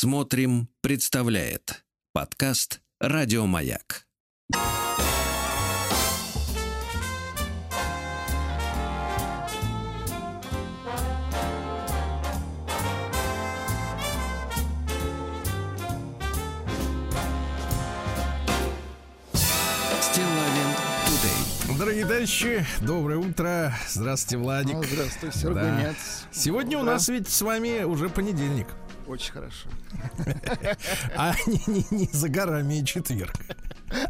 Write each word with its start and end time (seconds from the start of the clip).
Смотрим, 0.00 0.68
представляет 0.80 1.82
подкаст 2.12 2.80
Радиомаяк. 3.00 4.06
Дорогие 21.76 22.04
товарищи, 22.04 22.64
доброе 22.82 23.18
утро. 23.18 23.74
Здравствуйте, 23.88 24.36
Владик. 24.36 24.74
Ну, 24.74 24.84
здравствуй, 24.84 25.30
Да. 25.30 25.38
Сергунец. 25.40 25.96
Сегодня 26.30 26.78
у 26.78 26.84
нас 26.84 27.08
ведь 27.08 27.28
с 27.28 27.42
вами 27.42 27.82
уже 27.82 28.08
понедельник. 28.08 28.68
Очень 29.08 29.32
хорошо. 29.32 29.68
А 31.16 31.34
не, 31.46 31.62
не- 31.66 31.86
не 31.90 32.08
за 32.12 32.28
горами 32.28 32.74
и 32.80 32.84
четверг. 32.84 33.32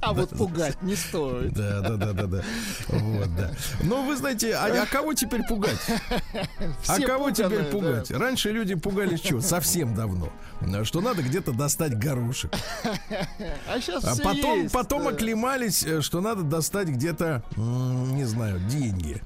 А 0.03 0.13
вот 0.13 0.31
пугать 0.31 0.83
не 0.83 0.97
стоит. 0.97 1.53
Да, 1.53 1.81
да, 1.83 1.91
да, 1.97 2.13
да, 2.13 2.27
да. 2.27 2.43
Вот, 2.89 3.37
да. 3.37 3.53
Но 3.85 4.03
вы 4.03 4.17
знаете, 4.17 4.53
а, 4.57 4.83
а 4.83 4.87
кого 4.87 5.15
теперь 5.15 5.43
пугать? 5.49 5.79
А 6.89 6.95
Все 6.95 7.07
кого 7.07 7.31
теперь 7.31 7.65
пуганые, 7.67 7.71
пугать? 8.01 8.09
да. 8.09 8.19
Раньше 8.19 8.51
люди 8.51 8.75
пугались 8.75 9.21
чего? 9.21 9.41
Совсем 9.41 9.95
давно. 9.95 10.33
Что 10.83 11.01
надо 11.01 11.23
где-то 11.23 11.53
достать 11.53 11.97
горошек. 11.97 12.53
А 13.69 13.81
сейчас 13.81 14.03
А 14.05 14.17
потом, 14.21 14.63
есть, 14.63 14.75
потом 14.75 15.05
да. 15.05 15.11
оклемались, 15.11 15.85
э, 15.85 16.01
что 16.03 16.21
надо 16.21 16.43
достать 16.43 16.89
где-то, 16.89 17.45
не 17.57 18.25
знаю, 18.25 18.59
деньги. 18.69 19.23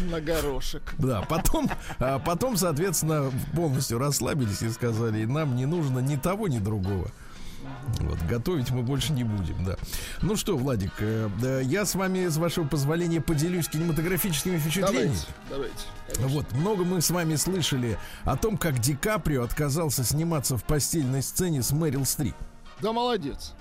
На 0.00 0.20
горошек. 0.20 0.82
Да, 0.98 1.22
потом, 1.22 1.70
а 1.98 2.18
потом, 2.18 2.56
соответственно, 2.56 3.30
полностью 3.54 3.98
расслабились 3.98 4.62
и 4.62 4.68
сказали, 4.70 5.24
нам 5.24 5.56
не 5.56 5.66
нужно 5.66 5.98
ни 5.98 6.16
того, 6.16 6.48
ни 6.48 6.58
другого. 6.58 7.10
Вот, 7.98 8.18
готовить 8.22 8.70
мы 8.70 8.82
больше 8.82 9.12
не 9.12 9.24
будем, 9.24 9.64
да. 9.64 9.76
Ну 10.22 10.36
что, 10.36 10.56
Владик, 10.56 10.92
э, 11.00 11.60
я 11.64 11.84
с 11.84 11.94
вами, 11.94 12.28
с 12.28 12.36
вашего 12.36 12.66
позволения, 12.66 13.20
поделюсь 13.20 13.68
кинематографическими 13.68 14.58
впечатлениями. 14.58 15.16
Давайте, 15.48 15.74
давайте. 15.74 15.84
конечно. 16.06 16.28
Вот, 16.28 16.52
много 16.52 16.84
мы 16.84 17.00
с 17.00 17.10
вами 17.10 17.36
слышали 17.36 17.98
о 18.24 18.36
том, 18.36 18.56
как 18.56 18.78
Ди 18.78 18.94
Каприо 18.94 19.42
отказался 19.42 20.04
сниматься 20.04 20.56
в 20.56 20.64
постельной 20.64 21.22
сцене 21.22 21.62
с 21.62 21.72
Мэрил 21.72 22.04
Стрип. 22.04 22.34
Да 22.80 22.92
молодец. 22.92 23.54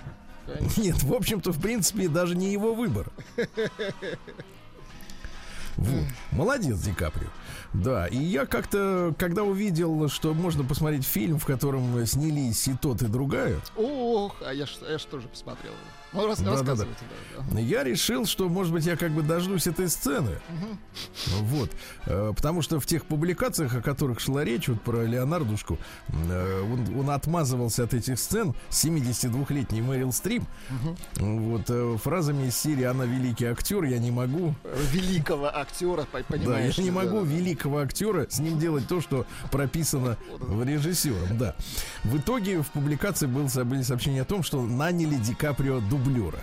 Конечно. 0.45 0.81
Нет, 0.81 1.03
в 1.03 1.13
общем-то, 1.13 1.51
в 1.51 1.61
принципе, 1.61 2.07
даже 2.07 2.35
не 2.35 2.51
его 2.51 2.73
выбор. 2.73 3.11
Вот. 5.79 6.05
Молодец, 6.31 6.77
Ди 6.79 6.91
Каприо. 6.93 7.29
Да, 7.73 8.07
и 8.07 8.17
я 8.17 8.45
как-то, 8.45 9.13
когда 9.17 9.43
увидел, 9.43 10.09
что 10.09 10.33
можно 10.33 10.63
посмотреть 10.63 11.05
фильм, 11.05 11.39
в 11.39 11.45
котором 11.45 12.05
снялись 12.05 12.67
и 12.67 12.73
тот, 12.73 13.01
и 13.01 13.07
другая, 13.07 13.59
Ох, 13.77 14.35
а 14.45 14.53
я 14.53 14.65
ж 14.65 14.71
я 14.89 14.97
ж 14.97 15.03
тоже 15.05 15.27
посмотрел. 15.27 15.73
Ну, 16.13 16.27
рас- 16.27 16.39
Да-да-да. 16.39 16.57
рассказывайте. 16.57 17.01
да, 17.37 17.43
да. 17.51 17.59
я 17.59 17.83
решил, 17.83 18.25
что, 18.25 18.49
может 18.49 18.73
быть, 18.73 18.85
я 18.85 18.97
как 18.97 19.11
бы 19.11 19.21
дождусь 19.21 19.67
этой 19.67 19.89
сцены. 19.89 20.39
Вот. 21.41 21.69
Э, 22.05 22.33
Потому 22.35 22.61
что 22.61 22.79
в 22.79 22.85
тех 22.85 23.05
публикациях, 23.05 23.75
о 23.75 23.81
которых 23.81 24.19
шла 24.19 24.43
речь, 24.43 24.67
вот 24.67 24.81
про 24.81 25.03
Леонардушку, 25.05 25.77
э, 26.09 26.61
он, 26.63 26.99
он 26.99 27.09
отмазывался 27.11 27.83
от 27.83 27.93
этих 27.93 28.17
сцен 28.19 28.55
72-летний 28.69 29.81
Мэрил 29.81 30.11
Стрип. 30.11 30.43
Вот 31.15 31.63
э, 31.69 31.97
фразами 32.01 32.47
из 32.47 32.55
серии 32.57 32.83
«Она 32.83 33.05
великий 33.05 33.45
актер, 33.45 33.83
я 33.83 33.99
не 33.99 34.11
могу». 34.11 34.55
Великого 34.91 35.55
актера, 35.55 36.03
по- 36.11 36.19
Да, 36.19 36.25
понимаешь. 36.27 36.75
я 36.75 36.83
не 36.83 36.89
да, 36.91 36.95
могу 36.95 37.19
да, 37.21 37.25
да. 37.25 37.31
великого 37.31 37.77
актера 37.79 38.27
с 38.29 38.39
ним 38.39 38.59
делать 38.59 38.87
то, 38.87 39.01
что 39.01 39.25
прописано 39.51 40.17
в 40.39 40.63
режиссером. 40.63 41.37
Да. 41.37 41.55
В 42.03 42.17
итоге 42.17 42.61
в 42.61 42.67
публикации 42.67 43.27
был, 43.27 43.47
были 43.65 43.81
сообщения 43.81 44.21
о 44.21 44.25
том, 44.25 44.43
что 44.43 44.61
наняли 44.61 45.15
Ди 45.15 45.33
Каприо 45.33 45.79
дублера. 46.03 46.39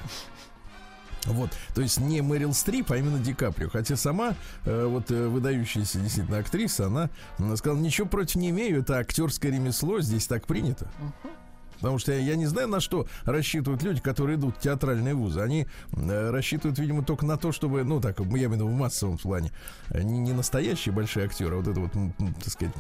Вот, 1.27 1.51
то 1.75 1.83
есть 1.83 1.99
не 1.99 2.21
Мэрил 2.21 2.55
Стрип, 2.55 2.93
а 2.93 2.97
именно 2.97 3.19
Ди 3.19 3.35
Каприо. 3.35 3.69
Хотя 3.69 3.97
сама, 3.97 4.37
э, 4.65 4.87
вот 4.87 5.11
э, 5.11 5.27
выдающаяся 5.27 5.99
действительно 5.99 6.39
актриса, 6.39 6.87
она, 6.87 7.11
м, 7.39 7.57
сказала, 7.57 7.79
ничего 7.81 8.07
против 8.07 8.37
не 8.37 8.51
имею, 8.51 8.81
это 8.81 8.99
актерское 8.99 9.51
ремесло, 9.51 10.01
здесь 10.01 10.27
так 10.29 10.47
принято. 10.47 10.89
Потому 11.77 11.99
что 11.99 12.13
я, 12.13 12.19
я 12.19 12.37
не 12.37 12.47
знаю, 12.47 12.69
на 12.69 12.81
что 12.81 13.07
рассчитывают 13.25 13.83
люди, 13.83 14.01
которые 14.01 14.37
идут 14.37 14.57
в 14.57 14.61
театральные 14.61 15.15
вузы. 15.15 15.41
Они 15.41 15.67
э, 15.93 16.31
рассчитывают, 16.31 16.79
видимо, 16.79 17.05
только 17.05 17.27
на 17.27 17.37
то, 17.37 17.53
чтобы, 17.53 17.85
ну 17.85 18.01
так, 18.01 18.19
я 18.19 18.25
имею 18.25 18.51
в 18.51 18.53
виду 18.55 18.67
в 18.69 18.73
массовом 18.73 19.19
плане, 19.19 19.53
э, 19.91 20.03
не, 20.03 20.19
не 20.19 20.33
настоящие 20.33 20.95
большие 20.95 21.27
актеры, 21.27 21.55
а 21.55 21.59
вот 21.59 21.69
это 21.69 21.81
вот, 21.81 21.93
так 22.43 22.53
сказать, 22.53 22.75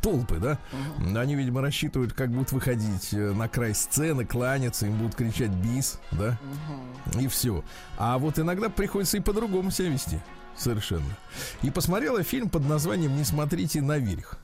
толпы, 0.00 0.38
да. 0.38 0.58
Они, 1.16 1.34
видимо, 1.34 1.60
рассчитывают, 1.60 2.12
как 2.12 2.30
будут 2.30 2.52
выходить 2.52 3.12
э, 3.12 3.32
на 3.32 3.48
край 3.48 3.74
сцены, 3.74 4.24
кланяться, 4.24 4.86
им 4.86 4.96
будут 4.96 5.14
кричать 5.14 5.50
бис, 5.50 5.98
да, 6.12 6.38
и 7.18 7.28
все. 7.28 7.64
А 7.98 8.18
вот 8.18 8.38
иногда 8.38 8.68
приходится 8.68 9.16
и 9.16 9.20
по-другому 9.20 9.70
себя 9.70 9.88
вести. 9.88 10.18
Совершенно. 10.56 11.16
И 11.62 11.70
посмотрела 11.70 12.22
фильм 12.22 12.50
под 12.50 12.68
названием 12.68 13.16
«Не 13.16 13.24
смотрите 13.24 13.80
наверх». 13.80 14.38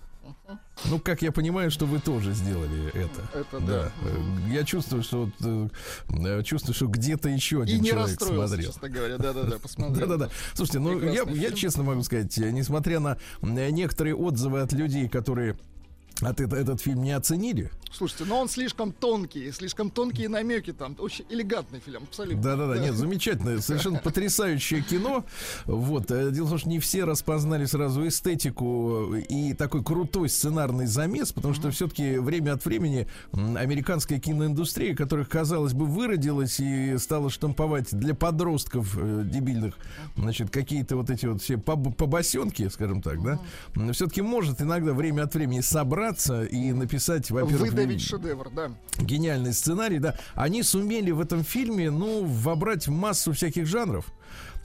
Ну, 0.84 1.00
как 1.00 1.22
я 1.22 1.32
понимаю, 1.32 1.70
что 1.70 1.86
вы 1.86 1.98
тоже 1.98 2.32
сделали 2.32 2.88
это. 2.88 3.38
Это 3.38 3.60
да. 3.60 3.92
Э, 4.02 4.52
Я 4.52 4.64
чувствую, 4.64 5.02
что 5.02 5.24
вот, 5.24 5.34
э, 5.40 5.68
э, 6.10 6.42
чувствую, 6.42 6.74
что 6.74 6.86
где-то 6.86 7.28
еще 7.28 7.60
И 7.60 7.62
один 7.62 7.80
не 7.82 7.88
человек 7.88 8.20
смотрел. 8.20 8.66
честно 8.72 8.88
говоря. 8.88 9.18
Да-да-да, 9.18 9.58
посмотрел. 9.58 10.06
Да-да-да. 10.08 10.30
Слушайте, 10.54 10.78
ну 10.78 11.00
я, 11.00 11.22
я 11.22 11.50
честно 11.52 11.82
могу 11.82 12.02
сказать, 12.02 12.36
несмотря 12.36 13.00
на 13.00 13.16
некоторые 13.42 14.14
отзывы 14.14 14.60
от 14.60 14.72
людей, 14.72 15.08
которые 15.08 15.56
от 16.20 16.40
это- 16.40 16.56
этот 16.56 16.80
фильм 16.80 17.02
не 17.02 17.12
оценили, 17.12 17.70
Слушайте, 17.92 18.24
но 18.26 18.40
он 18.40 18.48
слишком 18.50 18.92
тонкий, 18.92 19.50
слишком 19.52 19.90
тонкие 19.90 20.28
намеки 20.28 20.72
там. 20.74 20.94
Очень 20.98 21.24
элегантный 21.30 21.80
фильм, 21.80 22.02
абсолютно. 22.02 22.42
Да-да-да, 22.42 22.78
нет, 22.78 22.94
замечательное, 22.94 23.60
совершенно 23.60 23.98
потрясающее 23.98 24.82
кино. 24.82 25.24
Вот, 25.64 26.10
э, 26.10 26.30
дело 26.30 26.44
в 26.46 26.48
том, 26.50 26.58
что 26.58 26.68
не 26.68 26.78
все 26.78 27.04
распознали 27.04 27.64
сразу 27.64 28.06
эстетику 28.06 29.14
и 29.14 29.54
такой 29.54 29.82
крутой 29.82 30.28
сценарный 30.28 30.86
замес, 30.86 31.32
потому 31.32 31.54
что 31.54 31.70
все-таки 31.70 32.18
время 32.18 32.52
от 32.52 32.64
времени 32.66 33.06
американская 33.32 34.18
киноиндустрия, 34.18 34.94
которая, 34.94 35.24
казалось 35.24 35.72
бы, 35.72 35.86
выродилась 35.86 36.60
и 36.60 36.98
стала 36.98 37.30
штамповать 37.30 37.96
для 37.96 38.14
подростков 38.14 38.98
э, 39.00 39.22
дебильных, 39.24 39.78
значит, 40.16 40.50
какие-то 40.50 40.96
вот 40.96 41.08
эти 41.08 41.24
вот 41.24 41.40
все 41.40 41.54
поб- 41.54 41.94
побосенки, 41.94 42.68
скажем 42.68 43.00
так, 43.00 43.22
да, 43.22 43.40
все-таки 43.92 44.20
может 44.20 44.60
иногда 44.60 44.92
время 44.92 45.22
от 45.22 45.34
времени 45.34 45.60
собраться 46.06 46.44
и 46.44 46.72
написать, 46.72 47.30
во-первых, 47.30 47.70
Выдавить 47.70 48.02
шедевр, 48.02 48.50
да. 48.50 48.70
гениальный 48.98 49.52
сценарий, 49.52 49.98
да, 49.98 50.16
они 50.34 50.62
сумели 50.62 51.10
в 51.10 51.20
этом 51.20 51.44
фильме, 51.44 51.90
ну, 51.90 52.24
вобрать 52.24 52.88
массу 52.88 53.32
всяких 53.32 53.66
жанров. 53.66 54.06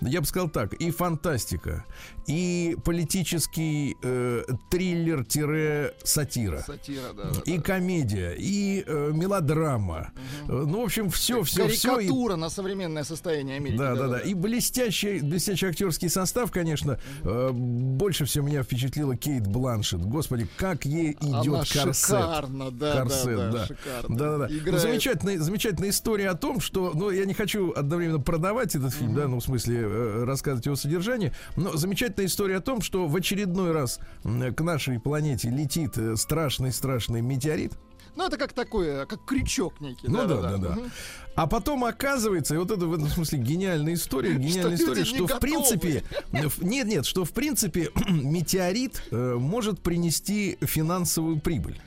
Я 0.01 0.21
бы 0.21 0.25
сказал 0.25 0.49
так, 0.49 0.73
и 0.73 0.89
фантастика, 0.89 1.85
и 2.27 2.75
политический 2.83 3.95
э, 4.03 4.43
триллер-сатира, 4.69 6.63
Сатира, 6.65 7.13
да. 7.15 7.23
да, 7.31 7.41
и 7.45 7.57
да. 7.57 7.63
комедия, 7.63 8.35
и 8.37 8.83
э, 8.85 9.11
мелодрама. 9.13 10.11
Э, 10.47 10.51
Ну, 10.51 10.81
в 10.81 10.85
общем, 10.85 11.09
все, 11.09 11.43
все, 11.43 11.67
все. 11.67 11.95
Карикатура 11.95 12.35
на 12.35 12.49
современное 12.49 13.03
состояние 13.03 13.57
Америки. 13.57 13.77
Да, 13.77 13.95
да, 13.95 14.07
да. 14.07 14.19
И 14.19 14.33
блестящий, 14.33 15.19
блестящий 15.21 15.67
актерский 15.67 16.09
состав, 16.09 16.51
конечно. 16.51 16.99
Э, 17.23 17.49
больше 17.51 18.25
всего 18.25 18.47
меня 18.47 18.63
впечатлила 18.63 19.15
Кейт 19.15 19.47
Бланшет. 19.47 20.01
Господи, 20.01 20.47
как 20.57 20.85
ей 20.85 21.11
идет 21.13 21.23
Она 21.47 21.59
корсет. 21.65 21.95
шикарно, 21.95 22.71
да, 22.71 22.97
Корсет, 23.01 23.25
да, 23.37 23.51
да, 23.51 23.51
да. 23.51 23.65
шикарно. 23.65 24.17
Да, 24.17 24.31
да, 24.31 24.37
да. 24.37 24.47
Ну, 24.49 24.57
Играет. 24.57 24.81
замечательная, 24.81 25.39
замечательная 25.39 25.89
история 25.89 26.29
о 26.29 26.35
том, 26.35 26.59
что, 26.59 26.91
ну, 26.93 27.09
я 27.09 27.25
не 27.25 27.33
хочу 27.33 27.71
одновременно 27.73 28.19
продавать 28.19 28.75
этот 28.75 28.93
фильм, 28.93 29.13
да, 29.15 29.27
ну, 29.27 29.39
в 29.39 29.43
смысле, 29.43 29.79
э, 29.81 30.23
рассказывать 30.25 30.65
его 30.65 30.75
содержание, 30.75 31.33
но 31.55 31.75
замечательная 32.11 32.25
история 32.25 32.57
о 32.57 32.61
том, 32.61 32.81
что 32.81 33.07
в 33.07 33.15
очередной 33.15 33.71
раз 33.71 33.99
к 34.23 34.61
нашей 34.61 34.99
планете 34.99 35.49
летит 35.49 35.97
э, 35.97 36.15
страшный-страшный 36.15 37.21
метеорит. 37.21 37.73
Ну, 38.15 38.27
это 38.27 38.37
как 38.37 38.51
такое, 38.51 39.05
как 39.05 39.25
крючок 39.25 39.79
некий. 39.79 40.07
Ну 40.07 40.27
да, 40.27 40.41
да, 40.41 40.57
да. 40.57 40.69
Мгм. 40.71 40.91
А 41.35 41.47
потом 41.47 41.85
оказывается, 41.85 42.55
и 42.55 42.57
вот 42.57 42.69
это 42.69 42.85
в 42.85 42.93
этом 42.93 43.07
смысле 43.07 43.39
гениальная 43.39 43.93
история, 43.93 44.33
гениальная 44.35 44.71
люди 44.71 44.81
история, 44.81 45.05
что 45.05 45.27
в 45.27 45.27
готовы. 45.27 45.39
принципе, 45.39 46.03
э, 46.33 46.49
нет, 46.59 46.87
нет, 46.87 47.05
что 47.05 47.23
в 47.23 47.31
принципе 47.31 47.89
метеорит 48.09 49.01
э, 49.11 49.35
может 49.35 49.79
принести 49.81 50.57
финансовую 50.61 51.39
прибыль. 51.39 51.79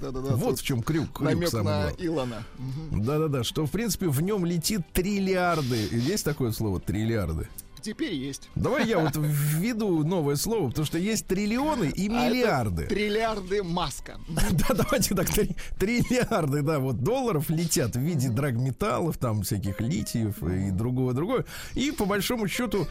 Да, 0.00 0.12
да, 0.12 0.20
да. 0.20 0.36
вот 0.36 0.60
в 0.60 0.62
чем 0.62 0.80
крюк, 0.80 1.12
крюк 1.12 1.20
намек 1.28 1.52
на 1.52 1.62
главный. 1.62 2.06
Илона. 2.06 2.42
Да-да-да, 2.92 3.42
что 3.42 3.66
в 3.66 3.70
принципе 3.72 4.06
в 4.06 4.22
нем 4.22 4.44
летит 4.44 4.82
триллиарды. 4.92 5.88
Есть 5.90 6.24
такое 6.24 6.52
слово 6.52 6.78
триллиарды? 6.78 7.48
Теперь 7.88 8.14
есть. 8.14 8.48
Давай 8.54 8.86
я 8.86 8.98
вот 8.98 9.12
введу 9.16 10.04
новое 10.04 10.36
слово, 10.36 10.68
потому 10.68 10.86
что 10.86 10.98
есть 10.98 11.26
триллионы 11.26 11.86
и 11.94 12.08
А 12.08 12.10
миллиарды. 12.28 12.86
Триллиарды 12.86 13.62
маска. 13.62 14.18
Да, 14.52 14.74
давайте 14.74 15.14
так, 15.14 15.28
три- 15.30 15.56
триллиарды, 15.78 16.62
да, 16.62 16.78
вот 16.78 17.02
долларов 17.02 17.48
летят 17.50 17.96
в 17.96 18.00
виде 18.00 18.28
драгметаллов, 18.28 19.16
там 19.18 19.42
всяких 19.42 19.80
литиев 19.80 20.42
и 20.42 20.70
другого 20.70 21.12
другое. 21.14 21.44
И 21.74 21.90
по 21.92 22.04
большому 22.04 22.48
счету, 22.48 22.86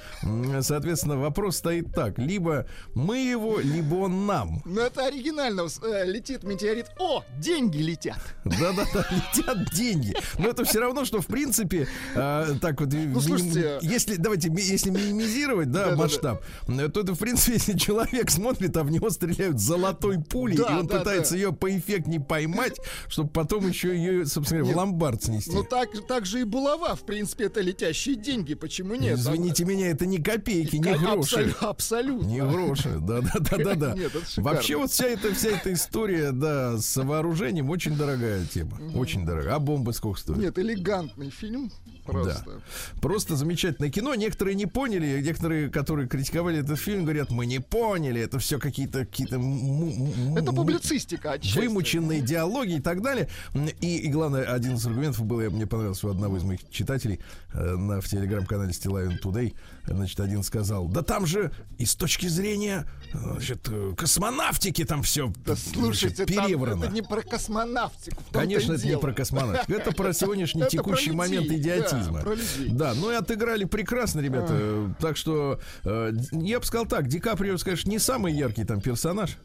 соответственно, 0.62 1.18
вопрос 1.18 1.58
стоит 1.58 1.94
так: 1.94 2.18
либо 2.18 2.66
мы 2.96 3.18
его, 3.20 3.60
либо 3.60 3.96
он 3.96 4.26
нам. 4.26 4.62
Ну 4.66 4.82
это 4.82 5.06
оригинально. 5.06 5.68
Э, 5.84 6.06
Летит 6.06 6.44
метеорит. 6.44 6.88
О, 7.00 7.24
деньги 7.40 7.78
летят. 7.78 8.20
Да-да-да, 8.46 9.06
летят 9.12 9.74
деньги. 9.74 10.16
Но 10.40 10.50
это 10.50 10.64
все 10.66 10.80
равно, 10.80 11.06
что 11.06 11.22
в 11.22 11.28
принципе, 11.28 11.88
э, 12.16 12.56
так 12.62 12.80
вот, 12.80 12.90
миним- 12.94 13.20
слушайте. 13.22 13.80
если 13.82 14.16
давайте, 14.16 14.50
ми- 14.50 14.62
если 14.88 15.08
минимизировать, 15.08 15.72
да, 15.72 15.96
масштаб, 15.96 16.44
то 16.66 16.74
это 17.02 17.14
в 17.14 17.20
принципе, 17.20 17.54
если 17.54 17.78
человек 17.78 18.30
смотрит, 18.30 18.76
а 18.78 18.84
в 18.84 18.92
него 18.92 19.10
стреляют 19.10 19.60
золотой 19.60 20.20
пулей, 20.20 20.58
и 20.58 20.62
он 20.62 20.88
пытается 20.88 21.36
ее 21.36 21.54
поэффектнее 21.54 22.20
поймать, 22.20 22.80
чтобы 23.08 23.30
потом 23.30 23.68
еще 23.68 23.96
ее, 23.96 24.26
собственно 24.26 24.62
говоря, 24.62 24.76
в 24.76 24.78
ломбард 24.78 25.24
снести. 25.24 25.52
Ну 25.52 25.64
так, 25.64 25.90
так 26.08 26.26
же 26.26 26.42
и 26.42 26.44
булава, 26.44 26.96
в 26.96 27.06
принципе, 27.06 27.46
это 27.46 27.62
летящие 27.62 28.16
деньги. 28.16 28.54
Почему 28.54 28.96
нет? 28.96 29.18
Извините 29.18 29.66
меня, 29.66 29.90
это 29.90 30.06
не 30.06 30.18
копейки, 30.18 30.76
не 30.78 30.94
гроши. 30.94 31.54
абсолю- 31.54 31.56
Абсолютно. 31.62 32.28
Не 32.28 32.42
гроши, 32.42 32.98
да, 33.00 33.22
да, 33.22 33.32
да, 33.40 33.58
да, 33.58 33.76
да. 33.76 33.94
Нет, 33.96 34.16
это 34.16 34.26
шикарно. 34.26 34.52
Вообще 34.52 34.76
вот 34.78 34.92
вся 34.92 35.06
эта 35.06 35.34
вся 35.34 35.50
эта 35.50 35.74
история, 35.74 36.32
да, 36.32 36.78
с 36.78 36.96
вооружением 37.02 37.70
очень 37.70 37.96
дорогая 37.98 38.46
тема, 38.46 38.80
очень 38.96 39.26
дорогая. 39.26 39.56
А 39.56 39.60
бомбы 39.60 39.94
сколько 39.94 40.20
стоят? 40.20 40.40
Нет, 40.40 40.60
элегантный 40.60 41.30
фильм. 41.30 41.72
Просто. 42.12 42.62
Просто 43.02 43.36
замечательное 43.36 43.90
кино. 43.90 44.16
Некоторые 44.16 44.56
не 44.56 44.66
поняли, 44.66 45.22
некоторые, 45.22 45.70
которые 45.70 46.08
критиковали 46.08 46.60
этот 46.60 46.80
фильм, 46.80 47.04
говорят, 47.04 47.30
мы 47.32 47.46
не 47.46 47.60
поняли, 47.60 48.22
это 48.22 48.40
все 48.40 48.60
какие-то 48.60 49.06
какие-то 49.06 49.36
Это 50.38 50.52
публицистика 50.52 51.34
отчасти. 51.34 51.58
вымученные 51.58 52.22
диалоги 52.22 52.74
и 52.78 52.80
так 52.82 53.02
далее. 53.02 53.28
И, 53.82 53.98
и 53.98 54.08
главное, 54.10 54.44
один 54.44 54.76
из 54.76 54.86
аргументов 54.86 55.24
был, 55.26 55.42
я- 55.42 55.50
мне 55.50 55.66
понравился 55.68 56.08
у 56.08 56.12
одного 56.12 56.38
из 56.38 56.44
моих 56.44 56.70
читателей 56.70 57.20
э, 57.54 57.76
на, 57.76 58.02
в 58.02 58.08
телеграм-канале 58.08 58.74
Стилавин 58.74 59.20
Today. 59.24 59.54
Значит, 59.86 60.20
один 60.20 60.44
сказал, 60.44 60.88
да 60.88 61.02
там 61.02 61.26
же 61.26 61.52
и 61.78 61.86
с 61.86 61.96
точки 61.96 62.28
зрения 62.28 62.86
значит, 63.14 63.68
э, 63.70 63.94
космонавтики 63.98 64.84
там 64.84 65.02
все 65.04 65.32
Да 65.46 65.56
слушайте, 65.56 66.26
там 66.26 66.46
переврано. 66.48 66.84
это 66.86 66.94
не 66.94 67.02
про 67.02 67.22
космонавтику. 67.22 68.22
Конечно, 68.32 68.74
это 68.74 68.84
не 68.84 68.90
дело. 68.90 69.00
про 69.00 69.14
космонавтику. 69.14 69.72
Это 69.72 69.92
про 69.92 70.14
сегодняшний 70.14 70.66
текущий 70.70 71.12
момент 71.12 71.48
да, 71.48 71.54
идиотизма. 71.98 72.22
про 72.22 72.36
людей. 72.36 72.70
Да, 72.72 72.94
ну 72.96 73.12
и 73.12 73.16
отыграли 73.16 73.66
прекрасно, 73.66 74.20
ребята. 74.22 74.94
Так 75.00 75.18
что 75.18 75.60
э, 75.84 76.12
я 76.32 76.60
бы 76.60 76.66
сказал 76.66 76.86
так, 76.86 77.08
Ди 77.08 77.20
Каприо, 77.20 77.58
конечно, 77.58 77.90
не 77.90 78.00
самый 78.00 78.34
яркий 78.34 78.64
там 78.64 78.82
персонаж. 78.82 79.38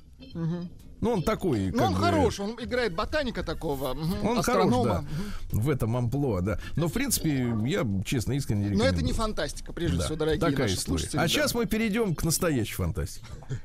Ну, 1.01 1.11
он 1.15 1.23
такой. 1.25 1.73
Ну, 1.73 1.79
как 1.79 1.89
он 1.89 1.95
бы, 1.95 2.01
хорош, 2.01 2.39
он 2.39 2.51
играет 2.61 2.95
ботаника 2.95 3.43
такого, 3.43 3.89
Он 4.23 4.39
астронома. 4.39 4.89
хорош, 4.95 5.05
да. 5.51 5.59
В 5.59 5.69
этом 5.69 5.97
амплуа, 5.97 6.43
да. 6.43 6.61
Но, 6.77 6.87
в 6.87 6.93
принципе, 6.93 7.53
я, 7.67 7.85
честно, 8.05 8.35
искренне 8.35 8.67
Но 8.67 8.71
рекомендую. 8.75 8.93
это 8.95 9.03
не 9.05 9.13
фантастика, 9.13 9.73
прежде 9.73 9.97
Да, 9.99 10.05
всего, 10.05 10.17
дорогие 10.17 10.39
такая 10.41 10.59
наши 10.69 10.75
история. 10.75 10.99
слушатели. 10.99 11.19
А 11.19 11.23
да. 11.23 11.29
сейчас 11.29 11.55
мы 11.55 11.67
перейдем 11.67 12.15
к 12.15 12.23
настоящей 12.23 12.75
фантастике. 12.75 13.27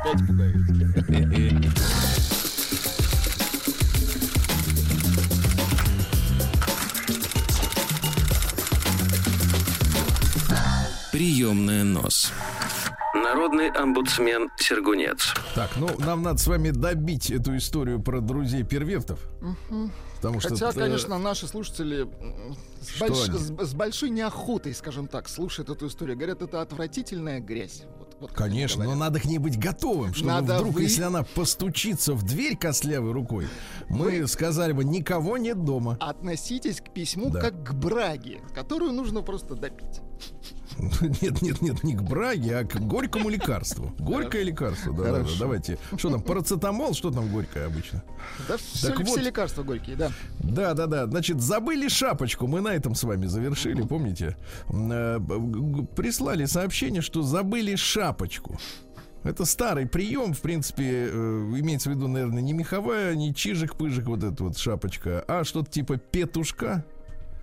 Опять 0.00 0.26
пугаете. 0.26 1.70
Приемная 11.18 11.82
нос. 11.82 12.30
Народный 13.12 13.70
омбудсмен 13.70 14.50
Сергунец. 14.56 15.34
Так, 15.56 15.70
ну, 15.76 15.88
нам 15.98 16.22
надо 16.22 16.38
с 16.38 16.46
вами 16.46 16.70
добить 16.70 17.32
эту 17.32 17.56
историю 17.56 18.00
про 18.00 18.20
друзей 18.20 18.62
первертов. 18.62 19.18
Потому 20.14 20.38
что... 20.38 20.50
Хотя, 20.50 20.68
э, 20.70 20.72
конечно, 20.74 21.18
наши 21.18 21.48
слушатели 21.48 22.06
с, 22.80 22.88
Что 22.90 23.06
больш- 23.06 23.36
с- 23.36 23.68
с 23.70 23.74
большой 23.74 24.10
неохотой, 24.10 24.72
скажем 24.76 25.08
так, 25.08 25.28
слушают 25.28 25.70
эту 25.70 25.88
историю. 25.88 26.16
Говорят, 26.16 26.40
это 26.40 26.60
отвратительная 26.62 27.40
грязь. 27.40 27.82
Вот, 27.98 28.16
вот 28.20 28.32
Конечно, 28.32 28.84
но 28.84 28.94
надо 28.94 29.18
к 29.18 29.24
ней 29.24 29.38
быть 29.38 29.58
готовым, 29.58 30.14
чтобы 30.14 30.30
Надо 30.30 30.54
вдруг, 30.54 30.74
вы- 30.74 30.82
если 30.82 31.02
она 31.02 31.24
постучится 31.24 32.14
в 32.14 32.22
дверь 32.22 32.56
костлявой 32.56 33.10
рукой, 33.10 33.48
мы 33.88 34.24
сказали 34.28 34.70
бы, 34.70 34.84
никого 34.84 35.36
нет 35.36 35.64
дома. 35.64 35.96
Относитесь 35.98 36.80
к 36.80 36.92
письму 36.94 37.30
Да. 37.30 37.40
как 37.40 37.64
к 37.64 37.72
браге, 37.74 38.38
которую 38.54 38.92
нужно 38.92 39.22
просто 39.22 39.56
допить. 39.56 40.00
Нет, 41.22 41.42
нет, 41.42 41.60
нет, 41.60 41.82
не 41.82 41.94
к 41.94 42.02
браге, 42.02 42.58
а 42.58 42.64
к 42.64 42.78
горькому 42.80 43.28
лекарству. 43.28 43.92
Горькое 43.98 44.44
лекарство, 44.44 44.92
да, 44.92 45.04
да, 45.04 45.18
да, 45.20 45.28
давайте. 45.38 45.78
Что 45.96 46.10
там, 46.10 46.22
парацетамол, 46.22 46.94
что 46.94 47.10
там 47.10 47.28
горькое 47.28 47.66
обычно? 47.66 48.02
Да, 48.46 48.56
все, 48.56 48.88
Так 48.88 49.04
все 49.04 49.16
вот. 49.16 49.22
лекарства 49.24 49.62
горькие, 49.64 49.96
да. 49.96 50.12
Да, 50.38 50.74
да, 50.74 50.86
да. 50.86 51.06
Значит, 51.06 51.40
забыли 51.40 51.88
шапочку. 51.88 52.46
Мы 52.46 52.60
на 52.60 52.68
этом 52.68 52.94
с 52.94 53.02
вами 53.02 53.26
завершили, 53.26 53.82
помните? 53.82 54.36
Э, 54.68 55.18
Прислали 55.96 56.44
сообщение, 56.44 57.02
что 57.02 57.22
забыли 57.22 57.74
шапочку. 57.74 58.58
Это 59.24 59.44
старый 59.44 59.86
прием, 59.86 60.32
в 60.32 60.40
принципе, 60.40 61.08
э, 61.10 61.52
имеется 61.58 61.90
в 61.90 61.94
виду, 61.94 62.06
наверное, 62.06 62.40
не 62.40 62.52
меховая, 62.52 63.14
не 63.16 63.34
чижик-пыжик, 63.34 64.04
вот 64.04 64.22
эта 64.22 64.44
вот 64.44 64.56
шапочка, 64.56 65.24
а 65.26 65.42
что-то 65.42 65.70
типа 65.70 65.96
петушка, 65.96 66.84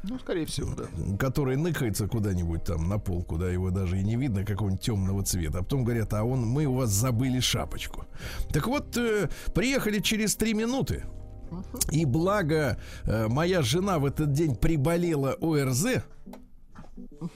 Ну, 0.08 0.20
скорее 0.20 0.46
всего, 0.46 0.74
да. 0.76 0.86
который 1.18 1.58
ныкается 1.58 2.08
куда-нибудь 2.08 2.64
там 2.64 2.88
на 2.88 3.00
пол, 3.00 3.24
куда 3.24 3.50
его 3.50 3.72
даже 3.72 4.00
и 4.00 4.04
не 4.04 4.16
видно, 4.16 4.46
какого-нибудь 4.46 4.84
темного 4.84 5.24
цвета. 5.24 5.60
А 5.60 5.64
потом 5.64 5.84
говорят, 5.84 6.14
а 6.14 6.24
он, 6.24 6.46
мы 6.46 6.66
у 6.66 6.74
вас 6.74 6.90
забыли 6.90 7.40
шапочку. 7.40 8.06
Так 8.52 8.68
вот, 8.68 8.96
э, 8.98 9.30
приехали 9.54 10.00
через 10.00 10.36
три 10.36 10.54
минуты. 10.54 11.06
И 11.92 12.06
благо 12.06 12.78
э, 13.04 13.28
моя 13.28 13.62
жена 13.62 14.00
в 14.00 14.06
этот 14.06 14.32
день 14.32 14.56
приболела 14.56 15.34
ОРЗ. 15.42 16.04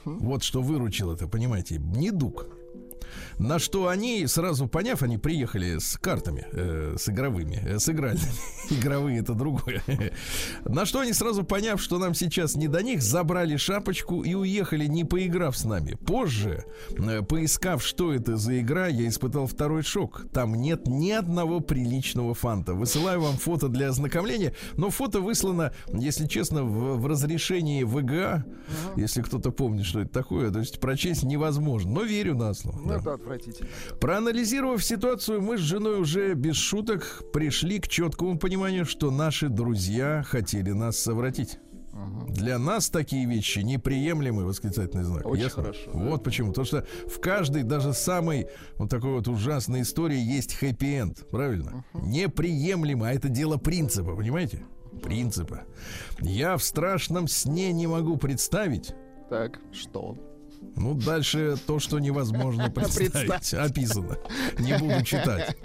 Вот 0.05 0.43
что 0.43 0.61
выручило 0.61 1.13
это, 1.13 1.27
понимаете, 1.27 1.77
недуг. 1.77 2.47
На 3.39 3.57
что 3.57 3.87
они, 3.87 4.27
сразу 4.27 4.67
поняв, 4.67 5.01
они 5.01 5.17
приехали 5.17 5.77
с 5.77 5.97
картами, 5.97 6.45
э, 6.51 6.95
с 6.99 7.07
игровыми, 7.07 7.63
э, 7.65 7.79
с 7.79 7.87
игральными. 7.87 8.27
Игровые 8.69 9.19
это 9.19 9.33
другое. 9.33 9.81
На 10.65 10.85
что 10.85 10.99
они, 10.99 11.13
сразу 11.13 11.45
поняв, 11.45 11.81
что 11.81 11.99
нам 11.99 12.13
сейчас 12.13 12.55
не 12.55 12.67
до 12.67 12.83
них, 12.83 13.01
забрали 13.01 13.55
шапочку 13.55 14.23
и 14.23 14.33
уехали, 14.33 14.87
не 14.87 15.05
поиграв 15.05 15.57
с 15.57 15.63
нами. 15.63 15.93
Позже, 15.93 16.65
э, 16.97 17.21
поискав, 17.21 17.81
что 17.81 18.13
это 18.13 18.35
за 18.35 18.59
игра, 18.59 18.87
я 18.87 19.07
испытал 19.07 19.47
второй 19.47 19.83
шок. 19.83 20.25
Там 20.33 20.55
нет 20.55 20.87
ни 20.87 21.11
одного 21.11 21.61
приличного 21.61 22.33
фанта. 22.33 22.73
Высылаю 22.73 23.21
вам 23.21 23.37
фото 23.37 23.69
для 23.69 23.87
ознакомления, 23.87 24.53
но 24.75 24.89
фото 24.89 25.21
выслано, 25.21 25.71
если 25.93 26.27
честно, 26.27 26.63
в, 26.63 26.97
в 26.99 27.07
разрешении 27.07 27.85
VGA. 27.85 28.43
Если 28.97 29.21
кто-то 29.21 29.51
помнит, 29.51 29.85
что 29.85 30.01
это 30.01 30.11
такое, 30.11 30.51
то 30.51 30.59
есть 30.59 30.81
прочесть 30.81 31.23
невозможно. 31.23 31.91
Но 31.91 32.03
верю 32.03 32.35
на 32.35 32.53
слово. 32.53 32.77
Ну, 32.77 32.89
да. 32.89 32.95
это 32.97 33.17
отвратительно. 33.33 33.69
Проанализировав 33.99 34.83
ситуацию, 34.83 35.41
мы 35.41 35.57
с 35.57 35.61
женой 35.61 35.99
уже 35.99 36.33
без 36.33 36.55
шуток 36.55 37.23
пришли 37.31 37.79
к 37.79 37.87
четкому 37.87 38.37
пониманию, 38.37 38.85
что 38.85 39.11
наши 39.11 39.49
друзья 39.49 40.23
хотели 40.27 40.71
нас 40.71 40.97
совратить. 40.97 41.59
Для 42.29 42.57
нас 42.59 42.89
такие 42.89 43.25
вещи 43.25 43.59
неприемлемы, 43.59 44.45
восклицательный 44.45 45.03
знак. 45.03 45.25
Очень 45.25 45.43
Ясно? 45.43 45.63
хорошо, 45.63 45.91
да. 45.93 45.99
Вот 45.99 46.23
почему. 46.23 46.49
Потому 46.49 46.65
что 46.65 46.87
в 47.07 47.19
каждой, 47.19 47.63
даже 47.63 47.93
самой 47.93 48.47
вот 48.77 48.89
такой 48.89 49.11
вот 49.11 49.27
ужасной 49.27 49.81
истории 49.81 50.17
есть 50.17 50.53
хэппи-энд. 50.53 51.27
Правильно? 51.29 51.83
Неприемлемо. 51.93 53.09
А 53.09 53.13
это 53.13 53.27
дело 53.27 53.57
принципа, 53.57 54.15
понимаете? 54.15 54.63
Принципа. 55.03 55.63
Я 56.21 56.55
в 56.55 56.63
страшном 56.63 57.27
сне 57.27 57.73
не 57.73 57.87
могу 57.87 58.15
представить, 58.17 58.93
Так, 59.29 59.59
что? 59.73 60.15
Ну, 60.75 60.93
дальше 60.93 61.57
то, 61.67 61.79
что 61.79 61.99
невозможно 61.99 62.69
представить, 62.71 63.53
описано. 63.53 64.17
Не 64.57 64.77
буду 64.77 65.03
читать. 65.03 65.57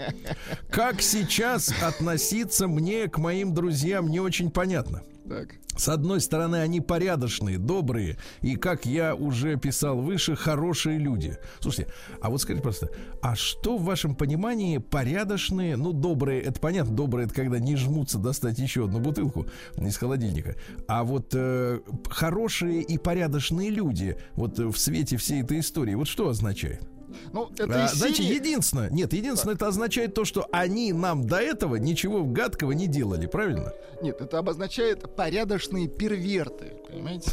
Как 0.70 1.00
сейчас 1.00 1.72
относиться 1.82 2.66
мне 2.66 3.08
к 3.08 3.18
моим 3.18 3.54
друзьям, 3.54 4.08
не 4.08 4.20
очень 4.20 4.50
понятно. 4.50 5.02
Так. 5.28 5.54
С 5.76 5.88
одной 5.88 6.21
стороны, 6.21 6.57
они 6.57 6.81
порядочные, 6.81 7.59
добрые 7.59 8.19
и, 8.43 8.57
как 8.57 8.85
я 8.85 9.14
уже 9.14 9.57
писал 9.57 10.00
выше, 10.00 10.37
хорошие 10.37 10.99
люди. 10.99 11.38
Слушайте, 11.61 11.93
а 12.21 12.31
вот 12.31 12.43
скажите 12.43 12.62
просто, 12.62 12.90
а 13.23 13.35
что 13.35 13.78
в 13.78 13.85
вашем 13.85 14.14
понимании 14.14 14.78
порядочные, 14.78 15.76
ну, 15.76 15.93
добрые, 15.93 16.43
это 16.43 16.61
понятно, 16.61 16.95
добрые, 16.95 17.26
это 17.26 17.35
когда 17.35 17.59
не 17.59 17.76
жмутся 17.76 18.19
достать 18.19 18.59
еще 18.59 18.85
одну 18.85 19.00
бутылку 19.00 19.47
из 19.78 19.97
холодильника, 19.97 20.57
а 20.87 21.04
вот 21.04 21.31
э, 21.33 21.81
хорошие 22.09 22.83
и 22.83 22.99
порядочные 22.99 23.71
люди, 23.71 24.16
вот 24.35 24.59
э, 24.59 24.66
в 24.66 24.78
свете 24.78 25.16
всей 25.16 25.43
этой 25.43 25.61
истории, 25.61 25.95
вот 25.95 26.07
что 26.07 26.28
означает? 26.28 26.87
Ну, 27.33 27.50
это 27.56 27.85
а, 27.85 27.88
Знаете, 27.88 28.23
серии... 28.23 28.37
единственное, 28.37 28.90
нет, 28.90 29.12
единственное, 29.12 29.54
это 29.54 29.66
означает 29.66 30.14
то, 30.14 30.25
что 30.25 30.47
они 30.52 30.92
нам 30.92 31.26
до 31.26 31.37
этого 31.37 31.76
ничего 31.76 32.25
гадкого 32.25 32.73
не 32.73 32.87
делали, 32.87 33.26
правильно? 33.26 33.73
Нет, 34.02 34.21
это 34.21 34.38
обозначает 34.38 35.14
порядочные 35.14 35.88
перверты, 35.88 36.75
понимаете? 36.88 37.30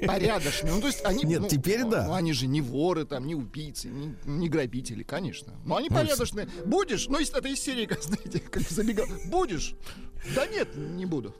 Порядочные. 0.06 0.72
Ну, 0.72 0.80
то 0.80 0.86
есть 0.86 1.04
они... 1.04 1.24
Нет, 1.24 1.42
ну, 1.42 1.48
теперь 1.48 1.84
да. 1.84 2.06
Ну, 2.06 2.14
они 2.14 2.32
же 2.32 2.46
не 2.46 2.60
воры, 2.60 3.04
там, 3.04 3.26
не 3.26 3.34
убийцы, 3.34 3.88
не, 3.88 4.14
не 4.24 4.48
грабители, 4.48 5.02
конечно. 5.02 5.52
Но 5.64 5.76
они 5.76 5.88
ну, 5.88 5.96
порядочные. 5.96 6.48
Будешь, 6.64 7.08
ну, 7.08 7.18
это 7.18 7.48
из 7.48 7.60
серии, 7.60 7.88
знаете, 8.00 8.40
как 8.40 8.62
забегал. 8.62 9.06
Будешь, 9.26 9.74
да 10.34 10.46
нет, 10.46 10.68
не 10.76 11.04
буду. 11.04 11.34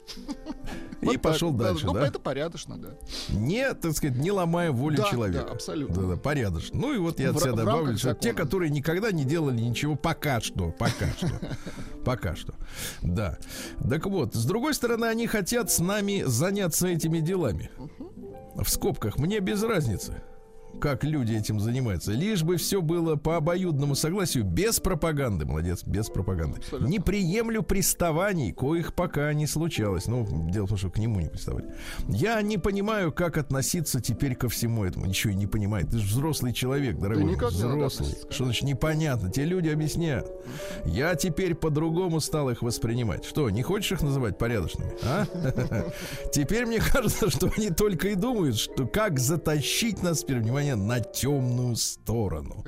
И 1.01 1.05
вот 1.05 1.21
пошел 1.21 1.51
так, 1.51 1.59
дальше, 1.59 1.85
ну, 1.85 1.93
да? 1.93 2.07
это 2.07 2.19
порядочно, 2.19 2.77
да. 2.77 2.89
Не, 3.29 3.73
так 3.73 3.93
сказать, 3.93 4.17
не 4.17 4.31
ломая 4.31 4.71
волю 4.71 4.97
да, 4.97 5.09
человека. 5.09 5.45
Да, 5.47 5.53
абсолютно. 5.53 5.95
Да, 5.95 6.07
да, 6.09 6.17
порядочно. 6.17 6.79
Ну 6.79 6.93
и 6.93 6.97
вот 6.97 7.19
я 7.19 7.31
от 7.31 7.39
себя 7.39 7.53
добавлю, 7.53 7.97
что 7.97 8.13
те, 8.13 8.33
которые 8.33 8.69
никогда 8.69 9.11
не 9.11 9.23
делали 9.25 9.59
ничего 9.59 9.95
пока 9.95 10.41
что, 10.41 10.71
пока 10.71 11.07
что. 11.17 11.31
Пока 12.05 12.35
что. 12.35 12.53
Да. 13.01 13.37
Так 13.89 14.05
вот, 14.07 14.35
с 14.35 14.43
другой 14.45 14.73
стороны, 14.73 15.05
они 15.05 15.25
хотят 15.25 15.71
с 15.71 15.79
нами 15.79 16.23
заняться 16.25 16.87
этими 16.87 17.19
делами. 17.19 17.71
В 18.55 18.67
скобках, 18.67 19.17
мне 19.17 19.39
без 19.39 19.63
разницы 19.63 20.21
как 20.79 21.03
люди 21.03 21.33
этим 21.33 21.59
занимаются. 21.59 22.11
Лишь 22.11 22.43
бы 22.43 22.57
все 22.57 22.81
было 22.81 23.15
по 23.15 23.37
обоюдному 23.37 23.95
согласию, 23.95 24.43
без 24.43 24.79
пропаганды. 24.79 25.45
Молодец, 25.45 25.83
без 25.85 26.09
пропаганды. 26.09 26.59
Абсолютно. 26.59 26.87
Не 26.87 26.99
приемлю 26.99 27.63
приставаний, 27.63 28.51
коих 28.51 28.93
пока 28.93 29.33
не 29.33 29.47
случалось. 29.47 30.07
Ну, 30.07 30.49
дело 30.49 30.65
в 30.65 30.69
том, 30.69 30.77
что 30.77 30.89
к 30.89 30.97
нему 30.97 31.19
не 31.19 31.29
приставали. 31.29 31.73
Я 32.07 32.41
не 32.41 32.57
понимаю, 32.57 33.11
как 33.11 33.37
относиться 33.37 34.01
теперь 34.01 34.35
ко 34.35 34.49
всему 34.49 34.83
этому. 34.83 35.05
Ничего 35.05 35.33
не 35.33 35.47
понимает. 35.47 35.89
Ты 35.89 35.99
же 35.99 36.07
взрослый 36.07 36.53
человек, 36.53 36.97
дорогой. 36.97 37.35
Ты 37.35 37.45
взрослый. 37.45 38.09
Что 38.29 38.45
значит 38.45 38.63
непонятно? 38.63 39.31
Те 39.31 39.45
люди 39.45 39.69
объясняют. 39.69 40.29
Я 40.85 41.15
теперь 41.15 41.55
по-другому 41.55 42.19
стал 42.19 42.49
их 42.49 42.61
воспринимать. 42.61 43.25
Что, 43.25 43.49
не 43.49 43.63
хочешь 43.63 43.93
их 43.93 44.01
называть 44.01 44.37
порядочными? 44.37 44.91
А? 45.03 45.25
Теперь 46.33 46.65
мне 46.65 46.79
кажется, 46.79 47.29
что 47.29 47.51
они 47.55 47.69
только 47.69 48.09
и 48.09 48.15
думают, 48.15 48.57
что 48.57 48.85
как 48.85 49.19
затащить 49.19 50.01
нас, 50.01 50.23
внимание, 50.23 50.72
внимание, 50.73 50.75
на 50.75 50.99
темную 50.99 51.75
сторону. 51.75 52.65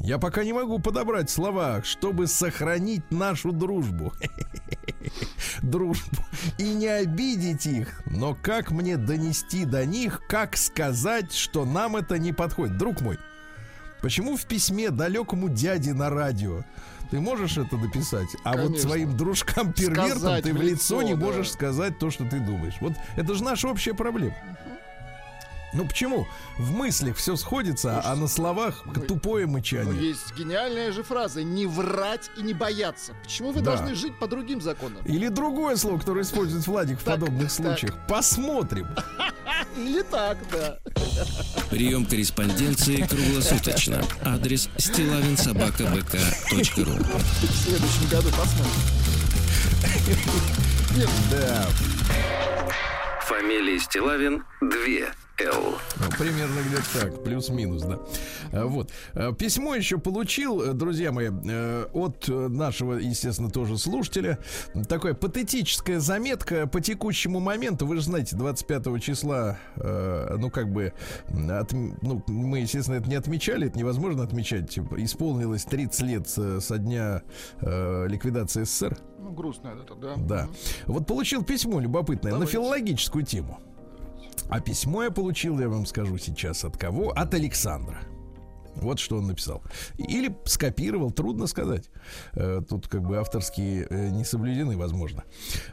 Я 0.00 0.18
пока 0.18 0.44
не 0.44 0.52
могу 0.52 0.78
подобрать 0.78 1.30
слова, 1.30 1.82
чтобы 1.82 2.26
сохранить 2.26 3.10
нашу 3.10 3.52
дружбу. 3.52 4.12
Дружбу. 5.62 6.24
И 6.58 6.74
не 6.74 6.86
обидеть 6.86 7.66
их. 7.66 8.02
Но 8.06 8.36
как 8.40 8.70
мне 8.70 8.96
донести 8.96 9.64
до 9.64 9.84
них, 9.86 10.22
как 10.28 10.56
сказать, 10.56 11.32
что 11.32 11.64
нам 11.64 11.96
это 11.96 12.18
не 12.18 12.32
подходит? 12.32 12.76
Друг 12.76 13.00
мой, 13.00 13.18
почему 14.00 14.36
в 14.36 14.46
письме 14.46 14.90
далекому 14.90 15.48
дяде 15.48 15.94
на 15.94 16.10
радио 16.10 16.64
ты 17.10 17.20
можешь 17.20 17.56
это 17.56 17.76
написать, 17.76 18.28
а 18.44 18.52
Конечно. 18.52 18.70
вот 18.70 18.80
своим 18.80 19.16
дружкам-первертам 19.16 20.42
ты 20.42 20.52
в 20.52 20.60
лицо, 20.60 21.00
лицо 21.00 21.02
не 21.02 21.14
да. 21.14 21.20
можешь 21.20 21.50
сказать 21.52 21.98
то, 21.98 22.10
что 22.10 22.24
ты 22.24 22.38
думаешь. 22.38 22.74
Вот 22.80 22.92
это 23.16 23.34
же 23.34 23.42
наша 23.42 23.68
общая 23.68 23.94
проблема. 23.94 24.34
Ну 25.72 25.86
почему? 25.86 26.26
В 26.56 26.70
мыслях 26.72 27.16
все 27.16 27.36
сходится, 27.36 27.92
Слушайте, 27.92 28.08
а 28.08 28.16
на 28.16 28.28
словах 28.28 28.82
ну, 28.86 29.02
тупое 29.02 29.46
мычание. 29.46 29.92
Ну, 29.92 30.00
есть 30.00 30.34
гениальная 30.34 30.92
же 30.92 31.02
фраза 31.02 31.42
«не 31.42 31.66
врать 31.66 32.30
и 32.36 32.42
не 32.42 32.54
бояться». 32.54 33.14
Почему 33.22 33.50
вы 33.52 33.60
да. 33.60 33.76
должны 33.76 33.94
жить 33.94 34.18
по 34.18 34.26
другим 34.26 34.62
законам? 34.62 35.02
Или 35.04 35.28
другое 35.28 35.76
слово, 35.76 35.98
которое 35.98 36.22
использует 36.22 36.66
Владик 36.66 37.00
в 37.00 37.04
подобных 37.04 37.50
случаях. 37.50 37.94
Посмотрим. 38.08 38.88
Или 39.76 40.02
так, 40.02 40.38
да. 40.50 40.78
Прием 41.70 42.06
корреспонденции 42.06 43.06
круглосуточно. 43.06 44.02
Адрес 44.24 44.70
стилавинсобакабк.ру 44.78 46.04
В 46.50 47.54
следующем 47.54 48.08
году 48.10 48.28
посмотрим. 48.30 48.72
Да. 51.30 51.66
Фамилия 53.20 53.78
Стилавин 53.78 54.42
2 54.60 55.27
Л. 55.40 55.78
Ну, 56.00 56.06
примерно 56.18 56.60
где-то 56.66 57.00
так, 57.00 57.22
плюс-минус, 57.22 57.82
да. 57.82 57.98
А, 58.52 58.66
вот. 58.66 58.90
А, 59.14 59.32
письмо 59.32 59.74
еще 59.74 59.98
получил, 59.98 60.62
э, 60.62 60.72
друзья 60.72 61.12
мои, 61.12 61.30
э, 61.30 61.86
от 61.92 62.26
нашего, 62.28 62.94
естественно, 62.94 63.50
тоже 63.50 63.78
слушателя. 63.78 64.38
Такая 64.88 65.14
патетическая 65.14 66.00
заметка 66.00 66.66
по 66.66 66.80
текущему 66.80 67.38
моменту. 67.38 67.86
Вы 67.86 67.96
же 67.96 68.02
знаете, 68.02 68.34
25 68.34 68.98
числа, 69.00 69.58
э, 69.76 70.36
ну, 70.38 70.50
как 70.50 70.72
бы, 70.72 70.92
от, 71.28 71.72
ну, 71.72 72.22
мы, 72.26 72.60
естественно, 72.60 72.96
это 72.96 73.08
не 73.08 73.16
отмечали, 73.16 73.68
это 73.68 73.78
невозможно 73.78 74.24
отмечать. 74.24 74.70
Типа, 74.70 75.02
исполнилось 75.02 75.64
30 75.64 76.00
лет 76.02 76.28
со 76.28 76.78
дня 76.78 77.22
ликвидации 77.60 78.64
СССР. 78.64 78.98
Ну, 79.18 79.30
грустно 79.30 79.68
это, 79.68 79.94
да. 79.94 80.14
Да. 80.16 80.48
Вот 80.86 81.06
получил 81.06 81.44
письмо 81.44 81.80
любопытное 81.80 82.32
Давайте. 82.32 82.58
на 82.58 82.64
филологическую 82.64 83.24
тему. 83.24 83.60
А 84.48 84.60
письмо 84.60 85.04
я 85.04 85.10
получил, 85.10 85.58
я 85.60 85.68
вам 85.68 85.86
скажу 85.86 86.16
сейчас 86.18 86.64
от 86.64 86.76
кого? 86.76 87.10
От 87.10 87.34
Александра. 87.34 87.98
Вот 88.80 88.98
что 88.98 89.16
он 89.16 89.26
написал. 89.26 89.62
Или 89.96 90.34
скопировал, 90.44 91.10
трудно 91.10 91.46
сказать. 91.46 91.90
Э, 92.34 92.62
тут 92.66 92.86
как 92.88 93.02
бы 93.02 93.18
авторские 93.18 93.86
э, 93.90 94.08
не 94.10 94.24
соблюдены, 94.24 94.76
возможно. 94.76 95.24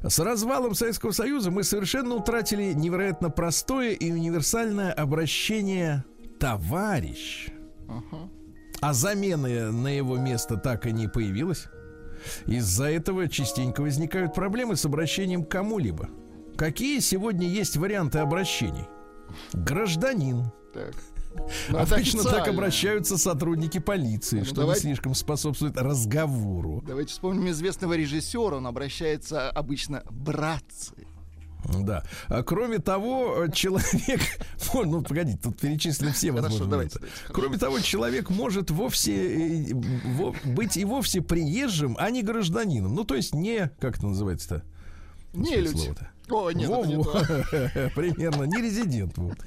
С 0.01 0.20
развалом 0.20 0.74
Советского 0.74 1.12
Союза 1.12 1.51
мы 1.51 1.63
совершенно 1.63 2.15
утратили 2.15 2.74
невероятно 2.74 3.29
простое 3.29 3.91
и 3.91 4.12
универсальное 4.12 4.91
обращение 4.91 6.03
«товарищ». 6.39 7.50
А 8.82 8.94
замены 8.94 9.72
на 9.72 9.88
его 9.88 10.17
место 10.17 10.58
так 10.58 10.86
и 10.86 10.91
не 10.91 11.08
появилась. 11.08 11.67
Из-за 12.46 12.86
этого 12.86 13.27
частенько 13.29 13.82
возникают 13.82 14.34
проблемы 14.34 14.75
с 14.75 14.86
обращением 14.86 15.46
к 15.46 15.51
кому-либо. 15.51 16.10
Какие 16.57 17.00
сегодня 17.00 17.47
есть 17.47 17.75
варианты 17.77 18.19
обращений? 18.19 18.85
Гражданин. 19.53 20.51
Так. 20.74 20.93
Ну, 21.69 21.77
Обычно 21.79 22.24
так 22.24 22.47
обращаются 22.47 23.17
сотрудники 23.17 23.79
полиции, 23.79 24.39
ну, 24.39 24.45
что 24.45 24.55
давайте... 24.55 24.81
слишком 24.81 25.13
способствует 25.15 25.77
разговору. 25.77 26.81
Давайте 26.88 27.12
вспомним 27.12 27.50
известного 27.50 27.93
режиссера. 27.93 28.55
Он 28.55 28.67
обращается 28.67 29.50
обычно 29.50 30.03
братцы. 30.09 30.93
Да. 31.79 32.03
А 32.27 32.43
кроме 32.43 32.79
того, 32.79 33.47
человек... 33.53 34.21
Ну, 34.74 35.01
погодите, 35.01 35.39
тут 35.41 35.59
перечислены 35.59 36.12
все 36.12 36.31
возможные 36.31 36.69
давайте, 36.69 37.00
давайте, 37.00 37.17
Кроме 37.29 37.57
того, 37.57 37.79
человек 37.79 38.29
может 38.29 38.71
вовсе 38.71 39.71
э, 39.71 39.74
быть 40.43 40.77
и 40.77 40.85
вовсе 40.85 41.21
приезжим, 41.21 41.95
а 42.00 42.09
не 42.12 42.24
гражданином. 42.24 42.93
Ну, 42.93 43.03
то 43.03 43.15
есть 43.15 43.33
не... 43.33 43.71
Как 43.79 43.97
это 43.97 44.07
называется-то? 44.07 44.63
Не 45.36 45.58
люди. 45.58 45.94
О, 46.30 46.50
нет, 46.51 46.70
Во, 46.70 46.86
не 46.86 46.96
Примерно, 47.96 48.44
не 48.44 48.62
резидент. 48.62 49.18
Вот. 49.18 49.38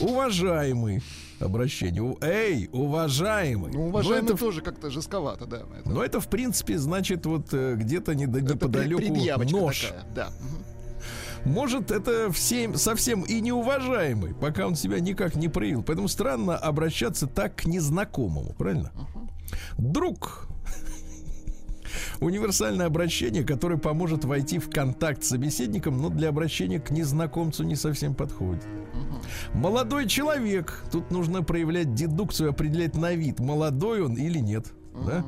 Уважаемый 0.00 1.02
обращение. 1.38 2.16
Эй, 2.20 2.68
уважаемый. 2.72 3.72
Ну, 3.72 3.88
уважаемый 3.88 4.30
это, 4.30 4.36
тоже 4.36 4.62
как-то 4.62 4.90
жестковато, 4.90 5.46
да. 5.46 5.62
Это... 5.78 5.88
Но 5.88 6.04
это, 6.04 6.20
в 6.20 6.28
принципе, 6.28 6.78
значит, 6.78 7.26
вот 7.26 7.48
э, 7.52 7.76
где-то 7.76 8.14
не, 8.14 8.24
неподалеку 8.24 9.02
нож. 9.50 9.82
Такая, 9.82 10.04
да. 10.14 10.32
Может, 11.44 11.90
это 11.90 12.30
всем, 12.32 12.76
совсем 12.76 13.22
и 13.22 13.40
неуважаемый, 13.40 14.34
пока 14.34 14.66
он 14.66 14.76
себя 14.76 15.00
никак 15.00 15.34
не 15.34 15.48
проявил. 15.48 15.82
Поэтому 15.82 16.08
странно 16.08 16.56
обращаться 16.56 17.26
так 17.26 17.56
к 17.56 17.64
незнакомому, 17.64 18.54
правильно? 18.56 18.92
Uh-huh. 18.94 19.28
Друг, 19.78 20.46
Универсальное 22.20 22.86
обращение, 22.86 23.44
которое 23.44 23.78
поможет 23.78 24.24
войти 24.24 24.58
в 24.58 24.70
контакт 24.70 25.24
с 25.24 25.28
собеседником, 25.28 26.00
но 26.00 26.08
для 26.08 26.28
обращения 26.28 26.80
к 26.80 26.90
незнакомцу 26.90 27.64
не 27.64 27.76
совсем 27.76 28.14
подходит. 28.14 28.64
Молодой 29.54 30.06
человек. 30.06 30.84
Тут 30.90 31.10
нужно 31.10 31.42
проявлять 31.42 31.94
дедукцию, 31.94 32.50
определять 32.50 32.96
на 32.96 33.14
вид, 33.14 33.40
молодой 33.40 34.02
он 34.02 34.14
или 34.14 34.38
нет. 34.38 34.72
Да? 35.06 35.24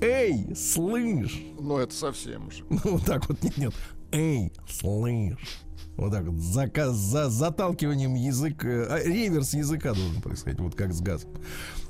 Эй, 0.00 0.54
слышь! 0.54 1.42
Ну, 1.58 1.78
это 1.78 1.94
совсем 1.94 2.50
же. 2.50 2.64
Ну, 2.70 2.78
вот 2.84 3.04
так 3.04 3.28
вот, 3.28 3.42
нет, 3.42 3.56
нет. 3.56 3.74
Эй, 4.12 4.52
слышь! 4.68 5.64
Вот 5.96 6.12
так 6.12 6.24
вот, 6.24 6.40
за, 6.40 6.92
за 6.92 7.30
заталкиванием 7.30 8.14
языка, 8.14 8.68
а, 8.68 9.00
реверс 9.04 9.54
языка 9.54 9.94
должен 9.94 10.20
происходить, 10.20 10.60
вот 10.60 10.74
как 10.74 10.92
с 10.92 11.00
газом. 11.00 11.30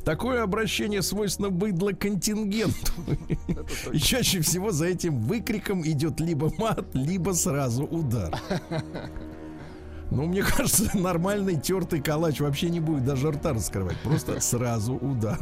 Такое 0.05 0.43
обращение 0.43 1.03
свойственно 1.03 1.49
быдло-контингенту. 1.51 2.93
И 3.93 3.99
чаще 3.99 4.41
всего 4.41 4.71
за 4.71 4.87
этим 4.87 5.19
выкриком 5.19 5.83
идет 5.87 6.21
либо 6.21 6.53
мат, 6.59 6.85
либо 6.95 7.33
сразу 7.33 7.85
удар. 7.85 8.39
Ну, 10.11 10.27
мне 10.27 10.43
кажется, 10.43 10.97
нормальный 10.97 11.59
тертый 11.59 12.01
калач 12.01 12.39
вообще 12.39 12.69
не 12.69 12.79
будет 12.79 13.05
даже 13.05 13.31
рта 13.33 13.53
раскрывать. 13.53 13.97
Просто 14.05 14.39
сразу 14.41 14.95
удар. 14.95 15.39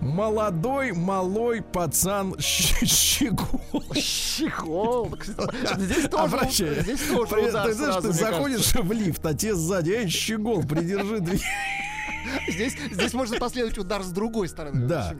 Молодой, 0.00 0.92
малой 0.92 1.62
пацан 1.62 2.36
щегол. 2.38 3.82
Щегол. 3.94 5.16
Здесь 5.76 6.08
тоже, 6.08 6.36
Обращай. 6.36 6.82
здесь 6.82 7.00
тоже 7.00 7.48
удар 7.48 7.66
Ты 7.66 7.74
знаешь, 7.74 8.02
ты 8.02 8.12
заходишь 8.12 8.74
в 8.74 8.92
лифт, 8.92 9.24
а 9.24 9.34
те 9.34 9.54
сзади, 9.54 9.90
эй, 9.92 10.08
щегол, 10.08 10.62
придержи 10.62 11.18
дверь. 11.20 11.40
Здесь, 12.48 12.76
здесь 12.90 13.14
можно 13.14 13.38
последовать 13.38 13.78
удар 13.78 14.02
с 14.02 14.10
другой 14.10 14.48
стороны. 14.48 14.86
Да. 14.86 15.14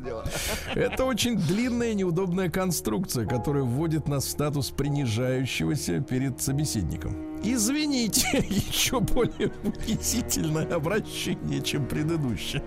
Это 0.74 1.04
очень 1.04 1.36
длинная 1.36 1.94
неудобная 1.94 2.48
конструкция, 2.50 3.26
которая 3.26 3.64
вводит 3.64 4.08
нас 4.08 4.24
в 4.24 4.30
статус 4.30 4.70
принижающегося 4.70 6.00
перед 6.00 6.40
собеседником. 6.40 7.16
Извините, 7.42 8.26
еще 8.48 9.00
более 9.00 9.52
унизительное 9.62 10.66
обращение, 10.74 11.60
чем 11.60 11.86
предыдущее. 11.86 12.62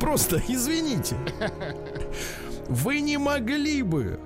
Просто 0.00 0.42
извините. 0.48 1.16
Вы 2.68 3.00
не 3.00 3.18
могли 3.18 3.82
бы 3.82 4.18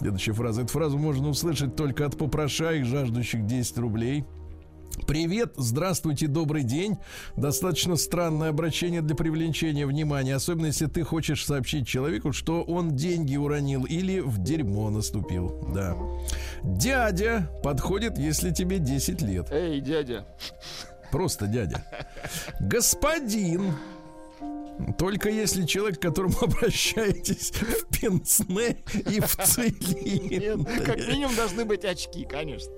Следующая 0.00 0.32
фраза. 0.32 0.62
Эту 0.62 0.72
фразу 0.72 0.96
можно 0.96 1.28
услышать 1.28 1.76
только 1.76 2.06
от 2.06 2.16
попрошаек, 2.16 2.86
жаждущих 2.86 3.44
10 3.44 3.78
рублей. 3.78 4.24
Привет, 5.06 5.54
здравствуйте, 5.56 6.26
добрый 6.26 6.62
день. 6.62 6.98
Достаточно 7.36 7.96
странное 7.96 8.50
обращение 8.50 9.02
для 9.02 9.14
привлечения 9.16 9.86
внимания, 9.86 10.34
особенно 10.34 10.66
если 10.66 10.86
ты 10.86 11.02
хочешь 11.02 11.44
сообщить 11.44 11.86
человеку, 11.86 12.32
что 12.32 12.62
он 12.62 12.96
деньги 12.96 13.36
уронил 13.36 13.84
или 13.84 14.20
в 14.20 14.42
дерьмо 14.42 14.90
наступил. 14.90 15.68
Да. 15.74 15.96
Дядя 16.62 17.50
подходит, 17.62 18.18
если 18.18 18.50
тебе 18.50 18.78
10 18.78 19.22
лет. 19.22 19.48
Эй, 19.50 19.80
дядя. 19.80 20.26
Просто 21.10 21.46
дядя. 21.46 21.84
Господин 22.60 23.74
только 24.98 25.28
если 25.28 25.66
человек, 25.66 25.98
к 25.98 26.02
которому 26.02 26.36
обращаетесь 26.40 27.50
в 27.50 28.00
пенсне 28.00 28.78
и 28.94 29.20
в 29.20 29.36
цилиндре. 29.36 30.54
Нет, 30.56 30.84
как 30.84 30.96
минимум 30.96 31.36
должны 31.36 31.64
быть 31.64 31.84
очки, 31.84 32.24
конечно. 32.24 32.72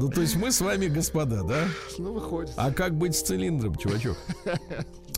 Ну, 0.00 0.08
то 0.08 0.20
есть 0.20 0.36
мы 0.36 0.52
с 0.52 0.60
вами 0.60 0.86
господа, 0.86 1.42
да? 1.42 1.64
Ну, 1.98 2.12
выходит. 2.12 2.52
А 2.56 2.70
как 2.70 2.96
быть 2.96 3.16
с 3.16 3.22
цилиндром, 3.22 3.74
чувачок? 3.74 4.16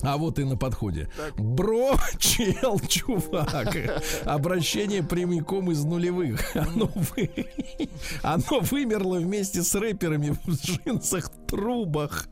А 0.03 0.17
вот 0.17 0.39
и 0.39 0.45
на 0.45 0.57
подходе. 0.57 1.11
Так. 1.15 1.35
Бро, 1.39 1.95
чел, 2.19 2.81
чувак. 2.89 3.77
Обращение 4.25 5.03
прямиком 5.03 5.71
из 5.71 5.85
нулевых. 5.85 6.57
Оно, 6.57 6.91
вы... 6.95 7.31
Оно 8.23 8.61
вымерло 8.61 9.19
вместе 9.19 9.63
с 9.63 9.75
рэперами 9.75 10.35
в 10.45 10.49
джинсах, 10.49 11.31
трубах 11.51 12.29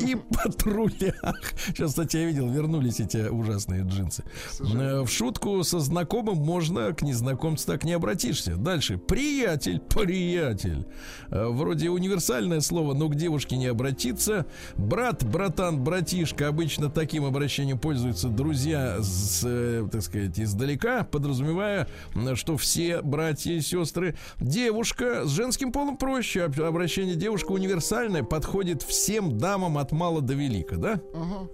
и 0.00 0.16
патрулях. 0.44 1.54
Сейчас, 1.68 1.90
кстати, 1.90 2.16
я 2.16 2.26
видел, 2.26 2.48
вернулись 2.48 3.00
эти 3.00 3.28
ужасные 3.28 3.82
джинсы. 3.82 4.24
В 4.58 5.08
шутку 5.08 5.62
со 5.64 5.80
знакомым 5.80 6.38
можно, 6.38 6.92
к 6.92 7.02
незнакомцу 7.02 7.66
так 7.66 7.84
не 7.84 7.92
обратишься. 7.92 8.56
Дальше. 8.56 8.96
Приятель, 8.96 9.78
приятель. 9.80 10.86
Э, 11.30 11.48
вроде 11.48 11.90
универсальное 11.90 12.60
слово, 12.60 12.94
но 12.94 13.08
к 13.08 13.14
девушке 13.14 13.56
не 13.56 13.66
обратиться. 13.66 14.46
Брат, 14.76 15.24
братан, 15.24 15.82
братишка 15.82 16.48
обычно 16.48 16.88
так 16.88 17.02
таким 17.02 17.24
обращением 17.24 17.80
пользуются 17.80 18.28
друзья, 18.28 18.98
с, 19.00 19.42
э, 19.44 19.88
так 19.90 20.02
сказать, 20.02 20.38
издалека, 20.38 21.02
подразумевая, 21.02 21.88
что 22.34 22.56
все 22.56 23.02
братья 23.02 23.50
и 23.50 23.60
сестры. 23.60 24.14
Девушка 24.38 25.26
с 25.26 25.30
женским 25.30 25.72
полом 25.72 25.96
проще. 25.96 26.44
Обращение 26.44 27.16
девушка 27.16 27.50
универсальное, 27.50 28.22
подходит 28.22 28.61
всем 28.82 29.38
дамам 29.38 29.78
от 29.78 29.92
мала 29.92 30.20
до 30.20 30.34
велика, 30.34 30.76
да? 30.76 31.00
Угу. 31.12 31.50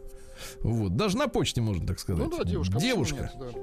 Вот. 0.61 0.97
Даже 0.97 1.17
на 1.17 1.29
почте 1.29 1.61
можно 1.61 1.87
так 1.87 1.99
сказать. 1.99 2.25
Ну 2.25 2.37
да, 2.37 2.45
девушка. 2.45 2.79
Девушка. 2.79 3.33
Нет, 3.41 3.53
да. 3.55 3.61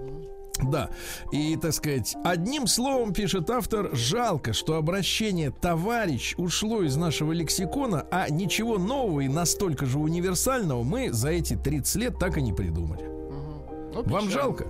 Да, 0.63 0.89
и, 1.33 1.57
так 1.57 1.73
сказать, 1.73 2.15
одним 2.23 2.65
словом, 2.65 3.13
пишет 3.13 3.49
автор, 3.49 3.89
жалко, 3.93 4.53
что 4.53 4.75
обращение 4.75 5.51
«товарищ» 5.51 6.33
ушло 6.37 6.81
из 6.81 6.95
нашего 6.95 7.33
лексикона, 7.33 8.07
а 8.09 8.29
ничего 8.29 8.77
нового 8.77 9.19
и 9.19 9.27
настолько 9.27 9.85
же 9.85 9.99
универсального 9.99 10.83
мы 10.83 11.11
за 11.11 11.31
эти 11.31 11.57
30 11.57 11.95
лет 11.97 12.19
так 12.19 12.37
и 12.37 12.41
не 12.41 12.53
придумали. 12.53 13.03
Угу. 13.03 13.91
Ну, 13.95 14.03
Вам 14.03 14.29
жалко? 14.29 14.65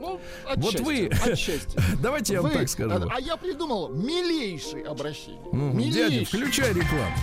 Ну, 0.00 0.20
вот 0.56 0.80
вы, 0.80 1.08
отчасти. 1.08 1.78
давайте 2.02 2.34
я 2.34 2.42
вам 2.42 2.52
так 2.52 2.68
скажу. 2.68 3.08
А, 3.08 3.16
а 3.16 3.20
я 3.20 3.36
придумал 3.36 3.88
милейшее 3.88 4.84
обращение. 4.84 5.40
Ну, 5.52 5.72
милейший. 5.72 6.10
Дядя, 6.10 6.26
включай 6.26 6.74
рекламу. 6.74 7.16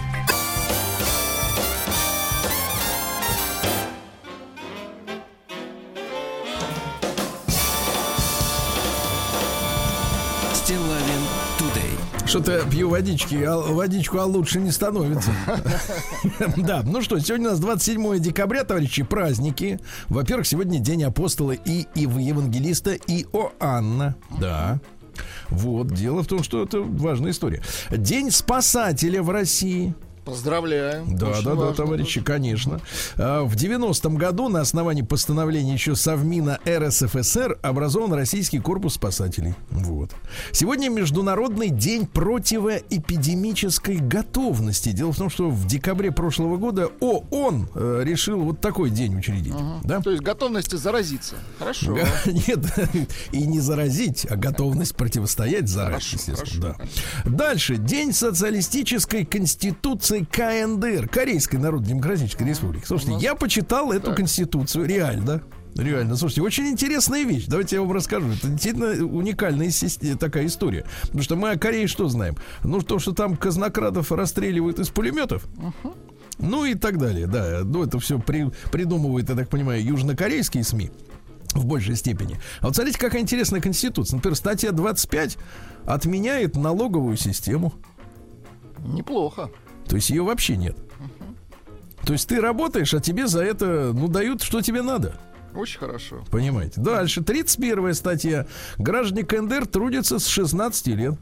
Что-то 12.32 12.66
пью 12.72 12.88
водички, 12.88 13.44
а 13.44 13.58
водичку, 13.58 14.18
а 14.18 14.24
лучше 14.24 14.62
не 14.62 14.72
становится. 14.72 15.32
Да, 16.56 16.82
ну 16.86 17.02
что, 17.02 17.20
сегодня 17.20 17.50
у 17.50 17.52
нас 17.52 17.60
27 17.60 18.20
декабря, 18.20 18.64
товарищи, 18.64 19.04
праздники. 19.04 19.82
Во-первых, 20.08 20.48
сегодня 20.48 20.80
день 20.80 21.04
апостола 21.04 21.52
и, 21.52 21.88
и 21.94 22.04
евангелиста 22.04 22.94
Иоанна. 22.94 24.16
Да. 24.40 24.80
Вот, 25.50 25.88
дело 25.94 26.24
в 26.24 26.28
том, 26.28 26.42
что 26.42 26.64
это 26.64 26.80
важная 26.80 27.32
история. 27.32 27.62
День 27.90 28.32
спасателя 28.32 29.22
в 29.22 29.30
России. 29.30 29.94
Поздравляем. 30.26 31.18
Да, 31.18 31.30
Очень 31.30 31.44
да, 31.44 31.56
да, 31.56 31.74
товарищи, 31.74 32.20
тоже. 32.22 32.26
конечно. 32.26 32.82
А, 33.18 33.44
в 33.44 33.56
90-м 33.56 34.16
году 34.16 34.50
на 34.50 34.62
основании 34.62 35.02
постановления 35.02 35.74
еще 35.74 35.96
Совмина 35.96 36.60
РСФСР 36.68 37.58
образован 37.64 38.14
Российский 38.14 38.60
корпус 38.60 38.94
спасателей. 38.96 39.56
Вот. 39.72 40.12
Сегодня 40.52 40.90
Международный 40.90 41.70
день 41.70 42.06
противоэпидемической 42.06 43.98
готовности. 43.98 44.92
Дело 44.92 45.12
в 45.12 45.18
том, 45.18 45.32
что 45.32 45.50
в 45.50 45.66
декабре 45.66 46.12
прошлого 46.12 46.58
года 46.58 46.92
ООН 47.00 47.70
э, 47.74 48.02
решил 48.06 48.42
вот 48.42 48.62
такой 48.62 48.92
день 48.92 49.18
учредить. 49.18 49.56
Угу. 49.56 49.82
Да? 49.86 50.02
То 50.02 50.12
есть 50.12 50.22
готовности 50.22 50.76
заразиться. 50.76 51.36
Хорошо. 51.58 51.98
Нет, 52.26 52.60
и 53.32 53.48
не 53.48 53.60
заразить, 53.60 54.28
а 54.30 54.36
готовность 54.36 54.96
противостоять 54.96 55.68
заразе, 55.68 56.06
естественно. 56.14 56.76
Хорошо, 56.76 56.90
да. 57.24 57.30
Дальше. 57.32 57.78
День 57.78 58.14
социалистической 58.14 59.26
конституции 59.26 60.11
Конституции 60.12 60.26
КНДР, 60.30 61.08
Корейской 61.08 61.56
Народно-Демократической 61.56 62.44
Республики. 62.44 62.86
Слушайте, 62.86 63.16
я 63.20 63.36
почитал 63.36 63.92
эту 63.92 64.14
конституцию, 64.14 64.86
реально. 64.86 65.42
Реально, 65.76 66.18
слушайте, 66.18 66.42
очень 66.42 66.68
интересная 66.68 67.24
вещь. 67.24 67.46
Давайте 67.48 67.78
я 67.78 67.82
вам 67.82 67.94
расскажу. 67.94 68.28
Это 68.30 68.50
действительно 68.50 69.06
уникальная 69.06 69.72
такая 70.20 70.48
история. 70.48 70.86
Потому 71.04 71.24
что 71.24 71.36
мы 71.38 71.52
о 71.52 71.58
Корее 71.58 71.88
что 71.88 72.10
знаем? 72.10 72.36
Ну, 72.64 72.82
то, 72.82 73.00
что 73.00 73.14
там 73.14 73.38
казнокрадов 73.38 74.12
расстреливают 74.12 74.80
из 74.80 74.90
пулеметов. 74.90 75.46
Ну 76.40 76.66
и 76.66 76.74
так 76.74 76.98
далее, 76.98 77.28
да. 77.28 77.62
Ну, 77.64 77.84
это 77.84 77.98
все 78.00 78.20
при, 78.20 78.52
придумывает, 78.72 79.30
я 79.30 79.36
так 79.36 79.48
понимаю, 79.48 79.82
южнокорейские 79.82 80.66
СМИ 80.66 80.92
в 81.54 81.66
большей 81.66 81.96
степени. 81.96 82.38
А 82.60 82.66
вот 82.66 82.76
смотрите, 82.76 83.00
какая 83.00 83.22
интересная 83.22 83.62
конституция. 83.62 84.18
Например, 84.18 84.36
статья 84.36 84.72
25 84.72 85.38
отменяет 85.86 86.58
налоговую 86.58 87.16
систему. 87.16 87.74
Неплохо. 88.80 89.50
То 89.92 89.98
есть 89.98 90.10
ее 90.10 90.24
вообще 90.24 90.56
нет. 90.56 90.78
То 92.06 92.14
есть 92.14 92.30
ты 92.30 92.40
работаешь, 92.40 92.94
а 92.94 93.02
тебе 93.02 93.28
за 93.28 93.44
это, 93.44 93.92
ну, 93.94 94.08
дают, 94.08 94.42
что 94.42 94.62
тебе 94.62 94.82
надо. 94.82 95.16
Очень 95.54 95.80
хорошо. 95.80 96.24
Понимаете. 96.32 96.80
Дальше. 96.80 97.22
31 97.22 97.94
статья. 97.94 98.48
Граждане 98.78 99.26
КНДР 99.26 99.68
трудятся 99.68 100.20
с 100.20 100.28
16 100.28 100.88
лет. 100.88 101.16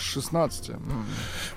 16. 0.00 0.70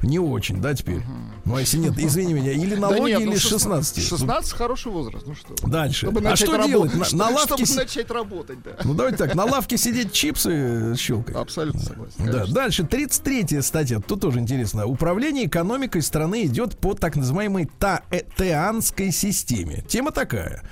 Не 0.01 0.19
очень, 0.19 0.61
да, 0.61 0.73
теперь? 0.73 1.01
Ну, 1.45 1.55
а 1.55 1.59
если 1.59 1.77
нет, 1.77 1.93
извини 1.97 2.33
меня, 2.33 2.51
или 2.51 2.75
налоги, 2.75 2.99
да 2.99 3.07
нет, 3.07 3.19
ну, 3.25 3.31
или 3.31 3.37
16. 3.37 4.07
16 4.07 4.53
хороший 4.53 4.91
возраст, 4.91 5.25
ну 5.27 5.35
что. 5.35 5.55
Дальше. 5.67 6.07
Чтобы 6.07 6.27
а 6.27 6.35
что 6.35 6.65
делать? 6.65 6.93
На, 6.93 7.17
на 7.17 7.29
лавке... 7.29 7.65
Чтобы 7.65 7.81
начать 7.81 8.11
работать, 8.11 8.61
да. 8.63 8.71
Ну, 8.83 8.93
давайте 8.93 9.17
так, 9.17 9.35
на 9.35 9.45
лавке 9.45 9.77
сидеть 9.77 10.11
чипсы 10.11 10.95
щелкать. 10.97 11.35
Абсолютно 11.35 11.81
согласен. 11.81 12.31
Да, 12.31 12.45
дальше, 12.45 12.83
33 12.83 13.61
статья, 13.61 13.99
тут 13.99 14.21
тоже 14.21 14.39
интересно. 14.39 14.85
Управление 14.85 15.45
экономикой 15.45 16.01
страны 16.01 16.45
идет 16.45 16.77
по 16.77 16.93
так 16.93 17.15
называемой 17.15 17.69
таэтеанской 17.79 19.11
системе. 19.11 19.83
Тема 19.87 20.11
такая, 20.11 20.63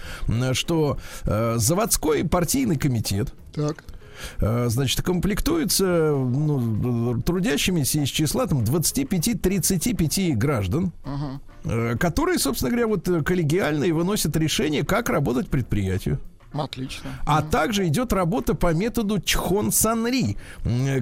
что 0.53 0.97
э, 1.25 1.55
заводской 1.57 2.23
партийный 2.23 2.77
комитет 2.77 3.33
так 3.53 3.83
Э, 3.83 3.98
значит, 4.39 5.01
комплектуется 5.01 5.85
ну, 5.85 7.21
трудящимися 7.21 8.03
из 8.03 8.09
числа 8.09 8.47
там 8.47 8.59
25-35 8.63 10.33
граждан, 10.35 10.91
uh-huh. 11.03 11.97
которые, 11.97 12.39
собственно 12.39 12.71
говоря, 12.71 12.87
вот 12.87 13.07
коллегиально 13.25 13.85
и 13.85 13.91
выносят 13.91 14.35
решение, 14.37 14.83
как 14.83 15.09
работать 15.09 15.49
предприятию. 15.49 16.19
Отлично. 16.51 17.11
А 17.25 17.41
mm. 17.41 17.49
также 17.49 17.87
идет 17.87 18.11
работа 18.11 18.55
по 18.55 18.73
методу 18.73 19.19
Чхон 19.19 19.71
Санри, 19.71 20.35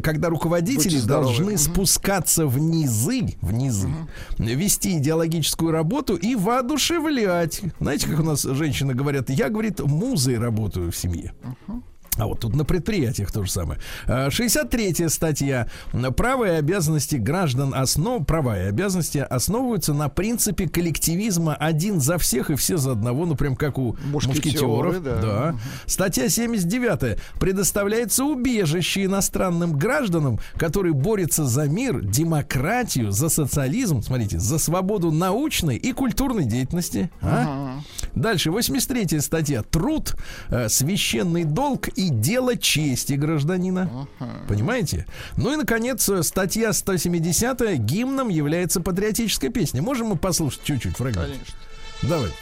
когда 0.03 0.30
руководители 0.30 0.99
должны 0.99 1.51
mm-hmm. 1.51 1.58
спускаться 1.58 2.47
в 2.47 2.60
низы, 2.60 3.38
в 3.41 3.53
низы, 3.53 3.88
mm-hmm. 3.88 4.56
вести 4.56 4.97
идеологическую 4.97 5.71
работу 5.71 6.15
и 6.15 6.36
воодушевлять. 6.36 7.62
Знаете, 7.80 8.08
как 8.08 8.19
у 8.19 8.23
нас 8.23 8.43
женщины 8.43 8.93
говорят, 8.93 9.30
я, 9.30 9.49
говорит, 9.49 9.80
музой 9.80 10.38
работаю 10.38 10.91
в 10.91 10.97
семье. 10.97 11.34
Mm-hmm. 11.41 11.82
А 12.17 12.26
вот 12.26 12.39
тут 12.39 12.56
на 12.56 12.65
предприятиях 12.65 13.32
то 13.32 13.43
же 13.43 13.52
самое. 13.52 13.80
63-я 14.08 15.10
статья. 15.10 15.67
Права 16.15 16.46
и 16.46 16.56
обязанности 16.56 17.15
граждан 17.15 17.74
основ... 17.76 18.26
права 18.26 18.58
и 18.58 18.63
обязанности 18.63 19.20
основываются 19.20 19.93
на 19.93 20.10
принципе 20.10 20.67
коллективизма 20.67 21.56
один 21.56 22.00
за 22.00 22.17
всех 22.17 22.50
и 22.50 22.56
все 22.56 22.78
за 22.78 22.93
одного, 22.93 23.26
ну 23.26 23.36
прям 23.36 23.56
как 23.56 23.78
у 23.78 23.96
Мушкетеры, 24.06 24.65
мушкетеров. 24.67 25.04
да. 25.04 25.22
Да. 25.22 25.56
Статья 25.86 26.30
79. 26.30 27.20
Предоставляется 27.39 28.24
убежище 28.26 29.06
иностранным 29.06 29.74
гражданам, 29.78 30.39
которые 30.56 30.93
борются 30.93 31.46
за 31.46 31.65
мир, 31.65 32.02
демократию, 32.02 33.12
за 33.12 33.30
социализм, 33.30 34.02
смотрите, 34.02 34.39
за 34.39 34.58
свободу 34.58 35.12
научной 35.12 35.76
и 35.78 35.91
культурной 35.93 36.46
деятельности. 36.46 37.10
А? 37.22 37.41
Ага. 37.41 37.84
Дальше, 38.15 38.52
83 38.52 39.20
статья. 39.20 39.62
Труд, 39.63 40.15
э, 40.50 40.70
священный 40.70 41.43
долг 41.43 41.89
и 41.97 42.10
дело 42.10 42.55
чести 42.55 43.13
гражданина. 43.13 44.07
Понимаете? 44.47 45.05
Ну 45.36 45.51
и, 45.51 45.55
наконец, 45.55 46.10
статья 46.21 46.71
170 46.71 47.77
гимном 47.79 48.29
является 48.29 48.79
патриотическая 48.79 49.49
песня. 49.49 49.81
Можем 49.81 50.07
мы 50.07 50.15
послушать 50.15 50.63
чуть-чуть 50.63 50.95
фрагмент? 50.95 51.27
Конечно. 51.27 51.55
Давайте. 52.03 52.36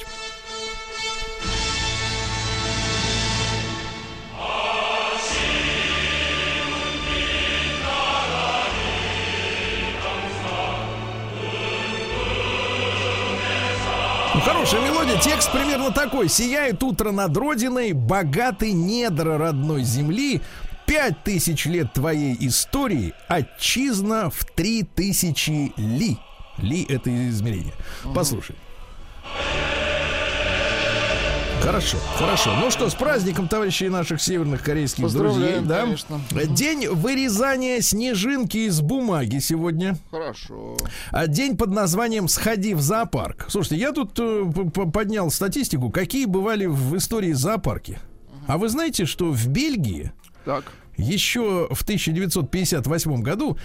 Хорошая 14.66 14.92
мелодия. 14.92 15.20
Текст 15.20 15.52
примерно 15.52 15.92
такой. 15.92 16.28
Сияет 16.28 16.82
утро 16.82 17.12
над 17.12 17.38
родиной, 17.38 17.94
богатый 17.94 18.72
недра 18.72 19.38
родной 19.38 19.84
земли. 19.84 20.42
Пять 20.88 21.24
тысяч 21.24 21.68
лет 21.68 21.94
твоей 21.94 22.36
истории, 22.40 23.14
отчизна 23.28 24.32
в 24.32 24.44
три 24.44 24.82
тысячи 24.82 25.72
ли. 25.78 26.18
Ли— 26.58 26.84
это 26.90 27.12
измерение. 27.30 27.74
Послушай. 28.16 28.56
Хорошо, 31.66 31.98
хорошо. 32.16 32.56
Ну 32.62 32.70
что, 32.70 32.92
с 32.92 32.94
праздником, 32.94 33.48
товарищей 33.48 33.90
наших 33.90 34.22
северных 34.22 34.62
корейских 34.62 35.12
друзей, 35.12 35.62
да? 35.62 35.82
конечно. 35.82 36.22
День 36.32 36.88
вырезания 36.88 37.82
снежинки 37.82 38.68
из 38.68 38.82
бумаги 38.82 39.40
сегодня. 39.40 39.98
Хорошо. 40.12 40.78
А 41.10 41.26
день 41.26 41.58
под 41.58 41.72
названием 41.72 42.28
«Сходи 42.28 42.76
в 42.76 42.82
зоопарк». 42.82 43.48
Слушайте, 43.50 43.78
я 43.78 43.94
тут 43.94 44.12
э, 44.20 44.46
поднял 44.94 45.32
статистику, 45.32 45.90
какие 45.90 46.26
бывали 46.26 46.68
в 46.68 46.96
истории 46.98 47.32
зоопарки. 47.32 47.98
А 48.46 48.60
вы 48.60 48.70
знаете, 48.70 49.06
что 49.06 49.32
в 49.32 49.48
Бельгии 49.48 50.12
Так. 50.46 50.66
еще 50.98 51.68
в 51.72 51.82
1958 51.82 53.22
году, 53.24 53.58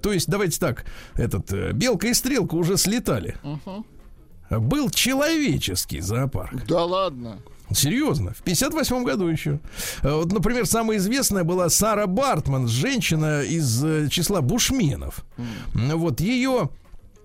то 0.00 0.12
есть, 0.12 0.28
давайте 0.28 0.60
так, 0.60 0.84
этот 1.16 1.52
э, 1.52 1.72
белка 1.72 2.06
и 2.06 2.14
стрелка 2.14 2.54
уже 2.54 2.76
слетали. 2.76 3.34
Был 4.50 4.90
человеческий 4.90 6.00
зоопарк. 6.00 6.66
Да 6.66 6.84
ладно. 6.84 7.38
Серьезно, 7.72 8.32
в 8.32 8.42
58 8.42 9.04
году 9.04 9.28
еще. 9.28 9.60
Э, 10.02 10.12
Вот, 10.14 10.32
например, 10.32 10.66
самая 10.66 10.96
известная 10.98 11.44
была 11.44 11.68
Сара 11.68 12.08
Бартман, 12.08 12.66
женщина 12.66 13.42
из 13.42 13.84
э, 13.84 14.08
числа 14.10 14.40
бушменов. 14.40 15.24
М, 15.74 15.96
Вот 15.98 16.20
ее 16.20 16.70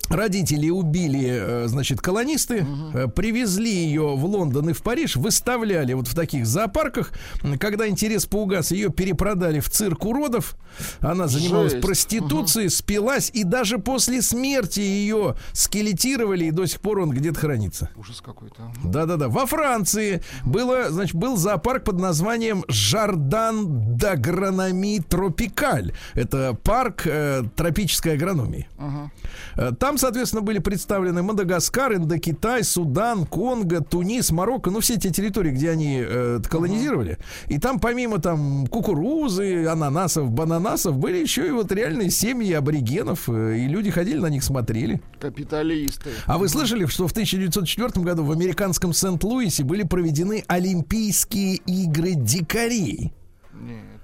Родители 0.10 0.70
убили, 0.70 1.30
э, 1.32 1.68
значит, 1.68 2.02
колонисты, 2.02 2.66
э, 2.94 3.08
привезли 3.08 3.74
ее 3.74 4.16
в 4.16 4.26
Лондон 4.26 4.70
и 4.70 4.74
в 4.74 4.82
Париж, 4.84 5.16
выставляли 5.16 5.94
вот 5.94 6.08
в 6.08 6.16
таких 6.16 6.46
зоопарках. 6.46 7.12
Когда 7.60 7.88
интерес 7.88 8.26
поугас, 8.26 8.72
ее 8.72 8.90
перепродали 8.90 9.60
в 9.60 9.70
цирк 9.70 10.06
уродов. 10.06 10.56
Она 11.00 11.28
занималась 11.28 11.72
Жесть. 11.74 11.86
проституцией, 11.86 12.70
спилась, 12.70 13.32
и 13.34 13.44
даже 13.44 13.80
после 13.80 14.22
смерти 14.22 14.82
ее 14.82 15.36
скелетировали, 15.54 16.46
и 16.46 16.52
до 16.52 16.66
сих 16.66 16.82
пор 16.82 17.00
он 17.00 17.10
где-то 17.12 17.40
хранится. 17.40 17.90
Ужас 17.96 18.22
какой-то. 18.22 18.72
Да-да-да. 18.84 19.30
Во 19.30 19.46
Франции 19.46 20.22
было, 20.46 20.90
значит, 20.92 21.16
был 21.16 21.38
зоопарк 21.38 21.84
под 21.84 22.00
названием 22.00 22.64
Жардан 22.68 23.96
d'Agronomie 23.96 25.02
Тропикаль. 25.08 25.94
Это 26.14 26.54
парк 26.64 27.04
э, 27.06 27.44
тропической 27.56 28.14
агрономии. 28.14 28.68
Ага. 28.78 29.12
Э, 29.56 29.72
Там, 29.96 30.00
соответственно, 30.02 30.42
были 30.42 30.60
представлены 30.60 31.24
Мадагаскар, 31.24 31.96
Индокитай, 31.96 32.66
Судан, 32.66 33.26
Конго, 33.26 33.80
Тунис, 33.80 34.30
Марокко, 34.30 34.70
ну, 34.70 34.82
все 34.82 34.98
те 34.98 35.10
территории, 35.10 35.52
где 35.52 35.70
они 35.70 36.04
э, 36.06 36.42
колонизировали. 36.50 37.18
И 37.48 37.60
там, 37.60 37.80
помимо 37.80 38.20
там 38.20 38.68
кукурузы, 38.68 39.68
ананасов, 39.68 40.32
бананасов, 40.32 40.98
были 40.98 41.20
еще 41.20 41.48
и 41.48 41.52
вот 41.52 41.72
реальные 41.72 42.10
семьи 42.10 42.52
аборигенов, 42.52 43.30
э, 43.30 43.60
и 43.60 43.70
люди 43.70 43.90
ходили 43.90 44.18
на 44.18 44.28
них, 44.28 44.44
смотрели. 44.44 45.02
Капиталисты. 45.18 46.10
А 46.26 46.38
вы 46.40 46.50
слышали, 46.50 46.86
что 46.88 47.08
в 47.08 47.12
1904 47.12 48.04
году 48.04 48.26
в 48.26 48.34
американском 48.34 48.92
Сент-Луисе 48.92 49.64
были 49.64 49.84
проведены 49.84 50.44
Олимпийские 50.48 51.56
игры 51.56 52.16
дикарей? 52.16 53.14
Нет. 53.54 53.95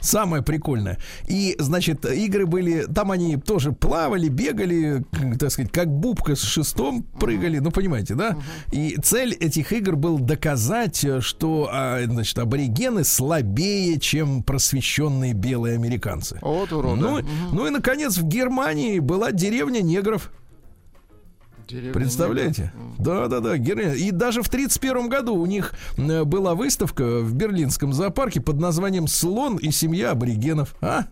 Самое 0.00 0.42
прикольное. 0.42 0.98
И, 1.26 1.56
значит, 1.58 2.04
игры 2.04 2.46
были... 2.46 2.84
Там 2.84 3.10
они 3.10 3.36
тоже 3.36 3.72
плавали, 3.72 4.28
бегали, 4.28 5.04
так 5.38 5.50
сказать, 5.50 5.72
как 5.72 5.88
бубка 5.88 6.34
с 6.34 6.42
шестом 6.42 7.02
прыгали. 7.02 7.58
Ну, 7.58 7.70
понимаете, 7.70 8.14
да? 8.14 8.36
И 8.72 8.96
цель 9.02 9.34
этих 9.34 9.72
игр 9.72 9.96
был 9.96 10.18
доказать, 10.18 11.04
э, 11.04 11.20
что, 11.20 11.68
а, 11.72 12.02
значит, 12.04 12.38
аборигены 12.38 13.04
слабее, 13.04 13.98
чем 13.98 14.42
просвещенные 14.42 15.32
белые 15.32 15.74
американцы. 15.74 16.38
Вот 16.42 16.72
уроды. 16.72 17.00
Ну, 17.00 17.20
ну 17.52 17.66
и, 17.66 17.70
наконец, 17.70 18.16
в 18.16 18.24
Германии 18.24 18.98
была 18.98 19.32
деревня 19.32 19.80
негров. 19.80 20.30
Деревня 21.74 21.92
Представляете? 21.92 22.72
негров. 22.74 22.98
Да, 22.98 23.26
да, 23.28 23.40
да. 23.40 23.56
Героин. 23.58 23.94
И 23.94 24.10
даже 24.12 24.42
в 24.42 24.46
1931 24.46 25.08
году 25.08 25.34
у 25.34 25.44
них 25.46 25.72
э, 25.96 26.22
была 26.24 26.54
выставка 26.54 27.18
в 27.20 27.34
берлинском 27.34 27.92
зоопарке 27.92 28.40
под 28.40 28.60
названием 28.60 29.08
«Слон 29.08 29.56
и 29.56 29.70
семья 29.72 30.12
аборигенов». 30.12 30.76
А? 30.80 31.06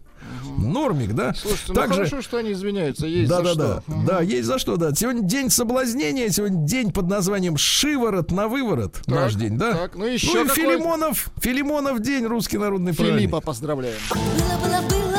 Нормик, 0.56 1.14
да? 1.14 1.34
Слушайте, 1.34 1.64
ну 1.68 1.74
Также- 1.74 1.94
хорошо, 1.94 2.22
что 2.22 2.36
они 2.36 2.52
извиняются. 2.52 3.06
Есть 3.06 3.28
да, 3.28 3.38
за 3.38 3.42
да, 3.42 3.50
что. 3.52 3.58
да. 3.58 3.82
Мгм. 3.94 4.06
Да, 4.06 4.20
есть 4.22 4.46
за 4.46 4.58
что, 4.58 4.76
да. 4.76 4.94
Сегодня 4.94 5.22
день 5.22 5.50
соблазнения, 5.50 6.28
сегодня 6.30 6.64
день 6.66 6.92
под 6.92 7.08
названием 7.08 7.56
Шиворот 7.56 8.30
на 8.30 8.46
выворот. 8.48 9.02
Наш 9.08 9.34
день, 9.34 9.58
да? 9.58 9.72
так, 9.72 9.96
ну 9.96 10.04
еще 10.06 10.28
ну 10.32 10.44
и 10.44 10.48
какой- 10.48 10.62
Филимонов, 10.62 11.28
Филимонов 11.40 12.00
день, 12.00 12.24
русский 12.26 12.56
народный 12.58 12.94
праздник. 12.94 13.16
Филиппа 13.18 13.40
поздравляем. 13.40 13.96
Было, 14.10 14.58
было, 14.64 14.88
было, 14.88 15.11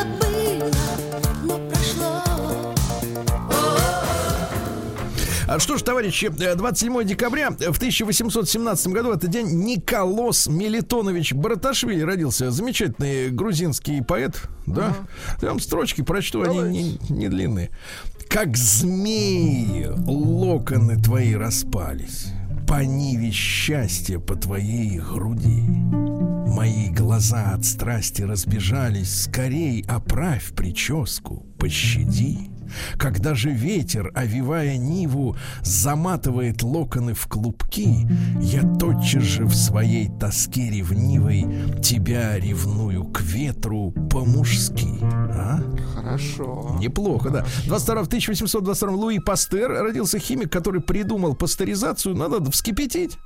что 5.59 5.77
ж, 5.77 5.81
товарищи, 5.81 6.31
э, 6.39 6.55
27 6.55 7.03
декабря 7.03 7.51
в 7.51 7.77
1817 7.77 8.87
году, 8.93 9.11
это 9.11 9.27
день 9.27 9.47
Николос 9.63 10.47
Мелитонович 10.47 11.33
Бараташвили 11.33 12.01
родился. 12.01 12.51
Замечательный 12.51 13.29
грузинский 13.29 14.01
поэт, 14.01 14.41
да? 14.65 14.95
Я 15.41 15.49
вам 15.49 15.59
строчки 15.59 16.01
прочту, 16.01 16.43
они 16.43 16.59
не, 16.59 16.99
не 17.09 17.29
длинные. 17.29 17.71
Как 18.29 18.57
змеи 18.57 19.89
локоны 20.07 21.01
твои 21.01 21.35
распались, 21.35 22.27
по 22.67 22.83
ниве 22.83 23.31
счастья 23.31 24.19
по 24.19 24.35
твоей 24.35 24.97
груди. 24.99 25.61
Мои 26.47 26.89
глаза 26.89 27.51
от 27.53 27.65
страсти 27.65 28.21
разбежались, 28.21 29.23
скорей 29.23 29.83
оправь 29.87 30.53
прическу, 30.53 31.45
пощади. 31.59 32.52
Когда 32.97 33.35
же 33.35 33.51
ветер, 33.51 34.11
овивая 34.15 34.77
Ниву, 34.77 35.35
заматывает 35.61 36.63
локоны 36.63 37.13
в 37.13 37.27
клубки, 37.27 38.07
я 38.41 38.61
тотчас 38.77 39.23
же 39.23 39.45
в 39.45 39.53
своей 39.53 40.09
тоске 40.19 40.69
ревнивой 40.69 41.45
тебя 41.81 42.37
ревную 42.39 43.05
к 43.05 43.21
ветру 43.21 43.91
по-мужски. 44.09 44.87
А? 45.01 45.61
Хорошо. 45.95 46.77
Неплохо, 46.79 47.29
да. 47.29 47.45
22 47.65 48.03
в 48.03 48.07
1822 48.07 48.91
Луи 48.91 49.19
Пастер 49.19 49.69
родился 49.71 50.19
химик, 50.19 50.51
который 50.51 50.81
придумал 50.81 51.35
пастеризацию. 51.35 52.15
Надо 52.15 52.49
вскипятить. 52.51 53.17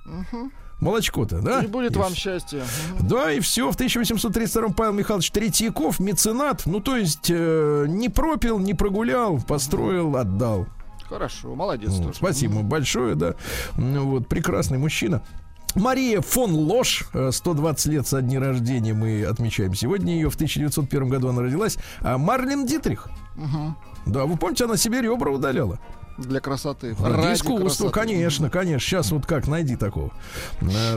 Молочко-то, 0.80 1.42
да? 1.42 1.62
И 1.64 1.68
будет 1.68 1.96
И 1.96 2.00
вам 2.00 2.14
счастье. 2.14 2.62
Да, 3.00 3.32
и 3.32 3.40
все. 3.40 3.72
В 3.72 3.76
1832 3.76 4.70
Павел 4.70 4.94
Михайлович 4.94 5.32
Третьяков, 5.32 6.00
меценат, 6.00 6.64
ну, 6.68 6.80
то 6.80 6.96
есть 6.96 7.30
э, 7.30 7.86
не 7.88 8.10
пропил, 8.10 8.60
не 8.60 8.74
прогулял, 8.76 9.40
построил, 9.42 10.16
отдал. 10.18 10.68
Хорошо, 11.10 11.56
молодец 11.56 11.92
Ну, 11.98 12.04
тоже. 12.08 12.18
спасибо 12.18 12.62
большое, 12.62 13.16
да. 13.16 13.34
Ну, 13.78 14.06
вот, 14.08 14.28
прекрасный 14.28 14.78
мужчина. 14.78 15.24
Мария 15.74 16.22
фон 16.22 16.54
Лош, 16.54 17.06
э, 17.14 17.32
120 17.32 17.86
лет 17.88 18.08
со 18.08 18.22
дня 18.22 18.40
рождения 18.40 18.94
мы 18.94 19.24
отмечаем 19.26 19.74
сегодня 19.74 20.14
ее. 20.14 20.30
В 20.30 20.36
1901 20.36 21.08
году 21.10 21.30
она 21.30 21.42
родилась. 21.42 21.78
А 22.02 22.18
Марлен 22.18 22.66
Дитрих. 22.66 23.08
Мгм. 23.36 23.76
Да, 24.06 24.26
вы 24.26 24.38
помните, 24.38 24.66
она 24.66 24.78
себе 24.78 25.02
ребра 25.02 25.32
удаляла. 25.32 25.80
Для 26.18 26.40
красоты. 26.40 26.96
Ради 27.00 27.36
искусства, 27.36 27.90
конечно, 27.90 28.50
конечно. 28.50 28.80
Сейчас 28.88 29.12
вот 29.12 29.26
как, 29.26 29.48
найди 29.48 29.76
такого. 29.76 30.12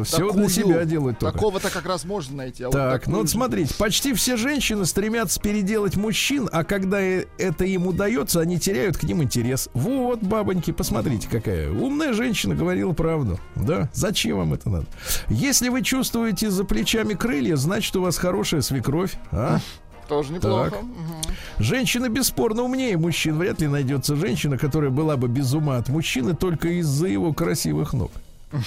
Все 0.05 0.33
для 0.33 0.49
себя 0.49 0.85
делают 0.85 1.19
только. 1.19 1.35
Такого-то 1.35 1.71
как 1.71 1.85
раз 1.87 2.05
можно 2.05 2.37
найти. 2.39 2.65
а 2.65 2.67
вот 2.69 2.73
Так, 2.73 3.01
такую 3.01 3.15
ну 3.15 3.21
вот 3.23 3.31
смотрите, 3.31 3.75
почти 3.75 4.15
все 4.15 4.37
женщины 4.37 4.87
стремятся 4.87 5.41
переделать 5.41 5.97
мужчин, 5.97 6.49
а 6.53 6.65
когда 6.65 7.01
э- 7.01 7.27
это 7.39 7.65
им 7.65 7.87
удается, 7.87 8.41
они 8.41 8.59
теряют 8.59 8.97
к 8.97 9.03
ним 9.03 9.23
интерес. 9.23 9.69
Вот, 9.75 10.21
бабоньки, 10.21 10.71
посмотрите, 10.73 11.29
какая 11.29 11.71
умная 11.71 12.13
женщина 12.13 12.55
говорила 12.55 12.93
правду. 12.93 13.39
Да, 13.57 13.89
зачем 13.93 14.39
вам 14.39 14.55
это 14.55 14.71
надо? 14.71 14.87
Если 15.29 15.69
вы 15.69 15.83
чувствуете 15.83 16.51
за 16.51 16.65
плечами 16.65 17.15
крылья, 17.15 17.57
значит, 17.57 17.95
у 17.97 18.03
вас 18.03 18.17
хорошая 18.17 18.63
свекровь. 18.63 19.17
А? 19.33 19.61
Тоже 20.11 20.33
неплохо. 20.33 20.71
Так. 20.71 20.83
Мгм. 20.83 21.23
Женщина 21.61 22.09
бесспорно 22.09 22.63
умнее 22.63 22.99
мужчин. 22.99 23.39
Вряд 23.39 23.61
ли 23.61 23.69
найдется 23.69 24.17
женщина, 24.17 24.59
которая 24.59 24.91
была 24.91 25.17
бы 25.17 25.29
без 25.29 25.55
ума 25.55 25.77
от 25.77 25.89
мужчины 25.89 26.35
только 26.35 26.69
из-за 26.81 27.07
его 27.07 27.33
красивых 27.33 27.93
ног. 27.93 28.11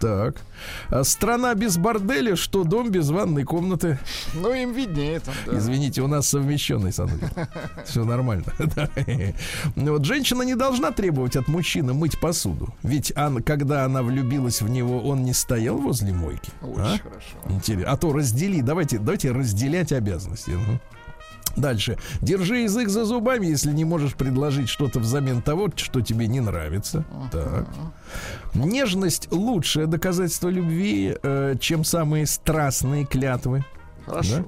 Так. 0.00 0.36
А 0.90 1.04
страна 1.04 1.54
без 1.54 1.78
борделя, 1.78 2.36
что 2.36 2.64
дом 2.64 2.90
без 2.90 3.08
ванной 3.10 3.44
комнаты. 3.44 3.98
Ну, 4.34 4.52
им 4.52 4.72
виднее 4.72 5.20
там. 5.20 5.34
да. 5.46 5.56
Извините, 5.56 6.02
у 6.02 6.06
нас 6.06 6.28
совмещенный 6.28 6.92
санузел. 6.92 7.28
Все 7.84 8.04
нормально. 8.04 8.44
Вот 9.76 10.04
женщина 10.04 10.42
не 10.42 10.54
должна 10.54 10.90
требовать 10.90 11.36
от 11.36 11.48
мужчины 11.48 11.94
мыть 11.94 12.20
посуду. 12.20 12.74
Ведь 12.82 13.12
он, 13.16 13.42
когда 13.42 13.84
она 13.84 14.02
влюбилась 14.02 14.60
в 14.60 14.68
него, 14.68 15.00
он 15.02 15.24
не 15.24 15.32
стоял 15.32 15.78
возле 15.78 16.12
мойки. 16.12 16.50
Очень 16.60 16.80
А? 16.80 16.98
хорошо. 16.98 17.36
Интересно. 17.48 17.90
А 17.92 17.96
то 17.96 18.12
раздели. 18.12 18.60
Давайте, 18.60 18.98
давайте 18.98 19.32
разделять 19.32 19.92
обязанности. 19.92 20.50
Ну. 20.50 20.78
Дальше. 21.56 21.96
Держи 22.20 22.58
язык 22.58 22.88
за 22.88 23.04
зубами, 23.04 23.46
если 23.46 23.72
не 23.72 23.84
можешь 23.84 24.14
предложить 24.14 24.68
что-то 24.68 25.00
взамен 25.00 25.42
того, 25.42 25.70
что 25.74 26.00
тебе 26.00 26.26
не 26.26 26.40
нравится. 26.40 27.04
Так. 27.32 27.66
Нежность 28.54 29.28
лучшее 29.32 29.86
доказательство 29.86 30.48
любви, 30.48 31.16
э, 31.22 31.54
чем 31.60 31.84
самые 31.84 32.26
страстные 32.26 33.06
клятвы. 33.06 33.64
Хорошо. 34.06 34.44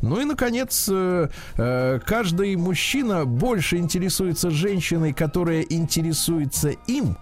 Ну 0.00 0.20
и, 0.20 0.24
наконец, 0.24 0.88
э, 0.90 1.28
э, 1.56 2.00
каждый 2.04 2.54
мужчина 2.56 3.24
больше 3.24 3.78
интересуется 3.78 4.50
женщиной, 4.50 5.12
которая 5.12 5.62
интересуется 5.62 6.70
им, 6.86 7.16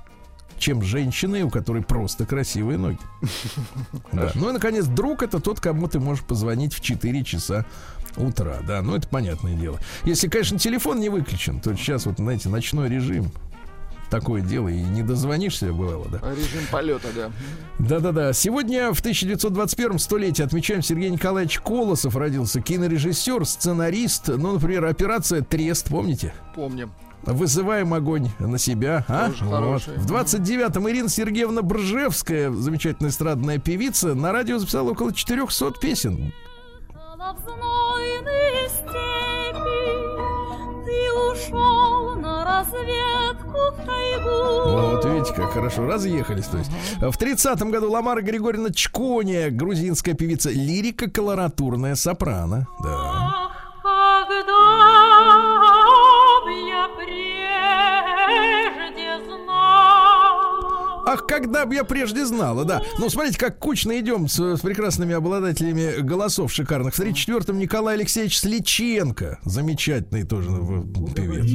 чем 0.59 0.83
женщиной, 0.83 1.43
у 1.43 1.51
которой 1.51 1.83
просто 1.83 2.27
красивые 2.27 2.79
ноги. 2.79 2.99
Да. 4.13 4.31
Ну 4.35 4.51
и, 4.51 4.53
наконец, 4.53 4.87
друг 4.87 5.23
это 5.23 5.41
тот, 5.41 5.61
кому 5.61 5.89
ты 5.89 6.01
можешь 6.01 6.25
позвонить 6.25 6.75
в 6.75 6.81
4 6.81 7.25
часа 7.25 7.65
утра. 8.17 8.59
Да, 8.67 8.83
ну 8.83 8.97
это 8.97 9.09
понятное 9.09 9.55
дело. 9.55 9.79
Если, 10.05 10.29
конечно, 10.29 10.59
телефон 10.59 11.01
не 11.01 11.09
выключен, 11.09 11.61
то 11.61 11.75
сейчас 11.75 12.07
вот, 12.07 12.17
знаете, 12.19 12.49
ночной 12.49 12.89
режим. 12.89 13.31
Такое 14.11 14.41
дело, 14.43 14.67
и 14.67 14.81
не 14.83 15.03
дозвонишься, 15.05 15.73
бывало, 15.73 16.07
да. 16.11 16.19
Режим 16.33 16.67
полета, 16.73 17.07
да. 17.15 17.31
Да-да-да. 17.79 18.33
Сегодня 18.33 18.93
в 18.93 18.99
1921 18.99 20.01
столетии 20.01 20.43
отмечаем 20.43 20.83
Сергей 20.83 21.11
Николаевич 21.11 21.61
Колосов 21.61 22.17
родился. 22.17 22.61
Кинорежиссер, 22.61 23.47
сценарист. 23.47 24.27
Ну, 24.27 24.55
например, 24.55 24.87
операция 24.87 25.43
Трест, 25.43 25.91
помните? 25.91 26.35
Помним. 26.57 26.91
Вызываем 27.23 27.95
огонь 27.95 28.31
на 28.41 28.59
себя. 28.59 29.05
А? 29.07 29.29
Тоже 29.31 29.45
Вот. 29.45 29.55
хороший. 29.55 29.97
В 29.99 30.11
29-м 30.11 30.91
Ирина 30.91 31.09
Сергеевна 31.09 31.63
Бржевская, 31.63 32.51
замечательная 32.51 33.11
эстрадная 33.13 33.59
певица, 33.59 34.15
на 34.15 34.33
радио 34.33 34.59
записала 34.59 34.91
около 34.91 35.13
400 35.13 35.73
песен. 35.81 36.33
На 37.21 37.35
знойные 37.35 38.69
степи 38.71 39.85
ты 40.87 41.13
ушел 41.31 42.15
на 42.17 42.45
разведку 42.47 43.59
в 43.73 43.77
тайгу. 43.85 44.71
Вот 44.71 45.05
видите, 45.05 45.35
как 45.35 45.53
хорошо 45.53 45.85
разъехались. 45.87 46.47
То 46.47 46.57
есть. 46.57 46.71
В 46.99 47.21
30-м 47.21 47.71
году 47.71 47.91
Ламара 47.91 48.23
Григорьевна 48.23 48.71
Чкония, 48.73 49.51
грузинская 49.51 50.15
певица, 50.15 50.49
лирика 50.49 51.11
колоратурная 51.11 51.95
сопрано. 51.95 52.67
Да. 52.83 52.89
Ах, 52.91 53.53
когда 53.83 55.70
Ах, 61.13 61.27
когда 61.27 61.67
бы 61.67 61.75
я 61.75 61.83
прежде 61.83 62.25
знала, 62.25 62.65
да. 62.65 62.83
Ну, 62.99 63.11
смотрите, 63.11 63.37
как 63.37 63.59
кучно 63.59 63.99
идем 63.99 64.29
с, 64.29 64.39
с 64.39 64.61
прекрасными 64.61 65.13
обладателями 65.13 66.01
голосов 66.03 66.53
шикарных. 66.53 66.95
В 66.95 67.01
34-м 67.01 67.59
Николай 67.59 67.97
Алексеевич 67.97 68.39
Сличенко. 68.39 69.41
Замечательный 69.45 70.23
тоже 70.23 70.51
ну, 70.51 71.09
певец. 71.13 71.51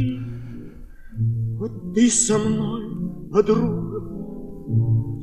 Вот 1.58 1.94
ты 1.94 2.10
со 2.10 2.38
мной, 2.38 3.32
подруга, 3.32 4.02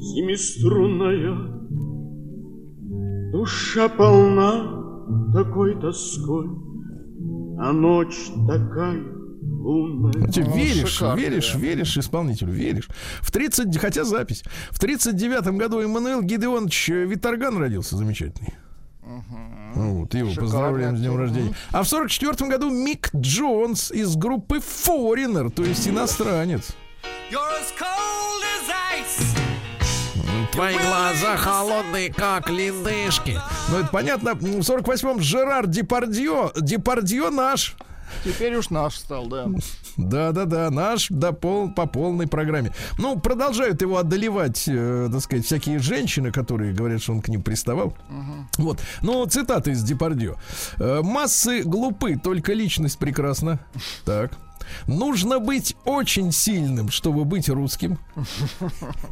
семиструнная, 0.01 1.53
Душа 3.33 3.88
полна 3.90 4.83
такой 5.35 5.79
тоской, 5.79 6.47
а 7.59 7.73
ночь 7.73 8.31
такая. 8.47 9.12
Ты 10.33 10.44
Ну, 10.44 10.55
веришь, 10.57 10.88
шикарно, 10.90 11.20
веришь, 11.20 11.53
да. 11.53 11.59
веришь 11.59 11.96
исполнителю, 11.96 12.53
веришь. 12.53 12.88
В 13.20 13.31
30, 13.31 13.79
хотя 13.79 14.05
запись. 14.05 14.42
В 14.70 14.83
39-м 14.83 15.57
году 15.59 15.81
Эммануил 15.81 16.22
Гидеонович 16.22 16.88
Виторган 16.88 17.57
родился, 17.59 17.96
замечательный. 17.96 18.55
Вот, 19.75 20.14
его 20.14 20.29
Шикарный 20.31 20.35
поздравляем 20.51 20.96
с 20.96 21.01
днем 21.01 21.16
рождения. 21.16 21.55
А 21.70 21.83
в 21.83 21.88
44 21.88 22.51
году 22.51 22.70
Мик 22.70 23.11
Джонс 23.14 23.90
из 23.90 24.16
группы 24.16 24.59
Foreigner, 24.59 25.51
то 25.51 25.62
есть 25.64 25.88
иностранец. 25.88 26.72
Твои 30.53 30.75
глаза 30.77 31.37
холодные, 31.37 32.12
как 32.12 32.51
ледышки. 32.51 33.38
Ну, 33.70 33.79
это 33.79 33.88
понятно. 33.88 34.35
В 34.35 34.61
48-м 34.61 35.20
Жерар 35.20 35.66
Депардье. 35.66 36.51
Депардье 36.61 37.31
наш. 37.31 37.75
Теперь 38.25 38.55
уж 38.57 38.71
наш 38.71 38.97
стал, 38.97 39.27
да. 39.27 39.49
Да-да-да, 39.97 40.71
наш 40.71 41.09
да, 41.11 41.33
пол, 41.33 41.71
по 41.71 41.87
полной 41.87 42.27
программе. 42.27 42.73
Ну, 42.99 43.19
продолжают 43.19 43.83
его 43.83 43.99
одолевать, 43.99 44.65
э, 44.67 45.09
так 45.11 45.21
сказать, 45.21 45.45
всякие 45.45 45.79
женщины, 45.79 46.33
которые 46.33 46.73
говорят, 46.73 47.03
что 47.03 47.12
он 47.12 47.21
к 47.21 47.29
ним 47.29 47.43
приставал. 47.43 47.97
Вот. 48.59 48.81
Ну, 49.03 49.25
цитата 49.27 49.71
из 49.71 49.83
Депардье. 49.83 50.37
Э, 50.79 51.01
Массы 51.03 51.62
глупы, 51.62 52.17
только 52.17 52.53
личность 52.53 52.99
прекрасна. 52.99 53.59
Так. 54.05 54.33
Нужно 54.87 55.38
быть 55.38 55.76
очень 55.85 56.32
сильным, 56.32 56.90
чтобы 56.90 57.24
быть 57.24 57.48
русским. 57.48 57.98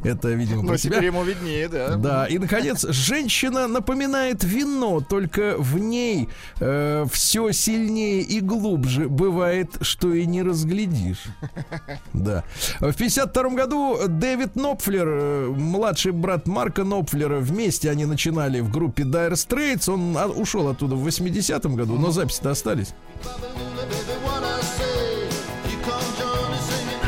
Это, 0.04 0.28
видимо, 0.28 0.66
про 0.66 0.78
себя. 0.78 0.96
теперь 0.96 1.06
ему 1.06 1.24
виднее, 1.24 1.68
да. 1.68 1.96
Да, 1.96 2.26
и 2.26 2.38
наконец, 2.38 2.86
женщина 2.88 3.68
напоминает 3.68 4.44
вино, 4.44 5.00
только 5.00 5.56
в 5.58 5.78
ней 5.78 6.28
все 6.56 7.52
сильнее 7.52 8.22
и 8.22 8.40
глубже 8.40 9.08
бывает, 9.08 9.76
что 9.80 10.12
и 10.12 10.26
не 10.26 10.42
разглядишь. 10.42 11.24
Да. 12.12 12.44
В 12.80 12.92
52 12.92 13.50
году 13.50 13.98
Дэвид 14.08 14.56
Нопфлер, 14.56 15.08
э, 15.08 15.48
младший 15.48 16.12
брат 16.12 16.46
Марка 16.46 16.84
Нопфлера, 16.84 17.38
вместе 17.38 17.90
они 17.90 18.06
начинали 18.06 18.60
в 18.60 18.70
группе 18.70 19.04
Dire 19.04 19.32
Straits. 19.32 19.90
Он 19.92 20.16
а, 20.16 20.26
ушел 20.26 20.68
оттуда 20.68 20.96
в 20.96 21.06
80-м 21.06 21.76
году, 21.76 21.96
но 21.96 22.10
записи-то 22.10 22.50
остались. 22.50 22.94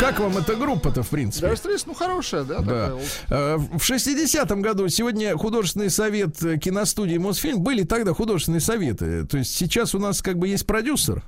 Как 0.03 0.19
вам 0.19 0.37
эта 0.37 0.57
группа-то, 0.57 1.05
в 1.05 1.11
принципе? 1.11 1.47
Dire 1.47 1.53
Straits, 1.55 1.85
ну, 1.87 1.95
хорошая, 1.95 2.43
да, 2.43 2.59
Да. 2.59 2.63
такая. 2.91 2.93
Э, 3.31 3.57
В 3.57 3.81
60-м 3.89 4.61
году 4.61 4.89
сегодня 4.89 5.37
художественный 5.37 5.91
совет 5.91 6.43
э, 6.43 6.59
киностудии 6.59 7.19
Мосфильм 7.19 7.61
были 7.61 7.85
тогда 7.85 8.13
художественные 8.13 8.61
советы. 8.61 9.25
То 9.27 9.39
есть 9.39 9.55
сейчас 9.55 9.95
у 9.95 10.01
нас 10.01 10.21
как 10.21 10.39
бы 10.39 10.49
есть 10.49 10.67
продюсер. 10.67 11.23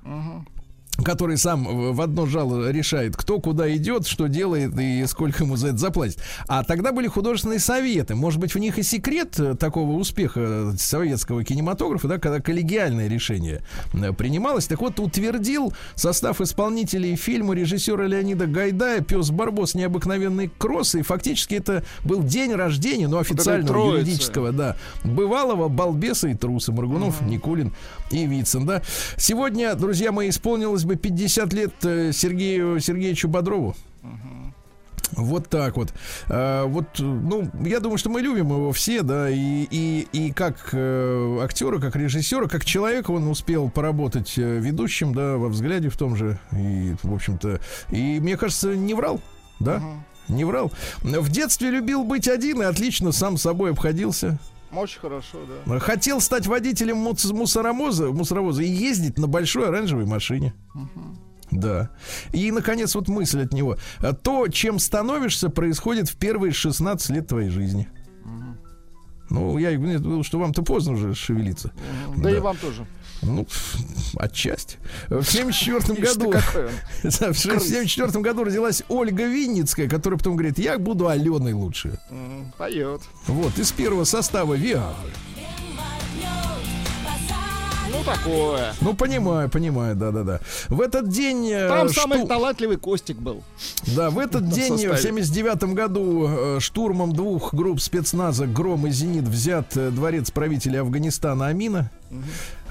Который 1.02 1.36
сам 1.38 1.92
в 1.92 2.00
одно 2.00 2.26
жало 2.26 2.70
решает, 2.70 3.16
кто 3.16 3.40
куда 3.40 3.74
идет, 3.74 4.06
что 4.06 4.28
делает 4.28 4.78
и 4.78 5.04
сколько 5.06 5.42
ему 5.42 5.56
за 5.56 5.68
это 5.68 5.78
заплатит. 5.78 6.18
А 6.46 6.62
тогда 6.62 6.92
были 6.92 7.08
художественные 7.08 7.58
советы. 7.58 8.14
Может 8.14 8.38
быть, 8.40 8.54
в 8.54 8.58
них 8.58 8.78
и 8.78 8.84
секрет 8.84 9.38
э, 9.40 9.54
такого 9.56 9.92
успеха 9.92 10.72
советского 10.78 11.42
кинематографа, 11.42 12.06
да, 12.06 12.18
когда 12.18 12.40
коллегиальное 12.40 13.08
решение 13.08 13.62
э, 13.92 14.12
принималось. 14.12 14.66
Так 14.66 14.80
вот, 14.80 15.00
утвердил 15.00 15.72
состав 15.96 16.40
исполнителей 16.40 17.16
фильма 17.16 17.54
режиссера 17.54 18.06
Леонида 18.06 18.46
Гайдая 18.46 19.00
«Пес 19.00 19.30
Барбос. 19.30 19.74
Необыкновенный 19.74 20.48
кросс». 20.58 20.94
И 20.94 21.02
фактически 21.02 21.56
это 21.56 21.84
был 22.04 22.22
день 22.22 22.52
рождения, 22.52 23.08
ну, 23.08 23.18
официального, 23.18 23.66
троицы. 23.66 23.98
юридического, 23.98 24.52
да, 24.52 24.76
бывалого 25.02 25.68
балбеса 25.68 26.28
и 26.28 26.34
труса. 26.34 26.70
Маргунов, 26.70 27.20
Никулин 27.22 27.74
и 28.12 28.26
Вицин, 28.26 28.64
да. 28.64 28.82
Сегодня, 29.16 29.74
друзья 29.74 30.12
мои, 30.12 30.28
исполнилось 30.28 30.83
бы 30.84 30.96
50 30.96 31.52
лет 31.52 31.72
э, 31.84 32.12
Сергею 32.12 32.80
Сергеевичу 32.80 33.28
Бодрову. 33.28 33.74
Вот 35.12 35.48
так 35.48 35.76
вот. 35.76 35.92
А, 36.28 36.66
вот, 36.66 36.86
ну, 36.98 37.48
я 37.64 37.80
думаю, 37.80 37.98
что 37.98 38.10
мы 38.10 38.20
любим 38.20 38.48
его 38.48 38.72
все, 38.72 39.02
да, 39.02 39.30
и, 39.30 39.66
и, 39.70 40.08
и 40.12 40.32
как 40.32 40.70
э, 40.72 41.38
актера, 41.42 41.78
как 41.78 41.94
режиссера, 41.96 42.48
как 42.48 42.64
человека 42.64 43.10
он 43.10 43.28
успел 43.28 43.70
поработать 43.70 44.34
э, 44.36 44.58
ведущим, 44.58 45.14
да, 45.14 45.36
во 45.36 45.48
взгляде 45.48 45.88
в 45.88 45.96
том 45.96 46.16
же, 46.16 46.38
и, 46.52 46.94
в 47.02 47.14
общем-то, 47.14 47.60
и, 47.90 48.18
мне 48.20 48.36
кажется, 48.36 48.74
не 48.74 48.94
врал, 48.94 49.20
да, 49.60 49.82
не 50.28 50.44
врал. 50.44 50.72
В 51.02 51.30
детстве 51.30 51.70
любил 51.70 52.04
быть 52.04 52.28
один 52.28 52.62
и 52.62 52.64
отлично 52.64 53.12
сам 53.12 53.36
собой 53.36 53.72
обходился. 53.72 54.38
Очень 54.76 55.00
хорошо, 55.00 55.38
да. 55.66 55.78
Хотел 55.78 56.20
стать 56.20 56.46
водителем 56.46 56.96
мус- 56.96 57.32
мусоровоза, 57.32 58.10
мусоровоза 58.10 58.62
и 58.62 58.68
ездить 58.68 59.18
на 59.18 59.26
большой 59.26 59.68
оранжевой 59.68 60.06
машине. 60.06 60.54
Да. 61.50 61.90
И, 62.32 62.50
наконец, 62.50 62.94
вот 62.94 63.08
мысль 63.08 63.42
от 63.42 63.52
него. 63.52 63.76
А 63.98 64.12
То, 64.12 64.48
чем 64.48 64.78
становишься, 64.78 65.48
происходит 65.50 66.08
в 66.08 66.16
первые 66.16 66.52
16 66.52 67.10
лет 67.10 67.28
твоей 67.28 67.50
жизни. 67.50 67.88
Ну, 69.30 69.58
я 69.58 69.70
виду, 69.70 70.22
что 70.22 70.38
вам-то 70.38 70.62
поздно 70.62 70.92
уже 70.92 71.14
шевелиться. 71.14 71.72
Да, 72.16 72.30
и 72.30 72.38
вам 72.38 72.56
тоже. 72.56 72.86
Ну, 73.24 73.46
отчасти. 74.16 74.76
В 75.08 75.24
74 75.24 75.78
Ишь 75.78 76.12
ты 76.12 76.18
году... 76.18 76.30
какой 76.30 76.66
он. 76.66 76.72
В 77.32 77.38
74 77.38 78.20
году 78.20 78.44
родилась 78.44 78.82
Ольга 78.88 79.24
Винницкая, 79.24 79.88
которая 79.88 80.18
потом 80.18 80.36
говорит, 80.36 80.58
я 80.58 80.78
буду 80.78 81.08
Аленой 81.08 81.52
лучше. 81.52 81.98
Поет. 82.58 83.02
Вот, 83.26 83.58
из 83.58 83.72
первого 83.72 84.04
состава 84.04 84.54
Виагры. 84.54 85.12
Ну, 88.06 88.12
такое. 88.12 88.74
Ну, 88.80 88.94
понимаю, 88.94 89.48
понимаю, 89.48 89.94
да-да-да. 89.96 90.40
В 90.68 90.80
этот 90.80 91.08
день... 91.08 91.48
э, 91.50 91.68
Там 91.68 91.88
шту- 91.88 92.00
самый 92.00 92.26
талантливый 92.26 92.76
Костик 92.76 93.16
был. 93.16 93.42
Да, 93.96 94.10
в 94.10 94.18
этот 94.18 94.48
день, 94.50 94.78
составе. 94.78 94.94
в 94.94 95.00
79 95.00 95.64
году, 95.74 96.26
э, 96.28 96.60
штурмом 96.60 97.12
двух 97.12 97.54
групп 97.54 97.80
спецназа 97.80 98.46
«Гром» 98.46 98.86
и 98.86 98.90
«Зенит» 98.90 99.24
взят 99.24 99.76
э, 99.76 99.90
дворец 99.90 100.30
правителя 100.30 100.80
Афганистана 100.80 101.46
Амина. 101.48 101.90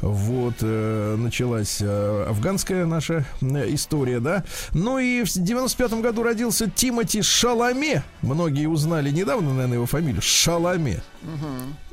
Вот, 0.01 0.55
э, 0.61 1.15
началась 1.17 1.77
э, 1.81 2.25
афганская 2.29 2.85
наша 2.85 3.25
э, 3.41 3.73
история, 3.73 4.19
да. 4.19 4.43
Ну 4.73 4.99
и 4.99 5.23
в 5.23 5.29
95 5.33 5.93
году 6.01 6.23
родился 6.23 6.69
Тимоти 6.69 7.21
Шаламе. 7.21 8.03
Многие 8.21 8.67
узнали 8.67 9.09
недавно, 9.11 9.49
наверное, 9.53 9.75
его 9.75 9.85
фамилию. 9.85 10.21
Шаламе. 10.21 11.01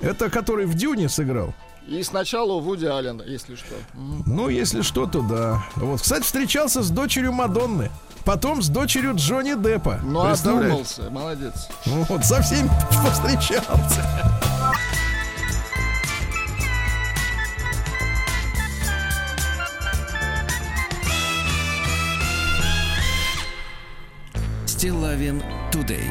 Это 0.00 0.28
который 0.30 0.66
в 0.66 0.74
«Дюне» 0.74 1.08
сыграл. 1.08 1.54
И 1.88 2.02
сначала 2.02 2.52
у 2.52 2.60
Вуди 2.60 2.86
Аллена, 2.86 3.22
если 3.24 3.56
что. 3.56 3.74
Ну, 3.94 4.48
если 4.48 4.82
что, 4.82 5.06
то 5.06 5.22
да. 5.22 5.64
Вот, 5.76 6.00
кстати, 6.00 6.22
встречался 6.22 6.82
с 6.82 6.90
дочерью 6.90 7.32
Мадонны. 7.32 7.90
Потом 8.24 8.62
с 8.62 8.68
дочерью 8.68 9.14
Джонни 9.16 9.54
Деппа. 9.60 9.98
Ну, 10.04 10.20
одумался, 10.20 11.10
молодец. 11.10 11.68
Вот, 11.86 12.24
со 12.24 12.42
всеми 12.42 12.70
повстречался. 12.90 14.04
Стилавин 24.66 25.42
Тудей. 25.72 26.10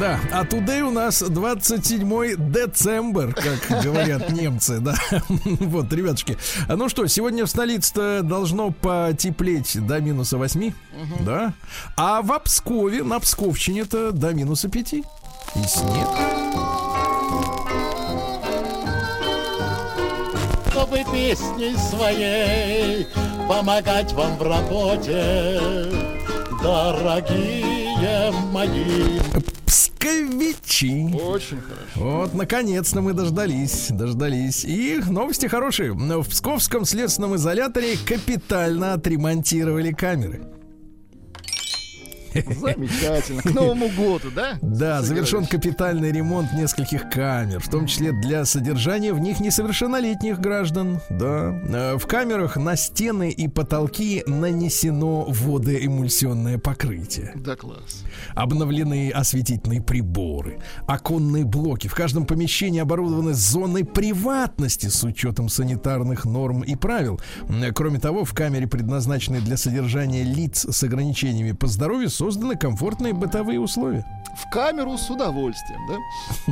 Да, 0.00 0.20
а 0.32 0.44
today 0.44 0.82
у 0.82 0.90
нас 0.90 1.22
27 1.22 2.50
децембр, 2.50 3.34
как 3.34 3.82
говорят 3.82 4.30
немцы, 4.30 4.78
да. 4.80 4.94
Вот, 5.44 5.92
ребятушки. 5.92 6.36
А 6.68 6.76
Ну 6.76 6.88
что, 6.88 7.06
сегодня 7.06 7.44
в 7.44 7.50
столице 7.50 8.20
должно 8.22 8.70
потеплеть 8.70 9.86
до 9.86 10.00
минуса 10.00 10.38
8, 10.38 10.72
да. 11.20 11.54
А 11.96 12.22
в 12.22 12.38
Пскове, 12.40 13.02
на 13.02 13.20
Псковщине-то 13.20 14.12
до 14.12 14.34
минуса 14.34 14.68
5. 14.68 14.92
И 14.94 15.02
снег. 15.66 16.08
чтобы 20.86 21.04
песней 21.12 21.76
своей 21.76 23.06
помогать 23.48 24.12
вам 24.12 24.36
в 24.36 24.42
работе, 24.42 25.60
дорогие 26.62 28.30
мои. 28.52 29.18
Псковичи. 30.06 31.14
Очень 31.14 31.60
хорошо. 31.60 31.86
Вот, 31.96 32.34
наконец-то 32.34 33.00
мы 33.00 33.12
дождались, 33.12 33.88
дождались. 33.90 34.64
И 34.64 35.00
новости 35.08 35.46
хорошие. 35.46 35.92
В 35.92 36.28
Псковском 36.28 36.84
следственном 36.84 37.36
изоляторе 37.36 37.96
капитально 38.04 38.92
отремонтировали 38.94 39.92
камеры. 39.92 40.42
Замечательно. 42.34 43.42
К 43.42 43.52
Новому 43.54 43.88
году, 43.88 44.30
да? 44.34 44.58
Да, 44.62 45.02
завершен 45.02 45.46
капитальный 45.46 46.12
ремонт 46.12 46.52
нескольких 46.52 47.08
камер, 47.10 47.60
в 47.60 47.68
том 47.68 47.86
числе 47.86 48.12
для 48.12 48.44
содержания 48.44 49.12
в 49.12 49.18
них 49.20 49.40
несовершеннолетних 49.40 50.38
граждан. 50.40 51.00
Да. 51.10 51.58
Э, 51.68 51.96
В 51.98 52.06
камерах 52.06 52.56
на 52.56 52.76
стены 52.76 53.30
и 53.30 53.48
потолки 53.48 54.22
нанесено 54.26 55.24
водоэмульсионное 55.28 56.58
покрытие. 56.58 57.32
Да, 57.36 57.56
класс. 57.56 58.04
Обновлены 58.34 59.10
осветительные 59.10 59.82
приборы, 59.82 60.58
оконные 60.86 61.44
блоки. 61.44 61.88
В 61.88 61.94
каждом 61.94 62.26
помещении 62.26 62.80
оборудованы 62.80 63.34
зоны 63.34 63.84
приватности 63.84 64.86
с 64.88 65.02
учетом 65.04 65.48
санитарных 65.48 66.24
норм 66.24 66.62
и 66.62 66.74
правил. 66.76 67.20
М, 67.48 67.72
Кроме 67.74 67.98
того, 67.98 68.24
в 68.24 68.32
камере, 68.34 68.66
предназначенной 68.66 69.40
для 69.40 69.56
содержания 69.56 70.22
лиц 70.22 70.66
с 70.68 70.82
ограничениями 70.82 71.52
по 71.52 71.66
здоровью, 71.66 72.10
созданы 72.26 72.56
комфортные 72.56 73.12
бытовые 73.12 73.60
условия. 73.60 74.04
В 74.34 74.50
камеру 74.50 74.98
с 74.98 75.08
удовольствием, 75.08 75.80
да? 75.86 75.96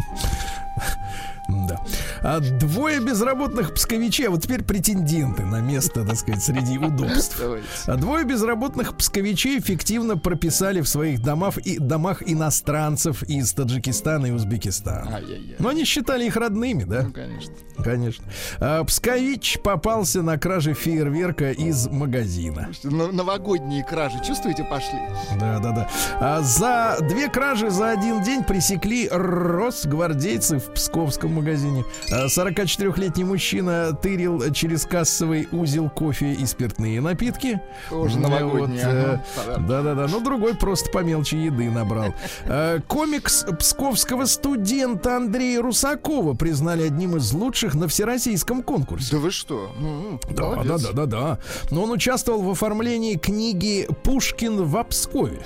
Да. 1.48 1.80
А 2.22 2.40
двое 2.40 3.00
безработных 3.00 3.74
псковичей, 3.74 4.28
а 4.28 4.30
вот 4.30 4.42
теперь 4.42 4.62
претенденты 4.62 5.44
на 5.44 5.61
место, 5.61 6.04
так 6.04 6.16
сказать, 6.16 6.42
среди 6.42 6.78
удобств. 6.85 7.40
А 7.87 7.96
двое 7.96 8.24
безработных 8.24 8.96
псковичей 8.96 9.61
фиктивно 9.61 10.16
прописали 10.16 10.80
в 10.80 10.88
своих 10.88 11.20
домах, 11.22 11.59
и, 11.59 11.78
домах 11.78 12.22
иностранцев 12.26 13.22
из 13.24 13.52
Таджикистана 13.52 14.26
и 14.26 14.30
Узбекистана. 14.30 15.20
Но 15.59 15.68
они 15.68 15.85
считали 15.85 16.24
их 16.26 16.37
родными, 16.37 16.85
да? 16.85 17.02
Ну, 17.02 17.12
конечно. 17.12 17.54
Конечно. 17.83 18.24
А 18.61 18.85
Пскович 18.85 19.59
попался 19.62 20.22
на 20.22 20.38
краже 20.38 20.74
фейерверка 20.74 21.50
из 21.50 21.87
магазина. 21.88 22.68
Но- 22.85 23.12
Новогодние 23.12 23.85
кражи, 23.85 24.16
чувствуете, 24.24 24.64
пошли? 24.64 24.98
Да, 25.38 25.59
да, 25.59 25.70
да. 25.72 25.88
А 26.20 26.40
за 26.40 26.98
две 27.07 27.28
кражи 27.28 27.70
за 27.70 27.90
один 27.90 28.22
день 28.22 28.44
пресекли 28.44 29.09
росгвардейцы 29.11 30.59
в 30.59 30.72
псковском 30.74 31.33
магазине. 31.34 31.84
А 32.10 32.26
44-летний 32.26 33.24
мужчина 33.24 33.92
тырил 33.92 34.52
через 34.52 34.84
кассовый 34.84 35.48
узел 35.52 35.90
кофе 35.90 36.32
и 36.32 36.46
спиртные 36.46 37.00
напитки. 37.00 37.60
Тоже 37.90 38.18
Ну, 38.18 38.28
новогодние, 38.28 38.86
вот, 38.86 38.94
э, 38.94 39.20
ага. 39.46 39.62
Да-да-да, 39.68 40.06
но 40.08 40.20
другой 40.20 40.54
просто 40.54 40.90
по 40.90 40.98
мелочи 40.98 41.36
еды 41.36 41.70
набрал. 41.70 42.14
Э, 42.44 42.80
Комикс 42.86 43.44
псковского 43.58 44.24
студента 44.26 45.16
Андрея 45.16 45.62
Русакова 45.62 46.34
признали 46.34 46.82
одним 46.84 47.16
из 47.16 47.32
лучших 47.32 47.74
на 47.74 47.88
всероссийском 47.88 48.62
конкурсе. 48.62 49.12
Да 49.12 49.18
вы 49.18 49.30
что? 49.30 49.70
Ну, 49.78 50.20
Да, 50.30 50.62
да, 50.62 50.78
да, 50.78 50.92
да, 50.92 51.06
да. 51.06 51.38
Но 51.70 51.84
он 51.84 51.90
участвовал 51.90 52.42
в 52.42 52.50
оформлении 52.50 53.16
книги 53.16 53.88
Пушкин 54.02 54.62
в 54.62 54.84
Пскове. 54.84 55.40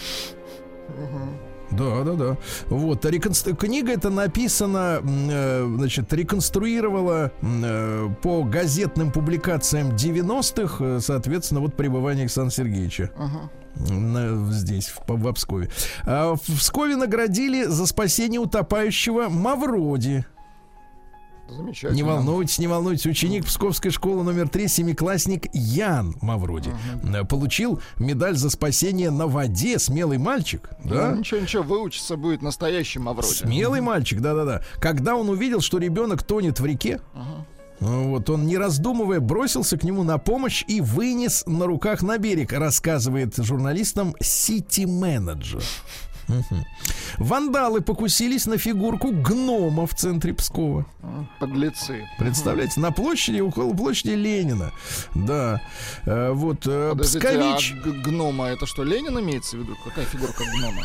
Да, 1.71 2.03
да, 2.03 2.13
да. 2.15 2.37
Вот, 2.69 3.05
а 3.05 3.11
реконстru- 3.11 3.55
книга 3.57 3.93
эта 3.93 4.11
написана, 4.11 5.01
э, 5.03 5.75
значит, 5.77 6.13
реконструировала 6.13 7.31
э, 7.43 8.09
по 8.23 8.43
газетным 8.43 9.11
публикациям 9.13 9.91
90-х, 9.91 10.77
э, 10.85 11.01
соответственно, 11.01 11.61
вот 11.61 11.75
пребывание 11.75 12.23
Александра 12.23 12.53
Сергеевича. 12.55 13.11
Ага. 13.17 13.51
На- 13.91 14.51
здесь, 14.53 14.89
в, 14.89 15.03
в 15.07 15.33
Пскове. 15.35 15.69
А 16.05 16.35
в 16.35 16.41
Пскове 16.41 16.97
наградили 16.97 17.65
за 17.65 17.87
спасение 17.87 18.41
утопающего 18.41 19.29
Мавроди. 19.29 20.25
Замечательно. 21.49 21.97
Не 21.97 22.03
волнуйтесь, 22.03 22.59
не 22.59 22.67
волнуйтесь. 22.67 23.07
Ученик 23.07 23.47
Псковской 23.47 23.91
школы 23.91 24.23
номер 24.23 24.49
3, 24.49 24.69
семиклассник 24.69 25.47
Ян 25.55 26.15
Мавроди, 26.21 26.73
э, 27.03 27.25
получил 27.25 27.81
медаль 27.97 28.37
за 28.37 28.51
спасение 28.51 29.11
на 29.11 29.27
воде. 29.27 29.79
Смелый 29.79 30.19
мальчик, 30.19 30.71
да? 30.85 31.11
Ну, 31.11 31.19
ничего, 31.19 31.41
ничего, 31.41 31.63
выучиться 31.63 32.17
будет 32.17 32.43
настоящим 32.43 33.03
Мавроди. 33.03 33.33
Смелый 33.33 33.81
мальчик, 33.81 34.21
да-да-да. 34.21 34.63
Когда 34.81 35.17
он 35.17 35.29
увидел, 35.29 35.61
что 35.61 35.79
ребенок 35.79 36.23
тонет 36.23 36.61
в 36.61 36.67
реке, 36.67 37.01
ну 37.81 38.11
вот 38.11 38.29
он, 38.29 38.47
не 38.47 38.57
раздумывая, 38.57 39.21
бросился 39.21 39.79
к 39.79 39.85
нему 39.85 40.03
на 40.03 40.19
помощь 40.19 40.65
и 40.67 40.81
вынес 40.81 41.45
на 41.47 41.67
руках 41.67 42.03
на 42.03 42.19
берег, 42.19 42.53
рассказывает 42.53 43.37
журналистам 43.37 44.17
сити-менеджер. 44.21 45.63
Вандалы 47.17 47.81
покусились 47.81 48.47
на 48.47 48.59
фигурку 48.59 49.11
гнома 49.13 49.87
в 49.87 49.95
центре 49.95 50.35
Пскова. 50.35 50.87
Подлецы. 51.41 52.07
Представляете, 52.19 52.81
на 52.81 52.93
площади, 52.93 53.41
около 53.41 53.73
площади 53.75 54.11
Ленина. 54.13 54.73
Да. 55.15 55.61
Э, 56.05 56.31
вот 56.33 56.67
э, 56.67 56.91
Подождите, 56.91 57.19
Пскович. 57.29 57.75
а 57.85 57.89
гнома 58.05 58.47
это 58.49 58.67
что, 58.67 58.85
Ленин 58.85 59.19
имеется 59.21 59.57
в 59.57 59.61
виду? 59.61 59.77
Какая 59.85 60.05
фигурка 60.05 60.45
гнома? 60.59 60.83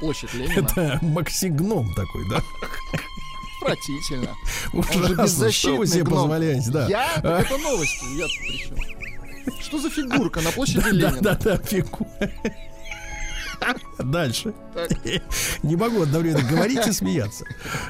Площадь 0.00 0.34
Ленина. 0.34 0.58
Это 0.66 0.98
максигном 1.02 1.92
такой, 1.94 2.28
да? 2.30 2.42
Отвратительно. 3.60 4.30
Ужасно. 4.72 5.04
Что 5.06 5.22
беззащитный 5.22 5.78
вы 5.78 5.86
себе 5.86 6.02
гном. 6.04 6.18
позволяете, 6.22 6.70
да. 6.70 6.86
Я? 6.88 7.08
Так 7.20 7.46
это 7.46 7.58
новости. 7.58 8.04
Я 8.18 8.26
при 8.26 8.58
чем? 8.66 8.76
Что 9.60 9.78
за 9.78 9.90
фигурка 9.90 10.40
на 10.40 10.50
площади 10.50 10.80
Да, 10.84 10.90
Ленина? 10.90 11.20
да, 11.20 11.34
да, 11.36 11.56
фигу. 11.58 12.06
Дальше. 14.02 14.54
Не 15.62 15.76
могу 15.76 16.02
одновременно 16.02 16.48
говорить 16.48 16.86
и 16.86 16.92
смеяться. 16.92 17.44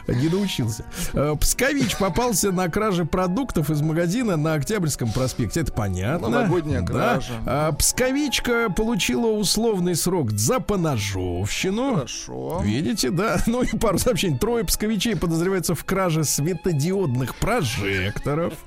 Не 0.08 0.28
научился. 0.28 0.84
Э, 1.12 1.34
Пскович 1.40 1.96
попался 1.96 2.52
на 2.52 2.68
краже 2.68 3.04
продуктов 3.04 3.70
из 3.70 3.80
магазина 3.80 4.36
на 4.36 4.54
Октябрьском 4.54 5.12
проспекте. 5.12 5.60
Это 5.60 5.72
понятно. 5.72 6.28
Новогодняя 6.28 6.82
кража. 6.82 7.32
А 7.46 7.72
Псковичка 7.72 8.70
получила 8.70 9.28
условный 9.28 9.94
срок 9.94 10.32
за 10.32 10.60
поножовщину. 10.60 11.94
Хорошо. 11.96 12.60
Видите, 12.64 13.10
да? 13.10 13.38
Ну 13.46 13.62
и 13.62 13.76
пару 13.76 13.98
сообщений. 13.98 14.38
Трое 14.38 14.64
псковичей 14.64 15.14
подозреваются 15.14 15.74
в 15.74 15.84
краже 15.84 16.24
светодиодных 16.24 17.36
прожекторов. 17.36 18.54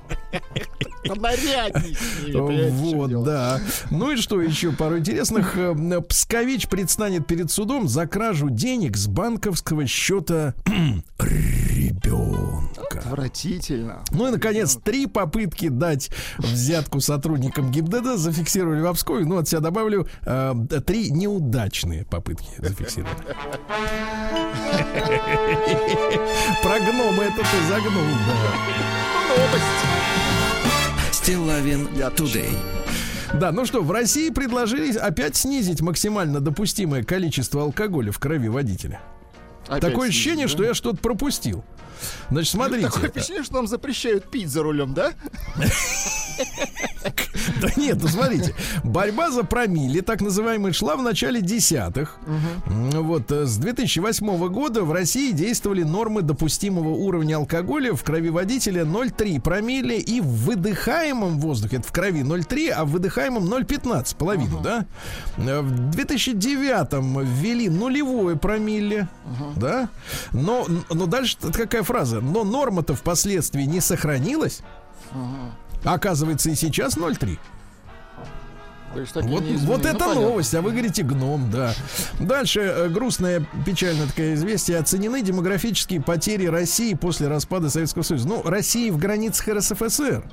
Вот, 2.72 3.24
да. 3.24 3.60
Ну 3.90 4.12
и 4.12 4.16
что 4.16 4.40
еще? 4.40 4.72
Пару 4.72 4.98
интересных. 4.98 5.56
Э, 5.56 6.00
Пскович 6.08 6.68
предстанет 6.68 7.26
перед 7.26 7.35
судом 7.44 7.88
за 7.88 8.06
кражу 8.06 8.50
денег 8.50 8.96
с 8.96 9.06
банковского 9.06 9.86
счета 9.86 10.54
ребенка. 11.18 12.98
Отвратительно. 12.98 14.02
Ну 14.10 14.28
и, 14.28 14.30
наконец, 14.30 14.76
три 14.82 15.06
попытки 15.06 15.68
дать 15.68 16.10
взятку 16.38 17.00
сотрудникам 17.00 17.70
ГИБДД 17.70 18.16
зафиксировали 18.16 18.80
в 18.80 18.86
Обскове. 18.86 19.24
Ну, 19.24 19.38
от 19.38 19.48
себя 19.48 19.60
добавлю, 19.60 20.06
э, 20.22 20.54
три 20.86 21.10
неудачные 21.10 22.04
попытки 22.04 22.48
зафиксировали. 22.58 23.16
Про 26.62 26.78
гнома 26.80 27.24
это 27.24 27.38
ты 27.38 27.66
загнул, 27.68 28.04
да. 28.26 28.36
Стилавин 31.12 31.88
Я 31.96 32.10
Тудей. 32.10 32.50
Да, 33.38 33.52
ну 33.52 33.66
что, 33.66 33.82
в 33.82 33.90
России 33.90 34.30
предложили 34.30 34.96
опять 34.96 35.36
снизить 35.36 35.80
максимально 35.80 36.40
допустимое 36.40 37.04
количество 37.04 37.62
алкоголя 37.62 38.10
в 38.12 38.18
крови 38.18 38.48
водителя. 38.48 39.00
Опять 39.68 39.80
Такое 39.80 40.08
снизу, 40.08 40.08
ощущение, 40.08 40.46
да? 40.46 40.52
что 40.52 40.64
я 40.64 40.74
что-то 40.74 40.98
пропустил. 40.98 41.64
Значит, 42.30 42.52
смотрите. 42.52 42.86
Такое 42.86 43.08
впечатление, 43.08 43.44
что 43.44 43.54
нам 43.54 43.66
запрещают 43.66 44.30
пить 44.30 44.48
за 44.48 44.62
рулем, 44.62 44.94
да? 44.94 45.12
Да 47.60 47.68
нет, 47.76 47.98
ну 48.02 48.08
смотрите. 48.08 48.54
Борьба 48.84 49.30
за 49.30 49.44
промилле, 49.44 50.02
так 50.02 50.20
называемая, 50.20 50.72
шла 50.72 50.96
в 50.96 51.02
начале 51.02 51.40
десятых. 51.40 52.18
Вот 52.66 53.30
э, 53.30 53.46
с 53.46 53.56
2008 53.56 54.48
года 54.48 54.82
в 54.82 54.92
России 54.92 55.32
действовали 55.32 55.82
нормы 55.82 56.22
допустимого 56.22 56.88
уровня 56.88 57.36
алкоголя 57.36 57.94
в 57.94 58.02
крови 58.02 58.30
водителя 58.30 58.82
0,3 58.82 59.40
промилле 59.40 59.98
и 59.98 60.20
в 60.20 60.26
выдыхаемом 60.26 61.38
воздухе, 61.38 61.76
это 61.76 61.88
в 61.88 61.92
крови 61.92 62.22
0,3, 62.22 62.70
а 62.70 62.84
в 62.84 62.90
выдыхаемом 62.90 63.44
0,15, 63.44 64.16
половину, 64.16 64.60
да? 64.60 64.86
Э, 65.36 65.60
В 65.60 65.90
2009 65.90 67.24
ввели 67.40 67.68
нулевое 67.68 68.36
промилле, 68.36 69.08
да? 69.56 69.88
Но, 70.32 70.66
но 70.90 71.06
дальше 71.06 71.36
какая 71.52 71.82
фраза? 71.82 72.20
Но 72.20 72.44
норма-то 72.44 72.94
впоследствии 72.94 73.62
не 73.62 73.80
сохранилась. 73.80 74.60
Оказывается, 75.86 76.50
и 76.50 76.54
сейчас 76.54 76.96
0,3. 76.96 77.38
То 78.94 79.00
есть 79.00 79.14
Вот, 79.14 79.24
вот 79.24 79.42
Ну, 79.42 79.88
это 79.88 79.98
понятно. 79.98 80.14
новость, 80.22 80.54
а 80.54 80.62
вы 80.62 80.70
говорите 80.70 81.02
гном, 81.02 81.50
да. 81.50 81.74
Дальше 82.18 82.60
э, 82.60 82.88
грустное, 82.88 83.46
печальное 83.66 84.06
такое 84.06 84.34
известие. 84.34 84.78
Оценены 84.78 85.20
демографические 85.20 86.00
потери 86.00 86.46
России 86.46 86.94
после 86.94 87.28
распада 87.28 87.68
Советского 87.68 88.02
Союза. 88.02 88.26
Ну, 88.26 88.42
России 88.42 88.88
в 88.90 88.96
границах 88.96 89.48
РСФСР. 89.48 90.24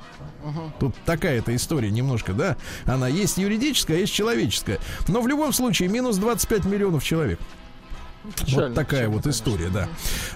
Тут 0.80 0.94
такая-то 1.04 1.54
история 1.54 1.90
немножко, 1.90 2.32
да? 2.32 2.56
Она 2.86 3.08
есть 3.08 3.36
юридическая, 3.38 3.98
а 3.98 4.00
есть 4.00 4.12
человеческая. 4.14 4.78
Но 5.08 5.20
в 5.20 5.28
любом 5.28 5.52
случае 5.52 5.88
минус 5.90 6.16
25 6.16 6.64
миллионов 6.64 7.04
человек. 7.04 7.38
Печально, 8.36 8.68
вот 8.68 8.74
такая 8.74 9.08
вот 9.08 9.22
конечно. 9.22 9.30
история, 9.30 9.68
да. 9.68 9.88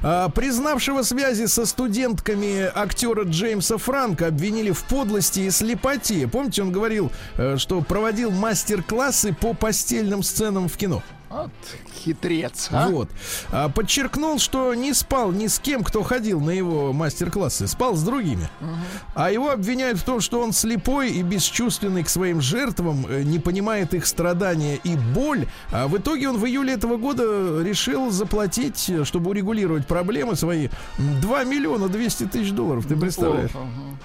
А, 0.03 0.29
признавшего 0.29 1.03
связи 1.03 1.47
со 1.47 1.65
студентками 1.65 2.71
актера 2.75 3.25
Джеймса 3.25 3.79
Франка 3.79 4.27
обвинили 4.27 4.71
в 4.71 4.85
подлости 4.85 5.41
и 5.41 5.51
слепоте. 5.51 6.29
Помните, 6.29 6.63
он 6.63 6.73
говорил, 6.73 7.11
э, 7.37 7.57
что 7.57 7.81
проводил 7.81 8.31
мастер-классы 8.31 9.35
по 9.35 9.55
постельным 9.55 10.23
сценам 10.23 10.69
в 10.69 10.77
кино. 10.77 11.03
Вот 11.31 11.51
хитрец, 11.95 12.69
а? 12.71 12.89
Вот. 12.89 13.09
А, 13.53 13.69
подчеркнул, 13.69 14.39
что 14.39 14.75
не 14.75 14.95
спал 14.95 15.31
ни 15.33 15.47
с 15.47 15.59
кем, 15.59 15.85
кто 15.85 16.03
ходил 16.03 16.41
на 16.41 16.51
его 16.51 16.93
мастер-классы. 16.93 17.69
Спал 17.69 17.95
с 17.95 18.03
другими. 18.03 18.49
А 19.15 19.31
его 19.31 19.51
обвиняют 19.51 19.99
в 19.99 20.05
том, 20.05 20.21
что 20.21 20.41
он 20.41 20.53
слепой 20.53 21.11
и 21.11 21.23
бесчувственный 21.23 22.03
к 22.03 22.09
своим 22.09 22.41
жертвам, 22.41 23.07
э, 23.09 23.23
не 23.23 23.39
понимает 23.39 23.95
их 23.95 24.07
страдания 24.07 24.77
и 24.77 24.97
боль. 24.97 25.47
А 25.71 25.87
в 25.87 25.97
итоге 25.99 26.31
он 26.31 26.39
в 26.39 26.47
июле 26.47 26.73
этого 26.75 26.97
года 26.97 27.63
решил 27.63 28.11
заплатить, 28.11 28.89
э, 28.89 29.05
чтобы 29.05 29.31
урегулировать 29.31 29.87
проблемы 29.87 30.35
свои, 30.37 30.69
м, 30.99 31.21
2 31.21 31.45
миллиона 31.45 31.89
200 31.89 32.25
тысяч 32.27 32.53
долларов. 32.53 32.87
Ты 32.87 32.97
представляешь? 32.97 33.51
Плохо, 33.51 33.67
ага. 33.67 33.99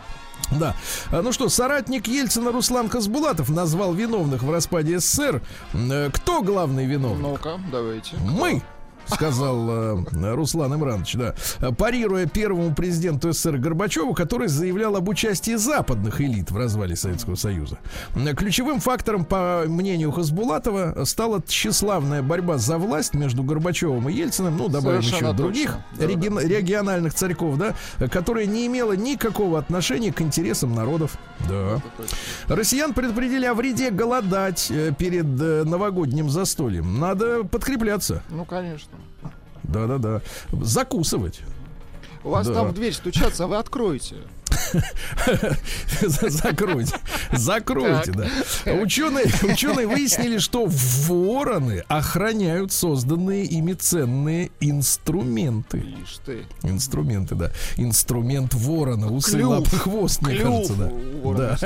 Да. 0.52 0.76
А, 1.12 1.22
Ну 1.22 1.32
что, 1.32 1.50
соратник 1.50 2.08
Ельцина 2.08 2.52
Руслан 2.52 2.90
Казбулатов 2.90 3.50
назвал 3.50 3.94
виновных 3.94 4.44
в 4.44 4.52
распаде 4.52 5.00
СССР. 5.00 5.42
Э, 5.74 6.10
Кто 6.14 6.42
главный 6.42 6.86
виновник? 6.86 7.22
Ну-ка, 7.22 7.60
давайте. 7.72 8.16
Мы, 8.18 8.62
сказал 9.08 9.70
э, 9.70 10.34
Руслан 10.36 10.74
Имранович, 10.76 11.16
да, 11.16 11.72
парируя 11.72 12.26
первому 12.26 12.74
президенту 12.74 13.32
СССР 13.32 13.58
Горбачеву, 13.58 14.14
который 14.14 14.48
заявлял 14.48 14.96
об 14.96 15.08
участии 15.10 15.56
западных 15.56 16.22
элит 16.22 16.52
в 16.52 16.58
развале 16.58 16.96
Советского 16.96 17.36
Союза. 17.36 17.78
Ключевым 18.36 18.80
фактором, 18.80 19.26
по 19.26 19.64
мнению 19.68 20.12
Хасбулатова, 20.12 21.04
стала 21.06 21.42
тщеславная 21.46 22.22
борьба 22.22 22.58
за 22.58 22.78
власть 22.78 23.14
между 23.14 23.44
Горбачевым 23.44 24.10
и 24.10 24.14
Ельциным, 24.14 24.58
ну, 24.58 24.68
добавим 24.70 25.02
Совершенно 25.02 25.28
еще 25.30 25.38
других. 25.38 25.78
Да, 25.98 26.06
реги- 26.06 26.48
региональных 26.48 27.14
царьков, 27.14 27.58
да, 27.58 27.74
которая 28.08 28.46
не 28.46 28.66
имела 28.68 28.94
никакого 28.94 29.60
отношения 29.60 30.12
к 30.12 30.22
интересам 30.22 30.74
народов. 30.74 31.18
Да. 31.50 31.82
Россиян 32.48 32.94
предупредили 32.94 33.46
о 33.46 33.54
вреде 33.54 33.90
голодать 33.92 34.70
э, 34.72 34.92
перед 34.98 35.26
э, 35.42 35.64
новогодним 35.64 36.30
застольем. 36.30 37.00
Надо 37.00 37.44
подкрепляться. 37.44 38.24
Ну, 38.30 38.46
конечно. 38.46 38.93
Да-да-да. 39.64 40.22
Закусывать. 40.52 41.42
У 42.24 42.30
вас 42.30 42.48
Да. 42.48 42.54
там 42.54 42.70
в 42.70 42.74
дверь 42.74 42.94
стучатся, 42.94 43.46
а 43.46 43.48
вы 43.48 43.58
откроете. 43.58 44.16
Закройте. 46.02 46.96
Закройте, 47.32 48.12
да. 48.12 48.28
Ученые, 48.74 49.26
ученые 49.44 49.88
выяснили, 49.88 50.38
что 50.38 50.68
вороны 50.68 51.84
охраняют 51.88 52.72
созданные 52.72 53.46
ими 53.46 53.74
ценные 53.74 54.52
инструменты. 54.60 55.80
Ишь 56.04 56.20
ты. 56.26 56.46
Инструменты, 56.64 57.36
да. 57.36 57.52
Инструмент 57.78 58.54
ворона. 58.54 59.12
Усы, 59.12 59.46
лапы, 59.46 59.78
хвост, 59.78 60.22
мне 60.22 60.38
кажется, 60.40 60.74
да. 60.74 60.92
Да. 61.34 61.58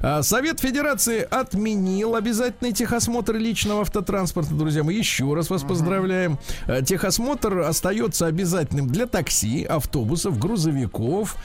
А, 0.00 0.22
Совет 0.22 0.60
Федерации 0.60 1.26
отменил 1.28 2.14
обязательный 2.14 2.72
техосмотр 2.72 3.36
личного 3.36 3.82
автотранспорта. 3.82 4.54
Друзья, 4.54 4.82
мы 4.84 4.92
еще 4.92 5.32
раз 5.34 5.50
вас 5.50 5.62
поздравляем. 5.62 6.38
А, 6.66 6.82
Техосмотр 6.82 7.60
остается 7.60 8.26
обязательным 8.26 8.88
для 8.88 9.06
такси, 9.06 9.64
автобусов, 9.64 10.38
грузовиков. 10.38 11.36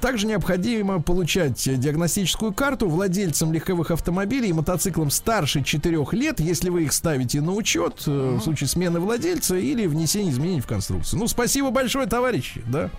Также 0.00 0.26
необходимо 0.26 1.00
получать 1.00 1.62
диагностическую 1.78 2.52
карту 2.52 2.88
владельцам 2.88 3.52
легковых 3.52 3.90
автомобилей 3.90 4.50
и 4.50 4.52
мотоциклам 4.52 5.10
старше 5.10 5.62
4 5.62 5.98
лет, 6.12 6.40
если 6.40 6.70
вы 6.70 6.84
их 6.84 6.92
ставите 6.92 7.40
на 7.40 7.52
учет 7.52 8.04
э, 8.06 8.36
в 8.38 8.40
случае 8.40 8.68
смены 8.68 9.00
владельца 9.00 9.56
или 9.56 9.86
внесения 9.86 10.30
изменений 10.30 10.60
в 10.60 10.66
конструкцию. 10.66 11.18
Ну, 11.20 11.28
спасибо 11.28 11.70
большое, 11.70 12.06
товарищи. 12.06 12.62
Да. 12.66 12.90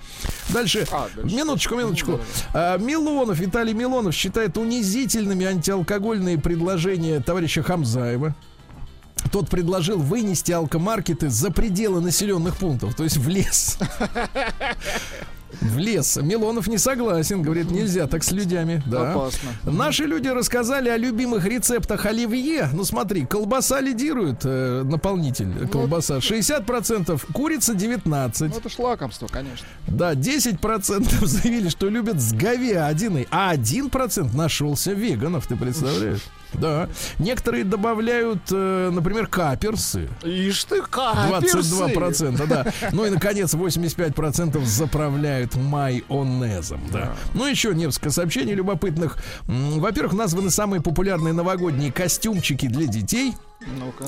Дальше. 0.50 0.86
А, 0.91 1.08
дальше. 1.16 1.36
Минуточку, 1.36 1.76
минуточку. 1.76 2.12
Ну, 2.12 2.20
А, 2.54 2.78
Милонов, 2.78 3.39
Виталий 3.39 3.74
Милонов 3.74 4.14
считает 4.14 4.58
унизительными 4.58 5.45
антиалкогольные 5.45 6.38
предложения 6.38 7.20
товарища 7.20 7.64
Хамзаева. 7.64 8.36
Тот 9.32 9.50
предложил 9.50 10.00
вынести 10.00 10.52
алкомаркеты 10.52 11.30
за 11.30 11.52
пределы 11.52 12.02
населенных 12.02 12.58
пунктов, 12.58 12.95
то 12.95 13.04
есть 13.04 13.18
в 13.18 13.28
лес. 13.28 13.78
В 15.62 15.78
лес. 15.78 16.18
Милонов 16.22 16.68
не 16.68 16.78
согласен, 16.78 17.41
говорит, 17.41 17.72
нельзя 17.72 18.07
так 18.07 18.24
с 18.24 18.32
людьми. 18.32 18.82
Да. 18.86 19.12
Опасно. 19.12 19.49
Наши 19.64 20.05
люди 20.05 20.28
рассказали 20.28 20.89
о 20.89 20.97
любимых 20.97 21.45
рецептах 21.45 22.05
оливье. 22.05 22.70
Ну 22.74 22.84
смотри, 22.86 23.26
колбаса 23.26 23.82
лидирует, 23.82 24.41
э, 24.43 24.84
наполнитель 24.84 25.68
колбаса 25.68 26.18
60%, 26.18 27.26
курица 27.34 27.74
19%. 27.74 28.49
Ну, 28.49 28.57
это 28.57 28.70
ж 28.70 28.80
лакомство, 28.80 29.28
конечно. 29.28 29.68
Да, 29.88 30.14
10% 30.14 31.26
заявили, 31.26 31.70
что 31.70 31.89
любят 31.89 32.22
с 32.22 32.34
говядиной, 32.34 33.28
а 33.32 33.53
1% 33.55 34.36
нашелся 34.36 34.93
веганов, 34.93 35.47
ты 35.47 35.55
представляешь? 35.55 36.22
Да. 36.54 36.89
Некоторые 37.20 37.64
добавляют, 37.64 38.41
э, 38.52 38.89
например, 38.91 39.28
каперсы. 39.28 40.10
Ишь 40.24 40.64
ты, 40.66 40.82
каперсы. 40.82 41.58
22%, 41.58 42.47
да. 42.47 42.66
Ну 42.91 43.06
и, 43.06 43.10
наконец, 43.10 43.54
85% 43.54 44.64
заправляют 44.66 45.56
майонезом, 45.56 46.82
да. 46.91 47.14
Ну, 47.34 47.45
еще 47.45 47.74
несколько 47.74 48.10
сообщений 48.10 48.54
любопытных. 48.54 49.18
Во-первых, 49.47 50.14
названы 50.14 50.50
самые 50.50 50.82
популярные 50.82 51.34
новогодние 51.34 51.91
костюмчики 51.91 52.68
для 52.68 52.88
детей. 52.88 53.34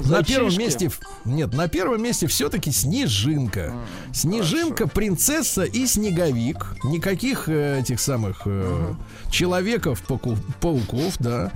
На 0.06 0.24
первом 0.24 0.58
месте, 0.58 0.90
нет, 1.26 1.54
на 1.54 1.68
первом 1.68 2.02
месте 2.02 2.28
все-таки 2.28 2.72
Снежинка. 2.72 3.74
Снежинка, 4.14 4.88
принцесса 4.88 5.64
и 5.64 5.86
Снеговик. 5.86 6.76
Никаких 6.84 7.48
э, 7.48 7.80
этих 7.80 8.00
самых 8.00 8.42
э, 8.46 8.94
человеков, 9.30 10.02
пауков, 10.60 11.18
да. 11.20 11.52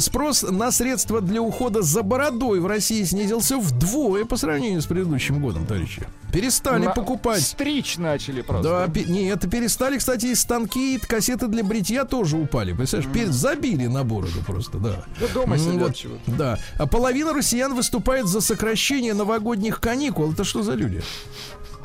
Спрос 0.00 0.42
на 0.42 0.70
средства 0.70 1.20
для 1.20 1.40
ухода 1.40 1.82
за 1.82 2.02
бородой 2.02 2.60
в 2.60 2.66
России 2.66 3.02
снизился 3.04 3.58
вдвое 3.58 4.24
по 4.24 4.36
сравнению 4.36 4.82
с 4.82 4.86
предыдущим 4.86 5.40
годом, 5.40 5.66
товарищи. 5.66 6.06
Перестали 6.32 6.84
На- 6.86 6.90
покупать. 6.92 7.40
Стричь 7.42 7.96
начали 7.96 8.42
Да, 8.42 8.46
просто. 8.46 8.90
пе- 8.92 9.04
не, 9.04 9.24
это 9.28 9.48
перестали, 9.48 9.96
кстати, 9.98 10.26
и 10.26 10.34
станки, 10.34 10.96
и 10.96 10.98
кассеты 10.98 11.46
для 11.46 11.62
бритья 11.64 12.04
тоже 12.04 12.36
упали. 12.36 12.72
Представляешь, 12.72 13.12
пере- 13.12 13.32
забили 13.32 13.86
на 13.86 14.04
бороду 14.04 14.40
просто, 14.46 14.78
да. 14.78 15.04
Да 15.20 15.28
дома 15.28 15.56
сидят 15.58 15.74
вот, 15.74 15.94
чего-то. 15.94 16.30
Да. 16.32 16.58
А 16.78 16.86
половина 16.86 17.32
россиян 17.32 17.74
выступает 17.74 18.26
за 18.26 18.40
сокращение 18.40 19.14
новогодних 19.14 19.80
каникул. 19.80 20.32
Это 20.32 20.44
что 20.44 20.62
за 20.62 20.74
люди? 20.74 21.02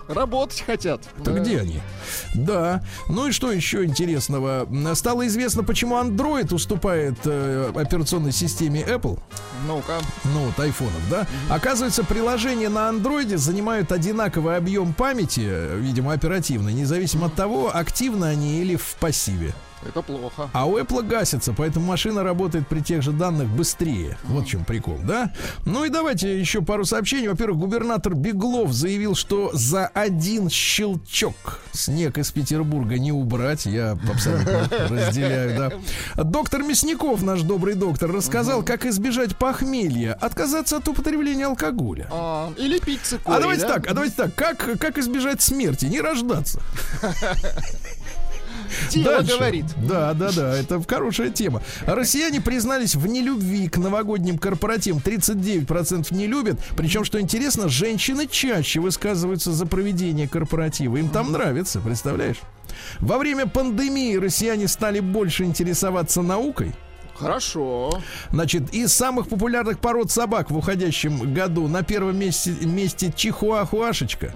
Работать 0.08 0.62
хотят. 0.62 1.02
Так 1.24 1.36
Да. 1.36 1.40
где 1.40 1.60
они? 1.60 1.80
Да. 2.34 2.84
Ну 3.10 3.28
и 3.28 3.32
что 3.32 3.52
еще 3.52 3.84
интересного? 3.86 4.68
Стало 4.96 5.28
известно, 5.28 5.64
почему 5.64 5.96
Android 5.96 6.54
уступает 6.54 7.16
э, 7.26 7.72
операционной 7.76 8.32
системе 8.32 8.82
Apple. 8.82 9.20
Ну-ка. 9.68 10.00
Ну, 10.26 10.46
вот 10.46 10.60
айфонов, 10.60 11.02
да? 11.10 11.28
Оказывается, 11.50 12.04
приложения 12.04 12.70
на 12.70 12.90
андроиде 12.90 13.38
занимают 13.38 13.92
одинаковый 13.92 14.58
объем 14.58 14.94
памяти, 14.94 15.42
э, 15.44 15.78
видимо, 15.80 16.14
оперативной, 16.14 16.74
независимо 16.74 17.28
от 17.28 17.36
того, 17.36 17.76
активны 17.76 18.26
они 18.26 18.62
или 18.62 18.76
в 18.76 18.96
пассиве. 19.00 19.54
Это 19.88 20.02
плохо. 20.02 20.50
А 20.54 20.66
у 20.66 20.78
Apple 20.78 21.04
гасится, 21.08 21.54
поэтому 21.54 21.86
машина 21.88 22.24
работает 22.24 22.68
при 22.68 22.82
тех 22.82 23.02
же 23.02 23.12
данных 23.12 23.48
быстрее. 23.48 24.18
Вот 24.26 24.46
в 24.46 24.48
чем 24.48 24.64
прикол, 24.64 25.00
да? 25.04 25.34
Ну 25.66 25.86
и 25.86 25.90
давайте 25.90 26.40
еще 26.40 26.62
пару 26.62 26.86
сообщений. 26.86 27.28
Во-первых, 27.28 27.58
губернатор 27.60 28.14
Беглов 28.14 28.72
заявил, 28.72 29.16
что 29.16 29.50
за 29.54 29.88
один 29.88 30.50
щелчок 30.50 31.62
снег 31.72 32.18
из 32.18 32.32
Петербурга 32.32 33.00
не 33.00 33.12
убрать. 33.12 33.66
Я 33.66 33.98
абсолютно 34.12 34.70
разделяю, 34.90 35.58
да. 36.16 36.24
Доктор 36.24 36.64
Мясников, 36.64 37.24
наш 37.24 37.42
добрый 37.42 37.74
доктор, 37.76 38.12
рассказал, 38.12 38.64
как 38.64 38.86
избежать 38.86 39.36
похмелья, 39.36 40.14
отказаться 40.14 40.78
от 40.78 40.88
употребления 40.88 41.46
алкоголя. 41.48 42.08
А, 42.12 42.52
или 42.58 42.80
пить 42.80 43.02
цикорий, 43.02 43.38
А 43.38 43.42
давайте 43.42 43.64
да? 43.64 43.74
так, 43.74 43.88
а 43.88 43.94
давайте 43.94 44.16
так, 44.16 44.36
как 44.36 44.98
избежать 44.98 45.42
смерти? 45.42 45.86
Не 45.86 46.02
рождаться. 46.02 46.62
Дело 48.92 49.18
Дальше. 49.18 49.38
говорит. 49.38 49.66
Да, 49.78 50.14
да, 50.14 50.32
да, 50.32 50.58
это 50.58 50.82
хорошая 50.88 51.30
тема. 51.30 51.62
Россияне 51.86 52.42
признались 52.42 52.96
в 52.96 53.08
нелюбви 53.08 53.68
к 53.68 53.78
новогодним 53.78 54.38
корпоративам. 54.38 55.02
39% 55.04 56.14
не 56.14 56.28
любят. 56.28 56.60
Причем, 56.76 57.04
что 57.04 57.20
интересно, 57.20 57.70
женщины 57.70 58.28
чаще 58.28 58.80
высказываются 58.80 59.52
за 59.52 59.66
проведение 59.66 60.28
корпоратива. 60.28 60.98
Им 60.98 61.10
там 61.10 61.32
нравится, 61.32 61.80
представляешь? 61.80 62.38
Во 63.00 63.18
время 63.18 63.48
пандемии 63.48 64.16
россияне 64.16 64.68
стали 64.68 65.00
больше 65.00 65.44
интересоваться 65.44 66.22
наукой. 66.22 66.74
Хорошо. 67.22 68.02
Значит, 68.32 68.74
из 68.74 68.92
самых 68.94 69.28
популярных 69.28 69.80
пород 69.80 70.10
собак 70.12 70.50
в 70.50 70.58
уходящем 70.58 71.34
году 71.34 71.68
на 71.68 71.84
первом 71.84 72.18
месте, 72.18 72.52
месте 72.62 73.14
чихуахуашечка, 73.16 74.34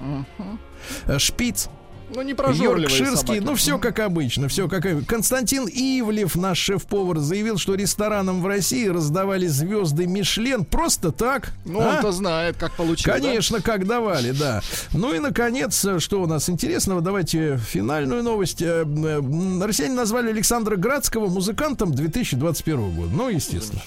э, 1.07 1.17
шпиц, 1.17 1.69
Ну, 2.16 2.22
не 2.22 2.34
прожорливые 2.34 2.84
Йоркширский, 2.84 3.18
собаки. 3.18 3.39
ну 3.43 3.55
все 3.55 3.78
как 3.78 3.99
обычно, 3.99 4.47
все 4.47 4.68
как 4.68 4.86
обычно. 4.86 5.05
Константин 5.05 5.68
Ивлев, 5.68 6.36
наш 6.36 6.57
шеф-повар, 6.59 7.20
заявил, 7.20 7.57
что 7.57 7.76
ресторанам 7.76 8.41
в 8.41 8.47
России 8.47 8.88
раздавали 8.88 9.47
звезды 9.47 10.07
Мишлен 10.07 10.66
просто 10.66 11.11
так. 11.11 11.51
Ну, 11.66 11.82
А? 11.82 11.95
он-то 11.95 12.11
знает, 12.11 12.55
как 12.57 12.74
получил. 12.74 13.11
да? 13.13 13.20
Конечно, 13.20 13.61
как 13.61 13.86
давали, 13.86 14.32
да. 14.32 14.61
Ну 14.93 15.13
и, 15.13 15.20
наконец, 15.20 15.86
что 15.99 16.22
у 16.22 16.26
нас 16.28 16.49
интересного? 16.49 17.01
Давайте 17.01 17.57
финальную 17.57 18.24
новость. 18.24 18.61
Э, 18.61 18.84
Россияне 19.61 19.95
назвали 19.95 20.30
Александра 20.30 20.76
Градского 20.78 21.28
музыкантом 21.28 21.93
2021 21.93 22.91
года. 22.95 23.11
Ну, 23.13 23.30
естественно. 23.30 23.82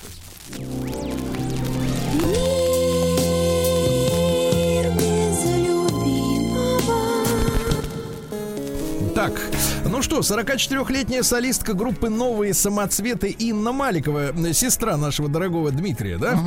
Так, 9.19 9.33
ну 9.85 10.01
что, 10.01 10.21
44-летняя 10.21 11.25
солистка 11.25 11.73
группы 11.73 12.09
«Новые 12.09 12.55
самоцветы» 12.55 13.31
Инна 13.31 13.73
Маликова, 13.73 14.33
сестра 14.53 14.97
нашего 14.97 15.29
дорогого 15.29 15.73
Дмитрия, 15.73 16.19
да, 16.19 16.39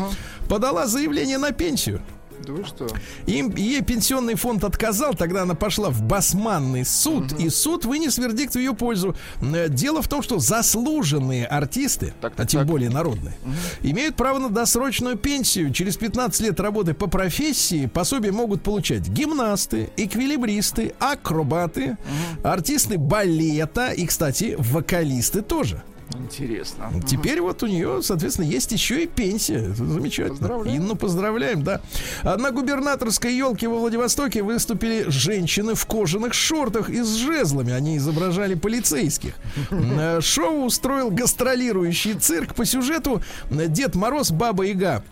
подала 0.47 0.87
заявление 0.87 1.37
на 1.37 1.51
пенсию. 1.51 2.01
Да 2.45 2.53
вы 2.53 2.63
что? 2.65 2.87
Им, 3.27 3.55
ей 3.55 3.81
пенсионный 3.81 4.35
фонд 4.35 4.63
отказал, 4.63 5.13
тогда 5.13 5.43
она 5.43 5.55
пошла 5.55 5.89
в 5.89 6.01
басманный 6.03 6.85
суд, 6.85 7.33
и 7.39 7.49
суд 7.49 7.85
вынес 7.85 8.17
вердикт 8.17 8.53
в 8.55 8.57
ее 8.59 8.73
пользу. 8.73 9.15
Э, 9.41 9.67
Дело 9.69 10.01
в 10.01 10.07
том, 10.07 10.21
что 10.21 10.39
заслуженные 10.39 11.45
артисты, 11.45 12.13
Так, 12.21 12.33
а 12.33 12.37
так, 12.37 12.47
тем 12.47 12.61
так. 12.61 12.67
более 12.67 12.89
народные, 12.89 13.35
имеют 13.81 14.15
право 14.15 14.39
на 14.39 14.49
досрочную 14.49 15.17
пенсию. 15.17 15.71
Через 15.71 15.97
15 15.97 16.41
лет 16.41 16.59
работы 16.59 16.93
по 16.93 17.07
профессии 17.07 17.85
пособие 17.85 18.31
могут 18.31 18.61
получать 18.63 19.07
гимнасты, 19.07 19.89
эквилибристы, 19.97 20.93
акробаты, 20.99 21.97
артисты 22.43 22.97
балета 22.97 23.91
и, 23.91 24.05
кстати, 24.05 24.55
вокалисты 24.57 25.41
тоже. 25.41 25.83
Интересно. 26.17 26.91
Теперь 27.07 27.41
вот 27.41 27.63
у 27.63 27.67
нее, 27.67 28.01
соответственно, 28.01 28.45
есть 28.45 28.71
еще 28.71 29.03
и 29.03 29.07
пенсия. 29.07 29.71
Это 29.71 29.85
замечательно. 29.85 30.37
Поздравляем. 30.37 30.77
Инну 30.81 30.95
поздравляем, 30.95 31.63
да. 31.63 31.81
На 32.23 32.51
губернаторской 32.51 33.35
елке 33.35 33.67
во 33.67 33.79
Владивостоке 33.79 34.43
выступили 34.43 35.05
женщины 35.09 35.75
в 35.75 35.85
кожаных 35.85 36.33
шортах 36.33 36.89
и 36.89 37.01
с 37.01 37.15
жезлами. 37.15 37.73
Они 37.73 37.97
изображали 37.97 38.55
полицейских. 38.55 39.33
Э, 39.71 40.21
Шоу 40.21 40.65
устроил 40.65 41.11
гастролирующий 41.11 42.13
цирк. 42.13 42.55
По 42.55 42.65
сюжету 42.65 43.21
э, 43.49 43.67
Дед 43.67 43.95
Мороз, 43.95 44.31
Баба 44.31 44.63
Яга 44.63 45.03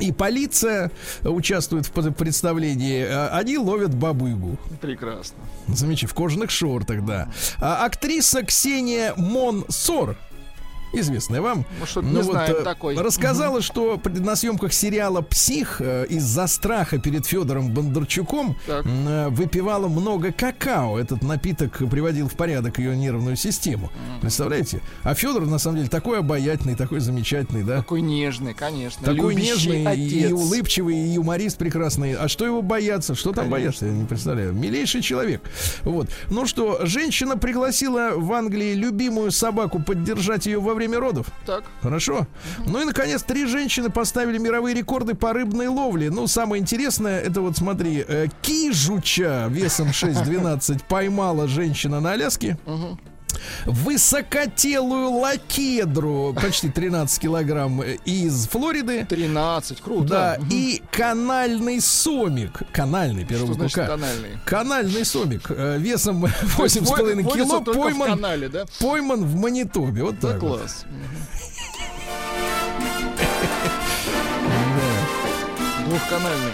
и 0.00 0.10
полиция 0.12 0.90
участвуют 1.22 1.86
в 1.86 2.12
представлении. 2.12 3.02
Э, 3.04 3.28
Они 3.28 3.58
ловят 3.58 3.94
Бабу 3.94 4.26
Ягу. 4.28 4.56
Прекрасно. 4.80 5.36
Замечательно, 5.68 6.10
в 6.10 6.14
кожаных 6.14 6.50
шортах, 6.50 7.04
да. 7.04 7.30
А 7.58 7.84
актриса 7.84 8.42
Ксения 8.42 9.14
Монсор, 9.16 10.16
известная 10.92 11.40
вам, 11.40 11.64
Ну, 11.80 11.86
что-то 11.86 12.06
не 12.06 12.22
знаем 12.22 12.56
э, 12.56 12.62
такой. 12.62 12.96
рассказала, 12.96 13.62
что 13.62 14.00
на 14.04 14.36
съемках 14.36 14.72
сериала 14.72 15.22
«Псих» 15.22 15.80
э, 15.80 16.06
из-за 16.08 16.46
страха 16.46 16.98
перед 16.98 17.26
Федором 17.26 17.70
Бондарчуком 17.70 18.56
Так. 18.66 18.84
э, 18.86 19.28
выпивала 19.30 19.88
много 19.88 20.32
какао. 20.32 20.98
Этот 20.98 21.22
напиток 21.22 21.78
приводил 21.90 22.28
в 22.28 22.34
порядок 22.34 22.78
ее 22.78 22.96
нервную 22.96 23.36
систему. 23.36 23.90
Представляете? 24.20 24.80
А 25.02 25.14
Федор, 25.14 25.46
на 25.46 25.58
самом 25.58 25.78
деле, 25.78 25.88
такой 25.88 26.18
обаятельный, 26.18 26.74
такой 26.74 27.00
замечательный, 27.00 27.62
да? 27.64 27.78
Такой 27.78 28.00
нежный, 28.02 28.54
конечно. 28.54 29.04
Такой 29.04 29.34
нежный 29.34 29.86
отец. 29.86 30.30
и 30.30 30.32
улыбчивый, 30.32 30.96
и 30.96 31.08
юморист 31.14 31.58
прекрасный. 31.58 32.14
А 32.14 32.28
что 32.28 32.44
его 32.44 32.62
бояться? 32.62 33.14
Что 33.14 33.32
там 33.32 33.48
бояться? 33.48 33.86
Я 33.86 33.92
не 33.92 34.04
представляю. 34.04 34.52
Милейший 34.52 35.00
человек. 35.02 35.40
Вот. 35.82 36.08
Ну 36.30 36.46
что, 36.46 36.80
женщина 36.84 37.36
пригласила 37.36 38.10
в 38.16 38.32
Англии 38.32 38.74
любимую 38.74 39.30
собаку 39.30 39.80
поддержать 39.80 40.46
ее 40.46 40.60
во 40.60 40.74
время 40.74 40.81
родов. 40.90 41.26
Так. 41.46 41.64
Хорошо. 41.82 42.26
Ну 42.66 42.80
и, 42.80 42.84
наконец, 42.84 43.22
три 43.22 43.46
женщины 43.46 43.90
поставили 43.90 44.38
мировые 44.38 44.74
рекорды 44.74 45.14
по 45.14 45.32
рыбной 45.32 45.68
ловле. 45.68 46.10
Ну, 46.10 46.26
самое 46.26 46.60
интересное, 46.60 47.20
это 47.20 47.40
вот, 47.40 47.56
смотри, 47.56 48.04
э, 48.06 48.26
кижуча 48.42 49.46
весом 49.50 49.88
6-12 49.88 50.82
поймала 50.88 51.48
женщина 51.48 52.00
на 52.00 52.12
Аляске. 52.12 52.58
Высокотелую 53.66 55.10
лакедру, 55.10 56.34
почти 56.40 56.68
13 56.70 57.20
килограмм, 57.20 57.80
э, 57.82 57.96
из 58.04 58.46
Флориды. 58.48 59.04
13. 59.08 59.80
Круто. 59.80 60.08
Да, 60.08 60.36
Мгм. 60.38 60.48
и 60.50 60.82
канальный 60.90 61.80
сомик. 61.80 62.62
Канальный, 62.72 63.24
первый 63.24 63.46
Что 63.46 63.54
значит 63.54 63.86
канальный? 63.86 64.30
Канальный 64.44 65.04
сомик 65.04 65.46
э, 65.50 65.78
весом 65.78 66.22
То 66.56 66.64
есть 66.64 66.76
8,5 66.76 67.22
водится 67.22 67.36
кило 67.36 67.60
только 67.60 67.78
в 67.78 67.82
пойман, 67.82 68.08
канале, 68.10 68.48
да? 68.48 68.64
пойман 68.80 69.24
в 69.24 69.34
Манитобе. 69.36 70.02
Вот 70.04 70.18
Да, 70.20 70.32
так. 70.32 70.42
вот. 70.42 70.58
класс. 70.60 70.84
Двухканальный. 75.86 76.52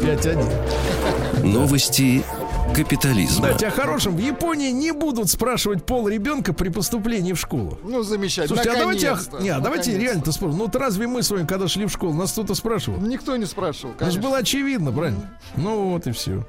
5-1. 0.00 1.44
Новости 1.44 2.24
капитализма. 2.74 3.48
Кстати, 3.48 3.64
о 3.66 3.70
хорошем. 3.70 4.16
В 4.16 4.18
Японии 4.18 4.70
не 4.70 4.92
будут 4.92 5.30
спрашивать 5.30 5.84
пол 5.86 6.08
ребенка 6.08 6.52
при 6.52 6.68
поступлении 6.68 7.32
в 7.32 7.38
школу. 7.38 7.78
Ну, 7.84 8.02
замечательно. 8.02 8.56
Слушайте, 8.56 8.70
а 8.70 8.80
давайте, 8.80 9.16
не, 9.40 9.48
а 9.50 9.60
давайте 9.60 9.96
реально-то 9.98 10.32
спросим. 10.32 10.58
Ну, 10.58 10.64
вот 10.64 10.76
разве 10.76 11.06
мы 11.06 11.22
с 11.22 11.30
вами, 11.30 11.46
когда 11.46 11.68
шли 11.68 11.86
в 11.86 11.90
школу, 11.90 12.12
нас 12.12 12.32
кто-то 12.32 12.54
спрашивал? 12.54 12.98
Никто 13.00 13.36
не 13.36 13.46
спрашивал, 13.46 13.94
Это 13.94 14.06
же 14.06 14.10
конечно. 14.12 14.22
было 14.22 14.38
очевидно, 14.38 14.92
правильно? 14.92 15.38
Ну 15.56 15.90
вот 15.90 16.06
и 16.06 16.12
все. 16.12 16.44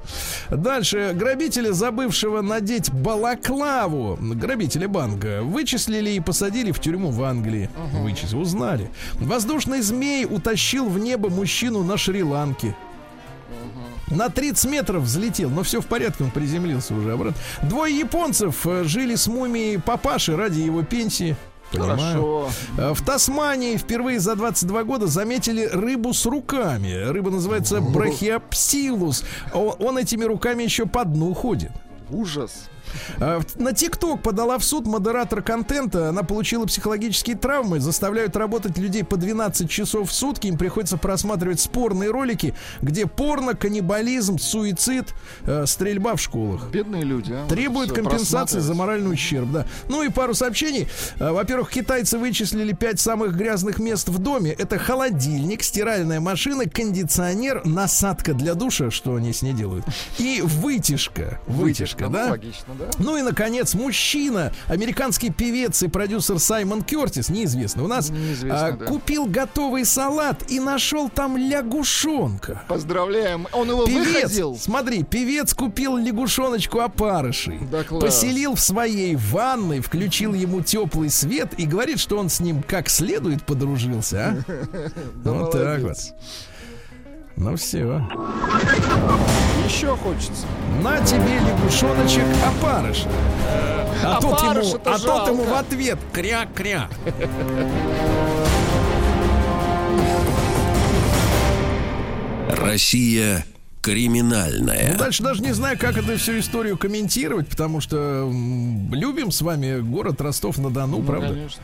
Дальше. 0.50 1.12
Грабители, 1.14 1.70
забывшего 1.70 2.40
надеть 2.42 2.92
балаклаву, 2.92 4.18
грабители 4.20 4.86
банка, 4.86 5.40
вычислили 5.42 6.10
и 6.10 6.20
посадили 6.20 6.72
в 6.72 6.80
тюрьму 6.80 7.10
в 7.10 7.22
Англии. 7.22 7.70
Вычислили, 7.92 8.40
узнали. 8.40 8.90
Воздушный 9.14 9.80
змей 9.80 10.24
утащил 10.24 10.88
в 10.88 10.98
небо 10.98 11.28
мужчину 11.28 11.82
на 11.84 11.96
Шри-Ланке. 11.96 12.74
На 14.10 14.28
30 14.28 14.70
метров 14.70 15.02
взлетел, 15.02 15.50
но 15.50 15.62
все 15.62 15.80
в 15.80 15.86
порядке, 15.86 16.24
он 16.24 16.30
приземлился 16.30 16.94
уже 16.94 17.12
обратно. 17.12 17.40
Двое 17.62 17.98
японцев 17.98 18.66
э, 18.66 18.84
жили 18.84 19.14
с 19.16 19.26
мумией 19.26 19.78
папаши 19.80 20.36
ради 20.36 20.60
его 20.60 20.82
пенсии. 20.82 21.36
Понимаю. 21.72 21.96
Хорошо. 21.98 22.48
Э, 22.78 22.94
В 22.94 23.04
Тасмании 23.04 23.76
впервые 23.76 24.20
за 24.20 24.36
22 24.36 24.84
года 24.84 25.06
заметили 25.08 25.66
рыбу 25.66 26.14
с 26.14 26.24
руками. 26.24 26.92
Рыба 27.10 27.30
называется 27.30 27.80
брахиопсилус. 27.80 29.24
Он 29.52 29.98
этими 29.98 30.24
руками 30.24 30.62
еще 30.62 30.86
по 30.86 31.04
дну 31.04 31.34
ходит. 31.34 31.72
Ужас. 32.10 32.68
А, 33.20 33.40
На 33.56 33.72
ТикТок 33.72 34.22
подала 34.22 34.58
в 34.58 34.64
суд 34.64 34.86
модератор 34.86 35.42
контента. 35.42 36.08
Она 36.08 36.22
получила 36.22 36.66
психологические 36.66 37.36
травмы. 37.36 37.80
Заставляют 37.80 38.36
работать 38.36 38.78
людей 38.78 39.04
по 39.04 39.16
12 39.16 39.68
часов 39.70 40.10
в 40.10 40.12
сутки. 40.12 40.46
Им 40.46 40.58
приходится 40.58 40.96
просматривать 40.96 41.60
спорные 41.60 42.10
ролики, 42.10 42.54
где 42.82 43.06
порно, 43.06 43.54
каннибализм, 43.54 44.38
суицид, 44.38 45.14
э, 45.44 45.64
стрельба 45.66 46.16
в 46.16 46.20
школах. 46.20 46.68
Бедные 46.70 47.02
люди, 47.04 47.32
а. 47.32 47.46
Требует 47.48 47.90
Всё 47.92 48.02
компенсации 48.02 48.60
за 48.60 48.74
моральный 48.74 49.12
ущерб, 49.12 49.50
да. 49.50 49.66
Ну 49.88 50.02
и 50.02 50.08
пару 50.08 50.34
сообщений. 50.34 50.88
Э, 51.18 51.32
Во-первых, 51.32 51.70
китайцы 51.70 52.18
вычислили 52.18 52.72
пять 52.72 53.00
самых 53.00 53.36
грязных 53.36 53.78
мест 53.78 54.08
в 54.08 54.18
доме. 54.18 54.52
Это 54.52 54.78
холодильник, 54.78 55.62
стиральная 55.62 56.20
машина, 56.20 56.64
кондиционер, 56.68 57.62
насадка 57.64 58.34
для 58.34 58.54
душа, 58.54 58.90
что 58.90 59.14
они 59.14 59.32
с 59.32 59.42
ней 59.42 59.52
делают, 59.52 59.84
и 60.18 60.40
вытяжка. 60.42 61.40
Вытяжка, 61.46 62.04
Ну, 62.06 62.10
да? 62.12 62.30
логично, 62.30 62.74
да? 62.78 62.86
Ну 62.98 63.16
и, 63.16 63.22
наконец, 63.22 63.74
мужчина, 63.74 64.52
американский 64.66 65.30
певец 65.30 65.82
и 65.82 65.88
продюсер 65.88 66.38
Саймон 66.38 66.82
Кертис, 66.82 67.28
неизвестный 67.28 67.84
у 67.84 67.86
нас, 67.88 68.10
Неизвестный, 68.10 68.50
а, 68.50 68.72
да. 68.72 68.84
купил 68.86 69.26
готовый 69.26 69.84
салат 69.84 70.50
и 70.50 70.60
нашел 70.60 71.08
там 71.08 71.36
лягушонка. 71.36 72.62
Поздравляем. 72.68 73.46
Он 73.52 73.68
его 73.68 73.84
Певец, 73.86 74.06
выходил. 74.14 74.56
смотри, 74.56 75.02
певец 75.02 75.54
купил 75.54 75.96
лягушоночку 75.96 76.80
опарышей, 76.80 77.58
Да 77.70 77.84
класс. 77.84 78.02
поселил 78.04 78.54
в 78.54 78.60
своей 78.60 79.16
ванной, 79.16 79.80
включил 79.80 80.34
ему 80.34 80.60
теплый 80.62 81.10
свет 81.10 81.52
и 81.58 81.66
говорит, 81.66 81.98
что 81.98 82.18
он 82.18 82.28
с 82.28 82.40
ним 82.40 82.62
как 82.62 82.88
следует 82.88 83.42
подружился, 83.44 84.42
а? 84.48 84.90
Да 85.24 85.32
вот 85.32 85.52
так 85.52 85.80
вот. 85.82 85.96
Ну 87.36 87.54
все. 87.56 88.02
Еще 89.66 89.94
хочется. 89.96 90.46
На 90.82 90.98
тебе 91.04 91.38
лягушоночек 91.38 92.24
опарыш. 92.46 93.04
А, 94.02 94.20
тот 94.20 94.40
ему, 94.42 94.80
а 94.84 94.98
тот 94.98 95.28
ему 95.28 95.44
в 95.44 95.54
ответ 95.54 95.98
кря-кря. 96.12 96.88
Россия 102.50 103.44
криминальная. 103.86 104.90
Ну, 104.94 104.98
дальше 104.98 105.22
даже 105.22 105.42
не 105.42 105.52
знаю, 105.52 105.78
как 105.78 105.96
эту 105.96 106.16
всю 106.18 106.40
историю 106.40 106.76
комментировать, 106.76 107.46
потому 107.46 107.80
что 107.80 107.96
м, 108.28 108.92
любим 108.92 109.30
с 109.30 109.42
вами 109.42 109.78
город 109.78 110.20
Ростов-на-Дону, 110.20 111.02
правда? 111.04 111.28
Конечно. 111.28 111.62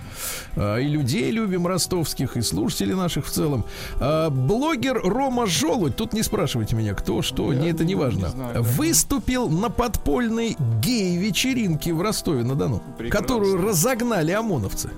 А, 0.54 0.76
И 0.78 0.86
людей 0.86 1.32
любим 1.32 1.66
ростовских, 1.66 2.36
и 2.36 2.42
слушателей 2.42 2.94
наших 2.94 3.26
в 3.26 3.30
целом. 3.30 3.64
А, 4.00 4.30
Блогер 4.30 5.00
Рома 5.02 5.46
Желудь, 5.46 5.96
тут 5.96 6.12
не 6.12 6.22
спрашивайте 6.22 6.76
меня, 6.76 6.94
кто, 6.94 7.22
что, 7.22 7.52
не, 7.52 7.70
это 7.70 7.84
не 7.84 7.96
важно, 7.96 8.28
знаю, 8.28 8.54
да. 8.54 8.60
выступил 8.62 9.48
на 9.48 9.68
подпольной 9.68 10.56
гей-вечеринке 10.80 11.92
в 11.92 12.00
Ростове-на-Дону, 12.02 12.82
Прекрасно. 12.98 13.26
которую 13.26 13.62
разогнали 13.66 14.30
ОМОНовцы. 14.30 14.90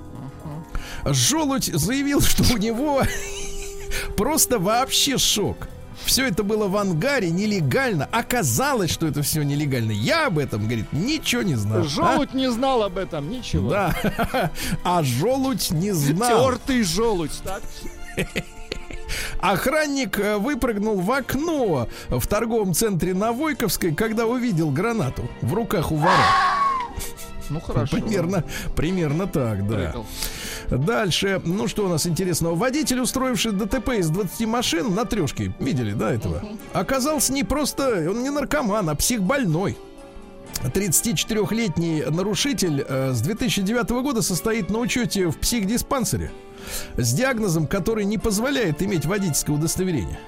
Желудь 1.06 1.70
заявил, 1.72 2.20
что 2.20 2.44
у 2.52 2.58
него 2.58 3.02
просто 4.18 4.58
вообще 4.58 5.16
шок. 5.16 5.56
Все 6.04 6.26
это 6.26 6.42
было 6.42 6.68
в 6.68 6.76
ангаре, 6.76 7.30
нелегально. 7.30 8.08
Оказалось, 8.10 8.90
что 8.90 9.06
это 9.06 9.22
все 9.22 9.42
нелегально. 9.42 9.92
Я 9.92 10.26
об 10.26 10.38
этом, 10.38 10.64
говорит, 10.64 10.92
ничего 10.92 11.42
не 11.42 11.54
знал. 11.54 11.80
А? 11.80 11.84
Желудь 11.84 12.34
не 12.34 12.50
знал 12.50 12.82
об 12.82 12.98
этом, 12.98 13.30
ничего. 13.30 13.70
Да. 13.70 13.94
А 14.84 15.02
желудь 15.02 15.70
не 15.70 15.92
знал. 15.92 16.50
Тертый 16.50 16.82
желудь. 16.82 17.40
Так? 17.42 17.62
Охранник 19.40 20.18
э, 20.18 20.36
выпрыгнул 20.38 21.00
в 21.00 21.10
окно 21.10 21.88
в 22.08 22.26
торговом 22.26 22.74
центре 22.74 23.14
на 23.14 23.32
Войковской, 23.32 23.94
когда 23.94 24.26
увидел 24.26 24.70
гранату 24.70 25.28
в 25.42 25.52
руках 25.52 25.92
у 25.92 25.96
вора. 25.96 26.12
Ну 27.50 27.60
хорошо. 27.60 27.96
Примерно, 27.96 28.44
примерно 28.74 29.26
так, 29.26 29.66
да. 29.68 29.74
Прыгал. 29.74 30.06
Дальше, 30.70 31.40
ну 31.44 31.68
что 31.68 31.86
у 31.86 31.88
нас 31.88 32.06
интересного? 32.06 32.54
Водитель, 32.54 33.00
устроивший 33.00 33.52
ДТП 33.52 33.90
из 33.98 34.10
20 34.10 34.46
машин 34.46 34.94
на 34.94 35.04
трешке, 35.04 35.54
видели, 35.58 35.92
да, 35.92 36.12
этого? 36.12 36.42
Оказался 36.72 37.32
не 37.32 37.44
просто, 37.44 38.10
он 38.10 38.22
не 38.22 38.30
наркоман, 38.30 38.88
а 38.88 38.94
психбольной. 38.94 39.76
34-летний 40.62 42.04
нарушитель 42.08 42.84
э, 42.86 43.12
с 43.12 43.20
2009 43.20 43.90
года 44.02 44.22
состоит 44.22 44.70
на 44.70 44.78
учете 44.78 45.28
в 45.28 45.38
психдиспансере 45.38 46.30
с 46.96 47.12
диагнозом, 47.12 47.66
который 47.66 48.04
не 48.04 48.18
позволяет 48.18 48.82
иметь 48.82 49.04
водительское 49.04 49.54
удостоверение. 49.54 50.18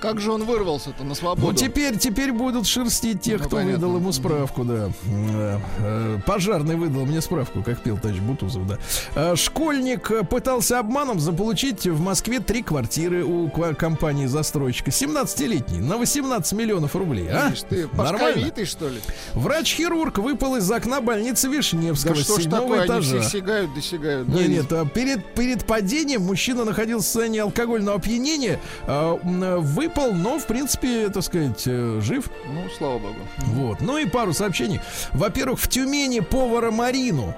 Как 0.00 0.20
же 0.20 0.32
он 0.32 0.44
вырвался-то 0.44 1.04
на 1.04 1.14
свободу? 1.14 1.46
Ну, 1.48 1.52
теперь, 1.52 1.96
теперь 1.98 2.32
будут 2.32 2.66
шерстить 2.66 3.20
тех, 3.22 3.40
Ну, 3.40 3.46
кто 3.46 3.56
понятно. 3.56 3.74
выдал 3.86 3.96
ему 4.00 4.12
справку, 4.12 4.64
да. 4.64 4.90
Э, 5.06 5.58
э, 5.80 6.18
Пожарный 6.26 6.76
выдал 6.76 7.04
мне 7.06 7.20
справку, 7.20 7.62
как 7.62 7.80
пел 7.80 7.98
товарищ 7.98 8.20
Бутузов, 8.20 8.66
да. 8.66 8.78
Э, 9.14 9.36
Школьник 9.36 10.28
пытался 10.28 10.78
обманом 10.78 11.20
заполучить 11.20 11.86
в 11.86 12.00
Москве 12.00 12.40
три 12.40 12.62
квартиры 12.62 13.24
у 13.24 13.48
ква- 13.48 13.74
компании 13.74 14.26
застройщика. 14.26 14.90
17-летний, 14.90 15.80
на 15.80 15.96
18 15.98 16.52
миллионов 16.52 16.94
рублей, 16.96 17.28
а? 17.30 17.46
Видишь, 17.48 17.62
ты 17.68 17.88
Нормально? 17.92 18.50
что 18.64 18.88
ли? 18.88 19.00
Врач-хирург 19.34 20.18
выпал 20.18 20.56
из 20.56 20.70
окна 20.70 21.00
больницы 21.00 21.48
Да 21.48 21.56
Вишневского 21.56 22.14
что 22.14 22.34
с 22.34 22.38
ж 22.38 22.42
седьмого 22.42 22.62
такое, 22.62 22.78
они 22.82 22.86
этажа. 22.86 23.20
все 23.20 23.30
сигают, 23.38 23.74
досягают. 23.74 24.28
да, 24.30 24.38
Не, 24.38 24.44
и- 24.44 24.48
нет, 24.48 24.72
а 24.72 24.84
перед, 24.86 25.34
перед 25.34 25.64
падением 25.66 26.22
мужчина 26.22 26.64
находился 26.64 27.04
в 27.04 27.06
состоянии 27.12 27.40
алкогольного 27.40 27.96
опьянения, 27.98 28.60
а, 28.86 29.18
м, 29.22 29.42
э, 29.44 29.58
выпал, 29.86 30.12
но, 30.12 30.38
в 30.38 30.46
принципе, 30.46 31.08
так 31.08 31.22
сказать, 31.22 31.62
э, 31.66 32.00
жив. 32.02 32.30
Ну, 32.46 32.62
слава 32.76 32.98
богу. 32.98 33.14
Вот. 33.38 33.80
Ну 33.80 33.98
и 33.98 34.06
пару 34.06 34.32
сообщений. 34.32 34.80
Во-первых, 35.12 35.60
в 35.60 35.68
Тюмени 35.68 36.20
повара 36.20 36.70
Марину. 36.70 37.34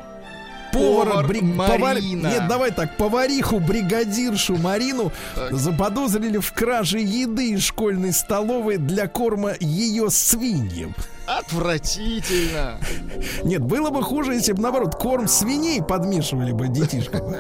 Повара, 0.73 1.11
Повар 1.11 1.27
бри- 1.27 1.41
Марина. 1.43 2.27
Нет, 2.29 2.49
давай 2.49 2.71
так, 2.71 2.97
повариху, 2.97 3.61
бригадиршу 3.61 4.57
Марину 4.59 5.13
Так. 5.35 5.55
заподозрили 5.55 6.39
в 6.39 6.53
краже 6.53 6.99
еды 6.99 7.51
из 7.51 7.63
школьной 7.63 8.13
столовой 8.13 8.77
для 8.77 9.07
корма 9.07 9.53
ее 9.59 10.11
свиньям. 10.11 10.95
Отвратительно. 11.27 12.79
Нет, 13.45 13.63
было 13.63 13.91
бы 13.91 14.03
хуже, 14.03 14.35
если 14.35 14.53
бы, 14.53 14.63
наоборот, 14.63 14.95
корм 14.95 15.27
свиней 15.29 15.83
подмешивали 15.83 16.53
бы 16.53 16.69
детишкам. 16.69 17.35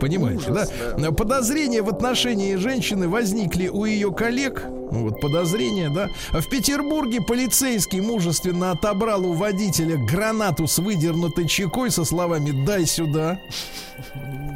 Понимаете, 0.00 0.50
Ужас, 0.50 0.72
да? 0.98 1.12
Подозрения 1.12 1.82
в 1.82 1.88
отношении 1.88 2.56
женщины 2.56 3.08
возникли 3.08 3.68
у 3.68 3.84
ее 3.84 4.12
коллег. 4.12 4.64
Ну, 4.90 5.04
Вот 5.04 5.20
подозрения, 5.20 5.88
да. 5.88 6.08
В 6.32 6.48
Петербурге 6.48 7.20
полицейский 7.20 8.00
мужественно 8.00 8.72
отобрал 8.72 9.24
у 9.24 9.32
водителя 9.34 9.96
гранату 9.96 10.66
с 10.66 10.78
выдернутой 10.78 11.46
чекой 11.46 11.90
со 11.90 12.04
словами 12.04 12.50
«дай 12.66 12.86
сюда». 12.86 13.40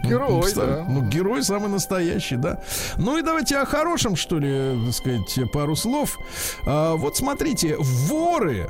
Герой, 0.05 0.43
Представь, 0.43 0.69
да. 0.69 0.87
Ну, 0.89 1.03
герой 1.03 1.43
самый 1.43 1.69
настоящий, 1.69 2.37
да. 2.37 2.63
Ну 2.97 3.17
и 3.19 3.23
давайте 3.23 3.59
о 3.59 3.65
хорошем, 3.65 4.17
что 4.17 4.39
ли, 4.39 4.79
так 4.85 4.95
сказать, 4.95 5.53
пару 5.53 5.77
слов. 5.77 6.19
А, 6.67 6.95
вот 6.95 7.17
смотрите, 7.17 7.77
воры 7.79 8.69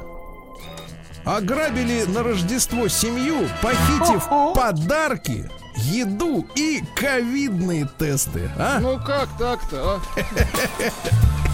ограбили 1.25 2.05
на 2.05 2.23
Рождество 2.23 2.89
семью, 2.89 3.49
похитив 3.63 4.29
подарки, 4.55 5.49
еду 5.77 6.47
и 6.55 6.83
ковидные 6.95 7.89
тесты. 7.99 8.51
А? 8.59 8.79
Ну 8.81 8.99
как 8.99 9.29
так-то, 9.39 9.97
а? 9.97 10.01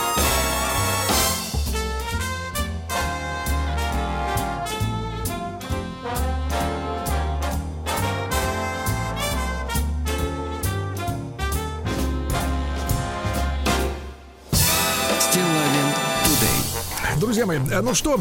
Друзья 17.21 17.45
мои, 17.45 17.59
э, 17.59 17.81
ну 17.81 17.93
что, 17.93 18.19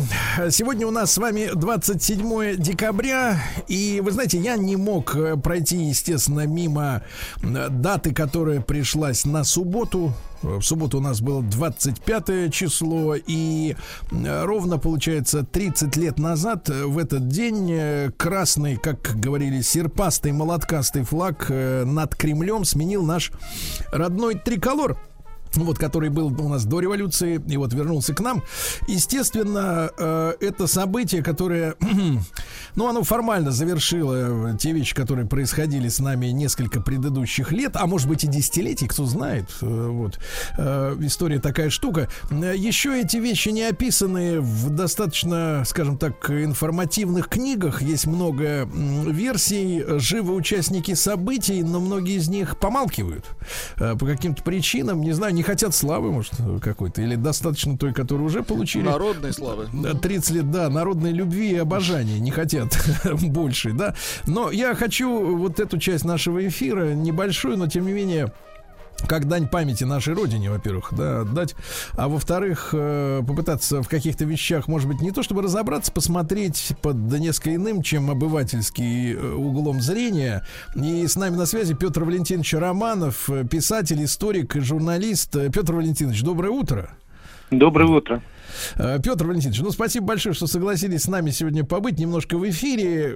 сегодня 0.50 0.86
у 0.86 0.90
нас 0.90 1.12
с 1.12 1.16
вами 1.16 1.48
27 1.54 2.56
декабря, 2.58 3.42
и 3.66 3.98
вы 4.04 4.10
знаете, 4.10 4.36
я 4.36 4.58
не 4.58 4.76
мог 4.76 5.16
э, 5.16 5.38
пройти, 5.38 5.84
естественно, 5.84 6.46
мимо 6.46 7.02
э, 7.42 7.68
даты, 7.70 8.12
которая 8.12 8.60
пришлась 8.60 9.24
на 9.24 9.42
субботу. 9.42 10.12
В 10.42 10.60
субботу 10.60 10.98
у 10.98 11.00
нас 11.00 11.22
было 11.22 11.42
25 11.42 12.52
число, 12.52 13.14
и 13.14 13.74
э, 14.10 14.44
ровно, 14.44 14.76
получается, 14.76 15.44
30 15.44 15.96
лет 15.96 16.18
назад 16.18 16.68
э, 16.68 16.84
в 16.84 16.98
этот 16.98 17.28
день 17.28 17.70
э, 17.72 18.10
красный, 18.18 18.76
как 18.76 19.18
говорили, 19.18 19.62
серпастый, 19.62 20.32
молоткастый 20.32 21.04
флаг 21.04 21.46
э, 21.48 21.84
над 21.84 22.14
Кремлем 22.16 22.66
сменил 22.66 23.02
наш 23.02 23.32
родной 23.92 24.34
триколор 24.34 24.98
вот, 25.54 25.78
который 25.78 26.10
был 26.10 26.28
у 26.40 26.48
нас 26.48 26.64
до 26.64 26.80
революции 26.80 27.40
и 27.46 27.56
вот 27.56 27.72
вернулся 27.72 28.14
к 28.14 28.20
нам. 28.20 28.42
Естественно, 28.86 29.90
э, 29.96 30.34
это 30.40 30.66
событие, 30.66 31.22
которое, 31.22 31.74
ну, 32.76 32.88
оно 32.88 33.02
формально 33.02 33.50
завершило 33.50 34.56
те 34.58 34.72
вещи, 34.72 34.94
которые 34.94 35.26
происходили 35.26 35.88
с 35.88 35.98
нами 35.98 36.26
несколько 36.26 36.80
предыдущих 36.80 37.52
лет, 37.52 37.72
а 37.74 37.86
может 37.86 38.08
быть 38.08 38.24
и 38.24 38.26
десятилетий, 38.26 38.86
кто 38.86 39.06
знает. 39.06 39.46
Э, 39.60 39.88
вот. 39.88 40.18
Э, 40.56 40.96
история 41.00 41.40
такая 41.40 41.70
штука. 41.70 42.08
Еще 42.30 43.00
эти 43.00 43.16
вещи 43.16 43.48
не 43.48 43.62
описаны 43.62 44.40
в 44.40 44.70
достаточно, 44.70 45.64
скажем 45.66 45.98
так, 45.98 46.30
информативных 46.30 47.28
книгах. 47.28 47.82
Есть 47.82 48.06
много 48.06 48.68
версий, 48.72 49.84
живы 49.98 50.34
участники 50.34 50.94
событий, 50.94 51.62
но 51.62 51.80
многие 51.80 52.16
из 52.16 52.28
них 52.28 52.58
помалкивают 52.58 53.24
по 53.76 54.06
каким-то 54.06 54.42
причинам. 54.42 55.00
Не 55.00 55.12
знаю, 55.12 55.34
не 55.40 55.42
хотят 55.42 55.74
славы, 55.74 56.12
может, 56.12 56.34
какой-то, 56.62 57.00
или 57.00 57.14
достаточно 57.14 57.78
той, 57.78 57.94
которую 57.94 58.26
уже 58.26 58.42
получили. 58.42 58.84
Народной 58.84 59.32
славы. 59.32 59.68
Да, 59.72 59.94
30 59.94 60.30
лет, 60.32 60.50
да, 60.50 60.68
народной 60.68 61.12
любви 61.12 61.52
и 61.52 61.56
обожания 61.56 62.20
не 62.20 62.30
хотят 62.30 62.78
больше, 63.22 63.72
да. 63.72 63.94
Но 64.26 64.50
я 64.50 64.74
хочу 64.74 65.38
вот 65.38 65.58
эту 65.58 65.78
часть 65.78 66.04
нашего 66.04 66.46
эфира, 66.46 66.92
небольшую, 66.92 67.56
но 67.56 67.68
тем 67.68 67.86
не 67.86 67.92
менее, 67.92 68.34
как 69.06 69.28
дань 69.28 69.48
памяти 69.48 69.84
нашей 69.84 70.14
родине, 70.14 70.50
во-первых, 70.50 70.92
да, 70.92 71.20
отдать, 71.20 71.54
а 71.92 72.08
во-вторых, 72.08 72.70
э, 72.72 73.22
попытаться 73.26 73.82
в 73.82 73.88
каких-то 73.88 74.24
вещах, 74.24 74.68
может 74.68 74.88
быть, 74.88 75.00
не 75.00 75.10
то 75.12 75.22
чтобы 75.22 75.42
разобраться, 75.42 75.92
посмотреть 75.92 76.72
под 76.82 77.08
да 77.08 77.18
несколько 77.18 77.54
иным, 77.54 77.82
чем 77.82 78.10
обывательский 78.10 79.14
э, 79.14 79.32
углом 79.32 79.80
зрения. 79.80 80.44
И 80.74 81.06
с 81.06 81.16
нами 81.16 81.36
на 81.36 81.46
связи 81.46 81.74
Петр 81.74 82.04
Валентинович 82.04 82.54
Романов, 82.54 83.28
писатель, 83.50 84.02
историк, 84.04 84.56
и 84.56 84.60
журналист. 84.60 85.34
Э, 85.36 85.50
Петр 85.50 85.74
Валентинович, 85.74 86.22
доброе 86.22 86.50
утро. 86.50 86.90
Доброе 87.50 87.88
утро. 87.88 88.22
Э, 88.76 88.98
Петр 89.02 89.26
Валентинович, 89.26 89.60
ну 89.60 89.70
спасибо 89.70 90.06
большое, 90.06 90.34
что 90.34 90.46
согласились 90.46 91.02
с 91.02 91.08
нами 91.08 91.30
сегодня 91.30 91.64
побыть 91.64 91.98
немножко 91.98 92.38
в 92.38 92.48
эфире. 92.48 93.14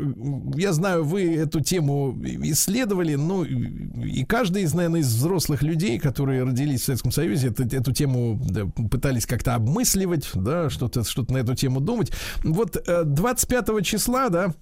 Я 0.56 0.72
знаю, 0.72 1.04
вы 1.04 1.34
эту 1.36 1.60
тему 1.60 2.16
исследовали, 2.42 3.14
ну 3.14 3.44
и 3.44 4.24
каждый 4.24 4.62
из, 4.62 4.74
наверное, 4.74 5.00
из 5.00 5.08
взрослых 5.14 5.62
людей, 5.62 5.98
которые 5.98 6.44
родились 6.44 6.82
в 6.82 6.84
Советском 6.84 7.10
Союзе, 7.12 7.48
это- 7.48 7.64
эту 7.64 7.92
тему 7.92 8.40
да, 8.48 8.66
пытались 8.66 9.26
как-то 9.26 9.54
обмысливать, 9.54 10.30
да, 10.34 10.70
что-то 10.70 11.04
что 11.04 11.24
на 11.28 11.38
эту 11.38 11.54
тему 11.54 11.80
думать. 11.80 12.12
Вот 12.42 12.76
э, 12.86 13.04
25 13.04 13.82
числа, 13.82 14.28
да, 14.28 14.54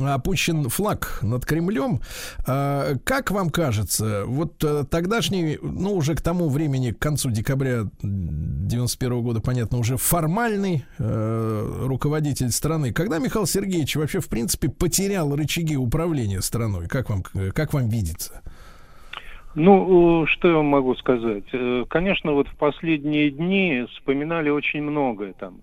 опущен 0.00 0.68
флаг 0.68 1.20
над 1.22 1.44
Кремлем. 1.46 2.00
А, 2.46 2.94
Как 3.04 3.30
вам 3.30 3.50
кажется, 3.50 4.24
вот 4.26 4.62
э, 4.62 4.84
тогдашний, 4.90 5.58
ну, 5.62 5.94
уже 5.94 6.14
к 6.14 6.20
тому 6.20 6.48
времени, 6.48 6.90
к 6.90 6.98
концу 6.98 7.30
декабря 7.30 7.84
91 8.02 9.22
года, 9.22 9.40
понятно, 9.40 9.78
уже 9.78 9.96
формальный 9.96 10.84
э, 10.98 11.82
руководитель 11.84 12.50
страны, 12.50 12.92
когда 12.92 13.18
Михаил 13.18 13.46
Сергеевич 13.46 13.96
вообще, 13.96 14.20
в 14.20 14.28
принципе, 14.28 14.68
потерял 14.68 15.34
рычаги 15.34 15.76
управления 15.76 16.42
страной? 16.42 16.88
Как 16.88 17.08
вам, 17.10 17.22
как 17.54 17.72
вам 17.72 17.88
видится? 17.88 18.42
Ну, 19.56 20.24
э, 20.24 20.26
что 20.26 20.48
я 20.48 20.62
могу 20.62 20.94
сказать? 20.96 21.44
Э, 21.52 21.84
Конечно, 21.88 22.32
вот 22.32 22.46
в 22.48 22.56
последние 22.56 23.30
дни 23.30 23.86
вспоминали 23.94 24.50
очень 24.50 24.82
многое 24.82 25.32
там. 25.32 25.62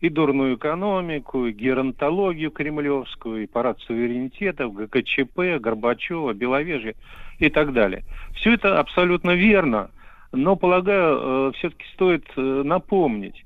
И 0.00 0.08
дурную 0.08 0.56
экономику, 0.56 1.46
и 1.46 1.52
геронтологию 1.52 2.50
кремлевскую, 2.50 3.44
и 3.44 3.46
парад 3.46 3.80
суверенитетов, 3.80 4.74
ГКЧП, 4.74 5.60
Горбачева, 5.60 6.34
Беловежье 6.34 6.94
и 7.38 7.48
так 7.48 7.72
далее. 7.72 8.04
Все 8.34 8.54
это 8.54 8.78
абсолютно 8.78 9.32
верно, 9.32 9.90
но, 10.32 10.56
полагаю, 10.56 11.52
все-таки 11.54 11.84
стоит 11.94 12.24
э, 12.36 12.40
напомнить. 12.40 13.44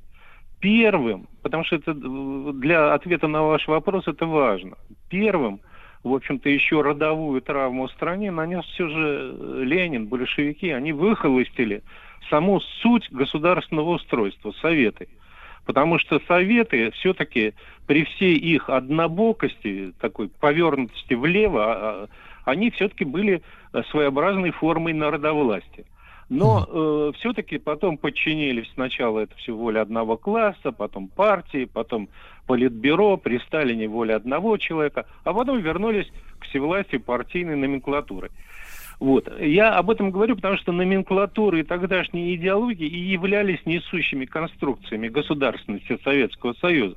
Первым, 0.61 1.29
потому 1.43 1.65
что 1.65 1.77
это 1.77 1.93
э, 1.93 2.53
для 2.55 2.95
ответа 2.95 3.29
на 3.29 3.43
ваш 3.43 3.69
вопрос 3.69 4.09
это 4.09 4.27
важно, 4.27 4.77
первым 5.09 5.61
в 6.05 6.15
общем-то, 6.15 6.49
еще 6.49 6.81
родовую 6.81 7.43
травму 7.43 7.89
стране 7.89 8.31
нанес 8.31 8.65
все 8.65 8.89
же 8.89 9.35
э, 9.37 9.63
Ленин, 9.65 10.07
большевики. 10.07 10.71
Они 10.71 10.93
выхолостили 10.93 11.83
саму 12.31 12.61
суть 12.61 13.11
государственного 13.11 13.91
устройства, 13.91 14.53
советы. 14.61 15.09
Потому 15.69 15.99
что 15.99 16.19
советы 16.27 16.91
все-таки 16.93 17.53
при 17.87 18.05
всей 18.05 18.37
их 18.37 18.71
однобокости, 18.71 19.93
такой 20.01 20.31
повернутости 20.31 21.13
влево, 21.13 21.63
а, 21.63 21.77
а, 21.77 22.09
они 22.47 22.71
все-таки 22.71 23.05
были 23.05 23.43
э, 23.75 23.83
своеобразной 23.91 24.51
формой 24.51 24.95
народовластия. 24.95 25.85
Но 26.31 27.13
все-таки 27.19 27.59
потом 27.59 27.97
подчинились 27.99 28.71
сначала 28.75 29.21
это 29.21 29.35
все 29.37 29.53
воле 29.53 29.81
одного 29.81 30.17
класса, 30.17 30.73
потом 30.73 31.09
партии, 31.09 31.67
потом 31.67 32.09
политбюро, 32.47 33.17
при 33.19 33.39
Сталине 33.39 33.89
воля 33.89 34.17
одного 34.17 34.57
человека, 34.59 35.07
а 35.25 35.33
потом 35.35 35.59
вернулись 35.61 36.11
к 36.39 36.45
всевластию 36.47 37.03
партийной 37.03 37.57
номенклатуры. 37.57 38.31
Вот. 39.01 39.33
Я 39.41 39.75
об 39.75 39.91
этом 39.91 40.11
говорю, 40.11 40.37
потому 40.37 40.57
что 40.57 40.73
номенклатура 40.73 41.59
и 41.59 41.63
тогдашние 41.63 42.35
идеологии 42.35 42.87
и 42.87 42.99
являлись 42.99 43.65
несущими 43.65 44.25
конструкциями 44.25 45.09
государственности 45.09 45.99
Советского 46.03 46.55
Союза. 46.55 46.97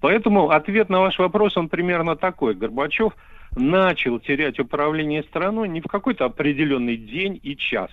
Поэтому 0.00 0.50
ответ 0.50 0.90
на 0.90 1.00
ваш 1.00 1.18
вопрос, 1.18 1.56
он 1.56 1.68
примерно 1.68 2.16
такой. 2.16 2.54
Горбачев 2.54 3.14
начал 3.56 4.18
терять 4.20 4.60
управление 4.60 5.22
страной 5.22 5.68
не 5.68 5.80
в 5.80 5.86
какой-то 5.86 6.26
определенный 6.26 6.96
день 6.96 7.40
и 7.42 7.56
час, 7.56 7.90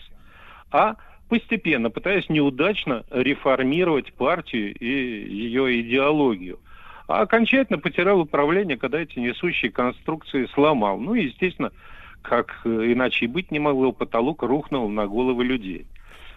а 0.72 0.96
постепенно, 1.30 1.90
пытаясь 1.90 2.30
неудачно 2.30 3.04
реформировать 3.10 4.14
партию 4.14 4.76
и 4.76 4.86
ее 4.86 5.82
идеологию. 5.82 6.60
А 7.08 7.22
окончательно 7.22 7.80
потерял 7.80 8.20
управление, 8.20 8.78
когда 8.78 9.00
эти 9.00 9.20
несущие 9.20 9.72
конструкции 9.72 10.48
сломал. 10.54 11.00
Ну 11.00 11.16
и, 11.16 11.26
естественно, 11.26 11.72
как 12.28 12.62
э, 12.66 12.70
иначе 12.70 13.26
и 13.26 13.28
быть 13.28 13.52
не 13.52 13.60
могло, 13.60 13.92
потолок 13.92 14.44
рухнул 14.44 14.90
на 14.90 15.08
головы 15.08 15.44
людей. 15.44 15.86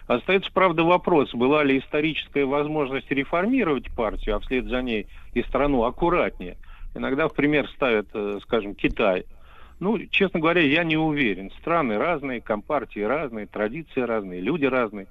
Остается, 0.07 0.51
правда, 0.51 0.83
вопрос, 0.83 1.33
была 1.33 1.63
ли 1.63 1.77
историческая 1.77 2.45
возможность 2.45 3.11
реформировать 3.11 3.93
партию, 3.95 4.35
а 4.35 4.39
вслед 4.39 4.65
за 4.65 4.81
ней 4.81 5.07
и 5.33 5.43
страну 5.43 5.83
аккуратнее. 5.83 6.57
Иногда 6.95 7.27
в 7.27 7.35
пример 7.35 7.67
ставят, 7.69 8.07
э, 8.13 8.39
скажем, 8.41 8.73
Китай. 8.73 9.25
Ну, 9.79 9.97
честно 10.09 10.39
говоря, 10.39 10.61
я 10.61 10.83
не 10.83 10.97
уверен. 10.97 11.51
Страны 11.59 11.97
разные, 11.97 12.41
компартии 12.41 12.99
разные, 12.99 13.45
традиции 13.45 14.01
разные, 14.01 14.41
люди 14.41 14.65
разные. 14.65 15.07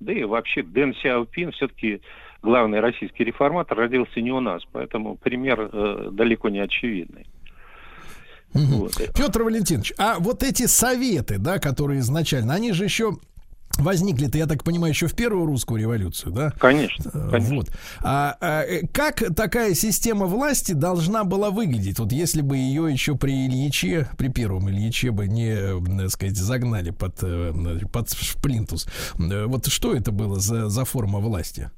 Да 0.00 0.12
и 0.12 0.24
вообще 0.24 0.62
Дэн 0.62 0.94
Сяопин 0.94 1.52
все-таки 1.52 2.00
главный 2.42 2.80
российский 2.80 3.24
реформатор 3.24 3.76
родился 3.76 4.20
не 4.20 4.32
у 4.32 4.40
нас, 4.40 4.62
поэтому 4.72 5.16
пример 5.16 5.68
э, 5.72 6.08
далеко 6.12 6.48
не 6.48 6.60
очевидный. 6.60 7.26
Вот. 8.54 8.94
Петр 9.14 9.42
Валентинович, 9.42 9.92
а 9.98 10.18
вот 10.18 10.42
эти 10.42 10.66
советы, 10.66 11.38
да, 11.38 11.58
которые 11.58 12.00
изначально, 12.00 12.54
они 12.54 12.72
же 12.72 12.84
еще 12.84 13.16
возникли-то, 13.78 14.38
я 14.38 14.46
так 14.46 14.64
понимаю, 14.64 14.92
еще 14.92 15.06
в 15.06 15.14
первую 15.14 15.46
русскую 15.46 15.80
революцию, 15.80 16.32
да? 16.32 16.52
Конечно, 16.58 17.10
Э, 17.14 17.28
конечно. 17.30 17.56
Вот. 17.56 17.70
А, 18.00 18.36
а, 18.40 18.62
э, 18.64 18.86
как 18.92 19.22
такая 19.36 19.74
система 19.74 20.26
власти 20.26 20.72
должна 20.72 21.22
была 21.24 21.50
выглядеть? 21.50 21.98
Вот 22.00 22.10
если 22.10 22.40
бы 22.40 22.56
ее 22.56 22.90
еще 22.90 23.14
при 23.14 23.46
Ильиче, 23.46 24.08
при 24.18 24.28
первом 24.28 24.68
Ильиче 24.68 25.10
бы 25.12 25.28
не, 25.28 25.50
э, 25.50 25.80
так 25.98 26.10
сказать, 26.10 26.36
загнали 26.36 26.90
под, 26.90 27.18
э, 27.22 27.52
под 27.92 28.10
шплинтус. 28.10 28.88
Э, 29.18 29.46
Вот 29.46 29.66
что 29.66 29.94
это 29.94 30.10
было 30.10 30.40
за, 30.40 30.68
за 30.68 30.84
форма 30.84 31.20
власти? 31.20 31.70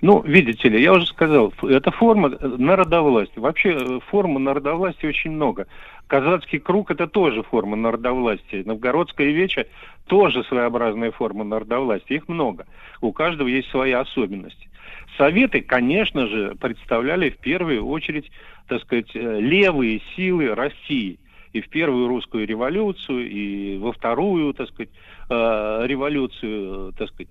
Ну, 0.00 0.22
видите 0.22 0.68
ли, 0.68 0.82
я 0.82 0.92
уже 0.92 1.06
сказал, 1.06 1.52
это 1.62 1.90
форма 1.90 2.28
э, 2.28 2.46
народовластия. 2.58 3.40
Вообще 3.40 3.70
э, 3.70 4.00
форм 4.08 4.42
народовластия 4.42 5.08
очень 5.08 5.32
много. 5.32 5.66
Казацкий 6.06 6.58
круг 6.58 6.90
это 6.90 7.06
тоже 7.06 7.42
форма 7.42 7.76
народовластия. 7.76 8.64
Новгородская 8.64 9.28
веча 9.28 9.66
тоже 10.06 10.44
своеобразная 10.44 11.10
форма 11.12 11.44
народовластия. 11.44 12.18
Их 12.18 12.28
много. 12.28 12.66
У 13.00 13.12
каждого 13.12 13.48
есть 13.48 13.70
свои 13.70 13.92
особенности. 13.92 14.68
Советы, 15.16 15.60
конечно 15.60 16.26
же, 16.26 16.54
представляли 16.60 17.30
в 17.30 17.38
первую 17.38 17.86
очередь, 17.86 18.30
так 18.68 18.82
сказать, 18.82 19.10
э, 19.14 19.40
левые 19.40 20.02
силы 20.14 20.54
России. 20.54 21.18
и 21.52 21.60
в 21.60 21.68
первую 21.68 22.08
русскую 22.08 22.48
революцию, 22.48 23.30
и 23.30 23.78
во 23.78 23.92
вторую, 23.92 24.52
так 24.54 24.68
сказать, 24.70 24.90
э, 25.30 25.84
революцию, 25.86 26.92
так 26.98 27.08
сказать, 27.10 27.28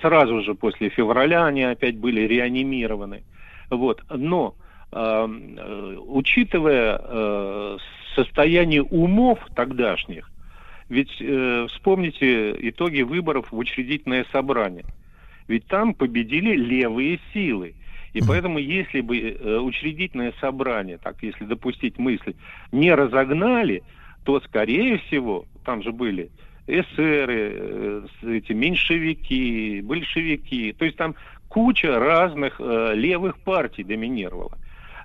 сразу 0.00 0.42
же 0.42 0.54
после 0.54 0.88
февраля 0.88 1.46
они 1.46 1.62
опять 1.62 1.96
были 1.96 2.22
реанимированы. 2.22 3.24
Вот. 3.70 4.02
Но 4.10 4.54
э, 4.92 4.96
э, 4.96 5.96
учитывая 6.06 7.00
э, 7.02 7.78
состояние 8.14 8.82
умов 8.82 9.38
тогдашних, 9.54 10.30
ведь 10.88 11.16
э, 11.20 11.66
вспомните 11.70 12.54
итоги 12.68 13.02
выборов 13.02 13.50
в 13.50 13.56
учредительное 13.56 14.26
собрание. 14.32 14.84
Ведь 15.48 15.66
там 15.66 15.94
победили 15.94 16.56
левые 16.56 17.20
силы. 17.32 17.74
И 18.12 18.20
поэтому, 18.20 18.58
если 18.58 19.00
бы 19.00 19.18
э, 19.18 19.58
учредительное 19.58 20.32
собрание, 20.40 20.98
так 20.98 21.22
если 21.22 21.44
допустить 21.44 21.98
мысль, 21.98 22.34
не 22.70 22.94
разогнали, 22.94 23.82
то, 24.24 24.40
скорее 24.40 24.98
всего, 24.98 25.46
там 25.64 25.82
же 25.82 25.90
были 25.90 26.30
эсеры, 26.66 27.52
э, 27.54 28.06
эти 28.22 28.52
меньшевики, 28.52 29.80
большевики, 29.82 30.72
то 30.72 30.84
есть 30.84 30.96
там 30.96 31.14
куча 31.48 31.98
разных 31.98 32.60
э, 32.60 32.92
левых 32.94 33.38
партий 33.38 33.84
доминировала. 33.84 34.52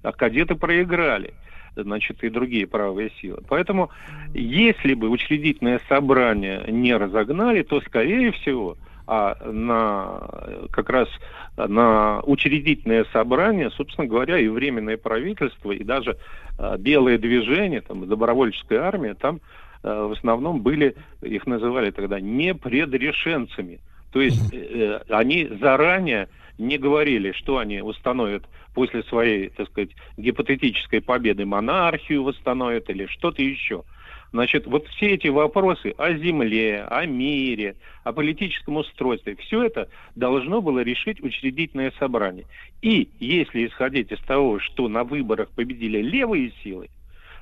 А 0.01 0.11
кадеты 0.11 0.55
проиграли, 0.55 1.33
значит, 1.75 2.23
и 2.23 2.29
другие 2.29 2.65
правые 2.65 3.11
силы. 3.21 3.43
Поэтому, 3.47 3.89
если 4.33 4.93
бы 4.93 5.09
учредительное 5.09 5.81
собрание 5.89 6.63
не 6.69 6.95
разогнали, 6.95 7.63
то, 7.63 7.81
скорее 7.81 8.31
всего, 8.31 8.77
а 9.05 9.35
на 9.43 10.67
как 10.71 10.89
раз 10.89 11.09
на 11.57 12.21
учредительное 12.21 13.05
собрание, 13.11 13.71
собственно 13.71 14.07
говоря, 14.07 14.37
и 14.37 14.47
временное 14.47 14.97
правительство, 14.97 15.71
и 15.71 15.83
даже 15.83 16.17
э, 16.57 16.77
белое 16.77 17.17
движение, 17.17 17.81
там, 17.81 18.07
добровольческая 18.07 18.81
армия, 18.81 19.15
там 19.15 19.41
в 19.83 20.11
основном 20.11 20.61
были, 20.61 20.95
их 21.21 21.47
называли 21.47 21.91
тогда 21.91 22.19
непредрешенцами. 22.19 23.79
То 24.11 24.21
есть 24.21 24.53
э, 24.53 25.01
они 25.09 25.47
заранее 25.61 26.29
не 26.57 26.77
говорили, 26.77 27.31
что 27.31 27.57
они 27.57 27.81
установят 27.81 28.43
после 28.73 29.03
своей, 29.03 29.49
так 29.49 29.67
сказать, 29.69 29.91
гипотетической 30.17 31.01
победы 31.01 31.45
монархию 31.45 32.23
восстановят 32.23 32.89
или 32.89 33.05
что-то 33.05 33.41
еще. 33.41 33.83
Значит, 34.31 34.67
вот 34.67 34.87
все 34.89 35.15
эти 35.15 35.27
вопросы 35.27 35.93
о 35.97 36.13
земле, 36.13 36.83
о 36.83 37.05
мире, 37.05 37.75
о 38.03 38.13
политическом 38.13 38.77
устройстве, 38.77 39.35
все 39.37 39.63
это 39.63 39.89
должно 40.15 40.61
было 40.61 40.79
решить 40.79 41.21
учредительное 41.23 41.91
собрание. 41.97 42.45
И 42.81 43.09
если 43.19 43.65
исходить 43.65 44.11
из 44.11 44.19
того, 44.19 44.59
что 44.59 44.87
на 44.87 45.03
выборах 45.03 45.49
победили 45.49 45.99
левые 46.01 46.51
силы, 46.63 46.89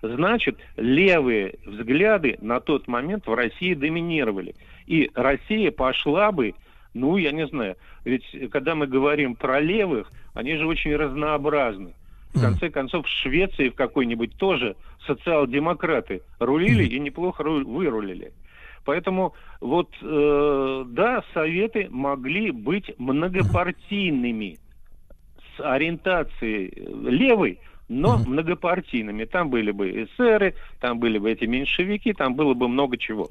значит, 0.01 0.57
левые 0.75 1.55
взгляды 1.65 2.37
на 2.41 2.59
тот 2.59 2.87
момент 2.87 3.27
в 3.27 3.33
России 3.33 3.73
доминировали. 3.73 4.55
И 4.85 5.11
Россия 5.15 5.71
пошла 5.71 6.31
бы, 6.31 6.53
ну, 6.93 7.17
я 7.17 7.31
не 7.31 7.47
знаю, 7.47 7.75
ведь 8.05 8.23
когда 8.51 8.75
мы 8.75 8.87
говорим 8.87 9.35
про 9.35 9.59
левых, 9.59 10.11
они 10.33 10.55
же 10.55 10.67
очень 10.67 10.95
разнообразны. 10.95 11.93
В 12.33 12.41
конце 12.41 12.69
концов, 12.69 13.07
в 13.07 13.09
Швеции 13.09 13.69
в 13.69 13.75
какой-нибудь 13.75 14.37
тоже 14.37 14.75
социал-демократы 15.05 16.21
рулили 16.39 16.83
и 16.83 16.99
неплохо 16.99 17.43
ру- 17.43 17.63
вырулили. 17.63 18.31
Поэтому 18.85 19.33
вот, 19.59 19.89
э, 20.01 20.83
да, 20.87 21.23
советы 21.33 21.87
могли 21.89 22.51
быть 22.51 22.93
многопартийными 22.97 24.59
с 25.55 25.59
ориентацией 25.59 26.71
э, 26.73 27.09
левой, 27.09 27.59
но 27.87 28.17
многопартийными. 28.17 29.25
Там 29.25 29.49
были 29.49 29.71
бы 29.71 29.89
эсеры, 29.89 30.55
там 30.79 30.99
были 30.99 31.17
бы 31.17 31.31
эти 31.31 31.45
меньшевики, 31.45 32.13
там 32.13 32.35
было 32.35 32.53
бы 32.53 32.67
много 32.67 32.97
чего. 32.97 33.29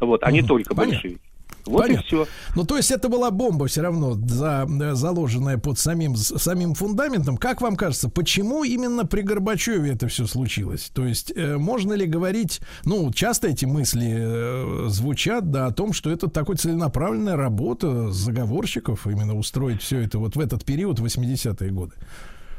Вот, 0.00 0.22
а 0.24 0.32
не 0.32 0.42
только 0.42 0.74
Понятно. 0.74 0.94
большевики. 0.94 1.20
Вот 1.66 1.82
Понятно. 1.82 2.02
и 2.02 2.06
все. 2.06 2.26
Ну, 2.56 2.64
то 2.64 2.76
есть 2.76 2.90
это 2.90 3.08
была 3.08 3.30
бомба 3.30 3.66
все 3.66 3.82
равно 3.82 4.14
за, 4.14 4.66
э, 4.68 4.94
заложенная 4.94 5.58
под 5.58 5.78
самим, 5.78 6.16
самим 6.16 6.74
фундаментом. 6.74 7.36
Как 7.36 7.60
вам 7.60 7.76
кажется, 7.76 8.08
почему 8.08 8.64
именно 8.64 9.06
при 9.06 9.22
Горбачеве 9.22 9.92
это 9.92 10.08
все 10.08 10.26
случилось? 10.26 10.90
То 10.92 11.06
есть 11.06 11.32
э, 11.34 11.56
можно 11.58 11.92
ли 11.92 12.06
говорить, 12.06 12.60
ну, 12.84 13.12
часто 13.12 13.48
эти 13.48 13.64
мысли 13.64 14.12
э, 14.12 14.84
звучат, 14.88 15.50
да, 15.50 15.66
о 15.66 15.72
том, 15.72 15.92
что 15.92 16.10
это 16.10 16.28
такой 16.28 16.56
целенаправленная 16.56 17.36
работа 17.36 18.10
заговорщиков, 18.10 19.06
именно 19.06 19.36
устроить 19.36 19.82
все 19.82 20.00
это 20.00 20.18
вот 20.18 20.34
в 20.34 20.40
этот 20.40 20.64
период, 20.64 20.98
80-е 20.98 21.70
годы. 21.70 21.92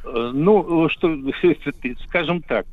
Э, 0.03 0.31
Ну, 0.33 0.89
что, 0.89 1.17
скажем 2.07 2.41
так, 2.41 2.65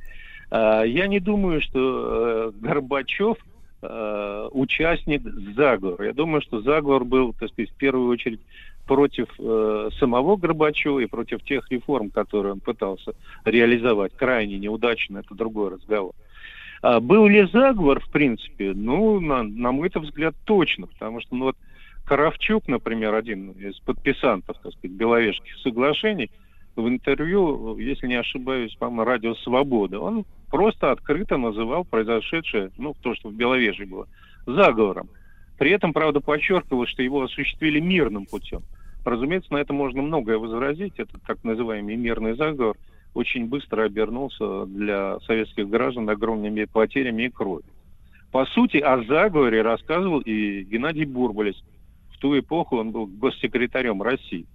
э, 0.51 0.83
я 0.87 1.07
не 1.07 1.21
думаю, 1.21 1.61
что 1.61 1.79
э, 1.79 2.53
Горбачев 2.61 3.37
э, 3.83 4.49
участник 4.53 5.23
заговора. 5.55 6.07
Я 6.07 6.13
думаю, 6.13 6.43
что 6.43 6.61
заговор 6.61 7.05
был, 7.05 7.33
так 7.33 7.51
сказать, 7.51 7.71
в 7.71 7.77
первую 7.77 8.09
очередь 8.09 8.41
против 8.87 9.29
э, 9.39 9.91
самого 9.99 10.37
Горбачева 10.37 10.99
и 10.99 11.07
против 11.07 11.43
тех 11.45 11.71
реформ, 11.71 12.11
которые 12.11 12.55
он 12.55 12.61
пытался 12.61 13.13
реализовать. 13.45 14.13
Крайне 14.17 14.59
неудачно, 14.59 15.19
это 15.19 15.35
другой 15.35 15.71
разговор. 15.71 16.13
А 16.83 16.99
был 16.99 17.27
ли 17.27 17.47
заговор, 17.47 18.01
в 18.01 18.11
принципе? 18.11 18.73
Ну, 18.75 19.21
на, 19.21 19.43
на 19.43 19.71
мой 19.71 19.89
-то 19.89 20.01
взгляд, 20.01 20.35
точно, 20.45 20.87
потому 20.87 21.21
что, 21.21 21.37
ну 21.37 21.45
вот, 21.47 21.57
Коровчук, 22.07 22.67
например, 22.67 23.15
один 23.15 23.51
из 23.53 23.79
подписантов, 23.81 24.57
так 24.63 24.73
сказать, 24.73 24.97
Беловежских 24.97 25.57
соглашений, 25.59 26.31
в 26.81 26.89
интервью, 26.89 27.77
если 27.79 28.07
не 28.07 28.15
ошибаюсь, 28.15 28.75
по-моему, 28.77 29.05
радио 29.05 29.35
«Свобода», 29.37 30.01
он 30.01 30.25
просто 30.51 30.91
открыто 30.91 31.37
называл 31.37 31.85
произошедшее, 31.85 32.71
ну, 32.79 32.95
то, 33.01 33.15
что 33.15 33.29
в 33.29 33.35
Беловежье 33.35 33.87
было, 33.87 34.09
заговором. 34.47 35.09
При 35.59 35.71
этом, 35.71 35.93
правда, 35.93 36.21
подчеркивал, 36.21 36.87
что 36.87 37.03
его 37.03 37.23
осуществили 37.23 37.81
мирным 37.81 38.27
путем. 38.27 38.63
Разумеется, 39.05 39.53
на 39.53 39.59
это 39.59 39.73
можно 39.73 40.03
многое 40.03 40.39
возразить. 40.39 40.95
Этот 40.99 41.23
так 41.23 41.43
называемый 41.45 41.97
мирный 41.97 42.35
заговор 42.35 42.77
очень 43.15 43.47
быстро 43.47 43.85
обернулся 43.85 44.67
для 44.67 45.19
советских 45.21 45.69
граждан 45.69 46.09
огромными 46.09 46.65
потерями 46.65 47.25
и 47.25 47.31
кровью. 47.31 47.65
По 48.31 48.47
сути, 48.47 48.77
о 48.77 49.03
заговоре 49.03 49.63
рассказывал 49.63 50.21
и 50.21 50.63
Геннадий 50.63 51.05
Бурбулис. 51.05 51.63
В 52.15 52.19
ту 52.19 52.39
эпоху 52.39 52.79
он 52.79 52.93
был 52.93 53.07
госсекретарем 53.07 54.03
России. 54.03 54.47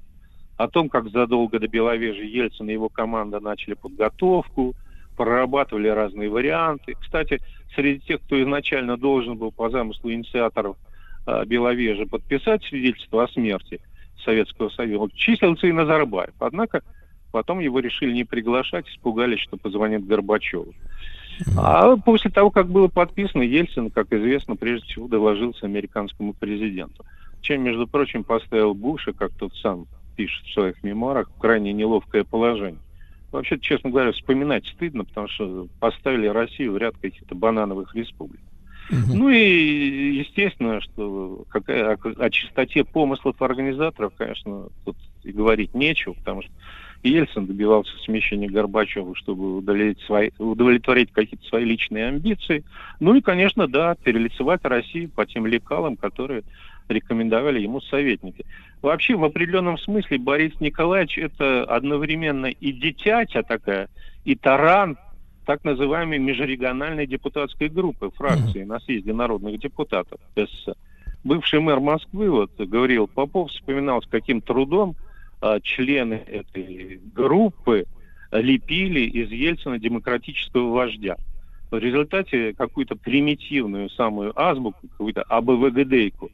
О 0.57 0.67
том, 0.67 0.89
как 0.89 1.09
задолго 1.09 1.59
до 1.59 1.67
Беловежья 1.67 2.23
Ельцин 2.23 2.69
и 2.69 2.73
его 2.73 2.89
команда 2.89 3.39
начали 3.39 3.73
подготовку, 3.73 4.73
прорабатывали 5.17 5.87
разные 5.87 6.29
варианты. 6.29 6.95
Кстати, 6.99 7.41
среди 7.75 7.99
тех, 8.01 8.21
кто 8.21 8.41
изначально 8.41 8.97
должен 8.97 9.37
был 9.37 9.51
по 9.51 9.69
замыслу 9.69 10.11
инициаторов 10.11 10.77
э, 11.25 11.43
подписать 12.09 12.63
свидетельство 12.63 13.23
о 13.23 13.27
смерти 13.27 13.81
Советского 14.23 14.69
Союза, 14.69 15.13
числился 15.15 15.67
и 15.67 15.71
Назарбаев. 15.71 16.33
Однако 16.39 16.83
потом 17.31 17.59
его 17.59 17.79
решили 17.79 18.13
не 18.13 18.23
приглашать, 18.23 18.87
испугались, 18.87 19.39
что 19.39 19.57
позвонит 19.57 20.05
Горбачеву. 20.05 20.73
А 21.57 21.97
после 21.97 22.31
того, 22.31 22.49
как 22.49 22.69
было 22.69 22.87
подписано, 22.87 23.41
Ельцин, 23.41 23.89
как 23.91 24.13
известно, 24.13 24.55
прежде 24.55 24.87
всего 24.87 25.07
доложился 25.07 25.65
американскому 25.65 26.33
президенту. 26.33 27.05
Чем, 27.41 27.63
между 27.63 27.87
прочим, 27.87 28.23
поставил 28.23 28.73
Буша, 28.73 29.11
как 29.11 29.31
тот 29.33 29.53
сам 29.55 29.85
пишет 30.15 30.45
в 30.45 30.53
своих 30.53 30.83
мемуарах, 30.83 31.29
крайне 31.39 31.73
неловкое 31.73 32.23
положение. 32.23 32.81
Вообще, 33.31 33.59
честно 33.59 33.89
говоря, 33.89 34.11
вспоминать 34.11 34.65
стыдно, 34.67 35.03
потому 35.03 35.27
что 35.27 35.67
поставили 35.79 36.27
Россию 36.27 36.73
в 36.73 36.77
ряд 36.77 36.95
каких-то 36.97 37.35
банановых 37.35 37.93
республик. 37.95 38.39
Ну 38.89 39.29
и 39.29 40.17
естественно, 40.17 40.79
что 40.79 41.43
какая, 41.49 41.95
о, 41.95 42.23
о 42.23 42.29
чистоте 42.29 42.83
помыслов 42.83 43.41
организаторов, 43.41 44.13
конечно, 44.15 44.67
тут 44.83 44.95
и 45.23 45.31
говорить 45.31 45.73
нечего, 45.73 46.13
потому 46.13 46.43
что 46.43 46.51
Ельцин 47.03 47.45
добивался 47.45 47.91
смещения 48.03 48.47
Горбачева, 48.47 49.15
чтобы 49.15 49.57
удовлетворить 49.57 49.99
свои, 50.01 50.29
удовлетворить 50.37 51.11
какие-то 51.11 51.45
свои 51.47 51.65
личные 51.65 52.07
амбиции. 52.07 52.63
Ну 52.99 53.15
и, 53.15 53.21
конечно, 53.21 53.67
да, 53.67 53.95
перелицевать 53.95 54.63
Россию 54.63 55.09
по 55.09 55.25
тем 55.25 55.45
лекалам, 55.45 55.97
которые 55.97 56.43
рекомендовали 56.87 57.61
ему 57.61 57.81
советники. 57.81 58.45
Вообще, 58.81 59.15
в 59.15 59.23
определенном 59.23 59.77
смысле 59.77 60.17
Борис 60.17 60.59
Николаевич 60.59 61.17
это 61.17 61.63
одновременно 61.63 62.47
и 62.47 62.71
дитятя 62.71 63.43
такая, 63.43 63.89
и 64.23 64.35
таран 64.35 64.97
так 65.45 65.63
называемой 65.63 66.19
межрегиональной 66.19 67.07
депутатской 67.07 67.69
группы 67.69 68.09
фракции 68.15 68.63
на 68.63 68.79
съезде 68.79 69.13
народных 69.13 69.59
депутатов 69.59 70.19
СССР. 70.35 70.75
Бывший 71.23 71.59
мэр 71.59 71.79
Москвы, 71.79 72.29
вот, 72.29 72.51
говорил 72.57 73.07
Попов, 73.07 73.49
вспоминал, 73.49 74.01
с 74.01 74.07
каким 74.07 74.41
трудом 74.41 74.95
а, 75.41 75.59
члены 75.59 76.21
этой 76.27 76.99
группы 77.13 77.85
лепили 78.31 79.01
из 79.01 79.31
Ельцина 79.31 79.79
демократического 79.79 80.71
вождя. 80.71 81.17
В 81.71 81.77
результате 81.77 82.53
какую-то 82.53 82.95
примитивную 82.95 83.89
самую 83.89 84.39
азбуку, 84.39 84.87
какую-то 84.87 85.23
АБВГДейку, 85.23 86.31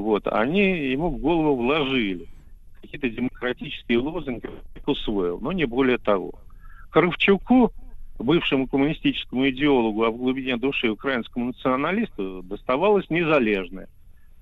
вот, 0.00 0.26
они 0.26 0.90
ему 0.90 1.10
в 1.10 1.18
голову 1.18 1.56
вложили. 1.56 2.26
Какие-то 2.80 3.08
демократические 3.08 3.98
лозунги 3.98 4.48
усвоил, 4.86 5.38
но 5.40 5.52
не 5.52 5.64
более 5.64 5.98
того. 5.98 6.32
Кравчуку 6.90 7.72
бывшему 8.18 8.66
коммунистическому 8.66 9.48
идеологу, 9.50 10.04
а 10.04 10.10
в 10.10 10.16
глубине 10.16 10.56
души 10.56 10.88
украинскому 10.88 11.46
националисту 11.46 12.42
доставалось 12.42 13.08
незалежное. 13.10 13.88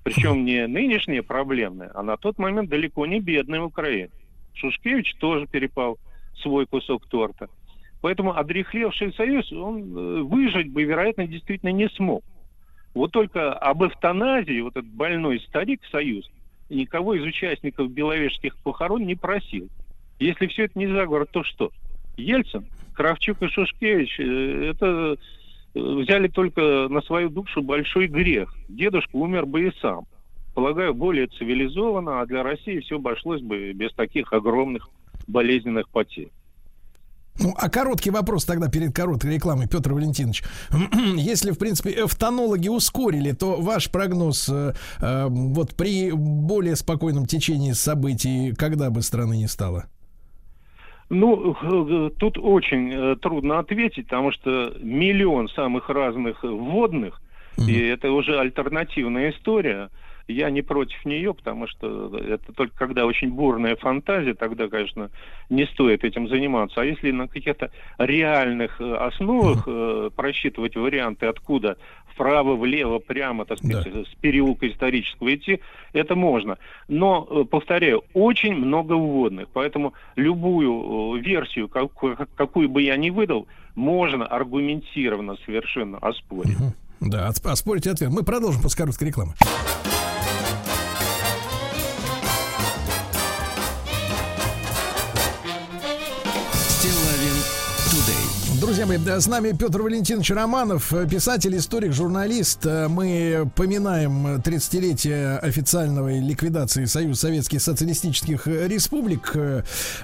Причем 0.03 0.45
не 0.45 0.65
нынешнее 0.67 1.21
проблемное, 1.21 1.91
а 1.93 2.01
на 2.01 2.17
тот 2.17 2.39
момент 2.39 2.69
далеко 2.69 3.05
не 3.05 3.19
бедная 3.19 3.61
Украина. 3.61 4.11
Шушкевич 4.53 5.15
тоже 5.15 5.47
перепал 5.47 5.97
свой 6.41 6.65
кусок 6.65 7.05
торта. 7.07 7.49
Поэтому 8.01 8.35
одрехлевший 8.35 9.13
союз, 9.13 9.51
он 9.51 9.95
э, 9.95 10.21
выжить 10.23 10.71
бы, 10.71 10.83
вероятно, 10.83 11.27
действительно 11.27 11.69
не 11.69 11.87
смог. 11.89 12.23
Вот 12.93 13.11
только 13.11 13.53
об 13.53 13.83
эвтаназии, 13.83 14.61
вот 14.61 14.75
этот 14.75 14.91
больной 14.91 15.39
старик 15.47 15.81
союз, 15.91 16.29
никого 16.69 17.13
из 17.13 17.23
участников 17.23 17.91
беловежских 17.91 18.57
похорон 18.57 19.05
не 19.05 19.15
просил. 19.15 19.69
Если 20.19 20.47
все 20.47 20.65
это 20.65 20.77
не 20.77 20.87
заговор, 20.87 21.25
то 21.25 21.43
что? 21.43 21.71
Ельцин, 22.17 22.65
Кравчук 22.93 23.41
и 23.41 23.47
Шушкевич, 23.47 24.19
э, 24.19 24.71
это 24.71 25.15
э, 25.73 25.79
взяли 25.79 26.27
только 26.27 26.87
на 26.89 27.01
свою 27.01 27.29
душу 27.29 27.61
большой 27.61 28.07
грех. 28.07 28.53
Дедушка 28.67 29.15
умер 29.15 29.45
бы 29.45 29.67
и 29.67 29.71
сам. 29.81 30.05
Полагаю, 30.53 30.93
более 30.93 31.27
цивилизованно, 31.27 32.21
а 32.21 32.25
для 32.25 32.43
России 32.43 32.79
все 32.79 32.97
обошлось 32.97 33.41
бы 33.41 33.71
без 33.71 33.93
таких 33.93 34.33
огромных 34.33 34.89
болезненных 35.27 35.87
потерь. 35.89 36.29
Ну, 37.39 37.53
а 37.57 37.69
короткий 37.69 38.11
вопрос 38.11 38.45
тогда 38.45 38.69
перед 38.69 38.93
короткой 38.93 39.35
рекламой, 39.35 39.67
Петр 39.67 39.93
Валентинович. 39.93 40.43
Если, 41.15 41.51
в 41.51 41.57
принципе, 41.57 41.91
эвтонологи 41.91 42.67
ускорили, 42.67 43.31
то 43.31 43.61
ваш 43.61 43.89
прогноз 43.89 44.49
э, 44.49 44.73
э, 45.01 45.27
вот 45.29 45.75
при 45.75 46.11
более 46.11 46.75
спокойном 46.75 47.25
течении 47.25 47.71
событий, 47.71 48.53
когда 48.53 48.89
бы 48.89 49.01
страны 49.01 49.37
не 49.37 49.47
стало? 49.47 49.85
Ну, 51.09 51.55
э, 51.61 52.09
тут 52.17 52.37
очень 52.37 52.91
э, 52.93 53.15
трудно 53.15 53.59
ответить, 53.59 54.07
потому 54.07 54.31
что 54.31 54.73
миллион 54.79 55.49
самых 55.49 55.89
разных 55.89 56.43
вводных, 56.43 57.21
mm-hmm. 57.57 57.69
и 57.69 57.87
это 57.87 58.11
уже 58.11 58.39
альтернативная 58.39 59.31
история 59.31 59.89
я 60.31 60.49
не 60.49 60.61
против 60.61 61.03
нее, 61.05 61.33
потому 61.33 61.67
что 61.67 62.17
это 62.17 62.53
только 62.53 62.75
когда 62.77 63.05
очень 63.05 63.31
бурная 63.31 63.75
фантазия, 63.75 64.33
тогда, 64.33 64.67
конечно, 64.67 65.09
не 65.49 65.65
стоит 65.65 66.03
этим 66.03 66.27
заниматься. 66.27 66.81
А 66.81 66.85
если 66.85 67.11
на 67.11 67.27
каких-то 67.27 67.71
реальных 67.97 68.79
э, 68.79 68.95
основах 68.95 69.63
э, 69.67 70.09
просчитывать 70.15 70.75
варианты, 70.75 71.27
откуда 71.27 71.77
вправо, 72.13 72.55
влево, 72.55 72.99
прямо, 72.99 73.45
так 73.45 73.57
сказать, 73.57 73.93
да. 73.93 74.03
с 74.03 74.15
переулка 74.21 74.67
исторического 74.67 75.33
идти, 75.33 75.59
это 75.93 76.15
можно. 76.15 76.57
Но, 76.87 77.27
э, 77.29 77.43
повторяю, 77.45 78.03
очень 78.13 78.53
много 78.53 78.93
вводных, 78.93 79.47
поэтому 79.53 79.93
любую 80.15 81.17
э, 81.17 81.19
версию, 81.19 81.67
какую, 81.67 82.17
какую 82.35 82.69
бы 82.69 82.81
я 82.81 82.97
ни 82.97 83.09
выдал, 83.09 83.47
можно 83.75 84.25
аргументированно 84.25 85.37
совершенно 85.45 85.97
оспорить. 85.97 86.57
Да, 86.99 87.27
оспорить 87.27 87.87
ответ. 87.87 88.11
Мы 88.11 88.23
продолжим 88.23 88.61
после 88.61 88.83
короткой 88.83 89.07
рекламы. 89.07 89.33
Друзья 98.71 98.85
мои, 98.85 98.99
с 98.99 99.27
нами 99.27 99.51
Петр 99.51 99.81
Валентинович 99.81 100.31
Романов, 100.31 100.93
писатель, 101.09 101.57
историк, 101.57 101.91
журналист. 101.91 102.63
Мы 102.63 103.51
поминаем 103.53 104.37
30-летие 104.37 105.39
официальной 105.39 106.21
ликвидации 106.21 106.85
Союза 106.85 107.19
Советских 107.19 107.61
Социалистических 107.61 108.47
Республик. 108.47 109.35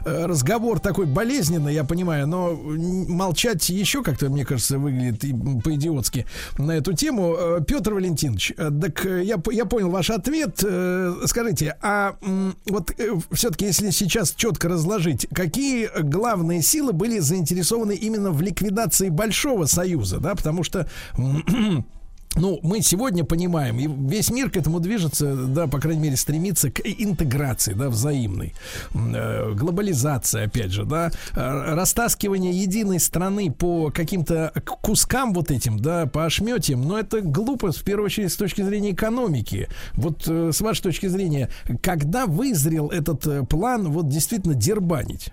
Разговор 0.04 0.82
такой 0.82 1.06
болезненный, 1.06 1.74
я 1.74 1.86
понимаю, 1.86 2.28
но 2.28 2.56
молчать 2.58 3.70
еще 3.70 4.04
как-то, 4.04 4.28
мне 4.28 4.44
кажется, 4.44 4.78
выглядит 4.78 5.22
по-идиотски 5.64 6.26
на 6.58 6.74
эту 6.74 6.92
тему. 6.92 7.38
Петр 7.66 7.94
Валентинович, 7.94 8.52
так 8.58 9.06
я, 9.06 9.42
я 9.50 9.66
понял 9.66 9.90
ваш 9.92 10.10
ответ. 10.10 10.58
Скажите, 11.26 11.78
а 11.82 12.18
вот 12.66 12.92
э, 12.98 13.14
все-таки, 13.32 13.64
если 13.64 13.92
сейчас 13.92 14.34
четко 14.34 14.68
разложить, 14.68 15.26
какие 15.34 15.90
главные 16.02 16.62
силы 16.62 16.92
были 16.92 17.20
заинтересованы 17.20 17.94
именно 17.94 18.32
в 18.32 18.42
ликвидации 18.42 18.57
Большого 19.10 19.66
Союза, 19.66 20.20
да, 20.20 20.36
потому 20.36 20.64
что 20.64 20.88
ну, 22.38 22.60
мы 22.64 22.82
сегодня 22.82 23.24
понимаем, 23.24 23.80
и 23.80 23.88
весь 23.88 24.30
мир 24.30 24.50
к 24.50 24.58
этому 24.58 24.80
движется, 24.80 25.36
да, 25.36 25.68
по 25.68 25.80
крайней 25.80 26.02
мере, 26.02 26.16
стремится 26.16 26.72
к 26.72 26.82
интеграции, 26.82 27.74
да, 27.74 27.90
взаимной. 27.90 28.54
Э, 28.94 29.54
глобализация, 29.54 30.46
опять 30.46 30.72
же, 30.72 30.86
да, 30.86 31.12
э, 31.36 31.74
растаскивание 31.74 32.54
единой 32.54 33.00
страны 33.00 33.52
по 33.52 33.92
каким-то 33.92 34.54
кускам 34.82 35.34
вот 35.34 35.52
этим, 35.52 35.80
да, 35.80 36.06
по 36.06 36.26
ошметям, 36.26 36.82
но 36.82 37.00
это 37.00 37.22
глупо, 37.22 37.72
в 37.72 37.84
первую 37.84 38.06
очередь, 38.06 38.32
с 38.32 38.36
точки 38.36 38.62
зрения 38.62 38.92
экономики. 38.92 39.68
Вот 39.94 40.28
э, 40.28 40.52
с 40.54 40.62
вашей 40.62 40.84
точки 40.84 41.08
зрения, 41.08 41.50
когда 41.82 42.26
вызрел 42.26 42.90
этот 42.90 43.50
план 43.50 43.92
вот 43.92 44.10
действительно 44.10 44.54
дербанить? 44.54 45.32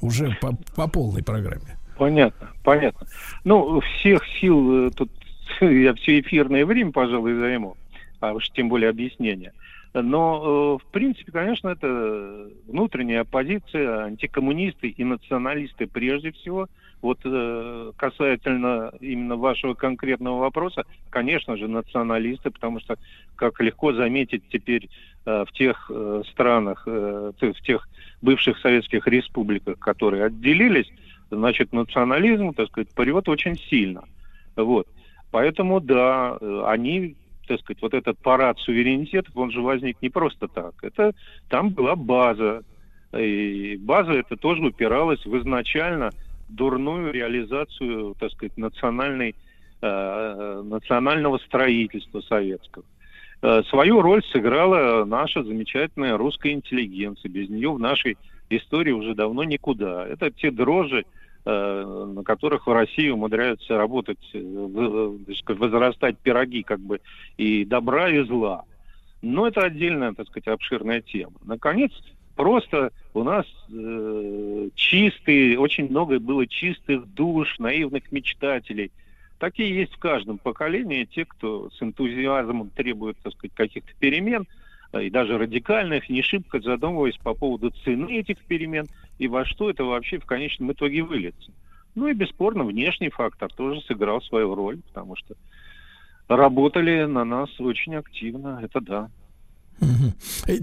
Уже 0.00 0.36
по, 0.40 0.52
по 0.74 0.88
полной 0.88 1.22
программе. 1.22 1.75
Понятно, 1.96 2.50
понятно. 2.62 3.06
Ну, 3.44 3.80
всех 3.80 4.26
сил 4.40 4.88
э, 4.88 4.90
тут 4.90 5.10
я 5.60 5.94
все 5.94 6.20
эфирное 6.20 6.66
время, 6.66 6.92
пожалуй, 6.92 7.34
займу, 7.34 7.76
а 8.20 8.32
уж 8.32 8.50
тем 8.50 8.68
более 8.68 8.90
объяснение. 8.90 9.52
Но, 9.94 10.78
э, 10.78 10.84
в 10.84 10.92
принципе, 10.92 11.32
конечно, 11.32 11.68
это 11.68 12.48
внутренняя 12.66 13.22
оппозиция, 13.22 14.04
антикоммунисты 14.04 14.88
и 14.88 15.04
националисты 15.04 15.86
прежде 15.86 16.32
всего. 16.32 16.68
Вот 17.00 17.18
э, 17.24 17.92
касательно 17.96 18.92
именно 19.00 19.36
вашего 19.36 19.72
конкретного 19.72 20.40
вопроса, 20.40 20.84
конечно 21.08 21.56
же, 21.56 21.66
националисты, 21.66 22.50
потому 22.50 22.80
что, 22.80 22.96
как 23.36 23.58
легко 23.60 23.94
заметить 23.94 24.42
теперь 24.50 24.88
в 25.24 25.48
тех 25.54 25.90
странах, 26.30 26.86
в 26.86 27.54
тех 27.64 27.88
бывших 28.22 28.58
советских 28.58 29.08
республиках, 29.08 29.76
которые 29.80 30.26
отделились, 30.26 30.88
значит, 31.30 31.72
национализм, 31.72 32.52
так 32.52 32.68
сказать, 32.68 32.88
прет 32.94 33.28
очень 33.28 33.56
сильно. 33.56 34.04
Вот. 34.56 34.86
Поэтому, 35.30 35.80
да, 35.80 36.36
они, 36.66 37.16
так 37.46 37.60
сказать, 37.60 37.82
вот 37.82 37.94
этот 37.94 38.18
парад 38.18 38.58
суверенитетов, 38.58 39.36
он 39.36 39.50
же 39.50 39.60
возник 39.60 40.00
не 40.00 40.08
просто 40.08 40.48
так. 40.48 40.74
Это 40.82 41.12
там 41.48 41.70
была 41.70 41.96
база. 41.96 42.62
И 43.16 43.76
база 43.80 44.12
это 44.12 44.36
тоже 44.36 44.62
упиралась 44.62 45.24
в 45.24 45.38
изначально 45.38 46.10
дурную 46.48 47.12
реализацию, 47.12 48.14
так 48.18 48.30
сказать, 48.32 48.56
национальной, 48.56 49.34
э, 49.82 50.62
национального 50.64 51.38
строительства 51.38 52.20
советского. 52.20 52.84
Э, 53.42 53.62
свою 53.68 54.00
роль 54.00 54.22
сыграла 54.32 55.04
наша 55.04 55.42
замечательная 55.42 56.16
русская 56.16 56.52
интеллигенция. 56.52 57.28
Без 57.28 57.48
нее 57.48 57.70
в 57.72 57.78
нашей 57.78 58.16
истории 58.50 58.92
уже 58.92 59.14
давно 59.14 59.44
никуда. 59.44 60.06
Это 60.06 60.30
те 60.30 60.50
дрожжи, 60.50 61.04
э, 61.44 62.10
на 62.14 62.22
которых 62.22 62.66
в 62.66 62.72
России 62.72 63.08
умудряются 63.08 63.76
работать, 63.76 64.18
э, 64.32 65.16
возрастать 65.48 66.18
пироги 66.18 66.62
как 66.62 66.80
бы 66.80 67.00
и 67.36 67.64
добра, 67.64 68.10
и 68.10 68.22
зла. 68.22 68.64
Но 69.22 69.46
это 69.48 69.62
отдельная, 69.62 70.12
так 70.12 70.28
сказать, 70.28 70.48
обширная 70.48 71.00
тема. 71.00 71.34
Наконец, 71.44 71.92
просто 72.36 72.92
у 73.14 73.22
нас 73.22 73.46
э, 73.70 74.68
чистые, 74.74 75.58
очень 75.58 75.88
много 75.88 76.18
было 76.18 76.46
чистых 76.46 77.06
душ, 77.14 77.58
наивных 77.58 78.12
мечтателей. 78.12 78.92
Такие 79.38 79.74
есть 79.74 79.94
в 79.94 79.98
каждом 79.98 80.38
поколении, 80.38 81.04
те, 81.04 81.26
кто 81.26 81.68
с 81.70 81.82
энтузиазмом 81.82 82.70
требует, 82.70 83.18
так 83.22 83.34
сказать, 83.34 83.54
каких-то 83.54 83.92
перемен– 83.98 84.46
и 84.92 85.10
даже 85.10 85.38
радикальных, 85.38 86.08
не 86.08 86.22
шибко 86.22 86.60
задумываясь 86.60 87.18
по 87.18 87.34
поводу 87.34 87.70
цены 87.84 88.18
этих 88.18 88.38
перемен 88.44 88.86
и 89.18 89.28
во 89.28 89.44
что 89.44 89.70
это 89.70 89.84
вообще 89.84 90.18
в 90.18 90.26
конечном 90.26 90.72
итоге 90.72 91.02
выльется. 91.02 91.52
Ну 91.94 92.08
и 92.08 92.14
бесспорно 92.14 92.64
внешний 92.64 93.08
фактор 93.08 93.52
тоже 93.52 93.80
сыграл 93.82 94.20
свою 94.22 94.54
роль, 94.54 94.80
потому 94.88 95.16
что 95.16 95.34
работали 96.28 97.04
на 97.04 97.24
нас 97.24 97.48
очень 97.58 97.94
активно, 97.94 98.60
это 98.62 98.80
да. 98.80 99.10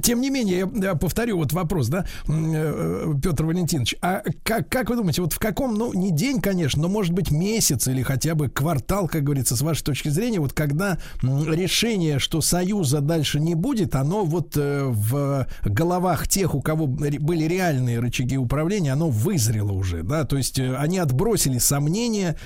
Тем 0.01 0.21
не 0.21 0.29
менее, 0.29 0.69
я 0.75 0.95
повторю 0.95 1.37
вот 1.37 1.53
вопрос, 1.53 1.87
да, 1.87 2.05
э, 2.27 3.13
Петр 3.21 3.45
Валентинович, 3.45 3.95
а 4.01 4.23
как, 4.43 4.69
как 4.69 4.89
вы 4.89 4.95
думаете, 4.95 5.21
вот 5.21 5.33
в 5.33 5.39
каком, 5.39 5.75
ну, 5.75 5.93
не 5.93 6.11
день, 6.11 6.41
конечно, 6.41 6.81
но, 6.81 6.87
может 6.87 7.13
быть, 7.13 7.31
месяц 7.31 7.87
или 7.87 8.01
хотя 8.01 8.35
бы 8.35 8.49
квартал, 8.49 9.07
как 9.07 9.23
говорится, 9.23 9.55
с 9.55 9.61
вашей 9.61 9.83
точки 9.83 10.09
зрения, 10.09 10.39
вот 10.39 10.53
когда 10.53 10.97
решение, 11.21 12.19
что 12.19 12.41
Союза 12.41 13.01
дальше 13.01 13.39
не 13.39 13.55
будет, 13.55 13.95
оно 13.95 14.25
вот 14.25 14.57
э, 14.57 14.83
в 14.85 15.47
головах 15.63 16.27
тех, 16.27 16.55
у 16.55 16.61
кого 16.61 16.87
были 16.87 17.43
реальные 17.45 17.99
рычаги 17.99 18.37
управления, 18.37 18.93
оно 18.93 19.09
вызрело 19.09 19.71
уже, 19.71 20.03
да, 20.03 20.25
то 20.25 20.37
есть 20.37 20.59
э, 20.59 20.75
они 20.75 20.97
отбросили 20.97 21.59
сомнения, 21.59 22.37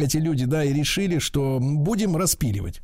эти 0.00 0.16
люди, 0.16 0.46
да, 0.46 0.64
и 0.64 0.72
решили, 0.72 1.18
что 1.18 1.58
будем 1.60 2.16
распиливать. 2.16 2.80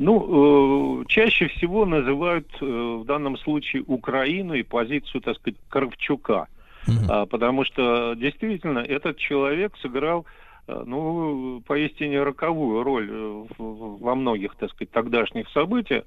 Ну, 0.00 1.02
э, 1.02 1.04
чаще 1.08 1.48
всего 1.48 1.84
называют 1.84 2.48
э, 2.62 2.64
в 2.64 3.04
данном 3.04 3.36
случае 3.36 3.84
Украину 3.86 4.54
и 4.54 4.62
позицию, 4.62 5.20
так 5.20 5.36
сказать, 5.36 5.58
Кравчука. 5.68 6.48
Mm-hmm. 6.86 7.06
А, 7.10 7.26
потому 7.26 7.66
что 7.66 8.14
действительно 8.14 8.78
этот 8.78 9.18
человек 9.18 9.76
сыграл 9.76 10.24
э, 10.66 10.84
ну, 10.86 11.62
поистине 11.66 12.22
роковую 12.22 12.82
роль 12.82 13.10
э, 13.10 13.44
во 13.58 14.14
многих, 14.14 14.54
так 14.54 14.70
сказать, 14.70 14.90
тогдашних 14.90 15.50
событиях. 15.50 16.04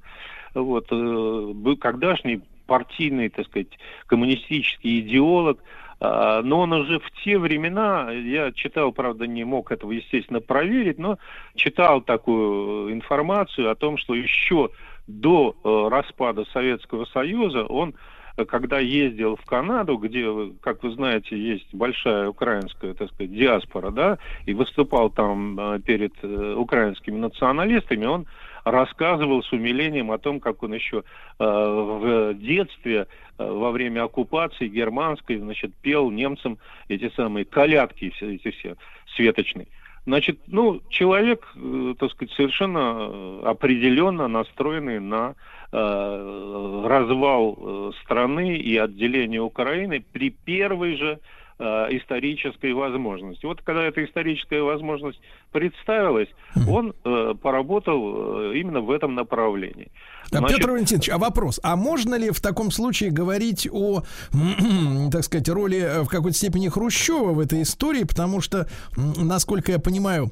Вот, 0.55 0.87
э, 0.89 0.95
был 0.95 1.77
когда-шний 1.77 2.41
партийный, 2.65 3.29
так 3.29 3.45
сказать, 3.45 3.77
коммунистический 4.07 5.01
идеолог, 5.01 5.59
но 5.99 6.59
он 6.59 6.73
уже 6.73 6.99
в 6.99 7.11
те 7.23 7.37
времена, 7.37 8.11
я 8.11 8.51
читал, 8.51 8.91
правда, 8.91 9.25
не 9.25 9.43
мог 9.43 9.71
этого, 9.71 9.91
естественно, 9.91 10.41
проверить, 10.41 10.99
но 10.99 11.17
читал 11.55 12.01
такую 12.01 12.91
информацию 12.93 13.71
о 13.71 13.75
том, 13.75 13.97
что 13.97 14.13
еще 14.13 14.69
до 15.07 15.55
э, 15.63 15.87
распада 15.89 16.45
Советского 16.53 17.05
Союза 17.05 17.65
он 17.65 17.95
э, 18.37 18.45
когда 18.45 18.79
ездил 18.79 19.35
в 19.35 19.45
Канаду, 19.45 19.97
где, 19.97 20.27
как 20.61 20.83
вы 20.83 20.91
знаете, 20.91 21.37
есть 21.37 21.73
большая 21.73 22.29
украинская, 22.29 22.93
так 22.93 23.09
сказать, 23.09 23.33
диаспора, 23.33 23.91
да, 23.91 24.17
и 24.45 24.53
выступал 24.53 25.09
там 25.09 25.59
э, 25.59 25.79
перед 25.79 26.13
э, 26.21 26.55
украинскими 26.57 27.17
националистами, 27.17 28.05
он 28.05 28.25
рассказывал 28.63 29.43
с 29.43 29.51
умилением 29.51 30.11
о 30.11 30.17
том, 30.17 30.39
как 30.39 30.63
он 30.63 30.73
еще 30.73 31.03
э, 31.39 31.43
в 31.43 32.33
детстве 32.35 33.07
э, 33.37 33.49
во 33.49 33.71
время 33.71 34.03
оккупации 34.03 34.67
германской, 34.67 35.37
значит, 35.37 35.73
пел 35.75 36.09
немцам 36.11 36.57
эти 36.87 37.09
самые 37.15 37.45
колядки, 37.45 38.09
все 38.11 38.35
эти 38.35 38.51
все 38.51 38.75
светочные. 39.15 39.67
Значит, 40.05 40.39
ну, 40.47 40.81
человек, 40.89 41.47
э, 41.55 41.95
так 41.97 42.11
сказать, 42.11 42.33
совершенно 42.35 43.09
э, 43.09 43.41
определенно 43.45 44.27
настроенный 44.27 44.99
на 44.99 45.35
э, 45.71 46.83
развал 46.85 47.57
э, 47.57 47.91
страны 48.01 48.57
и 48.57 48.77
отделение 48.77 49.41
Украины 49.41 50.03
при 50.11 50.29
первой 50.29 50.97
же 50.97 51.19
исторической 51.63 52.73
возможности. 52.73 53.45
Вот 53.45 53.61
когда 53.61 53.83
эта 53.83 54.03
историческая 54.03 54.61
возможность 54.61 55.19
представилась, 55.51 56.29
он 56.67 56.93
э, 57.03 57.33
поработал 57.41 58.51
э, 58.51 58.57
именно 58.57 58.81
в 58.81 58.91
этом 58.91 59.15
направлении. 59.15 59.91
А, 60.31 60.37
Значит, 60.37 60.57
Петр 60.57 60.71
Валентинович, 60.71 61.09
а 61.09 61.17
вопрос, 61.17 61.59
а 61.63 61.75
можно 61.75 62.15
ли 62.15 62.31
в 62.31 62.41
таком 62.41 62.71
случае 62.71 63.11
говорить 63.11 63.67
о, 63.71 64.03
так 65.11 65.23
сказать, 65.23 65.47
роли 65.49 65.79
э, 65.79 66.01
в 66.01 66.07
какой-то 66.07 66.37
степени 66.37 66.67
Хрущева 66.69 67.33
в 67.33 67.39
этой 67.39 67.61
истории, 67.61 68.03
потому 68.03 68.41
что, 68.41 68.67
насколько 68.95 69.71
я 69.71 69.79
понимаю, 69.79 70.31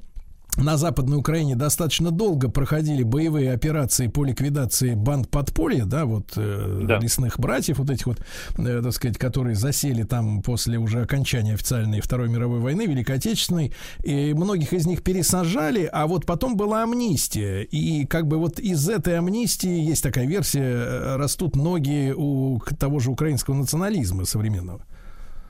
на 0.57 0.75
Западной 0.77 1.17
Украине 1.17 1.55
достаточно 1.55 2.11
долго 2.11 2.49
проходили 2.49 3.03
боевые 3.03 3.53
операции 3.53 4.07
по 4.07 4.25
ликвидации 4.25 4.95
банд 4.95 5.29
подполья, 5.29 5.85
да, 5.85 6.05
вот 6.05 6.33
э, 6.35 6.81
Да. 6.83 6.99
лесных 6.99 7.39
братьев, 7.39 7.79
вот 7.79 7.89
этих 7.89 8.05
вот, 8.07 8.19
э, 8.57 8.81
так 8.83 8.91
сказать, 8.91 9.17
которые 9.17 9.55
засели 9.55 10.03
там 10.03 10.41
после 10.41 10.77
уже 10.77 11.01
окончания 11.01 11.53
официальной 11.53 12.01
Второй 12.01 12.29
мировой 12.29 12.59
войны, 12.59 12.85
Великой 12.85 13.15
Отечественной, 13.15 13.71
и 14.03 14.33
многих 14.33 14.73
из 14.73 14.85
них 14.85 15.03
пересажали, 15.03 15.89
а 15.91 16.05
вот 16.05 16.25
потом 16.25 16.57
была 16.57 16.83
амнистия, 16.83 17.61
и 17.61 18.05
как 18.05 18.27
бы 18.27 18.37
вот 18.37 18.59
из 18.59 18.89
этой 18.89 19.17
амнистии 19.17 19.79
есть 19.89 20.03
такая 20.03 20.25
версия, 20.27 20.61
э, 20.63 21.15
растут 21.15 21.55
ноги 21.55 22.13
у 22.15 22.59
того 22.77 22.99
же 22.99 23.09
украинского 23.11 23.55
национализма 23.55 24.25
современного. 24.25 24.81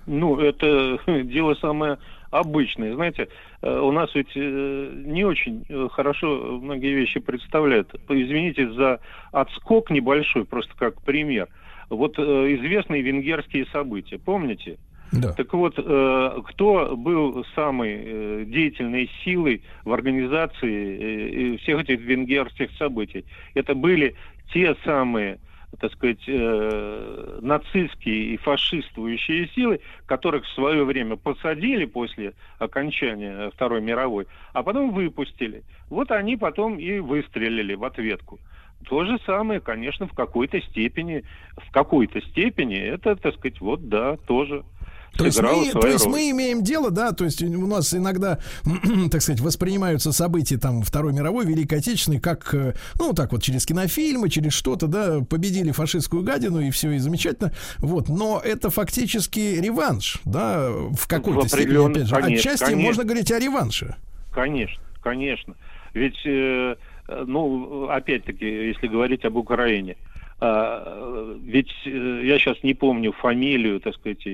Ну, 0.06 0.40
это 0.40 1.00
дело 1.24 1.56
самое 1.56 1.98
обычное. 2.32 2.96
Знаете, 2.96 3.28
э, 3.62 3.80
у 3.80 3.92
нас 3.92 4.10
ведь 4.16 4.32
э, 4.36 4.92
не 5.06 5.24
очень 5.24 5.66
э, 5.70 5.88
хорошо 5.92 6.60
многие 6.62 6.94
вещи 6.94 7.20
представляют. 7.20 7.94
Извините 8.10 8.72
за 8.72 9.00
отскок 9.32 9.92
небольшой, 9.92 10.46
просто 10.46 10.74
как 10.76 11.02
пример. 11.02 11.48
Вот 11.90 12.18
известные 12.18 13.02
венгерские 13.02 13.66
события, 13.66 14.18
помните? 14.18 14.78
Да. 15.12 15.34
Так 15.34 15.54
вот, 15.54 15.76
кто 15.76 16.96
был 16.96 17.46
самой 17.54 18.46
деятельной 18.46 19.10
силой 19.26 19.62
в 19.84 19.92
организации 19.92 21.58
всех 21.58 21.82
этих 21.82 22.00
венгерских 22.00 22.72
событий? 22.78 23.26
Это 23.56 23.76
были 23.76 24.16
те 24.54 24.74
самые, 24.86 25.40
так 25.80 25.92
сказать, 25.94 26.24
э, 26.28 27.40
нацистские 27.42 28.34
и 28.34 28.38
фашистующие 28.38 29.48
силы, 29.50 29.80
которых 30.06 30.46
в 30.46 30.54
свое 30.54 30.84
время 30.84 31.16
посадили 31.16 31.86
после 31.86 32.34
окончания 32.60 33.50
Второй 33.52 33.82
мировой, 33.82 34.28
а 34.54 34.64
потом 34.64 34.92
выпустили. 34.92 35.64
Вот 35.90 36.12
они 36.12 36.38
потом 36.38 36.78
и 36.78 37.00
выстрелили 37.00 37.74
в 37.74 37.84
ответку. 37.84 38.40
То 38.88 39.06
же 39.06 39.20
самое, 39.26 39.60
конечно, 39.60 40.08
в 40.08 40.14
какой-то 40.14 40.60
степени, 40.62 41.24
в 41.58 41.72
какой-то 41.72 42.22
степени 42.22 42.78
это, 42.78 43.16
так 43.16 43.36
сказать, 43.36 43.62
вот 43.62 43.88
да, 43.90 44.18
тоже 44.18 44.64
То 45.18 45.26
есть, 45.26 45.42
мы, 45.42 45.72
то 45.72 45.88
есть 45.88 46.06
роль. 46.06 46.14
мы 46.14 46.30
имеем 46.32 46.64
дело, 46.64 46.90
да, 46.90 47.12
то 47.12 47.26
есть 47.26 47.44
у 47.44 47.68
нас 47.68 47.94
иногда, 47.94 48.40
так 49.12 49.22
сказать, 49.22 49.42
воспринимаются 49.42 50.12
события 50.14 50.58
там 50.58 50.84
Второй 50.84 51.14
мировой, 51.14 51.46
Великой 51.46 51.80
Отечественной, 51.80 52.20
как, 52.20 52.54
э, 52.54 52.74
ну, 52.98 53.14
так 53.14 53.32
вот, 53.32 53.44
через 53.44 53.66
кинофильмы, 53.66 54.30
через 54.30 54.54
что-то, 54.54 54.88
да, 54.88 55.20
победили 55.22 55.72
фашистскую 55.72 56.24
гадину, 56.24 56.62
и 56.62 56.72
все, 56.72 56.92
и 56.92 56.98
замечательно. 56.98 57.52
Вот, 57.80 58.08
но 58.08 58.42
это 58.44 58.70
фактически 58.70 59.60
реванш, 59.60 60.20
да, 60.24 60.70
в 60.70 61.08
какой-то 61.08 61.48
степени, 61.48 61.92
опять 61.92 62.08
же. 62.08 62.16
конечно, 62.16 62.38
Отчасти 62.38 62.66
конечно. 62.66 62.84
можно 62.84 63.04
говорить 63.04 63.32
о 63.32 63.40
реванше. 63.40 63.96
Конечно, 64.32 64.82
конечно. 65.02 65.56
Ведь, 65.94 66.26
э, 66.26 66.76
ну, 67.26 67.90
опять-таки, 67.90 68.46
если 68.46 68.88
говорить 68.88 69.26
об 69.26 69.36
Украине, 69.36 69.98
э, 70.40 71.36
ведь 71.44 71.72
э, 71.86 72.22
я 72.24 72.40
сейчас 72.40 72.64
не 72.64 72.74
помню 72.74 73.12
фамилию, 73.12 73.82
так 73.82 73.96
сказать, 73.96 74.26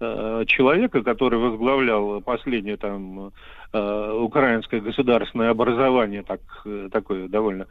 человека, 0.00 1.02
который 1.02 1.38
возглавлял 1.38 2.20
последнее 2.20 2.76
там 2.76 3.32
э, 3.72 4.12
украинское 4.20 4.80
государственное 4.80 5.50
образование, 5.50 6.22
так, 6.22 6.40
э, 6.64 6.88
такое 6.92 7.28
довольно 7.28 7.66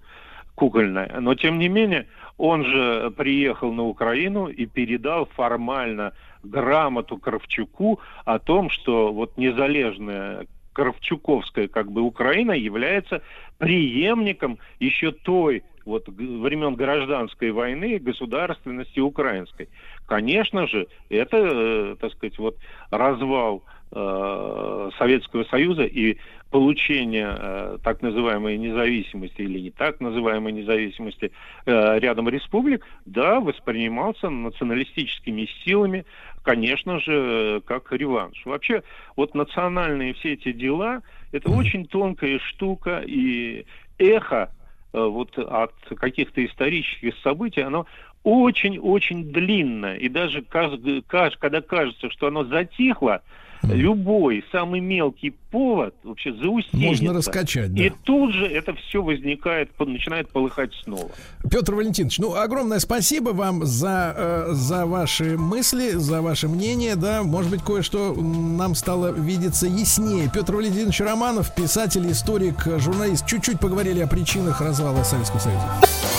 кукольное. 0.56 1.20
Но, 1.20 1.36
тем 1.36 1.60
не 1.60 1.70
менее, 1.70 2.08
он 2.38 2.66
же 2.66 3.12
приехал 3.16 3.72
на 3.72 3.84
Украину 3.84 4.48
и 4.48 4.66
передал 4.66 5.26
формально 5.36 6.14
грамоту 6.44 7.18
Кравчуку 7.18 8.00
о 8.26 8.40
том, 8.40 8.70
что 8.70 9.14
вот 9.14 9.38
незалежная 9.38 10.48
Кравчуковская 10.74 11.68
как 11.68 11.92
бы 11.92 12.02
Украина 12.02 12.52
является 12.52 13.22
преемником 13.58 14.60
еще 14.80 15.12
той 15.12 15.64
вот 15.86 16.08
времен 16.10 16.76
гражданской 16.76 17.52
войны 17.52 17.98
государственности 17.98 19.00
украинской. 19.00 19.70
Конечно 20.08 20.68
же, 20.68 20.88
это, 21.10 21.38
э, 21.38 21.96
так 22.00 22.14
сказать, 22.14 22.40
вот 22.40 22.58
развал 22.92 23.64
э, 23.92 24.90
Советского 24.98 25.44
Союза 25.44 25.84
и 25.84 26.18
получение 26.50 27.36
э, 27.38 27.78
так 27.84 28.02
называемой 28.02 28.58
независимости 28.58 29.42
или 29.42 29.60
не 29.60 29.72
так 29.72 30.00
называемой 30.00 30.54
независимости 30.54 31.34
э, 31.66 32.00
рядом 32.00 32.30
республик, 32.30 32.86
да, 33.06 33.42
воспринимался 33.42 34.30
националистическими 34.30 35.50
силами, 35.66 36.06
конечно 36.42 37.02
же, 37.02 37.62
как 37.66 37.92
реванш. 37.92 38.46
Вообще, 38.46 38.84
вот 39.18 39.36
национальные 39.36 40.14
все 40.14 40.34
эти 40.34 40.54
дела, 40.54 41.02
это 41.34 41.52
очень 41.52 41.86
тонкая 41.86 42.40
штука, 42.40 43.04
и 43.06 43.66
эхо 43.98 44.52
э, 44.94 45.04
вот 45.04 45.38
от 45.38 45.74
каких-то 45.98 46.46
исторических 46.46 47.14
событий, 47.24 47.60
оно 47.60 47.86
очень-очень 48.28 49.32
длинное. 49.32 49.96
И 49.96 50.10
даже 50.10 50.42
когда 50.42 51.62
кажется, 51.62 52.10
что 52.10 52.28
оно 52.28 52.44
затихло, 52.44 53.22
любой 53.64 54.44
самый 54.52 54.82
мелкий 54.82 55.30
повод 55.50 55.96
вообще 56.04 56.34
заусенится. 56.34 56.78
Можно 56.78 57.14
раскачать, 57.14 57.74
да. 57.74 57.84
И 57.86 57.90
тут 58.04 58.34
же 58.34 58.46
это 58.46 58.76
все 58.76 59.02
возникает, 59.02 59.70
начинает 59.80 60.30
полыхать 60.30 60.74
снова. 60.84 61.10
Петр 61.50 61.74
Валентинович, 61.74 62.20
ну 62.20 62.36
огромное 62.36 62.80
спасибо 62.80 63.30
вам 63.30 63.66
за, 63.66 64.14
э, 64.16 64.48
за 64.52 64.86
ваши 64.86 65.38
мысли, 65.38 65.92
за 65.92 66.22
ваше 66.22 66.50
мнение, 66.50 66.98
да, 66.98 67.24
может 67.24 67.50
быть 67.50 67.62
кое-что 67.64 68.14
нам 68.14 68.76
стало 68.76 69.14
видеться 69.14 69.68
яснее. 69.68 70.30
Петр 70.34 70.54
Валентинович 70.54 71.00
Романов, 71.00 71.56
писатель, 71.56 72.12
историк, 72.12 72.68
журналист. 72.78 73.26
Чуть-чуть 73.26 73.62
поговорили 73.62 74.02
о 74.02 74.08
причинах 74.08 74.60
развала 74.60 75.04
Советского 75.04 75.40
Союза. 75.40 76.17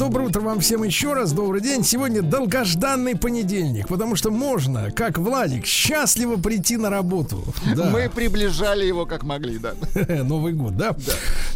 Доброе 0.00 0.28
утро 0.28 0.40
вам 0.40 0.60
всем 0.60 0.82
еще 0.82 1.12
раз, 1.12 1.32
добрый 1.32 1.60
день. 1.60 1.84
Сегодня 1.84 2.22
долгожданный 2.22 3.16
понедельник, 3.16 3.86
потому 3.86 4.16
что 4.16 4.30
можно, 4.30 4.90
как 4.90 5.18
Владик, 5.18 5.66
счастливо 5.66 6.36
прийти 6.36 6.78
на 6.78 6.88
работу. 6.88 7.44
Да. 7.76 7.90
Мы 7.90 8.08
приближали 8.08 8.86
его 8.86 9.04
как 9.04 9.24
могли, 9.24 9.58
да. 9.58 9.74
Новый 10.24 10.54
год, 10.54 10.74
да? 10.78 10.96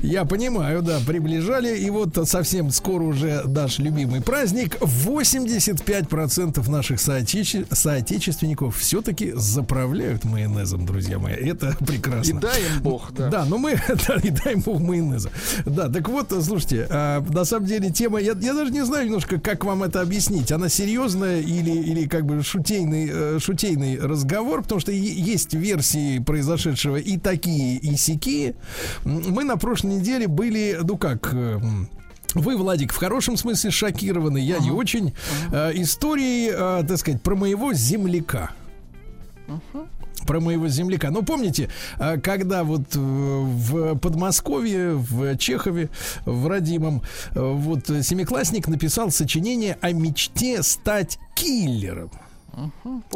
Я 0.00 0.24
понимаю, 0.24 0.82
да, 0.82 0.98
приближали. 1.06 1.78
И 1.78 1.90
вот 1.90 2.16
совсем 2.28 2.70
скоро 2.70 3.02
уже 3.02 3.42
наш 3.46 3.78
любимый 3.78 4.20
праздник. 4.20 4.76
85% 4.80 6.68
наших 6.70 6.98
соотече- 6.98 7.66
соотечественников 7.72 8.76
все-таки 8.76 9.32
заправляют 9.34 10.24
майонезом, 10.24 10.86
друзья 10.86 11.18
мои. 11.18 11.34
Это 11.34 11.76
И 11.80 11.84
прекрасно. 11.84 12.40
дай 12.40 12.60
им 12.60 12.82
бог, 12.82 13.12
да. 13.14 13.28
Да, 13.30 13.44
но 13.44 13.58
мы, 13.58 13.78
да, 14.08 14.16
и 14.22 14.30
дай 14.30 14.54
бог 14.56 14.80
майонеза. 14.80 15.30
Да, 15.64 15.88
так 15.88 16.08
вот, 16.08 16.32
слушайте, 16.44 16.86
а, 16.90 17.20
на 17.20 17.44
самом 17.44 17.66
деле 17.66 17.90
тема, 17.90 18.20
я, 18.20 18.32
я 18.40 18.54
даже 18.54 18.70
не 18.70 18.84
знаю 18.84 19.06
немножко, 19.06 19.38
как 19.40 19.64
вам 19.64 19.82
это 19.82 20.00
объяснить. 20.00 20.52
Она 20.52 20.68
серьезная 20.68 21.40
или, 21.40 21.70
или 21.70 22.06
как 22.06 22.24
бы 22.26 22.42
шутейный, 22.42 23.10
э, 23.12 23.38
шутейный 23.40 23.98
разговор, 23.98 24.62
потому 24.62 24.80
что 24.80 24.92
есть 24.92 25.54
версии 25.54 26.18
произошедшего 26.18 26.96
и 26.96 27.16
такие, 27.18 27.76
и 27.78 27.96
сякие. 27.96 28.54
Мы 29.04 29.44
на 29.44 29.56
прошлой 29.56 29.93
неделе 29.94 30.28
были, 30.28 30.78
ну 30.82 30.96
как... 30.96 31.30
э, 31.32 31.60
вы, 32.34 32.56
Владик, 32.56 32.92
в 32.92 32.96
хорошем 32.96 33.36
смысле 33.36 33.70
шокированы, 33.70 34.38
я 34.38 34.58
не 34.58 34.70
очень. 34.70 35.14
Э, 35.52 35.70
историей, 35.74 36.50
э, 36.52 36.84
так 36.86 36.98
сказать, 36.98 37.22
про 37.22 37.36
моего 37.36 37.72
земляка 37.72 38.50
про 40.26 40.40
моего 40.40 40.68
земляка. 40.68 41.10
Ну, 41.10 41.22
помните, 41.22 41.68
когда 42.22 42.64
вот 42.64 42.94
в 42.94 43.98
Подмосковье, 43.98 44.94
в 44.94 45.36
Чехове, 45.36 45.90
в 46.24 46.46
родимом, 46.46 47.02
вот 47.34 47.88
семиклассник 47.88 48.66
написал 48.66 49.10
сочинение 49.10 49.76
о 49.82 49.92
мечте 49.92 50.62
стать 50.62 51.18
киллером. 51.34 52.10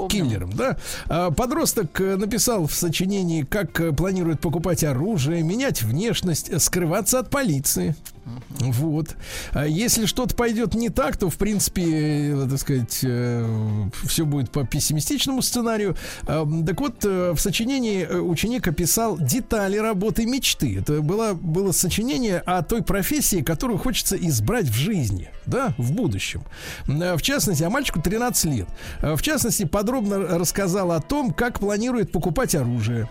Киллером, 0.08 0.52
да? 0.52 0.76
А, 1.06 1.30
Подросток 1.30 2.00
э, 2.00 2.16
написал 2.16 2.66
в 2.66 2.74
сочинении, 2.74 3.42
как 3.42 3.80
э, 3.80 3.92
планирует 3.92 4.40
покупать 4.40 4.84
оружие, 4.84 5.42
менять 5.42 5.82
внешность, 5.82 6.48
э, 6.48 6.58
скрываться 6.58 7.18
от 7.18 7.30
полиции. 7.30 7.96
Вот. 8.60 9.16
А 9.52 9.66
если 9.66 10.06
что-то 10.06 10.34
пойдет 10.34 10.74
не 10.74 10.88
так, 10.88 11.16
то, 11.16 11.30
в 11.30 11.36
принципе, 11.36 12.32
э, 12.32 12.46
так 12.48 12.58
сказать, 12.58 13.04
все 14.06 14.24
будет 14.24 14.50
по 14.50 14.64
пессимистичному 14.66 15.42
сценарию. 15.42 15.96
А, 16.26 16.46
Так 16.66 16.80
вот, 16.80 17.04
э, 17.04 17.32
в 17.32 17.38
сочинении 17.40 18.04
э, 18.04 18.18
ученик 18.18 18.66
описал 18.68 19.18
детали 19.18 19.76
работы 19.76 20.26
мечты. 20.26 20.78
Это 20.78 21.00
было, 21.00 21.34
было 21.34 21.72
сочинение 21.72 22.38
о 22.38 22.62
той 22.62 22.82
профессии, 22.82 23.42
которую 23.42 23.78
хочется 23.78 24.16
избрать 24.16 24.66
в 24.66 24.74
жизни, 24.74 25.30
да, 25.46 25.74
в 25.78 25.92
будущем. 25.92 26.42
М, 26.86 27.16
В 27.16 27.22
частности, 27.22 27.62
а 27.62 27.70
мальчику 27.70 28.00
13 28.00 28.44
лет. 28.52 28.68
А, 29.00 29.16
В 29.16 29.22
частности, 29.22 29.64
подробно 29.64 30.18
рассказал 30.18 30.92
о 30.92 31.00
том, 31.00 31.32
как 31.32 31.60
планирует 31.60 32.12
покупать 32.12 32.54
оружие. 32.54 33.08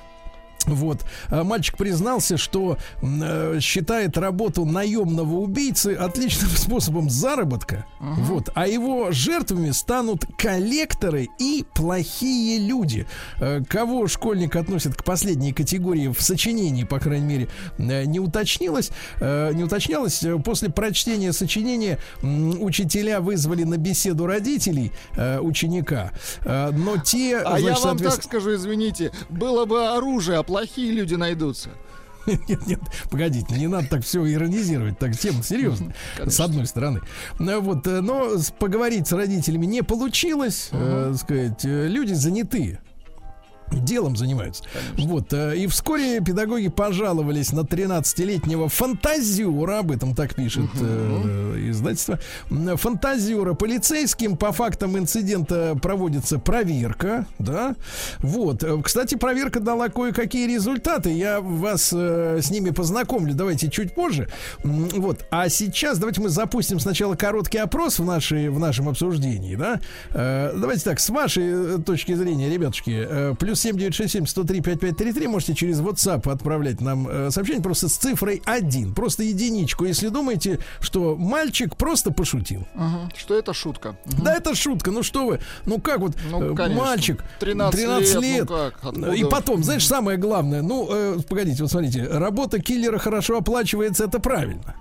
Вот. 0.65 1.05
А 1.29 1.43
Мальчик 1.43 1.77
признался, 1.77 2.35
что 2.37 2.77
э, 3.01 3.59
считает 3.61 4.17
работу 4.17 4.65
наемного 4.65 5.35
убийцы 5.35 5.93
отличным 5.93 6.49
способом 6.55 7.09
заработка. 7.09 7.85
Вот. 7.99 8.49
А 8.53 8.67
его 8.67 9.11
жертвами 9.11 9.71
станут 9.71 10.25
коллекторы 10.37 11.29
и 11.39 11.63
плохие 11.73 12.59
люди. 12.59 13.07
Э, 13.39 13.61
Кого 13.67 14.07
школьник 14.07 14.55
относит 14.55 14.95
к 14.95 15.03
последней 15.03 15.53
категории 15.53 16.07
в 16.09 16.21
сочинении, 16.21 16.83
по 16.83 16.99
крайней 16.99 17.25
мере, 17.25 17.47
э, 17.77 18.03
не 18.05 18.19
уточнилось. 18.19 18.91
Э, 19.21 19.51
Не 19.53 19.63
уточнялось. 19.63 20.21
Э, 20.23 20.37
После 20.37 20.69
прочтения 20.69 21.31
сочинения 21.33 21.99
м, 22.21 22.61
учителя 22.61 23.21
вызвали 23.21 23.63
на 23.63 23.77
беседу 23.77 24.25
родителей 24.25 24.91
э, 25.15 25.39
ученика. 25.39 26.11
Э, 26.43 26.71
Но 26.71 26.97
те, 26.97 27.37
А 27.37 27.57
я 27.57 27.59
значит, 27.59 27.65
вам 27.65 27.75
соответственно- 27.97 28.11
так 28.11 28.23
скажу, 28.23 28.55
извините, 28.55 29.11
было 29.29 29.65
бы 29.65 29.87
оружие, 29.89 30.37
плохие 30.47 30.91
люди 30.91 31.13
найдутся. 31.15 31.69
Нет, 32.47 32.67
нет, 32.67 32.79
погодите, 33.09 33.55
не 33.55 33.67
надо 33.67 33.87
так 33.87 34.03
все 34.03 34.25
иронизировать, 34.29 34.99
так 34.99 35.17
тема 35.17 35.43
серьезная, 35.43 35.95
с 36.25 36.37
одной 36.41 36.65
стороны. 36.65 36.99
Ну, 37.39 37.61
Вот, 37.61 37.87
э, 37.87 38.01
но 38.01 38.31
поговорить 38.59 39.07
с 39.07 39.13
родителями 39.13 39.65
не 39.65 39.81
получилось, 39.81 40.67
э, 40.73 41.15
сказать, 41.17 41.63
э, 41.63 41.87
люди 41.87 42.11
заняты. 42.11 42.79
Делом 43.71 44.15
занимаются. 44.15 44.63
Вот. 44.97 45.33
э, 45.33 45.57
И 45.57 45.67
вскоре 45.67 46.21
педагоги 46.21 46.67
пожаловались 46.69 47.51
на 47.51 47.61
13-летнего 47.61 48.69
фантазиора, 48.69 49.79
об 49.79 49.91
этом 49.91 50.15
так 50.15 50.35
пишет 50.35 50.69
э, 50.79 51.65
издательство. 51.69 52.19
Фантазиора 52.77 53.53
полицейским 53.53 54.37
по 54.37 54.51
фактам 54.51 54.97
инцидента 54.97 55.77
проводится 55.81 56.39
проверка, 56.39 57.25
да. 57.39 57.75
Вот. 58.19 58.63
Э, 58.63 58.81
Кстати, 58.81 59.15
проверка 59.15 59.59
дала 59.59 59.89
кое-какие 59.89 60.47
результаты. 60.47 61.11
Я 61.11 61.41
вас 61.41 61.91
э, 61.93 62.39
с 62.41 62.49
ними 62.51 62.69
познакомлю. 62.69 63.33
Давайте 63.33 63.69
чуть 63.69 63.93
позже. 63.93 64.29
Вот. 64.63 65.25
А 65.31 65.49
сейчас 65.49 65.97
давайте 65.99 66.21
мы 66.21 66.29
запустим 66.29 66.79
сначала 66.79 67.15
короткий 67.15 67.57
опрос 67.57 67.99
в, 67.99 68.05
нашей, 68.05 68.49
в 68.49 68.59
нашем 68.59 68.89
обсуждении, 68.89 69.55
да. 69.55 69.79
Э, 70.11 70.53
Давайте 70.55 70.83
так, 70.83 70.99
с 70.99 71.09
вашей 71.09 71.81
точки 71.83 72.13
зрения, 72.13 72.49
ребятушки, 72.49 73.05
э, 73.09 73.35
плюс 73.39 73.56
7967 73.57 74.25
103 74.27 74.61
5533 74.61 75.27
можете 75.27 75.55
через 75.55 75.79
WhatsApp 75.79 76.29
отправлять 76.31 76.81
нам 76.81 77.07
э, 77.07 77.31
сообщение 77.31 77.63
просто 77.63 77.89
с 77.89 77.97
цифрой 77.97 78.41
1, 78.45 78.93
просто 78.93 79.23
единичку, 79.23 79.85
если 79.85 80.09
думаете, 80.09 80.59
что 80.79 81.15
мальчик 81.15 81.75
просто 81.75 82.11
пошутил. 82.11 82.67
Мгм. 82.75 83.11
Что 83.15 83.37
это 83.37 83.53
шутка. 83.53 83.97
Да 84.23 84.33
это 84.35 84.55
шутка, 84.55 84.91
ну 84.91 85.03
что 85.03 85.25
вы, 85.25 85.39
ну 85.65 85.79
как 85.79 85.99
вот 85.99 86.13
Ну, 86.31 86.53
э, 86.53 86.55
конечно. 86.55 86.83
мальчик 86.83 87.23
13 87.39 88.21
лет, 88.21 88.49
ну 88.49 88.55
как, 88.55 88.79
откуда? 88.83 89.11
и 89.11 89.23
потом, 89.23 89.63
знаешь, 89.63 89.85
самое 89.85 90.17
главное, 90.17 90.61
ну, 90.61 90.87
э, 90.89 91.17
погодите, 91.27 91.63
вот 91.63 91.71
смотрите, 91.71 92.07
работа 92.07 92.59
киллера 92.59 92.97
хорошо 92.97 93.37
оплачивается, 93.37 94.05
это 94.05 94.19
правильно. 94.19 94.75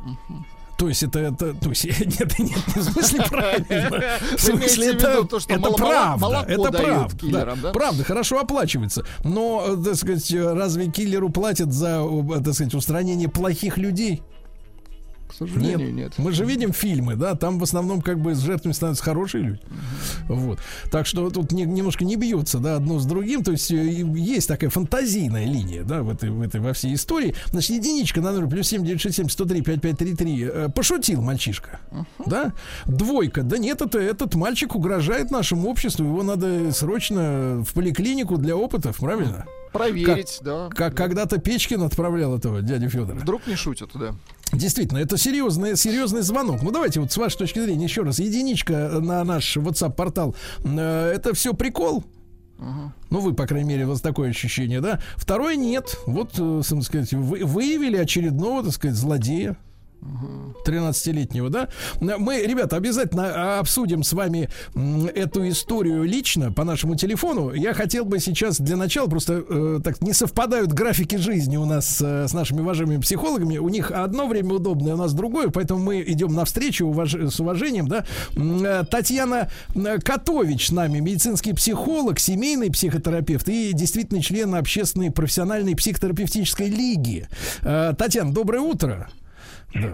То 0.77 0.89
есть 0.89 1.03
это, 1.03 1.21
это, 1.21 1.55
то 1.55 1.71
есть 1.71 1.85
нет, 2.21 2.39
нет, 2.39 2.39
не 2.39 2.83
в 2.83 2.85
смысле 2.85 3.25
правильно. 3.31 4.03
В 4.37 4.41
смысле 4.41 4.93
это, 4.93 5.25
то, 5.25 5.41
что 5.41 5.53
это 5.55 5.63
мало- 5.63 5.77
правда, 5.77 6.45
это 6.47 6.73
правда, 6.73 7.17
киллерам, 7.17 7.61
да? 7.63 7.73
правда, 7.73 8.05
хорошо 8.05 8.39
оплачивается. 8.41 9.05
Но, 9.25 9.65
э, 9.69 9.77
так 9.83 9.95
сказать, 9.97 10.31
э, 10.33 10.53
разве 10.53 10.87
киллеру 10.91 11.31
платят 11.31 11.73
за, 11.73 12.05
э, 12.05 12.43
так 12.43 12.55
сказать, 12.55 12.75
устранение 12.75 13.29
плохих 13.29 13.79
людей? 13.79 14.23
Сожалению, 15.39 15.93
нет. 15.93 16.15
Мы 16.19 16.33
же 16.33 16.45
видим 16.45 16.73
фильмы, 16.73 17.15
да, 17.17 17.35
там 17.35 17.59
в 17.59 17.63
основном 17.63 18.01
как 18.01 18.19
бы 18.21 18.35
с 18.35 18.41
жертвами 18.41 18.73
становятся 18.73 19.05
хорошие 19.05 19.45
люди. 19.45 19.61
Вот. 20.29 20.59
Так 20.91 21.07
что 21.07 21.29
тут 21.31 21.53
не- 21.53 21.65
немножко 21.65 22.05
не 22.05 22.17
бьется, 22.17 22.59
да, 22.59 22.77
одно 22.77 22.99
с 22.99 23.07
другим. 23.07 23.45
То 23.45 23.53
есть 23.53 23.71
э, 23.71 23.77
есть 23.77 24.49
такая 24.49 24.71
фантазийная 24.71 25.45
линия, 25.45 25.83
да, 25.85 26.03
в 26.03 26.09
этой, 26.11 26.31
в 26.31 26.41
этой 26.41 26.61
во 26.61 26.73
всей 26.73 26.95
истории. 26.95 27.35
Значит, 27.51 27.71
единичка 27.71 28.21
на 28.21 28.33
номер 28.33 28.49
плюс 28.49 28.69
7 28.69 28.83
967 28.85 29.29
103 29.29 29.63
5533 29.63 30.43
э, 30.43 30.69
пошутил 30.75 31.21
мальчишка. 31.23 31.81
Да? 32.25 32.53
Двойка. 32.87 33.43
Да 33.43 33.59
нет, 33.59 33.83
это, 33.83 33.99
этот 33.99 34.35
мальчик 34.35 34.75
угрожает 34.75 35.31
нашему 35.31 35.69
обществу. 35.69 36.05
Его 36.05 36.23
надо 36.23 36.73
срочно 36.73 37.63
в 37.67 37.75
поликлинику 37.75 38.39
для 38.39 38.57
опытов, 38.57 38.97
правильно? 38.99 39.45
Проверить, 39.73 40.39
да. 40.41 40.71
Как 40.71 40.95
когда-то 40.97 41.39
Печкин 41.39 41.83
отправлял 41.83 42.35
этого 42.37 42.63
дядю 42.63 42.89
Федора. 42.89 43.17
Вдруг 43.19 43.47
не 43.47 43.57
шутят, 43.57 43.91
да. 43.95 44.15
Действительно, 44.57 44.99
это 44.99 45.17
серьезный, 45.19 45.77
серьезный 45.77 46.23
звонок. 46.23 46.63
Ну, 46.63 46.71
давайте 46.71 47.01
вот 47.01 47.13
с 47.13 47.17
вашей 47.17 47.39
точки 47.39 47.61
зрения 47.61 47.85
еще 47.85 48.03
раз. 48.03 48.19
Единичка 48.19 49.01
на 49.01 49.23
наш 49.25 49.57
WhatsApp-портал. 49.57 50.35
Э, 50.65 51.13
Это 51.15 51.35
все 51.35 51.55
прикол? 51.55 52.05
Ну, 53.11 53.21
вы, 53.21 53.35
по 53.35 53.47
крайней 53.47 53.69
мере, 53.69 53.85
у 53.85 53.91
вас 53.91 54.01
такое 54.01 54.31
ощущение, 54.31 54.81
да? 54.81 55.01
Второе 55.17 55.57
нет. 55.57 55.99
Вот, 56.07 56.33
э, 56.39 56.63
так 56.67 56.83
сказать, 56.83 57.13
вы, 57.13 57.45
выявили 57.45 57.97
очередного, 57.99 58.63
так 58.65 58.73
сказать, 58.73 58.97
злодея. 58.97 59.57
13-летнего, 60.65 61.51
да? 61.51 61.69
Мы, 62.01 62.43
ребята, 62.43 62.77
обязательно 62.77 63.59
обсудим 63.59 64.03
с 64.03 64.13
вами 64.13 64.49
эту 65.15 65.49
историю 65.49 66.05
лично 66.05 66.53
по 66.53 66.65
нашему 66.65 66.97
телефону. 66.97 67.53
Я 67.53 67.75
хотел 67.75 68.05
бы 68.05 68.19
сейчас 68.19 68.61
для 68.61 68.77
начала 68.77 69.07
просто 69.09 69.45
э, 69.49 69.81
так 69.83 70.01
не 70.03 70.13
совпадают 70.13 70.73
графики 70.73 71.17
жизни 71.17 71.57
у 71.57 71.65
нас 71.65 72.01
э, 72.01 72.27
с 72.29 72.33
нашими 72.33 72.61
уважаемыми 72.61 73.01
психологами. 73.01 73.59
У 73.59 73.69
них 73.69 73.91
одно 73.91 74.27
время 74.27 74.55
удобное, 74.55 74.95
у 74.95 74.97
нас 74.97 75.13
другое, 75.13 75.49
поэтому 75.49 75.83
мы 75.83 76.03
идем 76.03 76.35
навстречу 76.35 76.87
уваж- 76.87 77.31
с 77.31 77.41
уважением, 77.41 77.89
да? 77.89 78.05
Э, 78.37 78.85
Татьяна 78.89 79.51
э, 79.75 79.99
Котович 79.99 80.69
с 80.69 80.73
нами, 80.73 80.99
медицинский 80.99 81.53
психолог, 81.53 82.19
семейный 82.19 82.71
психотерапевт 82.71 83.49
и 83.49 83.73
действительно 83.73 84.23
член 84.23 84.55
общественной 84.55 85.11
профессиональной 85.11 85.75
психотерапевтической 85.75 86.69
лиги. 86.69 87.29
Э, 87.63 87.95
Татьяна, 87.97 88.33
доброе 88.33 88.61
утро. 88.61 89.09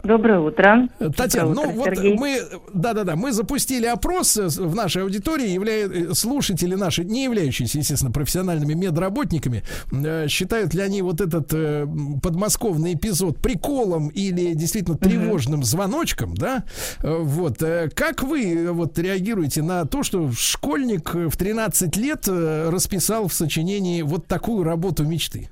Доброе 0.05 0.41
утро. 0.41 0.89
Татьяна, 1.17 1.55
Доброе 1.55 1.75
ну 1.75 1.81
утро, 1.81 1.91
вот 1.91 1.97
Сергей. 1.97 2.19
мы, 2.19 2.41
да-да-да, 2.73 3.17
мы 3.17 3.33
запустили 3.33 3.87
опрос 3.87 4.37
э, 4.37 4.47
в 4.49 4.75
нашей 4.75 5.03
аудитории, 5.03 5.49
являя, 5.49 5.89
э, 5.89 6.15
слушатели 6.15 6.75
наши, 6.75 7.05
не 7.05 7.25
являющиеся, 7.25 7.79
естественно, 7.79 8.13
профессиональными 8.13 8.75
медработниками, 8.75 9.63
э, 9.91 10.29
считают 10.29 10.75
ли 10.75 10.83
они 10.83 11.03
вот 11.03 11.21
этот 11.21 11.53
э, 11.53 11.87
подмосковный 12.23 12.95
эпизод 12.95 13.39
приколом 13.39 14.09
или 14.09 14.55
действительно 14.55 14.97
тревожным 14.97 15.63
звоночком, 15.65 16.35
да? 16.35 16.65
Э, 17.03 17.19
Вот, 17.23 17.63
э, 17.63 17.91
как 17.95 18.23
вы 18.23 18.55
э, 18.55 18.71
вот 18.71 18.99
реагируете 18.99 19.63
на 19.63 19.85
то, 19.87 20.03
что 20.03 20.31
школьник 20.33 21.15
э, 21.15 21.29
в 21.29 21.37
13 21.37 21.97
лет 21.97 22.29
э, 22.29 22.69
расписал 22.71 23.29
в 23.29 23.35
сочинении 23.35 24.03
вот 24.03 24.27
такую 24.27 24.65
работу 24.65 25.05
мечты? 25.05 25.49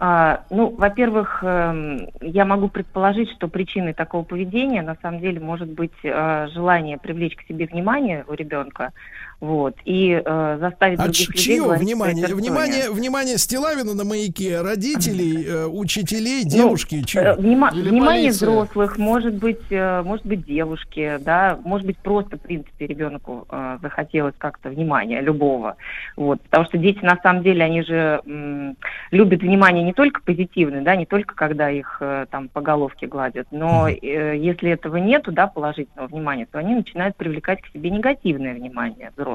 А, 0.00 0.44
ну, 0.50 0.70
во-первых, 0.76 1.42
эм, 1.42 2.08
я 2.20 2.44
могу 2.44 2.68
предположить, 2.68 3.32
что 3.32 3.48
причиной 3.48 3.94
такого 3.94 4.22
поведения 4.22 4.80
на 4.80 4.96
самом 5.02 5.18
деле 5.20 5.40
может 5.40 5.68
быть 5.68 5.92
э, 6.04 6.46
желание 6.54 6.98
привлечь 6.98 7.34
к 7.34 7.42
себе 7.42 7.66
внимание 7.66 8.24
у 8.28 8.34
ребенка, 8.34 8.92
вот, 9.40 9.74
и 9.84 10.20
э, 10.24 10.56
заставить 10.60 10.98
А 10.98 11.04
других 11.04 11.28
людей 11.28 11.42
чье 11.44 11.62
говорить 11.62 11.84
внимание? 11.86 12.26
Внимание, 12.34 12.90
внимание 12.90 13.38
Стилавина 13.38 13.94
на 13.94 14.04
маяке, 14.04 14.60
родителей, 14.62 15.44
э, 15.46 15.66
учителей, 15.66 16.42
Ну, 16.44 16.50
девушки, 16.50 16.96
Э, 16.96 17.04
чего? 17.04 17.22
внима- 17.34 17.70
внимание 17.72 18.30
полиция. 18.30 18.48
взрослых, 18.50 18.98
может 18.98 19.34
быть, 19.34 19.60
э, 19.70 20.02
может 20.02 20.26
быть, 20.26 20.44
девушки, 20.44 21.18
да, 21.20 21.56
может 21.64 21.86
быть, 21.86 21.98
просто, 21.98 22.36
в 22.36 22.40
принципе, 22.40 22.86
ребенку 22.86 23.46
э, 23.50 23.78
захотелось 23.80 24.34
как-то 24.38 24.70
внимания 24.70 25.20
любого. 25.20 25.76
Вот, 26.16 26.40
потому 26.42 26.64
что 26.66 26.76
дети, 26.78 26.98
на 27.04 27.16
самом 27.22 27.44
деле, 27.44 27.64
они 27.64 27.82
же 27.82 28.20
м, 28.26 28.76
любят 29.12 29.42
внимание 29.42 29.84
не 29.84 29.92
только 29.92 30.20
позитивное, 30.22 30.82
да, 30.82 30.96
не 30.96 31.06
только 31.06 31.36
когда 31.36 31.70
их 31.70 31.98
э, 32.00 32.26
там 32.30 32.48
по 32.48 32.60
головке 32.60 33.06
гладят, 33.06 33.46
но 33.52 33.88
э, 33.88 34.36
если 34.36 34.70
этого 34.72 34.96
нету, 34.96 35.30
да, 35.30 35.46
положительного 35.46 36.08
внимания, 36.08 36.46
то 36.50 36.58
они 36.58 36.74
начинают 36.74 37.14
привлекать 37.16 37.62
к 37.62 37.68
себе 37.72 37.90
негативное 37.90 38.54
внимание 38.54 39.10
взрослых. 39.16 39.27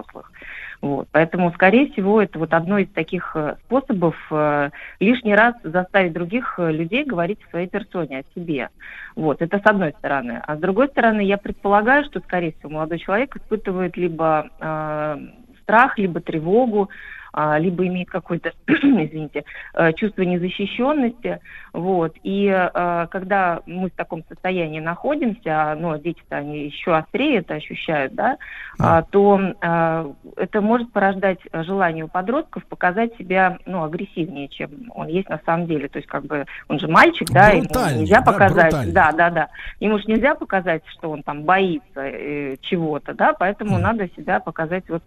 Вот. 0.82 1.08
Поэтому, 1.12 1.52
скорее 1.54 1.92
всего, 1.92 2.22
это 2.22 2.40
вот 2.40 2.54
одно 2.54 2.78
из 2.78 2.90
таких 2.90 3.32
э, 3.36 3.56
способов 3.66 4.16
э, 4.32 4.70
лишний 5.00 5.34
раз 5.34 5.56
заставить 5.64 6.12
других 6.12 6.56
э, 6.58 6.72
людей 6.72 7.06
говорить 7.06 7.40
о 7.46 7.50
своей 7.52 7.68
персоне, 7.68 8.20
о 8.20 8.40
себе. 8.40 8.70
Вот, 9.16 9.42
это 9.42 9.60
с 9.60 9.66
одной 9.66 9.94
стороны. 10.00 10.42
А 10.46 10.58
с 10.58 10.60
другой 10.60 10.90
стороны, 10.90 11.22
я 11.22 11.38
предполагаю, 11.38 12.04
что, 12.04 12.20
скорее 12.20 12.52
всего, 12.54 12.72
молодой 12.72 13.00
человек 13.00 13.36
испытывает 13.36 13.96
либо 13.96 14.50
э, 14.60 15.18
страх, 15.62 15.98
либо 15.98 16.20
тревогу, 16.20 16.90
либо 17.36 17.88
имеет 17.88 18.10
какое-то, 18.10 18.52
извините, 18.68 19.44
э, 19.74 19.94
чувство 19.94 20.22
незащищенности, 20.22 21.40
вот, 21.74 22.16
и 22.24 22.48
э, 22.48 23.08
когда 23.10 23.62
мы 23.66 23.90
в 23.90 23.94
таком 23.94 24.24
состоянии 24.30 24.80
находимся, 24.80 25.76
ну, 25.80 25.92
а 25.92 26.00
дети-то 26.00 26.38
они 26.38 26.66
еще 26.66 26.96
острее 26.96 27.40
это 27.40 27.56
ощущают, 27.56 28.14
да, 28.14 28.38
а, 28.80 29.02
то 29.02 29.40
э, 29.40 30.14
это 30.38 30.62
может 30.62 30.92
порождать 30.92 31.40
желание 31.52 32.06
у 32.06 32.08
подростков 32.08 32.66
показать 32.66 33.16
себя, 33.18 33.58
ну, 33.66 33.84
агрессивнее, 33.84 34.48
чем 34.48 34.92
он 34.94 35.08
есть 35.08 35.30
на 35.30 35.40
самом 35.46 35.68
деле, 35.68 35.88
то 35.88 35.98
есть 35.98 36.08
как 36.08 36.26
бы 36.26 36.46
он 36.68 36.80
же 36.80 36.88
мальчик, 36.88 37.30
да, 37.32 37.50
ему 37.50 37.66
нельзя 38.00 38.22
да, 38.22 38.32
показать, 38.32 38.72
брутальнее. 38.72 38.94
да, 38.94 39.12
да, 39.12 39.30
да, 39.30 39.50
ему 39.80 39.98
же 39.98 40.06
нельзя 40.06 40.36
показать, 40.36 40.84
что 40.88 41.10
он 41.10 41.24
там 41.24 41.44
боится 41.44 42.02
э, 42.02 42.58
чего-то, 42.62 43.14
да, 43.14 43.34
поэтому 43.34 43.78
надо 43.78 44.08
себя 44.16 44.40
показать 44.40 44.88
вот 44.90 45.04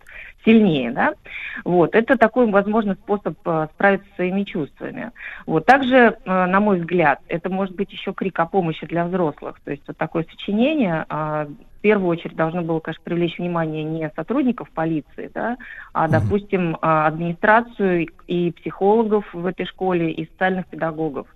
сильнее, 0.47 0.93
да. 0.93 1.13
Вот, 1.65 1.95
это 1.95 2.17
такой, 2.17 2.51
возможно, 2.51 2.95
способ 2.95 3.37
э, 3.45 3.67
справиться 3.75 4.09
со 4.11 4.15
своими 4.17 4.45
чувствами. 4.45 5.11
Вот, 5.45 5.67
также, 5.67 5.97
э, 5.97 6.47
на 6.47 6.61
мой 6.61 6.81
взгляд, 6.81 7.21
это 7.29 7.51
может 7.51 7.75
быть 7.75 7.93
еще 7.93 8.15
крик 8.15 8.39
о 8.39 8.47
помощи 8.47 8.87
для 8.87 9.05
взрослых. 9.05 9.61
То 9.65 9.73
есть 9.73 9.83
вот 9.87 9.97
такое 9.97 10.25
сочинение 10.31 11.05
а, 11.09 11.47
в 11.47 11.81
первую 11.83 12.09
очередь 12.09 12.37
должно 12.37 12.63
было, 12.63 12.81
конечно, 12.81 13.03
привлечь 13.05 13.39
внимание 13.39 13.85
не 13.85 14.11
сотрудников 14.15 14.71
полиции, 14.71 15.31
да, 15.35 15.57
а, 15.93 16.09
допустим, 16.09 16.77
а, 16.81 17.07
администрацию 17.07 18.09
и 18.27 18.53
психологов 18.53 19.25
в 19.33 19.45
этой 19.47 19.67
школе, 19.67 20.11
и 20.13 20.27
социальных 20.31 20.67
педагогов. 20.67 21.27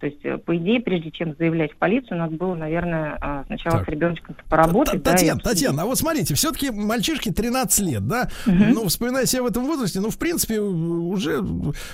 То 0.00 0.06
есть, 0.06 0.24
э, 0.24 0.38
по 0.38 0.56
идее, 0.56 0.80
прежде 0.80 1.10
чем 1.10 1.36
заявлять 1.38 1.72
в 1.72 1.76
полицию, 1.76 2.18
надо 2.18 2.34
было, 2.34 2.54
наверное, 2.54 3.18
а, 3.20 3.44
сначала 3.46 3.78
Так. 3.78 3.86
с 3.86 3.90
ребеночком 3.90 4.34
поработать. 4.48 5.02
да, 5.02 5.10
и 5.12 5.14
Татьяна. 5.16 5.40
Татьяна, 5.40 5.82
а 5.82 5.86
вот 5.86 5.98
смотрите, 5.98 6.34
все-таки 6.34 6.70
мальчишке 6.70 7.32
13 7.32 7.80
лет, 7.80 8.06
да? 8.06 8.30
Ну, 8.46 8.88
вспоминая 8.88 9.26
себя 9.26 9.42
в 9.42 9.46
этом 9.46 9.66
возрасте, 9.66 10.00
ну, 10.00 10.08
в 10.10 10.16
принципе, 10.18 10.60
уже 10.60 11.44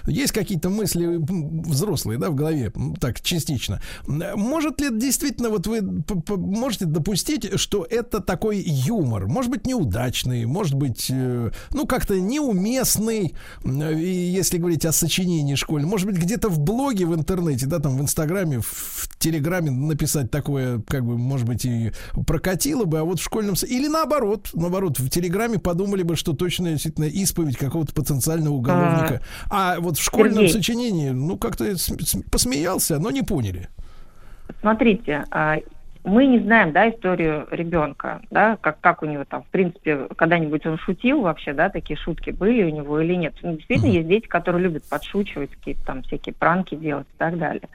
есть 0.06 0.32
какие-то 0.32 0.70
мысли 0.70 1.18
взрослые, 1.18 2.18
да, 2.18 2.30
в 2.30 2.34
голове, 2.34 2.72
так, 3.00 3.20
частично. 3.20 3.80
Может 4.06 4.80
ли 4.80 4.88
действительно, 4.92 5.50
вот 5.50 5.66
вы 5.66 5.82
можете 6.36 6.84
допустить, 6.84 7.58
что 7.58 7.86
это 7.88 8.20
такой 8.20 8.58
юмор? 8.58 9.26
Может 9.26 9.50
быть, 9.50 9.66
неудачный, 9.66 10.44
может 10.46 10.74
быть, 10.74 11.10
э, 11.10 11.50
ну, 11.72 11.86
как-то 11.86 12.20
неуместный, 12.20 13.34
если 13.64 14.58
говорить 14.58 14.84
о 14.84 14.92
сочинении 14.92 15.56
школьном, 15.56 15.90
может 15.90 16.06
быть, 16.06 16.18
где-то 16.18 16.48
в 16.48 16.60
блоге 16.60 17.06
в 17.06 17.14
интернете, 17.14 17.66
да, 17.66 17.80
там, 17.80 17.95
в 17.96 18.02
Инстаграме, 18.02 18.60
в, 18.60 19.08
Телеграме 19.18 19.70
написать 19.70 20.30
такое, 20.30 20.80
как 20.86 21.04
бы, 21.04 21.16
может 21.16 21.46
быть, 21.46 21.64
и 21.64 21.90
прокатило 22.26 22.84
бы, 22.84 22.98
а 22.98 23.04
вот 23.04 23.18
в 23.18 23.22
школьном... 23.22 23.54
Или 23.66 23.88
наоборот, 23.88 24.50
наоборот, 24.52 24.98
в 24.98 25.08
Телеграме 25.08 25.58
подумали 25.58 26.02
бы, 26.02 26.16
что 26.16 26.32
точно 26.32 26.70
действительно 26.72 27.06
исповедь 27.06 27.56
какого-то 27.56 27.94
потенциального 27.94 28.54
уголовника. 28.54 29.22
А, 29.50 29.80
вот 29.80 29.98
в 29.98 30.02
школьном 30.02 30.46
Сергей. 30.46 30.52
сочинении, 30.52 31.10
ну, 31.10 31.38
как-то 31.38 31.74
посмеялся, 32.30 32.98
но 32.98 33.10
не 33.10 33.22
поняли. 33.22 33.68
Смотрите, 34.60 35.24
а, 35.30 35.56
мы 36.06 36.26
не 36.26 36.38
знаем, 36.38 36.70
да, 36.70 36.88
историю 36.88 37.48
ребенка, 37.50 38.22
да, 38.30 38.56
как, 38.60 38.80
как 38.80 39.02
у 39.02 39.06
него 39.06 39.24
там, 39.24 39.42
в 39.42 39.48
принципе, 39.48 40.06
когда-нибудь 40.16 40.64
он 40.64 40.78
шутил 40.78 41.22
вообще, 41.22 41.52
да, 41.52 41.68
такие 41.68 41.98
шутки 41.98 42.30
были 42.30 42.62
у 42.62 42.68
него 42.68 43.00
или 43.00 43.14
нет. 43.14 43.34
Ну, 43.42 43.56
действительно, 43.56 43.90
есть 43.90 44.06
дети, 44.06 44.26
которые 44.28 44.62
любят 44.62 44.84
подшучивать, 44.88 45.50
какие-то 45.50 45.84
там 45.84 46.02
всякие 46.02 46.32
пранки 46.32 46.76
делать 46.76 47.08
и 47.12 47.18
так 47.18 47.36
далее. 47.38 47.68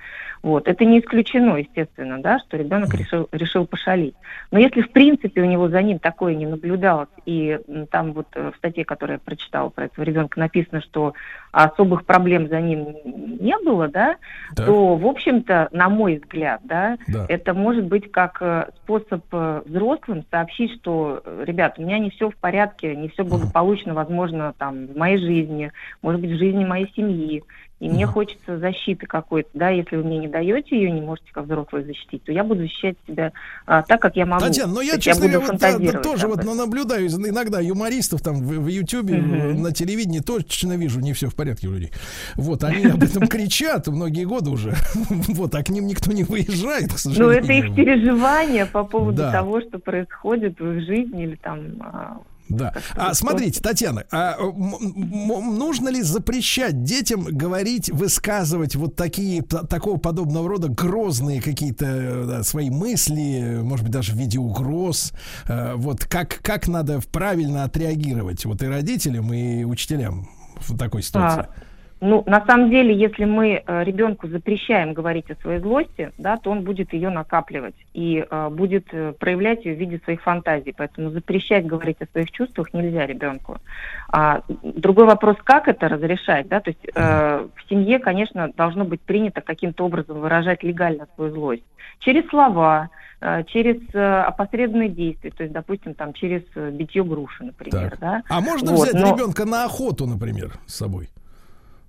Вот, 0.43 0.69
это 0.69 0.85
не 0.85 1.01
исключено, 1.01 1.57
естественно, 1.57 2.21
да, 2.21 2.39
что 2.39 2.55
ребенок 2.55 2.93
решил, 2.93 3.27
решил 3.33 3.65
пошалить. 3.65 4.15
Но 4.49 4.59
если, 4.59 4.81
в 4.81 4.91
принципе, 4.91 5.41
у 5.41 5.45
него 5.45 5.67
за 5.67 5.81
ним 5.81 5.99
такое 5.99 6.33
не 6.33 6.45
наблюдалось, 6.45 7.09
и 7.25 7.59
там 7.91 8.13
вот 8.13 8.27
э, 8.35 8.51
в 8.53 8.57
статье, 8.57 8.85
которую 8.85 9.15
я 9.15 9.19
прочитала 9.19 9.67
про 9.67 9.85
этого 9.85 10.05
ребенка, 10.05 10.39
написано, 10.39 10.81
что 10.81 11.13
особых 11.51 12.05
проблем 12.05 12.47
за 12.47 12.61
ним 12.61 12.95
не 13.03 13.57
было, 13.63 13.87
да, 13.87 14.15
Так. 14.55 14.65
то, 14.65 14.95
в 14.95 15.05
общем-то, 15.05 15.69
на 15.71 15.89
мой 15.89 16.17
взгляд, 16.17 16.61
да, 16.63 16.97
Да. 17.07 17.25
это 17.27 17.53
может 17.53 17.85
быть 17.85 18.11
как 18.11 18.37
э, 18.41 18.69
способ 18.77 19.23
э, 19.31 19.61
взрослым 19.65 20.23
сообщить, 20.31 20.73
что, 20.79 21.21
э, 21.23 21.43
ребят, 21.45 21.75
у 21.77 21.81
меня 21.81 21.99
не 21.99 22.09
все 22.09 22.29
в 22.29 22.35
порядке, 22.37 22.95
не 22.95 23.09
все 23.09 23.23
благополучно, 23.23 23.93
возможно, 23.93 24.53
там, 24.57 24.87
в 24.87 24.97
моей 24.97 25.17
жизни, 25.17 25.71
может 26.01 26.21
быть, 26.21 26.31
в 26.31 26.37
жизни 26.37 26.63
моей 26.63 26.91
семьи, 26.95 27.43
и 27.81 27.89
мне 27.89 28.05
хочется 28.05 28.59
защиты 28.59 29.07
какой-то, 29.07 29.49
да, 29.55 29.69
если 29.69 29.95
вы 29.95 30.03
мне 30.03 30.19
не 30.19 30.27
даете 30.27 30.75
ее, 30.75 30.91
не 30.91 31.01
можете 31.01 31.31
как 31.31 31.45
взрослый 31.45 31.83
защитить, 31.83 32.23
то 32.23 32.31
я 32.31 32.43
буду 32.43 32.61
защищать 32.61 32.95
себя 33.07 33.31
а, 33.65 33.81
так, 33.81 33.99
как 33.99 34.15
я 34.15 34.27
могу. 34.27 34.45
Татьяна, 34.45 34.69
ну 34.71 34.75
То 34.77 34.81
я, 34.83 34.91
есть 34.93 35.03
честно 35.03 35.25
буду 35.25 35.39
говоря, 35.39 35.51
вот, 35.53 35.59
да, 35.61 35.91
да, 35.93 35.99
тоже 36.01 36.27
вот 36.27 36.43
ну, 36.43 36.53
наблюдаю 36.53 37.07
иногда 37.07 37.59
юмористов 37.59 38.21
там 38.21 38.35
в, 38.35 38.59
в 38.59 38.67
Ютьюбе, 38.67 39.15
Мгм. 39.17 39.63
на 39.63 39.71
телевидении 39.71 40.19
точно 40.19 40.77
вижу, 40.77 40.99
не 40.99 41.13
все 41.13 41.27
в 41.27 41.35
порядке 41.35 41.69
у 41.69 41.71
людей. 41.73 41.91
Вот, 42.35 42.63
они 42.63 42.85
об 42.85 43.01
этом 43.01 43.27
кричат 43.27 43.87
многие 43.87 44.25
годы 44.25 44.51
уже. 44.51 44.75
Вот, 45.09 45.55
а 45.55 45.63
к 45.63 45.69
ним 45.69 45.87
никто 45.87 46.11
не 46.11 46.23
выезжает, 46.23 46.89
к 46.89 46.91
Ну, 46.91 46.97
сожалению. 46.99 47.43
это 47.43 47.53
их 47.53 47.75
переживания 47.75 48.67
по 48.67 48.83
поводу 48.83 49.17
Да. 49.17 49.31
того, 49.31 49.59
что 49.59 49.79
происходит 49.79 50.59
в 50.59 50.71
их 50.77 50.85
жизни 50.85 51.23
или 51.23 51.35
там 51.35 51.61
а, 51.79 52.17
Да. 52.57 52.73
А 52.95 53.13
смотрите, 53.13 53.61
Татьяна, 53.61 54.05
а 54.11 54.37
нужно 54.39 55.89
ли 55.89 56.01
запрещать 56.01 56.83
детям 56.83 57.23
говорить, 57.23 57.89
высказывать 57.89 58.75
вот 58.75 58.95
такие 58.95 59.41
такого 59.41 59.97
подобного 59.97 60.49
рода 60.49 60.67
грозные 60.69 61.41
какие-то 61.41 62.25
да, 62.27 62.43
свои 62.43 62.69
мысли, 62.69 63.59
может 63.61 63.85
быть 63.85 63.93
даже 63.93 64.13
в 64.13 64.15
виде 64.15 64.39
угроз? 64.39 65.13
Э, 65.47 65.75
Вот 65.75 66.05
как 66.05 66.39
как 66.41 66.67
надо 66.67 66.99
правильно 67.11 67.63
отреагировать 67.63 68.45
вот 68.45 68.61
и 68.63 68.67
родителям 68.67 69.33
и 69.33 69.63
учителям 69.63 70.29
в 70.59 70.77
такой 70.77 71.03
ситуации? 71.03 71.41
А, 71.41 71.70
Ну, 72.03 72.23
на 72.25 72.43
самом 72.47 72.71
деле, 72.71 72.95
если 72.95 73.25
мы 73.25 73.61
э, 73.63 73.83
ребенку 73.83 74.27
запрещаем 74.27 74.93
говорить 74.93 75.29
о 75.29 75.35
своей 75.35 75.59
злости, 75.59 76.11
да, 76.17 76.35
то 76.37 76.49
он 76.49 76.63
будет 76.63 76.93
ее 76.93 77.11
накапливать 77.11 77.75
и 77.93 78.25
э, 78.27 78.49
будет 78.49 78.87
э, 78.91 79.13
проявлять 79.19 79.65
ее 79.65 79.75
в 79.75 79.79
виде 79.79 80.01
своих 80.03 80.23
фантазий. 80.23 80.73
Поэтому 80.75 81.11
запрещать 81.11 81.67
говорить 81.67 81.97
о 82.01 82.07
своих 82.07 82.31
чувствах 82.31 82.73
нельзя 82.73 83.05
ребенку. 83.05 83.59
А, 84.11 84.41
другой 84.63 85.05
вопрос, 85.05 85.37
как 85.43 85.67
это 85.67 85.87
разрешать, 85.89 86.47
да, 86.47 86.59
то 86.59 86.71
есть 86.71 86.79
э, 86.95 87.47
в 87.55 87.69
семье, 87.69 87.99
конечно, 87.99 88.51
должно 88.57 88.83
быть 88.83 89.01
принято 89.01 89.41
каким-то 89.41 89.85
образом 89.85 90.19
выражать 90.21 90.63
легально 90.63 91.07
свою 91.13 91.31
злость 91.31 91.63
через 91.99 92.27
слова, 92.29 92.89
э, 93.21 93.43
через 93.43 93.77
опосредованные 93.93 94.89
действия, 94.89 95.29
то 95.29 95.43
есть, 95.43 95.53
допустим, 95.53 95.93
там 95.93 96.13
через 96.13 96.41
битье 96.55 97.03
груши, 97.03 97.43
например, 97.43 97.91
Так. 97.91 97.99
да. 97.99 98.23
А 98.27 98.41
можно 98.41 98.71
Вот, 98.71 98.87
взять 98.89 98.99
но- 98.99 99.13
ребенка 99.13 99.45
на 99.45 99.65
охоту, 99.65 100.07
например, 100.07 100.53
с 100.65 100.77
собой? 100.77 101.09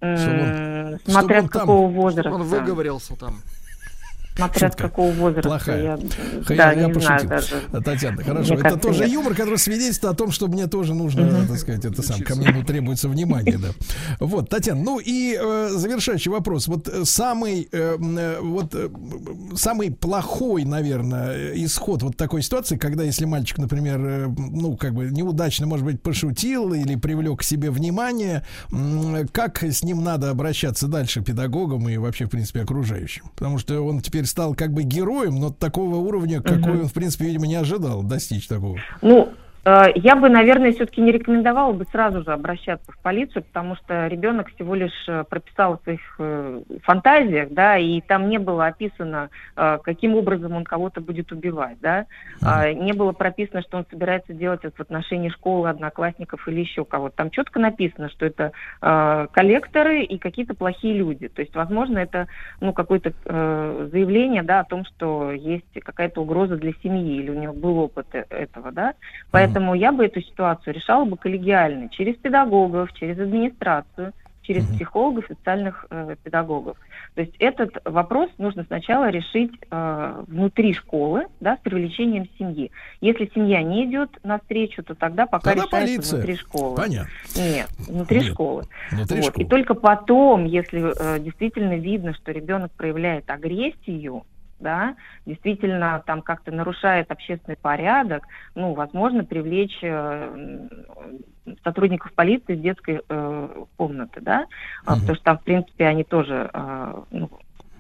Чтобы 0.03 0.41
он- 0.43 0.99
Смотря 1.07 1.39
чтобы 1.39 1.39
он 1.39 1.49
какого 1.49 1.87
там- 1.89 1.95
возраста. 2.01 2.31
Он 2.33 2.43
выговорился 2.43 3.17
там. 3.17 3.41
Смотря 4.37 4.69
Шутка. 4.69 4.83
какого 4.89 5.11
возраста. 5.13 5.49
Плохая. 5.49 5.83
Я, 5.83 5.97
Ха- 6.45 6.55
да, 6.55 6.73
я 6.73 6.87
не 6.87 6.93
пошутил. 6.95 7.01
знаю 7.19 7.29
даже. 7.29 7.83
Татьяна, 7.85 8.23
хорошо. 8.23 8.53
Мне 8.53 8.55
это 8.55 8.63
кажется, 8.63 8.89
тоже 8.89 9.01
нет. 9.05 9.13
юмор, 9.13 9.35
который 9.35 9.59
свидетельствует 9.59 10.15
о 10.15 10.17
том, 10.17 10.31
что 10.31 10.47
мне 10.49 10.67
тоже 10.67 10.95
нужно, 10.95 11.47
так 11.47 11.59
сказать, 11.59 11.85
это 11.85 12.03
сам, 12.03 12.21
ко 12.21 12.35
мне 12.35 12.65
требуется 12.65 13.09
внимание, 13.09 13.59
да. 13.59 13.69
Вот, 14.21 14.49
Татьяна, 14.49 14.83
ну 14.83 14.99
и 14.99 15.37
э, 15.39 15.69
завершающий 15.73 16.31
вопрос. 16.31 16.67
Вот 16.69 16.89
э, 16.89 17.05
самый, 17.05 17.69
э, 17.71 17.97
э, 18.01 18.39
вот, 18.41 18.75
э, 18.75 18.89
самый 19.55 19.91
плохой, 19.91 20.65
наверное, 20.65 21.33
э, 21.53 21.53
исход 21.65 22.03
вот 22.03 22.17
такой 22.17 22.43
ситуации, 22.43 22.77
когда 22.77 23.03
если 23.05 23.25
мальчик, 23.27 23.59
например, 23.59 24.01
э, 24.03 24.27
ну, 24.29 24.77
как 24.77 24.95
бы 24.95 25.11
неудачно, 25.11 25.67
может 25.67 25.85
быть, 25.85 26.01
пошутил 26.03 26.73
или 26.73 26.97
привлек 26.97 27.41
к 27.41 27.43
себе 27.43 27.71
внимание, 27.71 28.45
м, 28.73 29.29
как 29.29 29.63
с 29.63 29.83
ним 29.83 30.03
надо 30.03 30.31
обращаться 30.31 30.87
дальше 30.89 31.21
педагогам 31.23 31.89
и 31.89 31.97
вообще, 31.99 32.25
в 32.27 32.31
принципе, 32.31 32.63
окружающим? 32.63 33.25
Потому 33.35 33.59
что 33.59 33.81
он 33.83 34.01
теперь 34.01 34.22
стал 34.27 34.55
как 34.55 34.73
бы 34.73 34.83
героем, 34.83 35.41
но 35.41 35.51
такого 35.51 35.97
уровня, 35.97 36.41
какой 36.41 36.81
он, 36.81 36.89
в 36.89 36.93
принципе, 36.93 37.27
видимо, 37.27 37.47
не 37.47 37.57
ожидал 37.57 38.03
достичь 38.03 38.47
такого. 38.49 38.79
Ну, 39.01 39.33
я 39.65 40.17
бы, 40.17 40.29
наверное, 40.29 40.73
все-таки 40.73 41.01
не 41.01 41.13
рекомендовала 41.13 41.73
бы 41.73 41.85
сразу 41.85 42.25
же 42.25 42.33
обращаться 42.33 42.91
в 42.91 42.99
полицию, 42.99 43.45
потому 43.45 43.77
что 43.77 44.09
ребенок 44.09 44.49
всего 44.49 44.75
лишь 44.75 45.09
э, 45.09 45.23
прописал 45.29 45.79
в 45.79 45.83
своих 45.85 46.01
э, 46.19 46.63
фантазиях, 46.83 47.51
да, 47.51 47.79
и 47.79 48.01
там 48.01 48.29
не 48.29 48.39
было 48.39 48.67
описано, 48.67 49.31
э, 49.57 49.79
каким 49.85 50.17
образом 50.17 50.53
он 50.55 50.65
кого-то 50.65 51.01
будет 51.01 51.31
убивать, 51.31 51.77
да, 51.81 52.07
А, 52.43 52.73
не 52.73 52.93
было 52.93 53.13
прописано, 53.13 53.63
что 53.63 53.79
он 53.79 53.87
собирается 53.89 54.33
делать 54.33 54.65
это 54.65 54.77
в 54.77 54.81
отношении 54.81 55.29
школы, 55.29 55.69
одноклассников 55.69 56.49
или 56.49 56.61
еще 56.61 56.85
кого-то. 56.85 57.17
Там 57.17 57.31
четко 57.31 57.61
написано, 57.61 58.09
что 58.11 58.27
это 58.27 58.51
э, 58.81 59.27
коллекторы 59.31 60.03
и 60.03 60.19
какие-то 60.19 60.55
плохие 60.55 60.95
люди. 60.95 61.29
То 61.29 61.41
есть, 61.41 61.55
возможно, 61.55 61.99
это 61.99 62.27
ну, 62.61 62.73
какое-то 62.73 63.13
э, 63.25 63.89
заявление 63.93 64.43
да, 64.43 64.61
о 64.61 64.65
том, 64.65 64.85
что 64.85 65.31
есть 65.31 65.73
какая-то 65.85 66.21
угроза 66.21 66.57
для 66.57 66.73
семьи, 66.83 67.19
или 67.19 67.31
у 67.31 67.41
него 67.41 67.53
был 67.53 67.79
опыт 67.79 68.07
э- 68.13 68.25
этого. 68.29 68.73
Да? 68.73 68.95
Поэтому 69.31 69.52
я 69.75 69.93
бы 69.93 70.05
эту 70.05 70.21
ситуацию 70.21 70.75
решала 70.75 71.05
бы 71.05 71.17
коллегиально, 71.17 71.89
через 71.91 72.17
педагогов, 72.17 72.93
через 72.95 73.19
администрацию, 73.19 74.13
через 74.43 74.67
психологов 74.67 75.31
и 75.31 75.35
социальных 75.35 75.87
э, 75.91 76.17
педагогов. 76.23 76.77
То 77.15 77.21
есть 77.21 77.35
этот 77.39 77.77
вопрос 77.85 78.31
нужно 78.39 78.65
сначала 78.65 79.09
решить 79.09 79.53
э, 79.71 80.25
внутри 80.27 80.75
школы, 80.75 81.27
да, 81.41 81.57
с 81.57 81.61
привлечением 81.61 82.29
семьи. 82.39 82.71
Если 83.01 83.31
семья 83.35 83.63
не 83.63 83.85
идет 83.85 84.11
навстречу, 84.25 84.83
то 84.83 84.95
тогда 84.95 85.27
пока 85.27 85.51
Тогда 85.51 85.65
решается 85.67 85.87
полиция. 85.87 86.17
внутри 86.17 86.37
школы. 86.37 86.77
Понятно. 86.77 87.11
Нет, 87.37 87.69
внутри 87.87 88.21
Нет, 88.21 88.33
школы. 88.33 88.63
внутри 88.91 89.17
Вот. 89.21 89.27
школы. 89.27 89.45
И 89.45 89.49
только 89.49 89.75
потом, 89.75 90.45
если 90.45 90.93
э, 90.99 91.21
действительно 91.21 91.77
видно, 91.77 92.13
что 92.15 92.33
ребенок 92.33 92.73
проявляет 92.73 93.31
агрессию, 93.31 94.25
да, 94.63 94.97
действительно 95.27 96.03
там 96.07 96.23
как-то 96.23 96.53
нарушает 96.53 97.11
общественный 97.11 97.57
порядок, 97.57 98.25
ну, 98.55 98.73
возможно, 98.75 99.25
привлечь 99.25 99.79
э, 99.83 100.69
сотрудников 101.65 102.13
полиции 102.15 102.55
из 102.55 102.61
детской 102.61 103.03
э, 103.07 103.65
комнаты, 103.77 104.21
да, 104.21 104.47
А, 104.87 104.95
потому 104.95 105.15
что 105.17 105.25
там, 105.25 105.39
в 105.39 105.45
принципе, 105.45 105.87
они 105.87 106.05
тоже 106.05 106.51
э, 106.53 107.03
ну, 107.11 107.31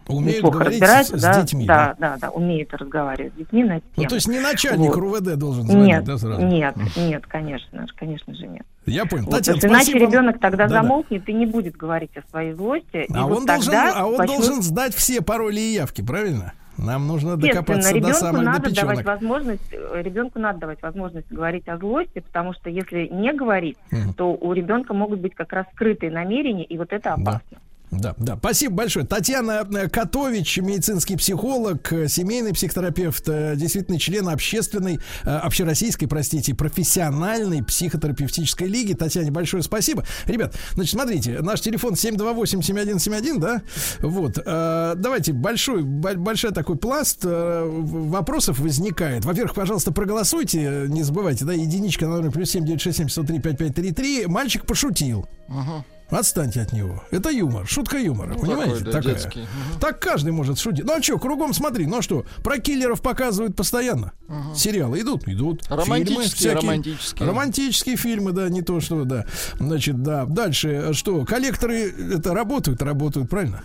Умеют 0.08 0.38
неплохо 0.38 0.58
говорить 0.58 0.78
с, 0.78 0.80
разбираются, 0.82 1.18
с 1.18 1.22
да, 1.22 1.42
детьми. 1.42 1.66
да, 1.66 1.94
да, 1.98 2.16
да, 2.20 2.30
умеют 2.30 2.72
разговаривать 2.74 3.32
с 3.34 3.36
детьми 3.36 3.64
на 3.64 3.76
эту 3.76 3.86
Ну, 3.96 4.02
тему. 4.02 4.08
то 4.08 4.14
есть 4.16 4.28
не 4.28 4.40
начальник 4.40 4.88
Вот. 4.90 4.96
РУВД 4.98 5.36
должен 5.36 5.64
звонить, 5.64 5.86
Нет, 5.86 6.04
да, 6.04 6.18
сразу? 6.18 6.42
нет, 6.44 6.74
нет, 6.96 7.26
конечно, 7.26 7.86
конечно 7.96 8.34
же 8.34 8.46
нет. 8.46 8.66
Я 8.86 9.06
понял. 9.06 9.24
Вот, 9.26 9.36
Татьяна, 9.36 9.58
что 9.58 9.68
иначе 9.68 9.90
спасибо. 9.92 10.06
ребенок 10.10 10.40
тогда 10.40 10.66
Да-да. 10.66 10.82
замолкнет 10.82 11.28
и 11.28 11.32
не 11.32 11.46
будет 11.46 11.76
говорить 11.76 12.10
о 12.16 12.22
своей 12.30 12.52
злости. 12.54 13.06
А 13.14 13.26
вот 13.26 13.38
он, 13.38 13.46
должен, 13.46 13.74
а 13.74 14.04
он 14.06 14.16
начнут- 14.16 14.36
должен 14.38 14.62
сдать 14.62 14.94
все 14.94 15.22
пароли 15.22 15.60
и 15.60 15.74
явки, 15.74 16.02
правильно? 16.02 16.52
Нам 16.78 17.06
нужно 17.06 17.36
докопаться 17.36 17.92
до 18.00 18.12
самых 18.14 18.40
до 18.40 18.46
надо 18.46 18.74
давать 18.74 18.98
печенок. 19.00 19.04
возможность, 19.06 19.72
э, 19.72 20.02
ребенку 20.02 20.38
надо 20.38 20.60
давать 20.60 20.82
возможность 20.82 21.30
говорить 21.30 21.68
о 21.68 21.76
злости, 21.76 22.20
потому 22.20 22.54
что 22.54 22.70
если 22.70 23.08
не 23.12 23.32
говорить, 23.34 23.76
Мгм. 23.90 24.14
то 24.14 24.32
у 24.34 24.52
ребенка 24.54 24.94
могут 24.94 25.20
быть 25.20 25.34
как 25.34 25.52
раз 25.52 25.66
скрытые 25.74 26.10
намерения, 26.10 26.64
и 26.64 26.78
вот 26.78 26.92
это 26.92 27.12
опасно. 27.12 27.42
Да, 27.50 27.58
да. 27.92 28.36
Спасибо 28.38 28.74
большое. 28.74 29.06
Татьяна 29.06 29.68
э, 29.70 29.88
Котович, 29.88 30.58
медицинский 30.58 31.16
психолог, 31.16 31.92
э, 31.92 32.08
семейный 32.08 32.54
психотерапевт, 32.54 33.28
э, 33.28 33.54
действительно 33.54 33.98
член 33.98 34.28
общественной, 34.28 34.98
общероссийской, 35.24 36.08
простите, 36.08 36.54
профессиональной 36.54 37.62
психотерапевтической 37.62 38.66
лиги. 38.66 38.94
Татьяне 38.94 39.30
большое 39.30 39.62
спасибо. 39.62 40.04
Ребят, 40.26 40.54
значит, 40.72 40.92
смотрите, 40.92 41.40
наш 41.40 41.60
телефон 41.60 41.92
728-7171, 41.92 43.38
да? 43.38 43.62
Вот. 44.00 44.38
Давайте 44.44 45.34
большой, 45.34 45.82
бо- 45.82 46.14
большой 46.14 46.52
такой 46.52 46.76
пласт 46.76 47.20
вопросов 47.24 48.58
возникает. 48.58 49.24
Во-первых, 49.24 49.54
пожалуйста, 49.54 49.92
проголосуйте, 49.92 50.86
не 50.88 51.02
забывайте, 51.02 51.44
да, 51.44 51.52
единичка 51.52 52.06
на 52.06 52.16
номер 52.16 52.30
плюс 52.30 52.50
7967 52.50 53.08
103 53.08 53.38
5533. 53.40 54.26
Мальчик 54.26 54.64
пошутил. 54.64 55.28
Ага. 55.48 55.84
Отстаньте 56.10 56.60
от 56.60 56.72
него. 56.72 57.02
Это 57.10 57.30
юмор, 57.30 57.66
шутка 57.66 57.96
юмора, 57.98 58.34
Ну, 58.34 58.40
понимаете? 58.40 58.74
такой, 58.76 58.84
да, 58.84 58.92
Такая. 58.92 59.14
детский. 59.14 59.40
Мгм. 59.40 59.80
Так 59.80 60.00
каждый 60.00 60.32
может 60.32 60.58
шутить. 60.58 60.84
Ну 60.84 60.92
а 60.94 61.02
что, 61.02 61.18
кругом 61.18 61.54
смотри, 61.54 61.86
ну 61.86 61.98
а 61.98 62.02
что, 62.02 62.26
про 62.44 62.58
киллеров 62.58 63.00
показывают 63.00 63.56
постоянно. 63.56 64.12
Сериалы 64.54 65.00
идут, 65.00 65.26
идут. 65.28 65.62
Романтические, 65.68 66.04
Фильмы 66.04 66.24
всякие. 66.34 66.60
романтические. 66.60 67.28
Романтические 67.28 67.96
фильмы, 67.96 68.32
да, 68.32 68.48
не 68.48 68.62
то 68.62 68.80
что, 68.80 69.04
да. 69.04 69.24
Значит, 69.58 70.02
да. 70.02 70.24
Дальше, 70.26 70.68
э, 70.68 70.92
что, 70.92 71.24
коллекторы 71.24 71.90
это 72.14 72.34
работают, 72.34 72.82
работают, 72.82 73.28
правильно? 73.30 73.62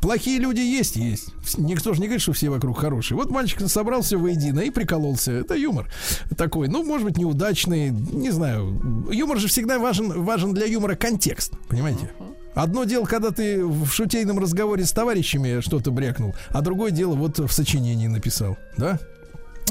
Плохие 0.00 0.38
люди 0.38 0.60
есть, 0.60 0.96
есть. 0.96 1.28
Никто 1.58 1.94
же 1.94 2.00
не 2.00 2.06
говорит, 2.06 2.22
что 2.22 2.32
все 2.32 2.50
вокруг 2.50 2.78
хорошие. 2.78 3.16
Вот 3.16 3.30
мальчик 3.30 3.60
собрался 3.68 4.18
воедино 4.18 4.60
и 4.60 4.70
прикололся. 4.70 5.32
Это 5.32 5.54
юмор 5.54 5.90
такой, 6.36 6.68
ну, 6.68 6.84
может 6.84 7.06
быть, 7.06 7.16
неудачный, 7.18 7.90
не 7.90 8.30
знаю. 8.30 9.06
Юмор 9.10 9.38
же 9.38 9.48
всегда 9.48 9.78
важен, 9.78 10.22
важен 10.22 10.52
для 10.54 10.66
юмора 10.66 10.94
контекст, 10.94 11.52
понимаете? 11.74 12.10
Одно 12.54 12.84
дело, 12.84 13.04
когда 13.04 13.32
ты 13.32 13.64
в 13.64 13.88
шутейном 13.88 14.38
разговоре 14.38 14.84
с 14.84 14.92
товарищами 14.92 15.60
что-то 15.60 15.90
брякнул, 15.90 16.34
а 16.50 16.60
другое 16.60 16.92
дело 16.92 17.14
вот 17.14 17.38
в 17.38 17.50
сочинении 17.50 18.06
написал, 18.06 18.56
да? 18.76 19.00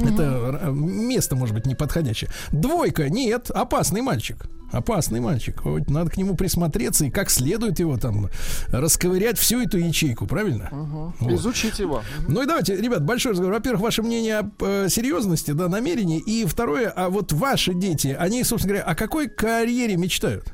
Это 0.02 0.60
э, 0.64 0.72
место, 0.72 1.36
может 1.36 1.56
быть, 1.56 1.66
неподходящее. 1.66 2.30
Двойка, 2.52 3.10
нет, 3.10 3.52
опасный 3.52 4.02
мальчик. 4.02 4.48
Опасный 4.72 5.20
мальчик. 5.20 5.64
Вот 5.64 5.88
надо 5.88 6.10
к 6.10 6.18
нему 6.18 6.36
присмотреться 6.36 7.06
и 7.06 7.12
как 7.12 7.30
следует 7.30 7.80
его 7.80 7.96
там 7.98 8.30
расковырять 8.70 9.38
всю 9.38 9.62
эту 9.62 9.78
ячейку, 9.78 10.26
правильно? 10.26 10.70
Вот. 10.72 11.32
Изучить 11.32 11.78
его. 11.78 12.02
Ну 12.28 12.42
и 12.42 12.48
давайте, 12.48 12.76
ребят, 12.76 13.06
большой 13.06 13.34
разговор. 13.34 13.54
Во-первых, 13.54 13.84
ваше 13.84 14.02
мнение 14.02 14.40
об 14.40 14.62
э, 14.64 14.88
серьезности, 14.90 15.52
да, 15.52 15.70
намерении. 15.70 16.20
И 16.20 16.44
второе, 16.46 16.90
а 16.90 17.10
вот 17.10 17.32
ваши 17.32 17.76
дети, 17.76 18.18
они, 18.20 18.44
собственно 18.44 18.74
говоря, 18.74 18.92
о 18.92 18.96
какой 18.96 19.30
карьере 19.30 19.96
мечтают? 19.96 20.54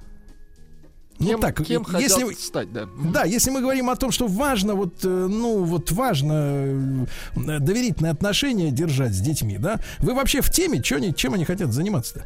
Кем, 1.19 1.31
ну 1.33 1.39
так, 1.39 1.63
кем 1.65 1.85
если, 1.99 2.23
хотят 2.23 2.39
стать, 2.39 2.71
да. 2.71 2.87
да, 3.11 3.23
если 3.25 3.51
мы 3.51 3.59
говорим 3.59 3.89
о 3.89 3.95
том, 3.97 4.11
что 4.11 4.27
важно, 4.27 4.75
вот, 4.75 5.03
э, 5.03 5.07
ну, 5.07 5.63
вот 5.65 5.91
важно 5.91 7.05
э, 7.35 7.59
доверительные 7.59 8.11
отношения 8.11 8.71
держать 8.71 9.13
с 9.13 9.19
детьми, 9.19 9.57
да, 9.57 9.81
вы 9.99 10.13
вообще 10.13 10.39
в 10.39 10.49
теме, 10.49 10.81
чё 10.81 10.95
они, 10.95 11.13
чем 11.13 11.33
они 11.33 11.43
хотят 11.43 11.73
заниматься-то? 11.73 12.25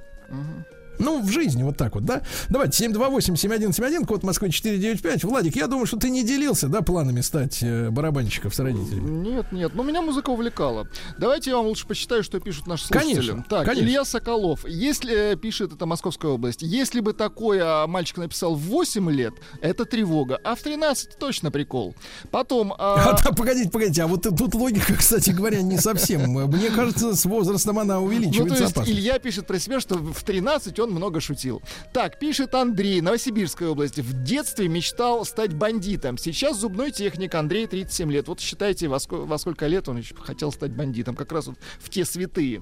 Ну, 0.99 1.22
в 1.22 1.32
жизни 1.32 1.64
вот 1.64 1.78
так 1.78 1.95
вот, 1.95 2.06
да? 2.06 2.22
Давайте, 2.49 2.86
728-7171, 2.86 4.06
код 4.06 4.24
Москвы 4.24 4.49
495. 4.49 5.24
Владик, 5.24 5.56
я 5.56 5.68
думаю, 5.68 5.86
что 5.86 5.98
ты 5.98 6.10
не 6.10 6.24
делился, 6.24 6.68
да, 6.68 6.82
планами 6.82 7.22
стать 7.22 7.61
э, 7.61 7.90
барабанщиком 7.90 8.52
с 8.52 8.60
родителями? 8.60 9.10
Нет, 9.10 9.52
нет, 9.52 9.74
но 9.76 9.84
меня 9.84 10.02
музыка 10.02 10.30
увлекала. 10.30 10.88
Давайте 11.18 11.52
я 11.52 11.57
вам 11.57 11.68
лучше 11.68 11.88
почитаю, 11.88 12.24
что 12.24 12.40
пишут 12.40 12.68
наши 12.68 12.88
слушатели. 12.88 13.15
Конечно, 13.15 13.45
так, 13.49 13.65
конечно. 13.65 13.86
Илья 13.86 14.06
Соколов. 14.06 14.65
Если, 14.68 15.34
э, 15.34 15.36
пишет 15.36 15.74
это 15.74 15.86
Московская 15.86 16.32
область, 16.32 16.61
если 16.61 16.99
бы 16.99 17.14
такое 17.14 17.88
мальчик 17.88 18.18
написал 18.18 18.56
в 18.56 18.61
8 18.61 19.10
лет, 19.11 19.34
это 19.61 19.86
тревога, 19.86 20.40
а 20.44 20.56
в 20.56 20.61
13 20.61 21.18
точно 21.18 21.52
прикол. 21.52 21.95
Потом... 22.32 22.74
А, 22.78 22.95
а, 23.11 23.22
да, 23.22 23.32
погодите, 23.32 23.70
погодите, 23.70 24.03
а 24.03 24.07
вот 24.07 24.24
тут 24.24 24.53
логика, 24.53 24.94
кстати 24.98 25.32
говоря, 25.32 25.61
не 25.61 25.78
совсем. 25.78 26.22
Мне 26.32 26.70
кажется, 26.70 27.15
с 27.15 27.26
возрастом 27.26 27.80
она 27.80 27.95
Ну, 27.95 28.02
то 28.02 28.06
увеличивается 28.06 28.64
есть 28.64 28.72
опасность. 28.74 28.99
Илья 28.99 29.20
пишет 29.20 29.48
про 29.48 29.60
себя, 29.60 29.80
что 29.80 29.95
в 29.95 30.24
13 30.24 30.80
он 30.84 30.91
много 30.91 31.19
шутил. 31.19 31.61
Так, 31.93 32.19
пишет 32.19 32.55
Андрей, 32.55 33.01
Новосибирская 33.01 33.69
область. 33.69 33.99
В 33.99 34.23
детстве 34.23 34.68
мечтал 34.68 35.26
стать 35.26 35.53
бандитом. 35.53 36.18
Сейчас 36.18 36.57
зубной 36.57 36.91
техник, 36.91 37.35
Андрей 37.35 37.68
37 37.68 38.11
лет. 38.11 38.27
Вот 38.27 38.39
считайте, 38.39 38.88
во, 38.88 38.97
ско- 38.97 39.26
во 39.26 39.38
сколько 39.38 39.68
лет 39.68 39.89
он 39.89 39.97
еще 39.97 40.15
хотел 40.15 40.51
стать 40.51 40.72
бандитом. 40.72 41.15
Как 41.15 41.31
раз 41.31 41.47
вот 41.47 41.57
в 41.80 41.89
те 41.89 42.05
святые. 42.05 42.61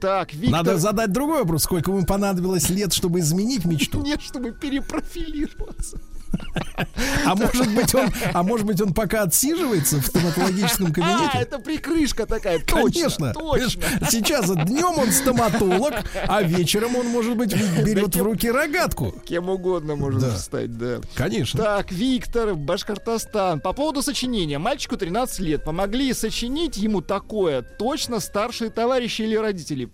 Так, 0.00 0.32
Виктор... 0.32 0.50
Надо 0.52 0.78
задать 0.78 1.12
другой 1.12 1.40
вопрос, 1.40 1.64
сколько 1.64 1.90
ему 1.90 2.06
понадобилось 2.06 2.70
лет, 2.70 2.92
чтобы 2.92 3.18
изменить 3.18 3.64
мечту. 3.64 4.00
Нет, 4.04 4.22
чтобы 4.22 4.52
перепрофилироваться. 4.52 6.00
А 7.24 7.34
может 7.34 7.74
быть 7.74 7.94
он, 7.94 8.08
а 8.32 8.42
может 8.42 8.66
быть 8.66 8.80
он 8.80 8.94
пока 8.94 9.22
отсиживается 9.22 9.96
в 10.00 10.06
стоматологическом 10.06 10.86
А, 10.88 10.92
кабинете? 10.92 11.38
это 11.38 11.58
прикрышка 11.58 12.26
такая. 12.26 12.58
Точно, 12.60 12.82
Конечно. 12.82 13.32
точно. 13.34 13.82
Сейчас 14.10 14.50
днем 14.50 14.98
он 14.98 15.10
стоматолог, 15.12 15.94
а 16.26 16.42
вечером 16.42 16.96
он, 16.96 17.06
может 17.08 17.36
быть, 17.36 17.54
берет 17.84 18.14
в 18.16 18.22
руки 18.22 18.50
рогатку. 18.50 19.12
Кем 19.26 19.48
угодно 19.50 19.96
может 19.96 20.20
Да. 20.20 20.36
стать, 20.36 20.76
да. 20.78 21.00
Конечно. 21.14 21.62
Так, 21.62 21.90
Виктор, 21.92 22.54
Башкортостан. 22.54 23.60
По 23.60 23.72
поводу 23.72 24.02
сочинения. 24.02 24.58
Мальчику 24.58 24.96
13 24.96 25.40
лет. 25.40 25.64
Помогли 25.64 26.12
сочинить 26.14 26.76
ему 26.76 27.00
такое. 27.02 27.62
Точно 27.62 28.20
старшие 28.20 28.70
товарищи 28.70 29.22
или 29.22 29.36
родители. 29.36 29.86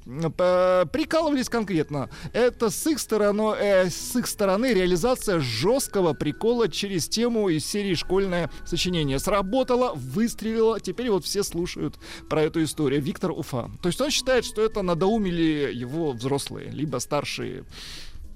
Прикалывались 0.93 1.49
конкретно. 1.49 2.09
Это 2.33 2.71
с 2.71 2.87
их 2.87 2.99
стороны, 2.99 3.55
э, 3.59 3.91
с 3.91 4.15
их 4.17 4.27
стороны 4.27 4.73
реализация 4.73 5.41
жесткого 5.41 6.13
прикола 6.25 6.69
через 6.71 7.07
тему 7.07 7.51
из 7.51 7.67
серии 7.67 7.95
«Школьное 7.95 8.51
сочинение». 8.65 9.19
Сработало, 9.19 9.93
выстрелило. 9.95 10.81
Теперь 10.81 11.11
вот 11.11 11.27
все 11.27 11.43
слушают 11.43 11.97
про 12.31 12.41
эту 12.41 12.65
историю. 12.65 13.03
Виктор 13.03 13.31
Уфа. 13.31 13.71
То 13.83 13.89
есть 13.89 14.01
он 14.01 14.09
считает, 14.09 14.47
что 14.47 14.63
это 14.63 14.81
надоумили 14.81 15.71
его 15.71 16.13
взрослые, 16.13 16.71
либо 16.71 16.97
старшие. 16.97 17.65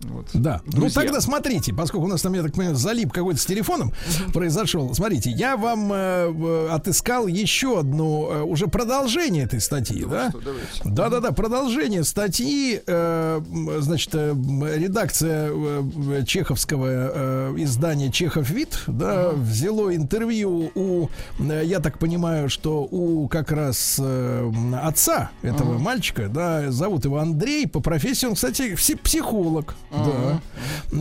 Вот. 0.03 0.27
Да. 0.33 0.61
Ну 0.67 0.73
Друзья. 0.73 1.03
тогда 1.03 1.21
смотрите, 1.21 1.73
поскольку 1.75 2.07
у 2.07 2.09
нас 2.09 2.23
там, 2.23 2.33
я 2.35 2.43
так 2.43 2.53
понимаю, 2.53 2.77
залип 2.77 3.13
какой-то 3.13 3.41
с 3.41 3.45
телефоном 3.47 3.93
произошел. 4.33 4.95
Смотрите, 4.95 5.31
я 5.31 5.57
вам 5.57 5.93
э, 5.93 6.69
отыскал 6.71 7.27
еще 7.27 7.81
одно 7.81 8.29
э, 8.31 8.43
уже 8.43 8.69
продолжение 8.69 9.45
этой 9.45 9.61
статьи, 9.61 10.05
да? 10.05 10.31
Что, 10.31 10.41
давайте. 10.41 10.67
Да-да-да, 10.85 11.33
продолжение 11.33 12.05
статьи, 12.05 12.81
э, 12.87 13.41
значит, 13.81 14.11
э, 14.15 14.35
редакция 14.77 15.51
э, 15.53 16.25
чеховского 16.27 16.87
э, 16.89 17.55
издания 17.59 18.13
«Чехов 18.13 18.49
вид», 18.51 18.85
да, 18.87 19.31
взяло 19.31 19.95
интервью 19.95 20.71
у, 20.75 21.09
э, 21.41 21.63
я 21.65 21.81
так 21.81 21.99
понимаю, 21.99 22.49
что 22.49 22.87
у 22.89 23.27
как 23.29 23.51
раз 23.51 23.97
э, 24.01 24.53
отца 24.81 25.31
этого 25.43 25.79
мальчика, 25.79 26.29
да, 26.29 26.71
зовут 26.71 27.05
его 27.05 27.19
Андрей, 27.19 27.67
по 27.67 27.81
профессии 27.81 28.27
он, 28.27 28.35
кстати, 28.35 28.77
психолог, 29.03 29.75
да. 29.91 30.41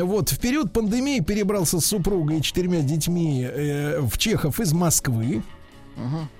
Вот, 0.05 0.30
в 0.30 0.39
период 0.39 0.72
пандемии 0.73 1.19
перебрался 1.19 1.80
с 1.80 1.85
супругой 1.85 2.39
и 2.39 2.41
четырьмя 2.41 2.81
детьми 2.81 3.43
э, 3.43 3.99
в 4.01 4.18
Чехов 4.18 4.59
из 4.59 4.73
Москвы. 4.73 5.41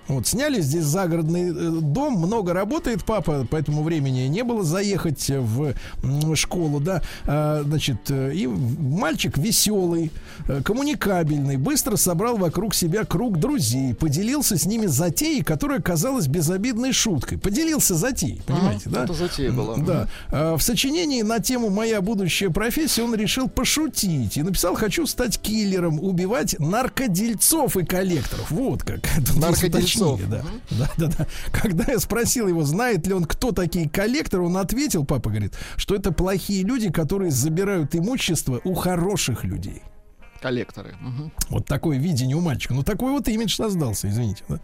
Вот, 0.08 0.28
сняли 0.28 0.62
здесь 0.62 0.84
загородный 0.84 1.50
э, 1.50 1.54
дом, 1.82 2.16
много 2.16 2.54
работает 2.54 3.04
папа, 3.04 3.46
поэтому 3.50 3.84
времени 3.84 4.22
не 4.28 4.44
было 4.44 4.64
заехать 4.64 5.30
в 5.30 5.74
школу, 6.36 6.80
да. 6.80 7.02
А, 7.26 7.64
значит, 7.64 7.98
э, 8.10 8.34
и 8.34 8.48
мальчик 8.48 9.38
веселый, 9.38 10.12
э, 10.48 10.62
коммуникабельный, 10.64 11.58
быстро 11.58 11.98
собрал 11.98 12.38
вокруг 12.38 12.74
себя 12.74 13.04
круг 13.04 13.38
друзей, 13.38 13.94
поделился 13.94 14.58
с 14.58 14.66
ними 14.66 14.86
затеей, 14.86 15.44
которая 15.44 15.82
казалась 15.82 16.28
безобидной 16.28 16.94
шуткой. 16.94 17.38
Поделился 17.38 17.96
затеей, 17.96 18.42
понимаете, 18.46 18.90
да? 18.90 19.04
Это 19.04 19.14
затея 19.14 19.52
была. 19.52 19.76
Да. 19.78 20.08
А, 20.32 20.58
В 20.58 20.62
сочинении 20.62 21.22
на 21.22 21.40
тему 21.40 21.70
«Моя 21.70 22.02
будущая 22.02 22.50
профессия» 22.50 23.04
он 23.04 23.14
решил 23.16 23.50
пошутить 23.50 24.38
и 24.38 24.44
написал 24.44 24.76
«Хочу 24.76 25.06
стать 25.06 25.40
киллером, 25.40 26.00
убивать 26.00 26.58
наркодельцов 26.60 27.76
и 27.76 27.86
коллекторов». 27.86 28.50
Вот 28.52 28.84
как. 28.84 29.02
Тут 29.97 29.97
уточнили, 30.06 30.30
Да. 30.30 30.44
да, 30.72 30.90
да, 30.98 31.16
да. 31.18 31.28
Когда 31.52 31.92
я 31.92 32.00
спросил 32.00 32.48
его, 32.48 32.64
знает 32.64 33.06
ли 33.08 33.14
он, 33.14 33.26
кто 33.26 33.52
такие 33.52 33.90
коллекторы, 33.90 34.44
он 34.44 34.58
ответил, 34.58 35.06
папа 35.06 35.30
говорит, 35.30 35.54
что 35.76 35.96
это 35.96 36.12
плохие 36.12 36.64
люди, 36.64 36.92
которые 36.92 37.32
забирают 37.32 37.96
имущество 37.96 38.62
у 38.64 38.74
хороших 38.74 39.44
людей. 39.44 39.82
Коллекторы. 40.42 40.96
Мгм. 41.00 41.32
Вот 41.50 41.66
такое 41.66 41.98
видение 41.98 42.36
у 42.36 42.42
мальчика. 42.42 42.74
Ну, 42.74 42.84
такой 42.84 43.12
вот 43.12 43.28
имидж 43.28 43.56
создался, 43.56 44.10
извините. 44.10 44.44
Да? 44.48 44.60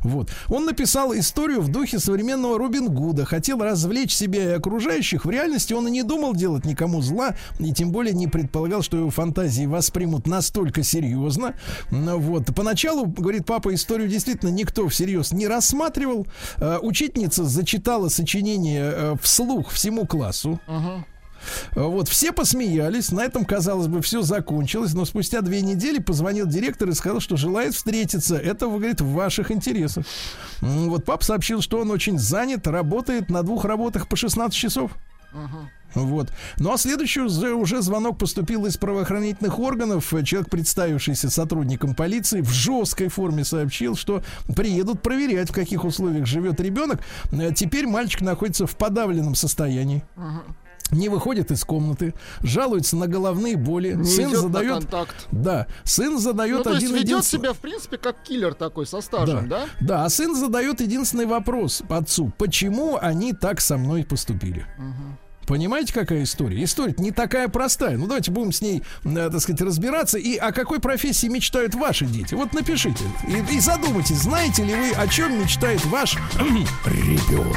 Вот. 0.00 0.30
Он 0.48 0.64
написал 0.64 1.14
историю 1.14 1.60
в 1.60 1.68
духе 1.68 1.98
современного 1.98 2.58
Робин 2.58 2.88
Гуда. 2.92 3.24
Хотел 3.24 3.62
развлечь 3.62 4.12
себя 4.14 4.44
и 4.44 4.54
окружающих. 4.54 5.24
В 5.24 5.30
реальности 5.30 5.72
он 5.72 5.88
и 5.88 5.90
не 5.90 6.02
думал 6.02 6.34
делать 6.34 6.64
никому 6.64 7.02
зла, 7.02 7.34
и 7.58 7.72
тем 7.72 7.90
более 7.92 8.14
не 8.14 8.26
предполагал, 8.26 8.82
что 8.82 8.96
его 8.96 9.10
фантазии 9.10 9.66
воспримут 9.66 10.26
настолько 10.26 10.82
серьезно. 10.82 11.54
Ну, 11.90 12.18
Вот. 12.18 12.46
Поначалу, 12.54 13.06
говорит 13.06 13.46
папа, 13.46 13.74
историю 13.74 14.08
действительно 14.08 14.50
никто 14.50 14.88
всерьез 14.88 15.32
не 15.32 15.46
рассматривал. 15.46 16.26
Э, 16.56 16.78
Учительница 16.80 17.44
зачитала 17.44 18.08
сочинение 18.08 18.92
э, 18.94 19.14
вслух 19.22 19.70
всему 19.70 20.06
классу. 20.06 20.60
Вот, 21.74 22.08
все 22.08 22.32
посмеялись, 22.32 23.10
на 23.12 23.20
этом, 23.24 23.44
казалось 23.44 23.86
бы, 23.88 24.02
все 24.02 24.22
закончилось, 24.22 24.94
но 24.94 25.04
спустя 25.04 25.40
две 25.40 25.60
недели 25.60 25.98
позвонил 25.98 26.46
директор 26.46 26.88
и 26.88 26.94
сказал, 26.94 27.20
что 27.20 27.36
желает 27.36 27.74
встретиться. 27.74 28.36
Это, 28.36 28.66
говорит, 28.66 29.00
в 29.00 29.12
ваших 29.12 29.50
интересах. 29.50 30.04
Вот 30.60 31.04
пап 31.04 31.22
сообщил, 31.22 31.60
что 31.60 31.78
он 31.80 31.90
очень 31.90 32.18
занят, 32.18 32.66
работает 32.66 33.30
на 33.30 33.42
двух 33.42 33.64
работах 33.64 34.08
по 34.08 34.16
16 34.16 34.56
часов. 34.56 34.92
Вот. 35.94 36.28
Ну 36.58 36.72
а 36.72 36.76
следующий 36.78 37.20
уже- 37.20 37.54
уже 37.54 37.80
звонок 37.80 38.18
поступил 38.18 38.66
из 38.66 38.76
правоохранительных 38.76 39.58
органов. 39.58 40.06
Человек, 40.24 40.50
представившийся 40.50 41.30
сотрудником 41.30 41.94
полиции, 41.94 42.42
в 42.42 42.50
жесткой 42.50 43.08
форме 43.08 43.42
сообщил, 43.44 43.96
что 43.96 44.22
приедут 44.54 45.02
проверять, 45.02 45.48
в 45.50 45.54
каких 45.54 45.84
условиях 45.84 46.26
живет 46.26 46.60
ребенок. 46.60 47.00
Э, 47.32 47.52
Теперь 47.54 47.86
мальчик 47.86 48.20
находится 48.20 48.66
в 48.66 48.76
подавленном 48.76 49.34
состоянии. 49.34 50.04
Не 50.90 51.08
выходит 51.08 51.50
из 51.50 51.64
комнаты, 51.64 52.14
жалуется 52.42 52.96
на 52.96 53.06
головные 53.06 53.56
боли. 53.56 53.92
Не 53.94 54.04
сын 54.04 54.34
задает. 54.34 54.72
контакт. 54.80 55.14
Да, 55.30 55.66
сын 55.84 56.18
задает 56.18 56.58
Ну, 56.58 56.64
то 56.64 56.70
есть 56.70 56.82
один 56.84 56.94
ведет 56.96 57.08
единственный- 57.08 57.40
себя, 57.40 57.52
в 57.52 57.58
принципе, 57.58 57.98
как 57.98 58.22
киллер 58.22 58.54
такой 58.54 58.86
со 58.86 59.00
стажем, 59.00 59.48
да? 59.48 59.66
Да, 59.80 60.04
а 60.04 60.08
сын 60.08 60.34
задает 60.34 60.80
единственный 60.80 61.26
вопрос 61.26 61.82
отцу: 61.88 62.32
почему 62.38 62.98
они 63.00 63.32
так 63.32 63.60
со 63.60 63.76
мной 63.76 64.04
поступили? 64.04 64.66
Понимаете, 65.46 65.94
какая 65.94 66.24
история? 66.24 66.62
История 66.62 66.94
не 66.98 67.10
такая 67.10 67.48
простая. 67.48 67.96
Ну, 67.96 68.06
давайте 68.06 68.30
будем 68.30 68.52
с 68.52 68.60
ней, 68.60 68.82
э, 69.04 69.30
так 69.32 69.40
сказать, 69.40 69.62
разбираться. 69.62 70.18
И 70.18 70.36
о 70.36 70.52
какой 70.52 70.78
профессии 70.78 71.26
мечтают 71.26 71.74
ваши 71.74 72.04
дети? 72.04 72.34
Вот 72.34 72.52
напишите. 72.52 73.02
И, 73.26 73.56
и 73.56 73.58
задумайтесь, 73.60 74.18
знаете 74.18 74.62
ли 74.64 74.74
вы, 74.74 74.90
о 74.92 75.08
чем 75.08 75.40
мечтает 75.40 75.82
ваш 75.86 76.16
ребенок? 76.84 77.56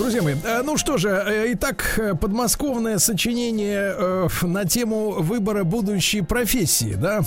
Друзья 0.00 0.22
мои, 0.22 0.34
э, 0.42 0.62
ну 0.62 0.78
что 0.78 0.96
же, 0.96 1.10
э, 1.10 1.52
итак, 1.52 1.98
э, 1.98 2.14
подмосковное 2.14 2.96
сочинение 2.98 4.30
на 4.40 4.64
тему 4.64 5.10
выбора 5.20 5.62
будущей 5.62 6.22
профессии, 6.22 6.94
да, 6.94 7.20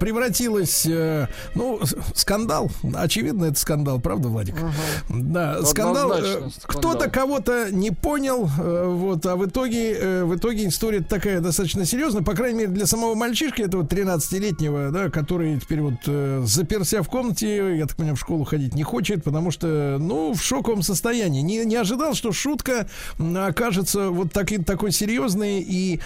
превратилось, 0.00 0.84
ну, 1.54 1.80
скандал, 2.16 2.72
очевидно, 2.96 3.44
это 3.44 3.60
скандал, 3.60 4.00
правда, 4.00 4.30
Владик? 4.30 4.56
Да, 5.08 5.62
скандал. 5.62 6.10
э, 6.10 6.14
Однозначно 6.16 6.50
скандал. 6.50 6.92
Кто-то 6.92 7.08
кого-то 7.10 7.68
не 7.70 7.92
понял, 7.92 8.46
вот, 8.46 9.24
а 9.24 9.36
в 9.36 9.46
итоге, 9.46 10.24
в 10.24 10.34
итоге 10.34 10.66
история 10.66 11.00
такая 11.00 11.38
достаточно 11.38 11.84
серьезная, 11.84 12.24
по 12.24 12.34
крайней 12.34 12.58
мере, 12.58 12.72
для 12.72 12.86
самого 12.86 13.14
мальчишки, 13.14 13.62
этого 13.62 13.84
13-летнего, 13.84 14.90
да, 14.90 15.08
который 15.08 15.60
теперь 15.60 15.82
вот 15.82 16.48
заперся 16.48 17.04
в 17.04 17.08
комнате, 17.08 17.76
я 17.78 17.86
так 17.86 17.96
понимаю, 17.96 18.16
в 18.16 18.20
школу 18.20 18.42
ходить 18.42 18.74
не 18.74 18.82
хочет, 18.82 19.22
потому 19.22 19.52
что, 19.52 19.98
ну, 20.00 20.34
в 20.34 20.42
шоковом 20.42 20.82
состоянии. 20.82 21.42
Не, 21.42 21.64
не 21.64 21.76
ожидал, 21.76 22.07
что 22.14 22.32
шутка 22.32 22.88
окажется 23.18 24.10
вот 24.10 24.32
таки- 24.32 24.58
такой 24.58 24.92
серьезной, 24.92 25.60
и 25.60 26.00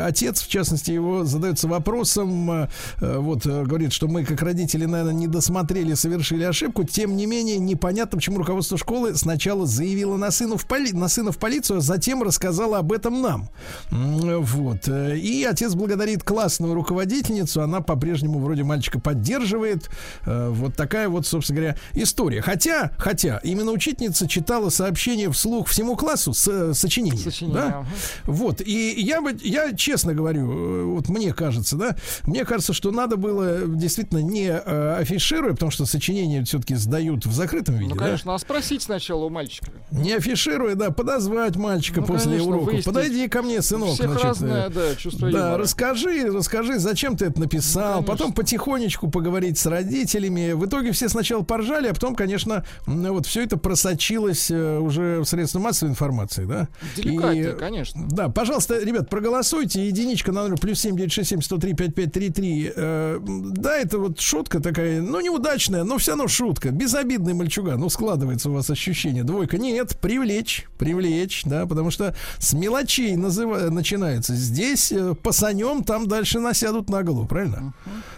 отец, 0.00 0.42
в 0.42 0.48
частности, 0.48 0.90
его 0.90 1.24
задается 1.24 1.68
вопросом, 1.68 2.50
э, 2.50 2.68
э, 3.00 3.18
вот, 3.18 3.46
э, 3.46 3.64
говорит, 3.64 3.92
что 3.92 4.08
мы, 4.08 4.24
как 4.24 4.42
родители, 4.42 4.84
наверное, 4.84 5.14
не 5.14 5.26
досмотрели, 5.26 5.94
совершили 5.94 6.44
ошибку, 6.44 6.84
тем 6.84 7.16
не 7.16 7.26
менее, 7.26 7.58
непонятно, 7.58 8.18
почему 8.18 8.38
руководство 8.38 8.78
школы 8.78 9.14
сначала 9.14 9.66
заявило 9.66 10.16
на, 10.16 10.30
сыну 10.30 10.56
в 10.56 10.66
поли- 10.66 10.92
на 10.92 11.08
сына 11.08 11.32
в 11.32 11.38
полицию, 11.38 11.78
а 11.78 11.80
затем 11.80 12.22
рассказало 12.22 12.78
об 12.78 12.92
этом 12.92 13.22
нам. 13.22 13.48
Вот. 13.90 14.88
И 14.88 15.46
отец 15.48 15.74
благодарит 15.74 16.22
классную 16.22 16.74
руководительницу, 16.74 17.62
она 17.62 17.80
по-прежнему 17.80 18.38
вроде 18.40 18.64
мальчика 18.64 19.00
поддерживает. 19.00 19.90
Вот 20.24 20.76
такая 20.76 21.08
вот, 21.08 21.26
собственно 21.26 21.60
говоря, 21.60 21.76
история. 21.94 22.42
Хотя, 22.42 22.92
хотя, 22.98 23.38
именно 23.42 23.72
учительница 23.72 24.28
читала 24.28 24.70
сообщение 24.70 25.30
вслух 25.36 25.68
всему 25.68 25.96
классу 25.96 26.32
с, 26.32 26.74
сочинение. 26.74 27.20
Сочинение, 27.22 27.56
да? 27.60 27.86
Вот, 28.24 28.60
и 28.60 28.94
я 29.00 29.20
бы, 29.20 29.36
я 29.42 29.72
честно 29.74 30.14
говорю, 30.14 30.50
э, 30.50 30.84
вот 30.84 31.08
мне 31.08 31.32
кажется, 31.32 31.76
да, 31.76 31.96
мне 32.24 32.44
кажется, 32.44 32.72
что 32.72 32.90
надо 32.90 33.16
было 33.16 33.60
действительно 33.66 34.18
не 34.18 34.48
э, 34.48 34.96
афишируя, 34.98 35.52
потому 35.52 35.70
что 35.70 35.86
сочинения 35.86 36.42
все-таки 36.44 36.74
сдают 36.74 37.26
в 37.26 37.32
закрытом 37.32 37.76
виде, 37.76 37.90
Ну, 37.90 37.96
да? 37.96 38.04
конечно, 38.06 38.34
а 38.34 38.38
спросить 38.38 38.82
сначала 38.82 39.24
у 39.24 39.30
мальчика. 39.30 39.70
Не 39.90 40.14
афишируя, 40.14 40.74
да, 40.74 40.90
подозвать 40.90 41.56
мальчика 41.56 42.00
Ну, 42.00 42.06
после 42.06 42.32
конечно, 42.32 42.56
урока. 42.56 42.76
Подойди 42.84 43.28
ко 43.28 43.42
мне, 43.42 43.62
сынок. 43.62 43.90
У 43.90 43.94
всех 43.94 44.08
значит, 44.10 44.24
разное, 44.24 44.66
э, 44.66 44.70
да, 44.70 44.94
чувство 44.96 45.30
да, 45.30 45.38
юмора. 45.38 45.58
расскажи, 45.62 46.30
расскажи, 46.32 46.78
зачем 46.78 47.16
ты 47.16 47.26
это 47.26 47.40
написал. 47.40 48.00
Ну, 48.00 48.06
конечно. 48.06 48.12
потом 48.12 48.32
потихонечку 48.32 49.10
поговорить 49.10 49.58
с 49.58 49.66
родителями. 49.66 50.52
В 50.52 50.66
итоге 50.66 50.92
все 50.92 51.08
сначала 51.08 51.42
поржали, 51.42 51.88
а 51.88 51.94
потом, 51.94 52.14
конечно, 52.14 52.64
вот 52.86 53.26
все 53.26 53.42
это 53.44 53.56
просочилось 53.56 54.50
э, 54.50 54.78
уже 54.78 55.15
средства 55.24 55.58
массовой 55.58 55.90
информации, 55.90 56.44
да. 56.44 56.68
Деликатнее, 56.96 57.52
И, 57.52 57.56
конечно. 57.56 58.06
Да, 58.10 58.28
пожалуйста, 58.28 58.78
ребят, 58.82 59.08
проголосуйте. 59.08 59.86
Единичка 59.86 60.32
на 60.32 60.42
номер 60.44 60.58
плюс 60.58 60.80
семь 60.80 60.96
девять 60.96 61.12
шесть 61.12 61.30
семь 61.30 61.40
сто 61.40 61.58
три 61.58 61.74
пять 61.74 61.94
пять 61.94 62.12
три 62.12 62.30
три. 62.30 62.72
Э, 62.74 63.18
Да, 63.20 63.76
это 63.76 63.98
вот 63.98 64.20
шутка 64.20 64.60
такая, 64.60 65.00
ну, 65.00 65.20
неудачная, 65.20 65.84
но 65.84 65.98
все 65.98 66.12
равно 66.12 66.28
шутка. 66.28 66.70
Безобидный 66.70 67.34
мальчуган. 67.34 67.78
Ну, 67.80 67.88
складывается 67.88 68.50
у 68.50 68.52
вас 68.54 68.68
ощущение. 68.70 69.24
Двойка. 69.24 69.58
Нет, 69.58 69.96
привлечь, 70.00 70.66
привлечь, 70.78 71.42
да, 71.44 71.66
потому 71.66 71.90
что 71.90 72.14
с 72.38 72.52
мелочей 72.52 73.14
называ- 73.16 73.70
начинается. 73.70 74.34
Здесь 74.34 74.92
э, 74.92 75.14
пасанем, 75.22 75.84
там 75.84 76.06
дальше 76.08 76.38
насядут 76.40 76.88
на 76.90 77.02
голову, 77.02 77.26
правильно? 77.26 77.74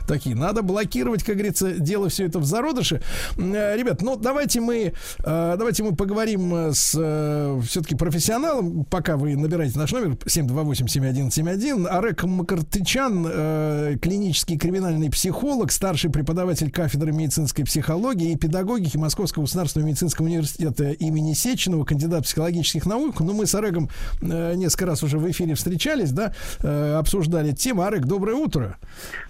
Такие. 0.06 0.34
Надо 0.34 0.62
блокировать, 0.62 1.22
как 1.22 1.34
говорится, 1.36 1.72
дело 1.72 2.08
все 2.08 2.24
это 2.26 2.38
в 2.38 2.44
зародыше. 2.44 3.02
Э, 3.36 3.76
Ребят, 3.76 4.02
ну, 4.02 4.16
давайте 4.16 4.60
мы, 4.60 4.92
э, 5.18 5.54
давайте 5.58 5.82
мы 5.82 5.94
поговорим 5.94 6.54
э, 6.54 6.72
с 6.89 7.59
все-таки 7.65 7.94
профессионалом, 7.94 8.85
пока 8.85 9.16
вы 9.16 9.36
набираете 9.36 9.78
наш 9.78 9.93
номер 9.93 10.16
728-7171. 10.24 11.86
Арек 11.86 12.24
Макартычан, 12.24 13.27
э, 13.28 13.97
клинический 14.01 14.59
криминальный 14.59 15.10
психолог, 15.10 15.70
старший 15.73 16.10
преподаватель 16.10 16.70
кафедры 16.70 17.12
медицинской 17.12 17.65
психологии 17.65 18.32
и 18.32 18.36
педагогики 18.36 18.97
Московского 18.97 19.44
государственного 19.44 19.89
медицинского 19.89 20.27
университета 20.27 20.90
имени 20.90 21.35
Сеченова, 21.35 21.85
кандидат 21.85 22.24
психологических 22.24 22.86
наук. 22.86 23.20
Ну, 23.20 23.35
мы 23.35 23.47
с 23.47 23.55
Арегом 23.55 23.90
э, 24.20 24.55
несколько 24.55 24.86
раз 24.86 25.02
уже 25.02 25.19
в 25.19 25.31
эфире 25.31 25.55
встречались, 25.55 26.12
да, 26.12 26.32
э, 26.62 26.94
обсуждали 26.94 27.52
тему. 27.52 27.82
Арек, 27.82 28.06
доброе 28.06 28.36
утро. 28.36 28.78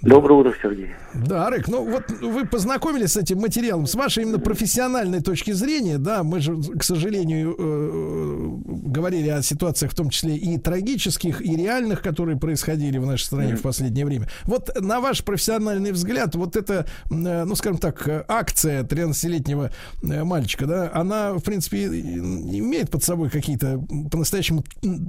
Доброе 0.02 0.34
утро, 0.34 0.54
Сергей. 0.62 0.90
Да, 1.14 1.46
Арек, 1.48 1.68
ну 1.68 1.84
вот 1.84 2.10
вы 2.20 2.46
познакомились 2.46 3.12
с 3.12 3.16
этим 3.16 3.38
материалом, 3.38 3.86
с 3.86 3.94
вашей 3.94 4.22
именно 4.22 4.38
профессиональной 4.38 5.20
точки 5.20 5.52
зрения, 5.52 5.98
да, 5.98 6.22
мы 6.22 6.40
же, 6.40 6.56
к 6.56 6.84
сожалению, 6.84 7.47
э, 7.47 7.47
говорили 7.56 9.28
о 9.28 9.42
ситуациях, 9.42 9.92
в 9.92 9.94
том 9.94 10.10
числе 10.10 10.36
и 10.36 10.58
трагических, 10.58 11.40
и 11.40 11.56
реальных, 11.56 12.02
которые 12.02 12.38
происходили 12.38 12.98
в 12.98 13.06
нашей 13.06 13.24
стране 13.24 13.56
в 13.56 13.62
последнее 13.62 14.04
время. 14.04 14.28
Вот 14.44 14.70
на 14.80 15.00
ваш 15.00 15.24
профессиональный 15.24 15.92
взгляд, 15.92 16.34
вот 16.34 16.56
эта, 16.56 16.86
э, 17.10 17.44
ну, 17.44 17.54
скажем 17.54 17.78
так, 17.78 18.06
э, 18.08 18.24
акция 18.28 18.82
13-летнего 18.82 19.70
э, 20.02 20.24
мальчика, 20.24 20.66
да, 20.66 20.90
она, 20.92 21.34
в 21.34 21.42
принципе, 21.42 21.86
имеет 21.86 22.90
под 22.90 23.02
собой 23.02 23.30
какие-то 23.30 23.80
по-настоящему 24.10 24.64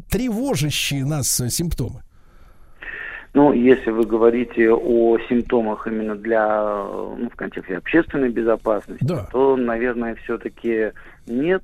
тревожащие 0.09 1.05
нас 1.05 1.39
э, 1.39 1.49
симптомы. 1.49 2.01
Ну, 3.33 3.53
если 3.53 3.91
вы 3.91 4.05
говорите 4.05 4.71
о 4.71 5.19
симптомах 5.29 5.85
именно 5.87 6.15
для, 6.15 6.47
э, 6.47 7.15
ну, 7.19 7.29
в 7.29 7.35
контексте 7.35 7.77
общественной 7.77 8.29
безопасности, 8.29 9.03
Да. 9.03 9.27
то, 9.31 9.55
наверное, 9.55 10.15
все-таки 10.15 10.93
нет. 11.27 11.61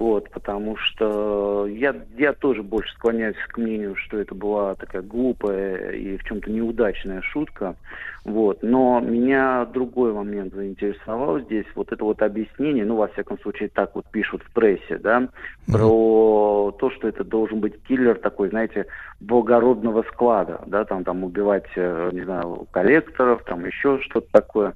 Вот, 0.00 0.30
потому 0.30 0.78
что 0.78 1.66
я, 1.66 1.94
я 2.16 2.32
тоже 2.32 2.62
больше 2.62 2.90
склоняюсь 2.94 3.36
к 3.48 3.58
мнению, 3.58 3.94
что 3.96 4.16
это 4.18 4.34
была 4.34 4.74
такая 4.74 5.02
глупая 5.02 5.90
и 5.90 6.16
в 6.16 6.24
чем-то 6.24 6.50
неудачная 6.50 7.20
шутка. 7.20 7.76
Вот. 8.24 8.62
Но 8.62 9.00
меня 9.00 9.66
другой 9.66 10.14
момент 10.14 10.54
заинтересовал 10.54 11.40
здесь. 11.40 11.66
Вот 11.74 11.92
это 11.92 12.02
вот 12.02 12.22
объяснение, 12.22 12.86
ну, 12.86 12.96
во 12.96 13.08
всяком 13.08 13.38
случае, 13.40 13.68
так 13.68 13.94
вот 13.94 14.06
пишут 14.10 14.42
в 14.42 14.50
прессе, 14.54 14.96
да, 14.96 15.28
про 15.66 16.74
то, 16.78 16.90
что 16.92 17.06
это 17.06 17.22
должен 17.22 17.60
быть 17.60 17.74
киллер 17.82 18.18
такой, 18.18 18.48
знаете, 18.48 18.86
благородного 19.20 20.02
склада, 20.04 20.62
да, 20.66 20.86
там, 20.86 21.04
там 21.04 21.24
убивать, 21.24 21.68
э, 21.76 22.08
не 22.14 22.24
знаю, 22.24 22.66
коллекторов, 22.70 23.44
там 23.44 23.66
еще 23.66 23.98
что-то 24.00 24.28
такое. 24.32 24.72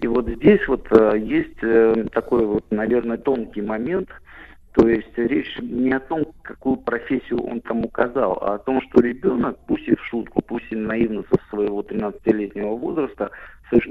И 0.00 0.06
вот 0.06 0.26
здесь 0.28 0.66
вот 0.66 0.86
э, 0.92 1.18
есть 1.18 1.62
э, 1.62 2.06
такой 2.10 2.46
вот, 2.46 2.64
наверное, 2.70 3.18
тонкий 3.18 3.60
момент, 3.60 4.08
то 4.72 4.88
есть 4.88 5.16
речь 5.16 5.58
не 5.60 5.92
о 5.92 6.00
том, 6.00 6.32
какую 6.42 6.76
профессию 6.78 7.42
он 7.42 7.60
там 7.60 7.84
указал, 7.84 8.38
а 8.40 8.54
о 8.54 8.58
том, 8.58 8.80
что 8.82 9.02
ребенок, 9.02 9.58
пусть 9.66 9.86
и 9.86 9.94
в 9.94 10.04
шутку, 10.06 10.40
пусть 10.40 10.70
и 10.70 10.76
наивно 10.76 11.22
со 11.30 11.38
своего 11.50 11.82
13-летнего 11.82 12.74
возраста, 12.76 13.30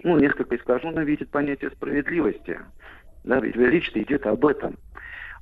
ну, 0.03 0.17
несколько 0.17 0.55
искаженно 0.55 1.01
видит 1.01 1.29
понятие 1.29 1.69
справедливости. 1.71 2.59
Да, 3.23 3.39
ведь 3.39 3.55
речь 3.55 3.91
идет 3.93 4.25
об 4.25 4.45
этом. 4.45 4.75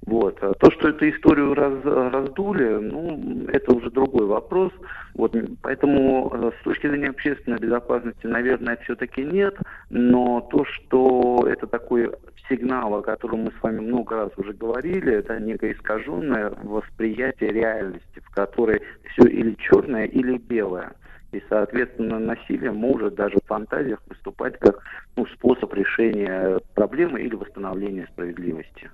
Вот. 0.05 0.37
А 0.41 0.53
То, 0.53 0.71
что 0.71 0.89
эту 0.89 1.09
историю 1.09 1.53
раз- 1.53 1.83
раздули, 1.83 2.77
ну, 2.79 3.45
это 3.47 3.73
уже 3.73 3.91
другой 3.91 4.25
вопрос. 4.25 4.71
Вот. 5.13 5.35
Поэтому 5.61 6.31
э, 6.33 6.51
с 6.59 6.63
точки 6.63 6.87
зрения 6.87 7.09
общественной 7.09 7.59
безопасности, 7.59 8.25
наверное, 8.25 8.77
все-таки 8.83 9.23
нет. 9.23 9.55
Но 9.89 10.41
то, 10.51 10.65
что 10.65 11.45
это 11.47 11.67
такой 11.67 12.11
сигнал, 12.47 12.95
о 12.95 13.01
котором 13.01 13.43
мы 13.43 13.51
с 13.51 13.61
вами 13.63 13.79
много 13.79 14.15
раз 14.15 14.31
уже 14.37 14.53
говорили, 14.53 15.13
это 15.13 15.39
некое 15.39 15.73
искаженное 15.73 16.51
восприятие 16.63 17.51
реальности, 17.51 18.19
в 18.23 18.33
которой 18.33 18.81
все 19.11 19.27
или 19.27 19.55
черное, 19.55 20.05
или 20.05 20.37
белое. 20.37 20.93
И, 21.31 21.43
соответственно, 21.47 22.17
насилие 22.17 22.71
может 22.71 23.13
даже 23.13 23.35
в 23.37 23.47
фантазиях 23.47 24.01
выступать 24.07 24.57
как 24.57 24.81
ну, 25.15 25.27
способ 25.27 25.71
решения 25.75 26.59
проблемы 26.73 27.21
или 27.21 27.35
восстановления 27.35 28.07
справедливости. 28.11 28.89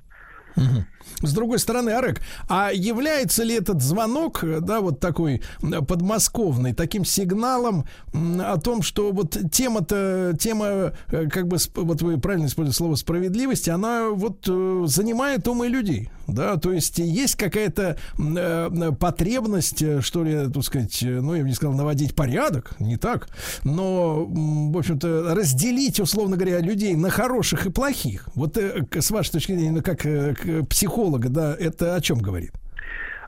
Мгм. 0.55 0.85
С 1.21 1.33
другой 1.33 1.59
стороны, 1.59 1.91
Арек, 1.91 2.21
а 2.49 2.71
является 2.73 3.43
ли 3.43 3.55
этот 3.55 3.81
звонок, 3.81 4.43
э, 4.43 4.59
да, 4.59 4.81
вот 4.81 4.99
такой 4.99 5.41
подмосковный, 5.87 6.73
таким 6.73 7.05
сигналом 7.05 7.85
о 8.13 8.57
том, 8.57 8.81
что 8.81 9.11
вот 9.11 9.37
тема-то, 9.51 10.33
тема, 10.39 10.93
э, 11.11 11.27
как 11.29 11.47
бы, 11.47 11.57
вот 11.75 12.01
вы 12.01 12.19
правильно 12.19 12.47
используете 12.47 12.77
слово 12.77 12.95
справедливости, 12.95 13.69
она 13.69 14.09
вот 14.09 14.45
э, 14.47 14.83
занимает 14.87 15.47
умы 15.47 15.67
людей, 15.67 16.09
да, 16.27 16.57
то 16.57 16.71
есть 16.71 16.99
есть 16.99 17.35
какая-то 17.35 17.97
м, 18.17 18.37
э, 18.37 18.91
потребность, 18.99 19.81
э, 19.81 20.01
что 20.01 20.23
ли, 20.23 20.49
так 20.51 20.63
сказать, 20.63 21.03
э, 21.03 21.21
ну, 21.21 21.35
я 21.35 21.43
бы 21.43 21.49
не 21.49 21.55
сказал, 21.55 21.75
наводить 21.75 22.15
порядок, 22.15 22.71
не 22.79 22.97
так, 22.97 23.27
но, 23.63 24.25
в 24.25 24.77
общем-то, 24.77 25.35
разделить, 25.35 25.99
условно 25.99 26.37
говоря, 26.37 26.59
людей 26.59 26.95
на 26.95 27.09
хороших 27.09 27.65
и 27.65 27.71
плохих. 27.71 28.27
Вот 28.35 28.57
э, 28.57 28.85
с 28.93 29.11
вашей 29.11 29.31
точки 29.31 29.53
зрения, 29.53 29.71
ну, 29.71 29.81
как 29.81 30.05
э, 30.05 30.35
психолога, 30.69 31.29
да, 31.29 31.55
это 31.59 31.95
о 31.95 32.01
чем 32.01 32.19
говорит? 32.19 32.51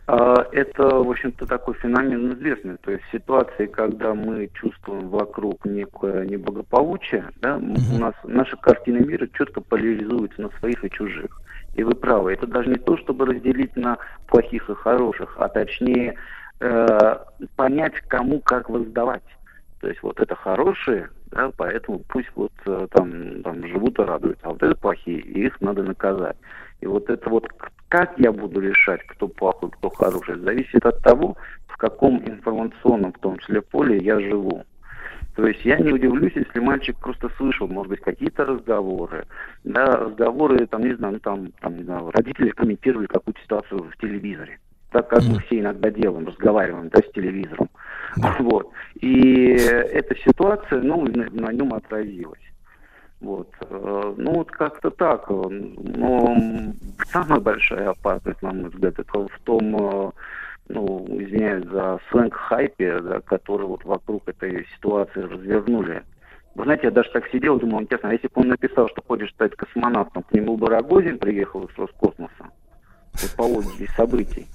А, 0.07 0.47
Это, 0.53 0.83
в 0.83 1.09
общем-то, 1.09 1.45
такой 1.45 1.73
феномен 1.75 2.33
известный. 2.33 2.77
То 2.77 2.91
есть 2.91 3.03
ситуации, 3.11 3.65
когда 3.65 4.13
мы 4.13 4.49
чувствуем 4.53 5.09
вокруг 5.09 5.65
некое 5.65 6.25
неблагополучие, 6.25 7.25
да, 7.41 7.57
у 7.57 7.99
нас 7.99 8.13
наша 8.23 8.55
картина 8.55 8.99
мира 8.99 9.27
четко 9.37 9.59
поляризуется 9.59 10.41
на 10.41 10.49
своих 10.59 10.83
и 10.85 10.89
чужих. 10.89 11.41
И 11.77 11.83
вы 11.83 11.93
правы, 11.93 12.33
это 12.33 12.47
даже 12.47 12.69
не 12.69 12.79
то, 12.79 12.97
чтобы 12.97 13.27
разделить 13.27 13.75
на 13.77 13.99
плохих 14.25 14.67
и 14.67 14.73
хороших, 14.73 15.35
а 15.37 15.47
точнее 15.47 16.15
э, 16.59 17.17
понять, 17.55 17.93
кому 18.07 18.39
как 18.39 18.69
воздавать. 18.69 19.23
То 19.79 19.87
есть 19.87 20.01
вот 20.01 20.19
это 20.19 20.35
хорошие, 20.35 21.11
да, 21.27 21.51
поэтому 21.55 21.99
пусть 22.07 22.31
вот 22.33 22.51
э, 22.65 22.87
там, 22.89 23.43
там 23.43 23.67
живут 23.67 23.99
и 23.99 24.01
радуются, 24.01 24.47
а 24.47 24.49
вот 24.49 24.63
это 24.63 24.75
плохие, 24.75 25.19
и 25.19 25.45
их 25.45 25.61
надо 25.61 25.83
наказать. 25.83 26.35
И 26.81 26.87
вот 26.87 27.11
это 27.11 27.29
вот 27.29 27.47
как 27.89 28.17
я 28.17 28.31
буду 28.31 28.59
решать, 28.59 29.01
кто 29.05 29.27
плохой, 29.27 29.69
кто 29.69 29.91
хороший, 29.91 30.39
зависит 30.39 30.83
от 30.83 30.99
того, 31.03 31.37
в 31.67 31.77
каком 31.77 32.17
информационном, 32.27 33.13
в 33.13 33.19
том 33.19 33.37
числе, 33.37 33.61
поле 33.61 33.99
я 33.99 34.19
живу. 34.19 34.63
То 35.37 35.45
есть 35.45 35.63
я 35.63 35.77
не 35.77 35.91
удивлюсь, 35.91 36.33
если 36.33 36.59
мальчик 36.59 36.97
просто 36.97 37.29
слышал, 37.37 37.67
может 37.67 37.91
быть, 37.91 38.01
какие-то 38.01 38.43
разговоры, 38.43 39.27
да, 39.63 39.85
разговоры, 39.85 40.65
там, 40.65 40.81
не 40.81 40.95
знаю, 40.95 41.13
ну, 41.13 41.19
там, 41.19 41.51
там, 41.61 41.77
не 41.77 41.83
знаю, 41.83 42.09
родители 42.09 42.49
комментировали 42.49 43.05
какую-то 43.05 43.39
ситуацию 43.41 43.83
в 43.83 43.97
телевизоре. 44.01 44.57
Так 44.89 45.09
как 45.09 45.21
мы 45.25 45.39
все 45.41 45.59
иногда 45.59 45.91
делаем, 45.91 46.25
разговариваем, 46.25 46.89
да, 46.89 47.01
с 47.01 47.11
телевизором. 47.13 47.69
Вот. 48.39 48.71
И 48.99 49.49
эта 49.51 50.15
ситуация, 50.25 50.81
ну, 50.81 51.05
на, 51.05 51.53
нем 51.53 51.71
отразилась. 51.71 52.41
Вот. 53.21 53.49
э, 53.61 54.13
Ну, 54.17 54.33
вот 54.33 54.49
как-то 54.49 54.89
так. 54.89 55.29
Но 55.29 56.35
самая 57.11 57.39
большая 57.39 57.89
опасность, 57.91 58.41
на 58.41 58.53
мой 58.53 58.69
взгляд, 58.71 58.97
это 58.97 59.27
в 59.27 59.39
том, 59.43 59.75
э, 59.75 60.11
ну, 60.69 61.05
извиняюсь 61.09 61.65
за 61.65 61.99
сленг 62.09 62.33
хайпе, 62.33 62.99
да, 62.99 63.21
который 63.21 63.67
вот 63.67 63.83
вокруг 63.83 64.27
этой 64.27 64.65
ситуации 64.75 65.21
развернули. 65.21 66.03
Вы 66.55 66.63
знаете, 66.63 66.87
я 66.87 66.91
даже 66.91 67.09
так 67.11 67.27
сидел, 67.29 67.59
думал, 67.59 67.81
интересно, 67.81 68.09
а 68.09 68.13
если 68.13 68.27
бы 68.27 68.41
он 68.41 68.47
написал, 68.47 68.89
что 68.89 69.01
хочет 69.07 69.29
стать 69.29 69.55
космонавтом, 69.55 70.23
к 70.23 70.31
нему 70.33 70.57
бы 70.57 70.67
Рогозин 70.67 71.19
приехал 71.19 71.63
из 71.65 71.77
Роскосмоса. 71.77 72.31
вот 73.13 73.35
по 73.37 73.43
логике 73.43 73.87
событий. 73.95 74.47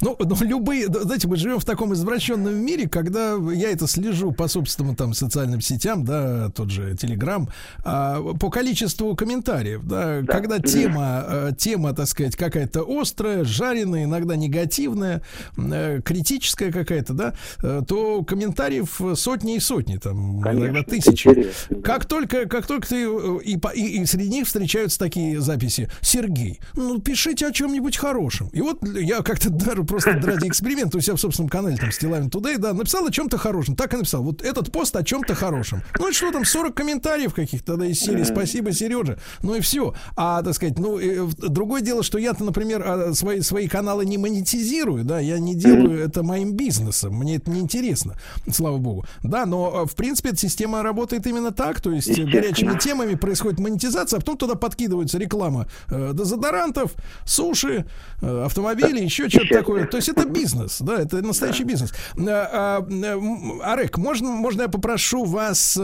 Ну, 0.00 0.16
ну, 0.18 0.36
любые, 0.42 0.88
да, 0.88 1.00
знаете, 1.00 1.26
мы 1.28 1.36
живем 1.36 1.58
в 1.58 1.64
таком 1.64 1.92
извращенном 1.92 2.54
мире, 2.54 2.88
когда 2.88 3.34
я 3.52 3.70
это 3.70 3.86
слежу 3.86 4.32
по 4.32 4.46
собственным 4.48 4.94
там 4.94 5.12
социальным 5.14 5.60
сетям, 5.60 6.04
да, 6.04 6.50
тот 6.50 6.70
же 6.70 6.96
Телеграм, 6.96 7.48
а, 7.84 8.20
по 8.34 8.50
количеству 8.50 9.14
комментариев, 9.16 9.82
да, 9.84 10.20
Да. 10.22 10.32
когда 10.32 10.58
тема, 10.60 11.24
э, 11.28 11.50
тема, 11.58 11.92
так 11.94 12.06
сказать, 12.06 12.36
какая-то 12.36 12.84
острая, 12.88 13.44
жареная, 13.44 14.04
иногда 14.04 14.36
негативная, 14.36 15.22
э, 15.56 16.00
критическая 16.04 16.70
какая-то, 16.70 17.12
да, 17.14 17.34
э, 17.62 17.82
то 17.86 18.22
комментариев 18.22 19.00
сотни 19.16 19.56
и 19.56 19.60
сотни, 19.60 19.96
там, 19.96 20.40
иногда 20.40 20.50
Конечно, 20.50 20.84
тысячи. 20.84 21.28
интересно, 21.28 21.76
да. 21.76 21.82
Как 21.82 22.04
только, 22.06 22.46
как 22.46 22.66
только 22.66 22.86
ты 22.88 23.02
и, 23.42 23.58
и, 23.74 24.00
и 24.02 24.06
среди 24.06 24.28
них 24.30 24.46
встречаются 24.46 24.98
такие 24.98 25.40
записи. 25.40 25.90
Сергей, 26.00 26.60
ну 26.74 27.00
пишите 27.00 27.46
о 27.48 27.52
чем-нибудь 27.52 27.96
хорошем. 27.96 28.48
И 28.48 28.60
вот 28.60 28.82
я 28.96 29.22
как-то 29.22 29.50
даже 29.50 29.82
просто 29.88 30.10
ради 30.22 30.46
эксперимента 30.46 30.98
у 30.98 31.00
себя 31.00 31.16
в 31.16 31.20
собственном 31.20 31.48
канале 31.48 31.76
там 31.76 31.90
Стилавин 31.90 32.28
Today, 32.28 32.58
да, 32.58 32.72
написал 32.72 33.06
о 33.06 33.10
чем-то 33.10 33.38
хорошем. 33.38 33.74
Так 33.74 33.94
и 33.94 33.96
написал. 33.96 34.22
Вот 34.22 34.42
этот 34.42 34.70
пост 34.70 34.94
о 34.94 35.02
чем-то 35.02 35.34
хорошем. 35.34 35.82
Ну 35.98 36.08
и 36.08 36.12
что 36.12 36.30
там, 36.30 36.44
40 36.44 36.74
комментариев 36.74 37.34
каких-то, 37.34 37.76
да, 37.76 37.86
из 37.86 37.98
серии 37.98 38.22
«Спасибо, 38.22 38.72
Сережа». 38.72 39.18
Ну 39.42 39.56
и 39.56 39.60
все. 39.60 39.94
А, 40.16 40.42
так 40.42 40.54
сказать, 40.54 40.78
ну, 40.78 40.98
э, 40.98 41.26
другое 41.38 41.80
дело, 41.80 42.02
что 42.02 42.18
я-то, 42.18 42.44
например, 42.44 42.82
а, 42.84 43.14
свои, 43.14 43.40
свои 43.40 43.68
каналы 43.68 44.04
не 44.04 44.18
монетизирую, 44.18 45.04
да, 45.04 45.18
я 45.18 45.38
не 45.38 45.54
делаю 45.54 45.98
это 46.04 46.22
моим 46.22 46.52
бизнесом. 46.52 47.14
Мне 47.14 47.36
это 47.36 47.50
не 47.50 47.60
интересно, 47.60 48.14
слава 48.52 48.78
богу. 48.78 49.04
Да, 49.22 49.46
но, 49.46 49.84
э, 49.84 49.86
в 49.90 49.96
принципе, 49.96 50.30
эта 50.30 50.38
система 50.38 50.82
работает 50.82 51.26
именно 51.26 51.50
так, 51.50 51.80
то 51.80 51.90
есть 51.90 52.18
э, 52.18 52.24
горячими 52.24 52.78
темами 52.78 53.14
происходит 53.14 53.58
монетизация, 53.58 54.18
а 54.18 54.20
потом 54.20 54.36
туда 54.36 54.54
подкидывается 54.54 55.18
реклама 55.18 55.66
э, 55.88 56.12
дезодорантов, 56.12 56.92
суши, 57.24 57.86
э, 58.20 58.44
автомобилей, 58.44 59.04
еще 59.04 59.28
что-то 59.28 59.54
такое. 59.54 59.77
То 59.86 59.96
есть 59.96 60.08
это 60.08 60.24
бизнес, 60.26 60.80
да, 60.80 61.00
это 61.00 61.22
настоящий 61.22 61.64
бизнес. 61.64 61.92
А, 62.16 62.82
а, 62.82 63.72
Арек, 63.72 63.98
можно, 63.98 64.30
можно 64.30 64.62
я 64.62 64.68
попрошу 64.68 65.24
вас... 65.24 65.78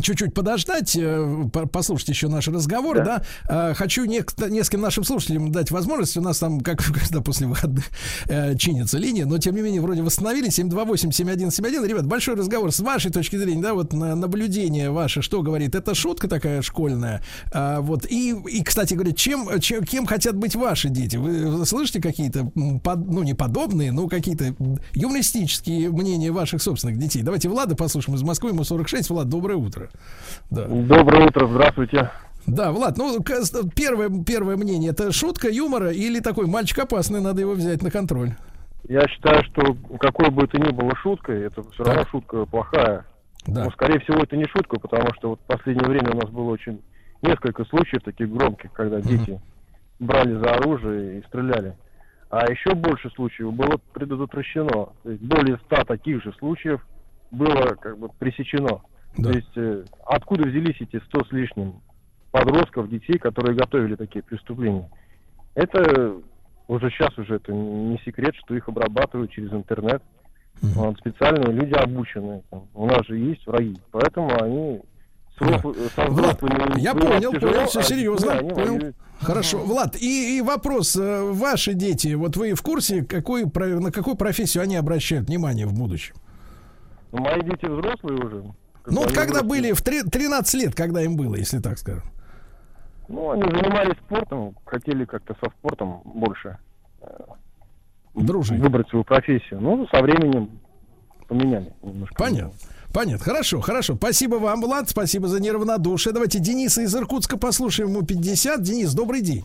Чуть-чуть 0.00 0.34
подождать, 0.34 0.96
э, 0.96 1.44
по- 1.52 1.66
послушать 1.66 2.08
еще 2.08 2.28
наш 2.28 2.48
разговор, 2.48 3.04
да. 3.04 3.22
Э, 3.48 3.74
Хочу 3.74 4.04
нек- 4.04 4.48
нескольким 4.48 4.80
нашим 4.80 5.04
слушателям 5.04 5.52
дать 5.52 5.70
возможность. 5.70 6.16
У 6.16 6.20
нас 6.20 6.38
там, 6.38 6.60
как 6.60 6.82
когда 6.84 7.20
после 7.20 7.46
выходных 7.46 7.84
э, 8.26 8.56
чинится 8.56 8.98
линия, 8.98 9.26
но 9.26 9.38
тем 9.38 9.54
не 9.54 9.62
менее 9.62 9.80
вроде 9.80 10.02
восстановились. 10.02 10.58
728-7171. 10.58 11.86
Ребят, 11.86 12.06
большой 12.06 12.34
разговор 12.36 12.72
с 12.72 12.80
вашей 12.80 13.10
точки 13.10 13.36
зрения, 13.36 13.62
да, 13.62 13.74
вот 13.74 13.92
на 13.92 14.14
наблюдение 14.14 14.90
ваше, 14.90 15.22
что 15.22 15.42
говорит? 15.42 15.74
Это 15.74 15.94
шутка 15.94 16.28
такая 16.28 16.62
школьная. 16.62 17.22
А, 17.52 17.80
вот 17.80 18.06
и, 18.10 18.34
и, 18.48 18.62
кстати 18.62 18.94
говоря, 18.94 19.12
чем, 19.12 19.60
чем, 19.60 19.84
кем 19.84 20.06
хотят 20.06 20.36
быть 20.36 20.56
ваши 20.56 20.88
дети? 20.88 21.16
Вы 21.16 21.64
слышите 21.66 22.00
какие-то, 22.00 22.50
ну 22.54 23.22
не 23.22 23.34
подобные, 23.34 23.92
но 23.92 24.08
какие-то 24.08 24.54
юмористические 24.94 25.90
мнения 25.90 26.30
ваших 26.32 26.62
собственных 26.62 26.98
детей? 26.98 27.22
Давайте 27.22 27.48
Влада 27.48 27.76
послушаем 27.76 28.16
из 28.16 28.22
Москвы, 28.22 28.50
ему 28.50 28.64
46. 28.64 29.10
Влад, 29.10 29.28
доброе 29.28 29.56
утро. 29.56 29.81
Да. 30.50 30.66
Доброе 30.66 31.26
утро, 31.26 31.46
здравствуйте. 31.46 32.10
Да, 32.46 32.72
Влад, 32.72 32.96
ну 32.98 33.22
первое, 33.74 34.10
первое 34.24 34.56
мнение, 34.56 34.90
это 34.90 35.12
шутка 35.12 35.48
юмора 35.48 35.92
или 35.92 36.20
такой 36.20 36.46
мальчик 36.46 36.80
опасный, 36.80 37.20
надо 37.20 37.40
его 37.40 37.52
взять 37.52 37.82
на 37.82 37.90
контроль? 37.90 38.30
Я 38.88 39.06
считаю, 39.06 39.44
что 39.44 39.76
какой 40.00 40.30
бы 40.30 40.42
это 40.44 40.58
ни 40.58 40.70
было 40.72 40.94
шуткой, 40.96 41.42
это 41.42 41.62
все 41.70 41.84
равно 41.84 42.04
шутка 42.10 42.44
плохая. 42.46 43.06
Да. 43.46 43.64
Но, 43.64 43.70
скорее 43.70 44.00
всего, 44.00 44.18
это 44.22 44.36
не 44.36 44.46
шутка, 44.46 44.78
потому 44.80 45.08
что 45.14 45.30
вот 45.30 45.40
в 45.40 45.44
последнее 45.44 45.88
время 45.88 46.10
у 46.12 46.16
нас 46.16 46.30
было 46.30 46.50
очень 46.50 46.82
несколько 47.22 47.64
случаев 47.64 48.02
таких 48.02 48.28
громких, 48.32 48.72
когда 48.72 49.00
дети 49.00 49.40
брали 50.00 50.34
за 50.34 50.54
оружие 50.54 51.20
и 51.20 51.26
стреляли. 51.26 51.76
А 52.30 52.50
еще 52.50 52.74
больше 52.74 53.10
случаев 53.10 53.52
было 53.52 53.78
предотвращено. 53.92 54.88
То 55.02 55.10
есть 55.10 55.22
более 55.22 55.58
ста 55.58 55.84
таких 55.84 56.22
же 56.24 56.32
случаев 56.38 56.84
было 57.30 57.76
как 57.80 57.98
бы 57.98 58.08
пресечено. 58.18 58.80
Да. 59.16 59.30
То 59.30 59.36
есть 59.36 59.56
э, 59.56 59.84
откуда 60.06 60.48
взялись 60.48 60.76
эти 60.80 61.00
сто 61.06 61.24
с 61.24 61.32
лишним 61.32 61.74
подростков, 62.30 62.88
детей, 62.88 63.18
которые 63.18 63.56
готовили 63.56 63.94
такие 63.94 64.22
преступления? 64.22 64.88
Это 65.54 66.16
уже 66.68 66.90
сейчас 66.90 67.16
уже 67.18 67.36
это 67.36 67.52
не 67.52 67.98
секрет, 68.04 68.34
что 68.36 68.54
их 68.54 68.68
обрабатывают 68.68 69.30
через 69.30 69.52
интернет. 69.52 70.02
Вот, 70.60 70.96
специальные 70.98 71.52
люди 71.52 71.74
обученные. 71.74 72.42
там. 72.50 72.64
У 72.74 72.86
нас 72.86 73.04
же 73.06 73.18
есть 73.18 73.44
враги. 73.46 73.76
Поэтому 73.90 74.30
они 74.40 74.80
Влад, 75.40 75.64
взрослыми 76.10 76.80
я 76.80 76.94
понял, 76.94 77.32
тяжело, 77.32 77.52
понял, 77.52 77.66
все 77.66 77.80
а 77.80 77.82
серьезно. 77.82 78.32
они 78.32 78.50
Понял. 78.50 78.74
воюют. 78.74 78.96
Хорошо, 79.20 79.58
Влад, 79.58 79.96
и, 79.96 80.38
и 80.38 80.40
вопрос, 80.40 80.96
э, 80.96 81.22
ваши 81.32 81.74
дети, 81.74 82.14
вот 82.14 82.36
вы 82.36 82.54
в 82.54 82.62
курсе, 82.62 83.04
какой, 83.04 83.44
на 83.44 83.90
какую 83.90 84.16
профессию 84.16 84.62
они 84.62 84.76
обращают 84.76 85.28
внимание 85.28 85.66
в 85.66 85.72
будущем? 85.72 86.14
Ну, 87.12 87.20
Мои 87.22 87.40
дети 87.42 87.66
взрослые 87.66 88.18
уже. 88.18 88.44
Ну, 88.86 89.02
вот 89.02 89.12
когда 89.12 89.42
были, 89.42 89.72
в 89.72 89.82
три- 89.82 90.02
13 90.02 90.54
лет, 90.54 90.74
когда 90.74 91.02
им 91.02 91.16
было, 91.16 91.34
если 91.36 91.58
так 91.60 91.78
скажем. 91.78 92.02
Ну, 93.08 93.30
они 93.30 93.42
занимались 93.42 93.96
спортом, 94.06 94.54
хотели 94.64 95.04
как-то 95.04 95.34
со 95.42 95.50
спортом 95.58 96.00
больше 96.04 96.56
э, 97.02 97.06
Дружить. 98.14 98.60
выбрать 98.60 98.88
свою 98.88 99.04
профессию. 99.04 99.60
Ну, 99.60 99.86
со 99.92 100.00
временем 100.02 100.50
поменяли 101.28 101.72
немножко. 101.82 102.14
Понятно. 102.16 102.52
Понятно. 102.92 103.24
Хорошо, 103.24 103.60
хорошо. 103.60 103.94
Спасибо 103.96 104.36
вам, 104.36 104.60
Влад. 104.60 104.88
Спасибо 104.88 105.28
за 105.28 105.40
неравнодушие. 105.40 106.12
Давайте 106.12 106.38
Дениса 106.40 106.82
из 106.82 106.94
Иркутска 106.94 107.38
послушаем. 107.38 107.90
Ему 107.90 108.02
50. 108.02 108.62
Денис, 108.62 108.92
добрый 108.94 109.22
день. 109.22 109.44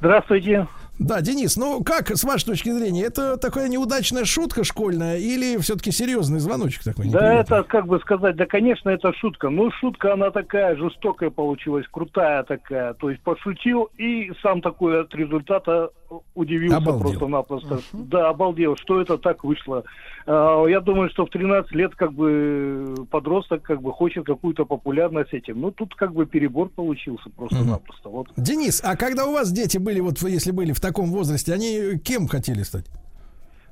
Здравствуйте. 0.00 0.66
Да, 0.98 1.20
Денис, 1.20 1.56
ну 1.56 1.82
как, 1.84 2.10
с 2.10 2.24
вашей 2.24 2.46
точки 2.46 2.70
зрения, 2.70 3.04
это 3.04 3.36
такая 3.36 3.68
неудачная 3.68 4.24
шутка 4.24 4.64
школьная 4.64 5.18
или 5.18 5.56
все-таки 5.58 5.92
серьезный 5.92 6.40
звоночек 6.40 6.82
такой? 6.82 7.08
Да, 7.08 7.18
неприятный? 7.18 7.40
это, 7.40 7.62
как 7.62 7.86
бы 7.86 8.00
сказать, 8.00 8.36
да, 8.36 8.46
конечно, 8.46 8.90
это 8.90 9.12
шутка. 9.14 9.48
Ну, 9.48 9.70
шутка, 9.70 10.14
она 10.14 10.30
такая 10.30 10.76
жестокая 10.76 11.30
получилась, 11.30 11.86
крутая 11.90 12.42
такая. 12.42 12.94
То 12.94 13.10
есть 13.10 13.22
пошутил 13.22 13.88
и 13.96 14.32
сам 14.42 14.60
такой 14.60 15.02
от 15.02 15.14
результата 15.14 15.90
удивился 16.34 16.80
просто-напросто. 16.80 17.80
Да, 17.92 18.28
обалдел, 18.30 18.76
что 18.76 19.00
это 19.00 19.18
так 19.18 19.44
вышло. 19.44 19.84
А, 20.26 20.64
Я 20.66 20.80
думаю, 20.80 21.10
что 21.10 21.26
в 21.26 21.30
13 21.30 21.72
лет 21.72 21.94
как 21.94 22.12
бы 22.12 22.94
подросток 23.10 23.62
как 23.62 23.82
бы 23.82 23.92
хочет 23.92 24.24
какую-то 24.24 24.64
популярность 24.64 25.32
этим. 25.32 25.60
Ну, 25.60 25.70
тут 25.70 25.94
как 25.94 26.12
бы 26.14 26.26
перебор 26.26 26.68
получился 26.68 27.30
просто-напросто. 27.30 28.08
Вот. 28.08 28.28
Денис, 28.36 28.80
а 28.84 28.96
когда 28.96 29.26
у 29.26 29.32
вас 29.32 29.52
дети 29.52 29.78
были, 29.78 30.00
вот 30.00 30.20
если 30.22 30.50
были 30.50 30.72
в 30.72 30.80
таком 30.80 31.10
возрасте, 31.10 31.52
они 31.52 31.98
кем 31.98 32.28
хотели 32.28 32.62
стать? 32.62 32.86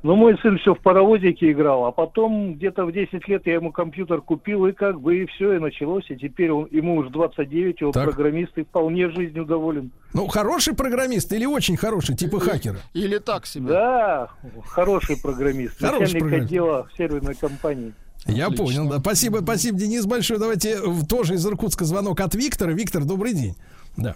Ну, 0.07 0.15
мой 0.15 0.39
сын 0.41 0.57
все 0.59 0.73
в 0.73 0.79
паровозике 0.79 1.51
играл, 1.51 1.85
а 1.87 1.91
потом 1.91 2.55
где-то 2.55 2.85
в 2.87 2.93
10 2.93 3.27
лет 3.27 3.43
я 3.45 3.55
ему 3.55 3.73
компьютер 3.73 4.21
купил, 4.21 4.65
и 4.67 4.73
как 4.73 5.01
бы 5.01 5.17
и 5.19 5.27
все, 5.27 5.55
и 5.55 5.59
началось. 5.59 6.09
И 6.11 6.17
теперь 6.17 6.53
он, 6.53 6.69
ему 6.71 6.95
уже 6.95 7.11
29, 7.11 7.81
и 7.81 7.85
он 7.85 7.91
Так. 7.91 8.05
программист, 8.05 8.57
и 8.57 8.63
вполне 8.63 9.11
жизнью 9.11 9.45
доволен. 9.45 9.91
Ну, 10.13 10.29
хороший 10.29 10.77
программист 10.77 11.33
или 11.33 11.45
очень 11.45 11.77
хороший, 11.77 12.15
типа 12.15 12.39
хакера? 12.39 12.77
Или 12.95 13.19
так 13.19 13.47
себе. 13.47 13.67
Да, 13.67 14.31
хороший 14.67 15.21
программист, 15.21 15.81
Хороший 15.81 16.03
начальник 16.03 16.21
программист. 16.21 16.51
отдела 16.53 16.85
в 16.87 16.97
серверной 16.97 17.35
компании. 17.35 17.93
Я 18.27 18.49
понял, 18.51 18.89
да. 18.89 19.01
Спасибо, 19.01 19.39
спасибо, 19.43 19.77
Денис, 19.77 20.07
большое. 20.07 20.39
Давайте 20.39 20.79
тоже 21.09 21.35
из 21.35 21.45
Иркутска 21.45 21.85
звонок 21.85 22.21
от 22.21 22.33
Виктора. 22.37 22.73
Виктор, 22.75 23.03
добрый 23.05 23.35
день. 23.35 23.57
Да. 23.97 24.15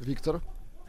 Виктор. 0.00 0.40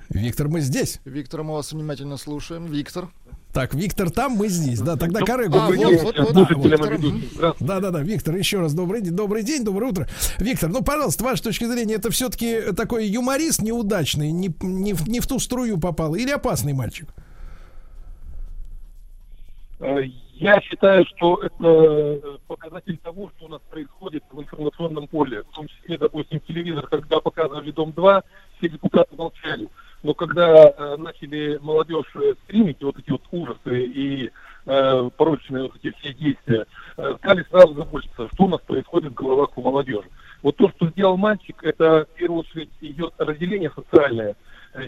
Виктор, 0.09 0.47
мы 0.47 0.61
здесь. 0.61 1.01
Виктор, 1.03 1.43
мы 1.43 1.55
вас 1.55 1.73
внимательно 1.73 2.15
слушаем. 2.15 2.65
Виктор. 2.67 3.09
Так, 3.53 3.75
Виктор 3.75 4.09
там, 4.09 4.31
мы 4.31 4.47
здесь. 4.47 4.79
Да, 4.81 4.95
тогда 4.97 5.19
Ну, 5.19 5.25
Корегу. 5.27 5.57
а, 5.57 5.67
вот, 5.67 5.77
вот, 5.77 6.17
вот, 6.17 6.33
Да, 6.33 7.47
вот. 7.49 7.55
Да, 7.59 7.79
да, 7.79 7.91
да, 7.91 8.01
Виктор, 8.01 8.35
еще 8.35 8.59
раз 8.59 8.73
добрый 8.73 9.01
день, 9.01 9.13
добрый 9.15 9.43
день, 9.43 9.63
доброе 9.63 9.91
утро. 9.91 10.07
Виктор, 10.39 10.71
ну, 10.71 10.81
пожалуйста, 10.83 11.23
ваша 11.23 11.43
точка 11.43 11.67
зрения, 11.67 11.95
это 11.95 12.09
все-таки 12.09 12.73
такой 12.75 13.05
юморист 13.07 13.61
неудачный, 13.61 14.31
не, 14.31 14.51
не, 14.61 14.93
в- 14.93 15.07
не 15.07 15.19
в 15.19 15.27
ту 15.27 15.37
струю 15.37 15.79
попал, 15.79 16.15
или 16.15 16.31
опасный 16.31 16.73
мальчик? 16.73 17.07
Э, 19.79 19.97
Я 20.35 20.59
считаю, 20.61 21.05
что 21.15 21.39
это 21.43 21.63
э, 21.63 22.37
показатель 22.47 22.97
того, 22.97 23.31
что 23.37 23.45
у 23.45 23.49
нас 23.49 23.61
происходит 23.69 24.23
в 24.31 24.41
информационном 24.41 25.07
поле. 25.07 25.43
В 25.43 25.55
том 25.55 25.67
числе, 25.67 25.97
допустим, 25.99 26.39
телевизор, 26.47 26.87
когда 26.87 27.19
показывали 27.19 27.69
«Дом-2», 27.71 28.23
все 28.57 28.69
депутаты 28.69 29.15
молчали. 29.15 29.69
Но 30.03 30.13
когда 30.13 30.67
э, 30.67 30.97
начали 30.97 31.57
молодежь 31.61 32.13
э, 32.15 32.33
стримить 32.43 32.83
вот 32.83 32.99
эти 32.99 33.09
вот 33.09 33.21
ужасы 33.31 33.85
и 33.85 34.31
э, 34.65 35.09
порочные 35.15 35.63
вот 35.63 35.75
эти 35.81 35.95
все 35.97 36.13
действия, 36.13 36.65
э, 36.97 37.15
стали 37.19 37.45
сразу 37.49 37.73
заботиться, 37.73 38.27
что 38.33 38.43
у 38.43 38.49
нас 38.49 38.59
происходит 38.61 39.13
в 39.13 39.15
головах 39.15 39.57
у 39.57 39.61
молодежи. 39.61 40.07
Вот 40.41 40.57
то, 40.57 40.69
что 40.75 40.89
сделал 40.89 41.15
мальчик, 41.15 41.55
это 41.63 42.05
в 42.05 42.17
первую 42.17 42.41
очередь 42.41 42.69
идет 42.81 43.13
разделение 43.17 43.71
социальное, 43.73 44.35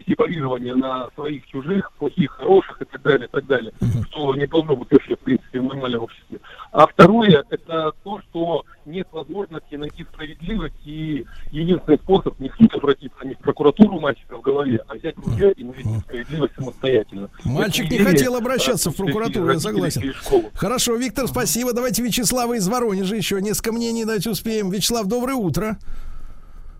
сепарирование 0.08 0.76
на 0.76 1.10
своих, 1.16 1.46
чужих, 1.48 1.92
плохих, 1.94 2.32
хороших 2.32 2.82
и 2.82 2.86
так 2.86 3.02
далее, 3.02 3.28
и 3.28 3.32
так 3.32 3.46
далее, 3.46 3.72
что 4.10 4.36
не 4.36 4.48
должно 4.48 4.76
быть 4.76 4.92
вообще, 4.92 5.16
в 5.16 5.20
принципе, 5.20 5.60
в 5.60 5.64
нормальном 5.64 6.04
обществе. 6.04 6.40
А 6.72 6.88
второе, 6.88 7.46
это 7.50 7.94
то, 8.04 8.20
что 8.30 8.66
не 8.86 8.96
нет 8.96 9.08
возможности 9.12 9.76
найти 9.76 10.04
справедливость, 10.04 10.76
и 10.86 11.26
единственный 11.52 11.98
способ 11.98 12.40
не 12.40 12.50
в 12.50 12.56
суд 12.56 12.74
обратиться, 12.74 13.26
не 13.26 13.36
в 13.36 13.40
прокуратуру 13.40 14.00
мальчика 14.00 14.38
в 14.38 14.42
голове, 14.42 14.82
а 14.88 14.96
взять 14.96 15.18
руки 15.18 15.54
и 15.58 15.64
найти 15.64 16.00
справедливость 16.00 16.56
самостоятельно. 16.56 17.30
Мальчик 17.44 17.92
не 17.92 18.00
хотел 18.00 18.36
обращаться 18.36 18.92
в 18.92 18.96
прокуратуру, 18.96 19.52
я 19.52 19.60
согласен. 19.60 20.14
Хорошо, 20.54 20.96
Виктор, 20.96 21.28
спасибо. 21.28 21.74
Давайте 21.74 22.04
Вячеслава 22.04 22.54
из 22.54 22.68
Воронежа 22.68 23.16
еще 23.16 23.42
несколько 23.42 23.74
мнений 23.74 24.06
дать 24.06 24.26
успеем. 24.28 24.70
Вячеслав, 24.70 25.08
доброе 25.08 25.36
утро. 25.36 25.78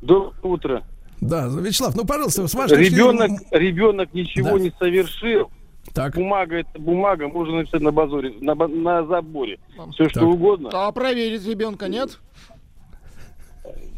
Доброе 0.02 0.34
утро. 0.44 0.84
Да, 1.22 1.48
Вячеслав, 1.48 1.96
ну, 1.96 2.06
пожалуйста, 2.06 2.48
с 2.48 2.54
вашей 2.54 2.78
точки 2.78 2.94
Ребенок, 2.94 3.30
зрения- 3.30 3.48
ребенок 3.52 4.14
ничего 4.14 4.58
Да. 4.58 4.60
не 4.60 4.72
совершил. 4.78 5.50
Так. 5.94 6.16
Бумага 6.16 6.58
это 6.58 6.78
бумага, 6.80 7.28
можно 7.28 7.58
написать 7.58 7.82
на 7.82 7.92
базоре, 7.92 8.34
на, 8.42 8.54
на 8.56 9.06
заборе. 9.06 9.60
Все 9.94 10.10
что 10.10 10.22
Так. 10.22 10.30
угодно. 10.30 10.70
А 10.74 10.92
проверить 10.92 11.46
ребенка 11.48 11.88
нет? 11.88 12.20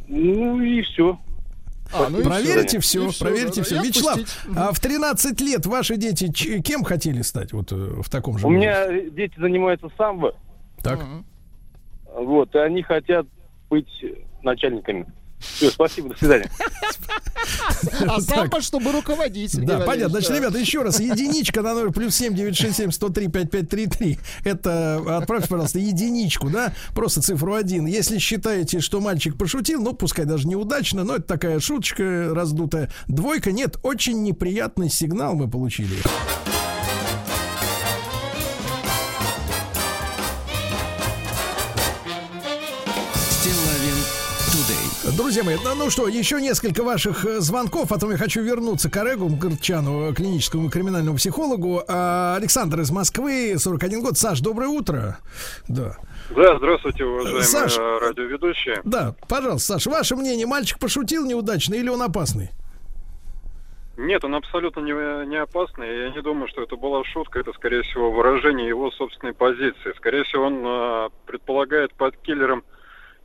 Ну 0.08 0.62
и 0.62 0.82
все. 0.84 1.18
А, 1.94 2.10
ну 2.10 2.20
и 2.20 2.24
проверьте 2.24 2.80
всё. 2.80 3.02
все, 3.02 3.08
И 3.08 3.12
всё, 3.12 3.26
проверьте 3.26 3.62
да, 3.62 3.64
все. 3.64 3.82
Вячеслав, 3.82 4.20
а 4.56 4.74
в 4.74 4.80
13 4.80 5.40
лет 5.42 5.66
ваши 5.66 5.96
дети 5.98 6.32
ч- 6.32 6.62
кем 6.62 6.84
хотели 6.84 7.22
стать 7.22 7.54
вот 7.54 7.72
э, 7.72 7.76
в 7.76 8.10
таком 8.10 8.38
же 8.38 8.46
У 8.46 8.50
возрасте? 8.52 8.94
меня 8.94 9.10
дети 9.12 9.34
занимаются 9.40 9.90
самбо, 9.98 10.36
Так. 10.84 11.00
вот, 12.14 12.54
и 12.56 12.58
они 12.60 12.84
хотят 12.84 13.26
быть 13.70 13.88
начальниками. 14.44 15.06
Все, 15.40 15.70
спасибо, 15.70 16.10
до 16.10 16.18
свидания. 16.18 16.52
А 18.08 18.20
самбо, 18.20 18.62
чтобы 18.62 18.92
руководить. 18.92 19.56
Да, 19.66 19.80
понятно. 19.82 20.20
Значит, 20.20 20.32
ребята, 20.32 20.58
еще 20.58 20.82
раз, 20.82 21.00
единичка 21.00 21.62
на 21.62 21.74
номер 21.74 21.92
плюс 21.92 22.16
семь 22.16 22.34
девять 22.36 22.58
шесть 22.58 22.78
семь 22.78 22.92
сто 22.92 23.10
три 23.10 23.28
пять 23.28 23.52
пять 23.52 23.70
три 23.70 23.88
три. 23.88 24.20
Это 24.44 25.18
отправьте, 25.18 25.48
пожалуйста, 25.48 25.80
единичку, 25.80 26.50
да, 26.50 26.74
просто 26.94 27.22
цифру 27.22 27.54
один. 27.54 27.86
Если 27.86 28.18
считаете, 28.18 28.80
что 28.80 29.00
мальчик 29.00 29.38
пошутил, 29.38 29.82
ну, 29.82 29.94
пускай 29.94 30.26
даже 30.26 30.48
неудачно, 30.48 31.04
но 31.04 31.16
это 31.16 31.24
такая 31.24 31.60
шуточка 31.60 32.32
раздутая. 32.34 32.92
Двойка, 33.08 33.52
нет, 33.52 33.78
очень 33.84 34.24
неприятный 34.24 34.90
сигнал 34.90 35.36
мы 35.36 35.48
получили. 35.50 35.98
Друзья 45.18 45.44
мои, 45.44 45.56
ну, 45.64 45.74
ну 45.74 45.90
что, 45.90 46.08
еще 46.08 46.40
несколько 46.40 46.84
ваших 46.84 47.26
э, 47.26 47.40
звонков, 47.40 47.90
потом 47.90 48.12
я 48.12 48.18
хочу 48.18 48.44
вернуться 48.44 48.88
к 48.88 48.98
Орегу 48.98 49.28
Горчану, 49.30 50.14
клиническому 50.14 50.70
криминальному 50.70 51.18
психологу. 51.18 51.82
А, 51.88 52.36
Александр 52.36 52.82
из 52.82 52.92
Москвы, 52.92 53.56
41 53.58 54.04
год. 54.04 54.16
Саш, 54.16 54.42
доброе 54.42 54.68
утро. 54.68 55.18
Да. 55.68 55.96
Да, 56.30 56.58
здравствуйте, 56.58 57.04
уважаемые 57.04 57.44
Саш. 57.44 57.80
э, 57.80 57.98
радиоведущие. 58.00 58.80
Да, 58.84 59.16
пожалуйста, 59.28 59.80
Саш, 59.80 59.88
ваше 59.88 60.16
мнение, 60.16 60.46
мальчик 60.46 60.78
пошутил 60.78 61.26
неудачно 61.26 61.74
или 61.74 61.90
он 61.90 62.04
опасный? 62.04 62.52
Нет, 63.98 64.24
он 64.24 64.36
абсолютно 64.36 64.82
не, 64.82 65.26
не 65.26 65.38
опасный. 65.38 66.04
Я 66.04 66.10
не 66.12 66.22
думаю, 66.22 66.48
что 66.48 66.62
это 66.62 66.76
была 66.76 67.04
шутка. 67.06 67.40
Это, 67.40 67.54
скорее 67.54 67.82
всего, 67.82 68.12
выражение 68.12 68.68
его 68.68 68.92
собственной 68.92 69.34
позиции. 69.34 69.96
Скорее 69.98 70.26
всего, 70.26 70.46
он 70.46 70.64
э, 70.64 71.10
предполагает 71.26 71.92
под 71.96 72.16
киллером 72.18 72.64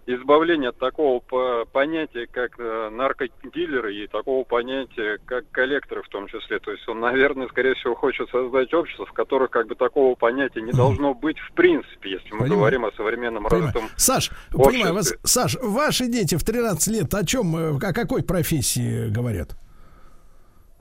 избавление 0.06 0.70
от 0.70 0.78
такого 0.78 1.20
по- 1.20 1.64
понятия, 1.70 2.26
как 2.30 2.58
э, 2.58 2.90
наркодилеры 2.90 3.94
и 3.94 4.06
такого 4.06 4.44
понятия, 4.44 5.18
как 5.26 5.48
коллекторы 5.50 6.02
в 6.02 6.08
том 6.08 6.26
числе. 6.28 6.58
То 6.58 6.72
есть 6.72 6.86
он, 6.88 7.00
наверное, 7.00 7.48
скорее 7.48 7.74
всего, 7.74 7.94
хочет 7.94 8.28
создать 8.30 8.72
общество, 8.74 9.06
в 9.06 9.12
которых 9.12 9.50
как 9.50 9.66
бы 9.68 9.74
такого 9.74 10.14
понятия 10.14 10.60
не 10.62 10.72
должно 10.72 11.14
быть 11.14 11.38
в 11.38 11.52
принципе, 11.52 12.10
если 12.12 12.32
мы 12.32 12.40
Понимаю. 12.40 12.58
говорим 12.58 12.84
о 12.86 12.92
современном 12.92 13.44
Понимаю. 13.44 13.72
развитом 13.72 13.90
Саш, 13.96 14.30
обществе. 14.52 14.64
понимаю 14.64 14.94
вас. 14.94 15.14
Саш, 15.22 15.56
ваши 15.62 16.06
дети 16.08 16.36
в 16.36 16.44
13 16.44 16.88
лет 16.88 17.14
о 17.14 17.24
чем, 17.24 17.56
э, 17.56 17.76
о 17.78 17.92
какой 17.92 18.22
профессии 18.24 19.08
говорят? 19.08 19.50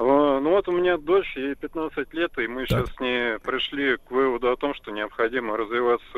Э, 0.01 0.39
Ну 0.41 0.49
вот 0.49 0.67
у 0.67 0.71
меня 0.71 0.97
дочь, 0.97 1.31
ей 1.35 1.55
15 1.55 2.13
лет, 2.13 2.31
и 2.39 2.47
мы 2.47 2.65
сейчас 2.65 2.89
с 2.95 2.99
ней 2.99 3.37
пришли 3.39 3.97
к 3.97 4.11
выводу 4.11 4.51
о 4.51 4.57
том, 4.57 4.73
что 4.73 4.91
необходимо 4.91 5.57
развиваться 5.57 6.17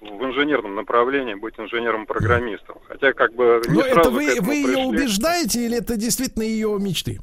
в 0.00 0.24
инженерном 0.24 0.74
направлении, 0.74 1.34
быть 1.34 1.58
инженером-программистом. 1.58 2.78
Хотя 2.88 3.12
как 3.12 3.34
бы 3.34 3.60
не 3.68 3.82
сразу 3.82 4.00
это 4.00 4.10
вы, 4.10 4.40
вы 4.40 4.54
ее 4.54 4.66
пришли. 4.66 4.84
убеждаете 4.86 5.64
или 5.66 5.78
это 5.78 5.96
действительно 5.96 6.44
ее 6.44 6.76
мечты? 6.80 7.18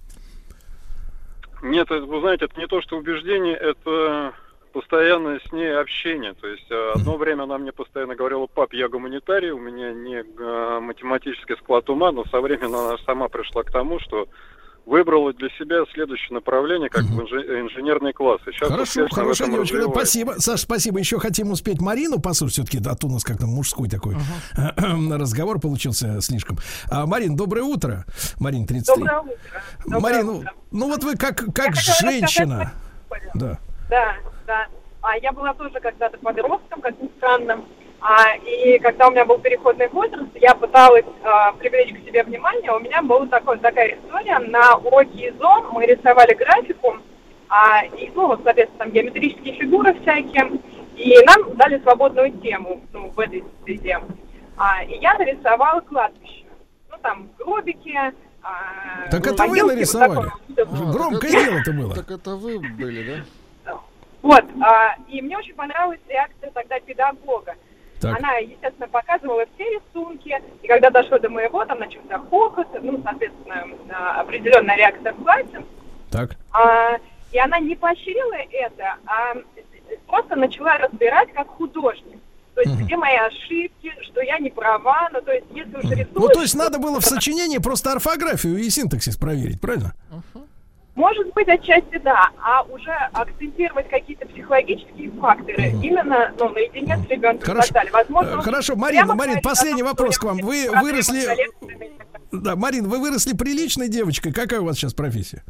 Нет, 1.64 1.90
это, 1.90 2.06
вы 2.06 2.20
знаете, 2.20 2.46
это 2.46 2.60
не 2.60 2.68
то, 2.68 2.82
что 2.82 2.98
убеждение, 2.98 3.56
это 3.56 4.34
постоянное 4.74 5.40
с 5.40 5.52
ней 5.52 5.76
общение. 5.76 6.34
То 6.34 6.48
есть 6.48 6.70
э, 6.70 6.92
одно 6.94 7.18
время 7.18 7.44
она 7.44 7.58
мне 7.58 7.72
постоянно 7.72 8.16
говорила, 8.16 8.46
пап, 8.46 8.74
я 8.74 8.90
гуманитарий, 8.90 9.50
у 9.52 9.58
меня 9.60 9.94
не 9.94 10.18
э, 10.18 10.80
математический 10.82 11.56
склад 11.56 11.90
ума, 11.90 12.12
но 12.12 12.26
со 12.26 12.42
временем 12.42 12.76
она 12.76 12.98
сама 13.06 13.30
пришла 13.30 13.64
к 13.64 13.72
тому, 13.72 14.00
что 14.00 14.28
выбрала 14.86 15.34
для 15.34 15.50
себя 15.58 15.84
следующее 15.94 16.34
направление, 16.36 16.90
как 16.90 17.04
в 17.04 17.22
инже- 17.22 17.62
инженерный 17.62 18.14
класс. 18.14 18.40
Сейчас 18.46 18.70
Хорошо, 18.70 19.08
хорошая 19.12 19.48
девочка. 19.50 19.76
развивается. 19.78 20.00
Спасибо. 20.00 20.34
Саш, 20.40 20.60
спасибо. 20.62 21.00
Еще 21.00 21.20
хотим 21.20 21.52
успеть 21.52 21.82
Марину 21.82 22.20
послушать. 22.20 22.54
Все-таки 22.56 22.78
а 22.88 22.96
то 22.96 23.08
у 23.08 23.12
нас 23.12 23.24
как-то 23.24 23.48
мужской 23.48 23.90
такой 23.90 24.16
разговор 25.12 25.60
получился 25.60 26.22
слишком. 26.22 26.58
А, 26.90 27.06
Марин, 27.06 27.36
доброе 27.36 27.64
утро. 27.64 28.06
Марин, 28.40 28.66
33. 28.68 28.96
Доброе 28.96 29.20
утро. 29.20 29.36
Доброе 29.86 30.02
Марин, 30.02 30.26
ну, 30.28 30.38
утро. 30.38 30.54
ну 30.72 30.88
вот 30.90 31.04
вы 31.04 31.16
как, 31.16 31.42
Я 31.42 31.52
как 31.52 31.76
хотела 31.76 32.12
женщина. 32.12 32.74
Да. 33.34 33.60
Да, 33.90 34.16
да. 34.48 34.68
А 35.02 35.18
я 35.18 35.32
была 35.32 35.54
тоже 35.54 35.80
когда-то 35.80 36.18
подростком, 36.18 36.82
как 36.82 37.00
ни 37.02 37.08
странно. 37.18 37.64
А, 38.08 38.36
и 38.36 38.78
когда 38.78 39.08
у 39.08 39.12
меня 39.12 39.26
был 39.26 39.40
переходный 39.40 39.88
возраст, 39.90 40.30
я 40.36 40.54
пыталась 40.54 41.06
а, 41.24 41.54
привлечь 41.54 41.92
к 41.92 42.06
себе 42.06 42.22
внимание. 42.24 42.72
У 42.72 42.80
меня 42.80 43.02
была 43.02 43.26
такой, 43.26 43.58
такая 43.58 43.96
история. 43.96 44.38
На 44.38 44.76
уроке 44.76 45.30
ИЗО 45.30 45.72
мы 45.72 45.88
рисовали 45.88 46.36
графику, 46.36 46.98
а, 47.50 47.84
и, 47.84 48.12
ну, 48.14 48.28
вот, 48.28 48.42
соответственно, 48.44 48.84
там 48.84 48.92
геометрические 48.92 49.56
фигуры 49.56 50.00
всякие. 50.02 50.52
И 50.98 51.20
нам 51.26 51.56
дали 51.56 51.80
свободную 51.80 52.32
тему 52.42 52.84
ну, 52.94 53.10
в 53.10 53.20
этой 53.20 53.44
среде. 53.64 54.00
А, 54.56 54.84
и 54.84 55.00
я 55.00 55.16
нарисовала 55.16 55.82
кладбище. 55.82 56.46
Ну, 56.92 56.98
там, 57.02 57.28
гробики, 57.40 57.98
а, 58.44 59.10
Так 59.10 59.26
это 59.26 59.44
вы 59.46 59.50
могилки, 59.50 59.64
вот 59.64 59.74
нарисовали. 59.74 60.32
такое. 60.56 60.92
Громкое 60.92 61.32
дело 61.32 61.58
это 61.58 61.74
было. 61.74 61.96
Так 61.96 62.12
это 62.12 62.36
вы 62.36 62.60
были, 62.60 63.26
да? 63.66 63.80
Вот, 64.22 64.44
а, 64.62 64.96
и 65.08 65.24
мне 65.24 65.36
очень 65.38 65.56
понравилась 65.56 66.00
реакция 66.08 66.52
тогда 66.52 66.80
педагога. 66.80 67.56
Так. 68.06 68.20
Она, 68.20 68.38
естественно, 68.38 68.88
показывала 68.88 69.46
все 69.56 69.64
рисунки, 69.64 70.40
и 70.62 70.68
когда 70.68 70.92
дошло 70.92 71.18
до 71.18 71.30
моего, 71.30 71.66
там 71.66 71.80
начался 71.80 72.20
хохот, 72.30 72.68
ну, 72.82 73.02
соответственно, 73.04 73.66
а, 73.92 74.22
определенная 74.22 74.78
реакция 74.78 75.14
в 75.14 75.24
классе. 75.24 75.66
Так. 76.12 76.36
А, 76.52 76.98
и 77.32 77.40
она 77.40 77.60
не 77.60 77.76
поощрила 77.76 78.36
это, 78.52 78.96
а 79.08 79.34
просто 80.08 80.36
начала 80.36 80.78
разбирать 80.78 81.34
как 81.34 81.48
художник. 81.48 82.20
То 82.54 82.62
есть, 82.62 82.78
где 82.78 82.96
мои 82.96 83.16
ошибки, 83.18 83.94
что 84.04 84.22
я 84.22 84.40
не 84.40 84.50
права, 84.50 85.10
ну, 85.12 85.22
то 85.22 85.34
есть, 85.34 85.48
если 85.54 85.76
уже 85.76 85.90
рисуешь... 85.90 86.08
Ну, 86.14 86.28
то 86.30 86.42
есть 86.42 86.56
надо 86.56 86.80
было 86.80 87.02
в 87.02 87.06
сочинении 87.06 87.58
просто 87.58 87.92
орфографию 87.92 88.58
и 88.58 88.70
синтаксис 88.70 89.18
проверить, 89.18 89.60
правильно? 89.60 89.94
Может 90.96 91.34
быть, 91.34 91.48
отчасти 91.50 91.98
да, 92.04 92.30
а 92.42 92.64
уже 92.64 92.92
акцентировать 93.12 93.90
какие-то 93.90 94.26
психологические 94.28 95.12
факторы 95.12 95.72
именно 95.84 96.34
ну, 96.40 96.50
наедине 96.50 96.98
с 96.98 97.10
ребенком 97.10 97.42
и 97.42 97.46
Хорошо. 97.46 97.68
так 97.68 97.74
далее. 97.74 97.92
Возможно, 97.92 98.40
Э, 98.40 98.42
Хорошо, 98.42 98.76
Марина, 98.76 99.14
Марин, 99.14 99.42
последний 99.42 99.84
вопрос 99.84 100.18
к 100.18 100.24
вам. 100.24 100.38
Вы 100.38 100.70
выросли... 100.82 101.28
Да, 102.32 102.56
Марин, 102.56 102.88
вы 102.88 103.00
выросли 103.00 103.34
приличной 103.36 103.90
девочкой. 103.90 104.34
Какая 104.34 104.62
у 104.62 104.66
вас 104.66 104.78
сейчас 104.78 104.94
профессия? 104.94 105.44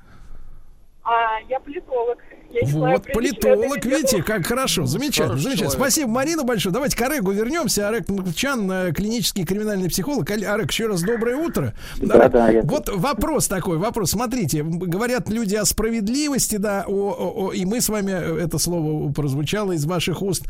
А 1.03 1.39
я 1.47 1.59
политолог. 1.59 2.17
Вот, 2.63 3.05
политолог, 3.13 3.85
видите, 3.85 4.23
как 4.23 4.45
хорошо, 4.45 4.85
замечательно, 4.85 5.37
замечательно. 5.37 5.57
человек. 5.57 5.73
Спасибо, 5.73 6.09
Марина, 6.09 6.43
большое. 6.43 6.73
Давайте 6.73 6.97
к 6.97 7.01
Орегу 7.01 7.31
вернемся. 7.31 7.87
Орег 7.89 8.05
Чан, 8.35 8.71
э, 8.71 8.91
клинический 8.93 9.45
криминальный 9.45 9.89
психолог. 9.89 10.29
Орег, 10.29 10.71
еще 10.71 10.87
раз 10.87 11.01
доброе 11.01 11.35
утро. 11.35 11.73
Да, 11.97 12.27
да, 12.29 12.49
я 12.49 12.61
Вот 12.63 12.89
вопрос 12.89 13.47
такой, 13.47 13.77
вопрос. 13.77 14.11
Смотрите, 14.11 14.63
говорят 14.63 15.29
люди 15.29 15.55
о 15.55 15.65
справедливости, 15.65 16.55
да, 16.57 16.85
о, 16.87 16.91
о- 16.91 17.47
о- 17.47 17.51
и 17.53 17.65
мы 17.65 17.81
с 17.81 17.89
вами, 17.89 18.11
это 18.43 18.57
слово 18.57 19.11
прозвучало 19.11 19.73
из 19.73 19.85
ваших 19.85 20.21
уст. 20.21 20.43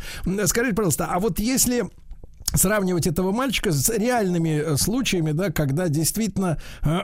Скажите, 0.46 0.76
пожалуйста, 0.76 1.08
а 1.12 1.20
вот 1.20 1.40
если 1.40 1.86
сравнивать 2.56 3.08
этого 3.08 3.32
мальчика 3.32 3.72
с 3.72 3.90
реальными 3.90 4.62
э, 4.64 4.78
случаями, 4.78 5.32
да, 5.32 5.52
когда 5.52 5.88
действительно 5.88 6.60
э, 6.84 7.00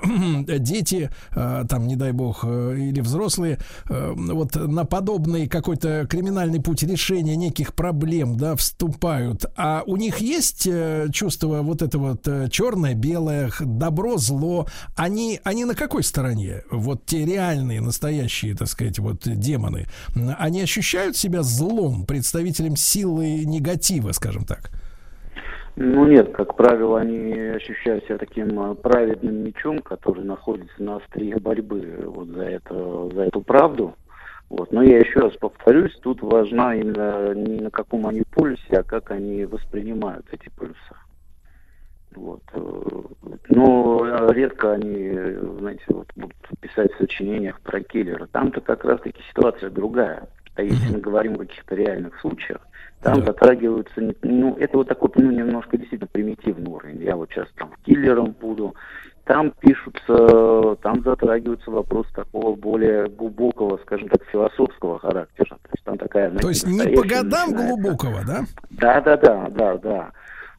дети, 0.60 1.10
э, 1.32 1.64
там, 1.70 1.88
не 1.88 1.96
дай 1.96 2.12
бог, 2.12 2.44
или 2.44 3.02
взрослые, 3.02 3.60
вот 3.88 4.56
на 4.56 4.86
подобный 4.86 5.48
какой-то 5.48 6.08
криминальный 6.10 6.62
путь 6.62 6.84
решения 6.84 7.36
неких 7.36 7.74
проблем, 7.74 8.38
да, 8.38 8.56
вступают, 8.56 9.46
а 9.56 9.84
у 9.86 9.98
них 9.98 10.20
есть 10.20 10.68
чувство 11.12 11.62
вот 11.62 11.82
это 11.82 11.98
вот 11.98 12.28
черное, 12.52 12.94
белое, 12.94 13.52
добро, 13.60 14.18
зло, 14.18 14.68
они, 14.96 15.40
они 15.44 15.66
на 15.66 15.76
какой 15.76 16.04
стороне? 16.04 16.64
Вот 16.72 17.06
те 17.06 17.26
реальные, 17.26 17.82
настоящие, 17.82 18.56
так 18.56 18.68
сказать, 18.68 19.00
вот 19.00 19.22
демоны, 19.24 19.88
они 20.38 20.62
ощущают 20.62 21.18
себя 21.18 21.44
злом, 21.44 22.06
представителем 22.06 22.76
силы 22.76 23.44
негатива, 23.46 24.12
скажем 24.12 24.46
так? 24.46 24.72
Ну 25.76 26.06
нет, 26.06 26.32
как 26.34 26.56
правило, 26.56 27.00
они 27.00 27.34
ощущают 27.34 28.04
себя 28.06 28.18
таким 28.18 28.60
э, 28.60 28.76
праведным 28.76 29.44
мечом, 29.44 29.80
который 29.80 30.24
находится 30.24 30.84
на 30.84 30.98
острие 30.98 31.38
борьбы 31.38 32.04
вот 32.06 32.28
за, 32.28 32.44
это, 32.44 33.10
за 33.14 33.22
эту 33.24 33.42
правду. 33.42 33.96
Вот. 34.50 34.72
Но 34.74 34.84
я 34.84 35.00
еще 35.00 35.22
раз 35.22 35.34
повторюсь, 35.38 35.98
тут 36.02 36.22
важна 36.22 36.76
именно 36.76 37.34
не 37.34 37.62
на 37.62 37.72
каком 37.72 38.06
они 38.06 38.24
полюсе, 38.30 38.80
а 38.80 38.84
как 38.84 39.12
они 39.12 39.46
воспринимают 39.46 40.26
эти 40.32 40.50
полюса. 40.50 40.98
Вот. 42.14 42.44
Но 43.48 44.06
э, 44.06 44.34
редко 44.34 44.74
они, 44.74 45.18
знаете, 45.60 45.86
вот 45.88 46.08
будут 46.18 46.36
писать 46.60 46.92
в 46.94 46.98
сочинениях 46.98 47.62
про 47.62 47.80
киллера. 47.80 48.28
Там-то 48.28 48.60
как 48.60 48.84
раз-таки 48.84 49.22
ситуация 49.30 49.70
другая. 49.70 50.28
А 50.56 50.64
если 50.64 50.92
мы 50.92 51.00
говорим 51.00 51.36
о 51.36 51.46
каких-то 51.46 51.76
реальных 51.76 52.20
случаях, 52.20 52.60
там 53.02 53.26
затрагиваются, 53.26 54.02
не- 54.02 54.16
ну, 54.22 54.56
это 54.60 54.78
вот 54.78 54.88
такой, 54.88 55.10
ну, 55.16 55.32
немножко 55.32 55.78
действительно 55.78 56.10
примитивный 56.12 56.70
уровень. 56.72 57.02
Я 57.04 57.16
вот 57.16 57.30
сейчас 57.32 57.48
там 57.58 57.72
киллером 57.84 58.36
буду. 58.40 58.76
Там 59.24 59.52
пишутся, 59.60 60.76
там 60.82 61.04
затрагиваются 61.04 61.70
вопросы 61.70 62.10
такого 62.14 62.56
более 62.56 63.08
глубокого, 63.08 63.78
скажем 63.84 64.10
так, 64.10 64.24
философского 64.26 65.00
характера. 65.00 65.58
То 65.62 65.70
есть 65.74 65.84
там 65.86 65.98
такая, 65.98 66.30
знаете, 66.30 66.42
То 66.44 66.50
есть 66.50 66.68
не 66.68 66.96
по 66.96 67.08
годам 67.08 67.54
глубокого, 67.54 68.22
да? 68.26 68.42
да, 68.72 69.00
да, 69.02 69.18
да, 69.18 69.48
да, 69.50 69.78
да. 69.78 70.12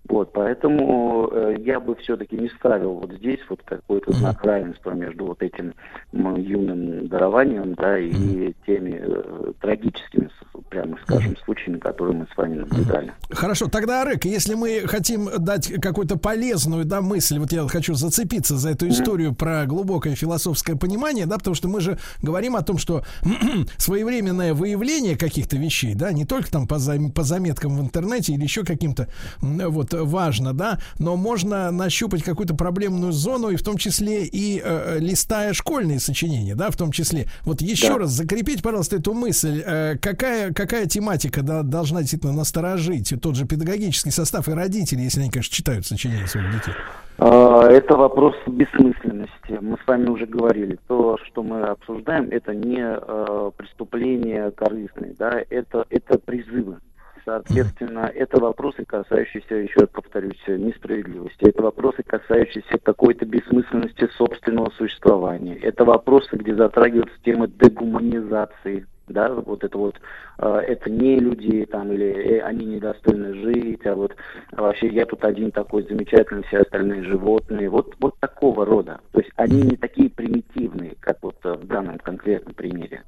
Вот, 0.08 0.32
поэтому 0.32 1.28
э, 1.32 1.56
я 1.60 1.78
бы 1.78 1.94
все-таки 1.96 2.36
не 2.36 2.48
ставил 2.48 2.94
вот 2.94 3.12
здесь 3.12 3.38
вот 3.48 3.60
какой-то 3.64 4.12
знак 4.12 4.42
равенства 4.44 4.90
между 4.90 5.26
вот 5.26 5.42
этим 5.42 5.74
м, 6.12 6.36
юным 6.36 7.06
дарованием, 7.06 7.74
да, 7.74 7.98
и 7.98 8.52
теми 8.66 9.00
э, 9.00 9.52
трагическими, 9.60 10.28
прямо 10.68 10.98
скажем, 11.04 11.36
случаями, 11.44 11.78
которые 11.78 12.16
мы 12.16 12.26
с 12.32 12.36
вами 12.36 12.56
наблюдали. 12.58 13.12
Хорошо, 13.30 13.68
тогда, 13.68 14.02
Арек, 14.02 14.24
если 14.24 14.54
мы 14.54 14.82
хотим 14.86 15.28
дать 15.38 15.72
какую-то 15.80 16.18
полезную 16.18 16.84
да, 16.84 17.00
мысль, 17.00 17.38
вот 17.38 17.52
я 17.52 17.66
хочу 17.68 17.94
зацепиться 17.94 18.56
за 18.56 18.70
эту 18.70 18.88
историю 18.88 19.34
про 19.34 19.66
глубокое 19.66 20.14
философское 20.16 20.74
понимание, 20.76 21.26
да, 21.26 21.38
потому 21.38 21.54
что 21.54 21.68
мы 21.68 21.80
же 21.80 21.98
говорим 22.22 22.56
о 22.56 22.62
том, 22.62 22.76
что 22.78 23.04
своевременное 23.76 24.52
выявление 24.52 25.16
каких-то 25.16 25.56
вещей, 25.56 25.94
да, 25.94 26.12
не 26.12 26.24
только 26.24 26.50
там 26.50 26.66
по, 26.66 26.76
зам- 26.78 27.12
по 27.12 27.22
заметкам 27.22 27.76
в 27.76 27.80
интернете 27.80 28.32
или 28.32 28.42
еще 28.42 28.64
каким-то, 28.64 29.06
вот, 29.40 29.91
важно, 29.94 30.52
да, 30.52 30.78
но 30.98 31.16
можно 31.16 31.70
нащупать 31.70 32.22
какую-то 32.22 32.54
проблемную 32.54 33.12
зону, 33.12 33.50
и 33.50 33.56
в 33.56 33.62
том 33.62 33.76
числе 33.76 34.24
и 34.24 34.60
э, 34.62 34.98
листая 34.98 35.52
школьные 35.52 36.00
сочинения, 36.00 36.54
да, 36.54 36.70
в 36.70 36.76
том 36.76 36.92
числе. 36.92 37.26
Вот 37.44 37.60
еще 37.60 37.88
Да. 37.88 37.98
раз 37.98 38.10
закрепить, 38.10 38.62
пожалуйста, 38.62 38.96
эту 38.96 39.14
мысль. 39.14 39.62
Э, 39.64 39.96
какая, 39.98 40.52
какая 40.52 40.86
тематика 40.86 41.42
да, 41.42 41.62
должна 41.62 42.00
действительно 42.00 42.32
насторожить 42.32 43.14
тот 43.20 43.36
же 43.36 43.46
педагогический 43.46 44.10
состав 44.10 44.48
и 44.48 44.52
родители, 44.52 45.00
если 45.00 45.20
они, 45.20 45.30
конечно, 45.30 45.54
читают 45.54 45.86
сочинения 45.86 46.26
своих 46.26 46.50
детей? 46.52 46.74
А, 47.18 47.66
Это 47.68 47.96
вопрос 47.96 48.34
бессмысленности. 48.46 49.58
Мы 49.60 49.76
с 49.82 49.86
вами 49.86 50.08
уже 50.08 50.26
говорили. 50.26 50.78
То, 50.88 51.18
что 51.26 51.42
мы 51.42 51.62
обсуждаем, 51.62 52.28
это 52.30 52.54
не 52.54 52.80
э, 52.80 53.50
преступления 53.56 54.50
корыстные, 54.52 55.14
да, 55.18 55.42
это, 55.50 55.84
это 55.90 56.18
призывы. 56.18 56.78
Соответственно, 57.24 58.10
это 58.12 58.40
вопросы, 58.40 58.84
касающиеся, 58.84 59.54
еще 59.54 59.80
раз 59.80 59.88
повторюсь, 59.90 60.42
несправедливости. 60.48 61.44
Это 61.44 61.62
вопросы, 61.62 62.02
касающиеся 62.02 62.78
какой-то 62.82 63.26
бессмысленности 63.26 64.08
собственного 64.16 64.70
существования. 64.70 65.56
Это 65.56 65.84
вопросы, 65.84 66.36
где 66.36 66.54
затрагиваются 66.54 67.16
темы 67.24 67.48
дегуманизации. 67.48 68.86
Да, 69.08 69.28
вот 69.34 69.62
это 69.62 69.76
вот, 69.76 70.00
э, 70.38 70.62
это 70.68 70.88
не 70.88 71.18
люди 71.18 71.66
там, 71.66 71.92
или 71.92 72.06
э, 72.06 72.40
они 72.40 72.64
недостойны 72.64 73.34
жить, 73.34 73.84
а 73.84 73.94
вот 73.96 74.14
а 74.52 74.62
вообще 74.62 74.88
я 74.88 75.04
тут 75.06 75.24
один 75.24 75.50
такой 75.50 75.82
замечательный, 75.82 76.44
все 76.44 76.58
остальные 76.58 77.02
животные. 77.02 77.68
Вот, 77.68 77.94
вот 77.98 78.18
такого 78.20 78.64
рода. 78.64 79.00
То 79.10 79.20
есть 79.20 79.32
они 79.36 79.62
не 79.62 79.76
такие 79.76 80.08
примитивные, 80.08 80.94
как 81.00 81.18
вот 81.22 81.36
э, 81.44 81.52
в 81.52 81.66
данном 81.66 81.98
конкретном 81.98 82.54
примере. 82.54 83.02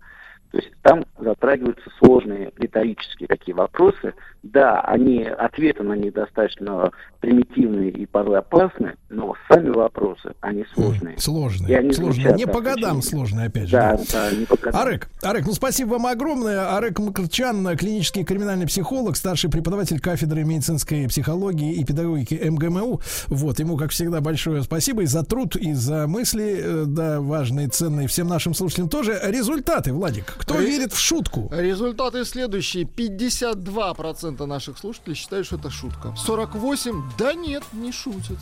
То 0.54 0.60
есть 0.60 0.72
там 0.82 1.04
затрагиваются 1.18 1.90
сложные 1.98 2.52
риторические 2.56 3.26
такие 3.26 3.56
вопросы. 3.56 4.14
Да, 4.44 4.82
они, 4.82 5.22
ответы 5.24 5.82
на 5.82 5.94
них 5.94 6.12
достаточно 6.12 6.90
примитивные 7.20 7.88
и 7.90 8.04
порой 8.04 8.38
опасны, 8.40 8.94
но 9.08 9.34
сами 9.50 9.70
вопросы, 9.70 10.34
они 10.42 10.66
сложные. 10.74 11.16
И 11.16 11.18
Сложные. 11.18 11.78
они 11.78 11.92
Сложные. 11.92 12.34
Не 12.34 12.46
по 12.46 12.60
годам 12.60 13.00
сложные, 13.00 13.46
опять 13.46 13.68
же. 13.68 13.72
Да, 13.72 13.98
да, 14.12 14.30
не 14.32 14.44
по 14.44 14.56
годам. 14.58 14.82
Арек, 14.82 15.08
Арек, 15.22 15.46
ну 15.46 15.52
спасибо 15.54 15.92
вам 15.92 16.06
огромное. 16.06 16.76
Арек 16.76 16.98
Макарчан, 16.98 17.74
клинический 17.78 18.22
криминальный 18.22 18.66
психолог, 18.66 19.16
старший 19.16 19.48
преподаватель 19.50 19.98
кафедры 19.98 20.44
медицинской 20.44 21.08
психологии 21.08 21.72
и 21.76 21.84
педагогики 21.84 22.34
МГМУ. 22.34 23.00
Вот, 23.28 23.58
ему, 23.60 23.78
как 23.78 23.92
всегда, 23.92 24.20
большое 24.20 24.62
спасибо 24.62 25.04
и 25.04 25.06
за 25.06 25.24
труд, 25.24 25.56
и 25.56 25.72
за 25.72 26.06
мысли, 26.06 26.60
э, 26.62 26.84
да, 26.86 27.22
важные, 27.22 27.68
ценные. 27.68 28.08
Всем 28.08 28.28
нашим 28.28 28.52
слушателям 28.52 28.90
тоже. 28.90 29.18
Результаты, 29.24 29.94
Владик. 29.94 30.34
Кто 30.36 30.58
Ре- 30.58 30.66
верит 30.66 30.92
в 30.92 30.98
шутку? 30.98 31.50
Результаты 31.50 32.26
следующие. 32.26 32.84
52% 32.84 34.33
наших 34.40 34.78
слушателей 34.78 35.14
считают, 35.14 35.46
что 35.46 35.56
это 35.56 35.70
шутка. 35.70 36.14
48% 36.26 37.02
да 37.18 37.34
нет, 37.34 37.62
не 37.72 37.92
шутят. 37.92 38.38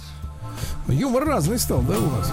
Юмор 0.88 1.24
разный 1.24 1.58
стал, 1.58 1.82
да, 1.82 1.98
у 1.98 2.10
нас? 2.10 2.32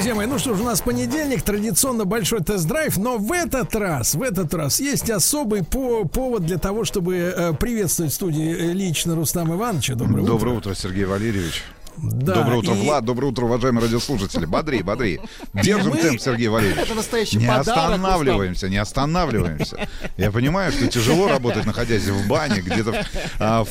Друзья 0.00 0.14
мои, 0.14 0.26
ну 0.26 0.38
что 0.38 0.54
ж, 0.54 0.60
у 0.62 0.64
нас 0.64 0.80
понедельник, 0.80 1.42
традиционно 1.42 2.06
большой 2.06 2.40
тест-драйв, 2.42 2.96
но 2.96 3.18
в 3.18 3.30
этот 3.32 3.74
раз, 3.76 4.14
в 4.14 4.22
этот 4.22 4.54
раз 4.54 4.80
есть 4.80 5.10
особый 5.10 5.62
по 5.62 6.06
повод 6.06 6.46
для 6.46 6.56
того, 6.56 6.86
чтобы 6.86 7.16
э, 7.36 7.52
приветствовать 7.52 8.10
в 8.10 8.14
студии 8.14 8.48
э, 8.50 8.72
лично 8.72 9.14
Рустам 9.14 9.52
Ивановича. 9.54 9.96
Доброе, 9.96 10.24
Доброе 10.24 10.54
утро. 10.56 10.70
утро, 10.70 10.74
Сергей 10.74 11.04
Валерьевич. 11.04 11.62
Да, 11.98 12.36
Доброе 12.36 12.56
утро, 12.60 12.72
и- 12.76 12.80
Влад. 12.80 13.04
Доброе 13.04 13.26
утро, 13.26 13.44
уважаемые 13.44 13.84
радиослушатели. 13.84 14.46
Бодри, 14.46 14.80
бодри. 14.80 15.20
Держим 15.52 15.90
Мы- 15.90 15.98
темп, 15.98 16.18
Сергей 16.18 16.48
Валерьевич. 16.48 16.82
Это 16.82 16.94
настоящий 16.94 17.36
Не 17.36 17.46
подарок, 17.46 17.68
останавливаемся, 17.68 18.70
не 18.70 18.78
останавливаемся. 18.78 19.86
Я 20.16 20.30
понимаю, 20.30 20.72
что 20.72 20.88
тяжело 20.88 21.28
работать, 21.28 21.66
находясь 21.66 22.04
в 22.04 22.26
бане, 22.26 22.62
где-то 22.62 22.92
в- 22.92 23.06
а, 23.38 23.64
в- 23.64 23.68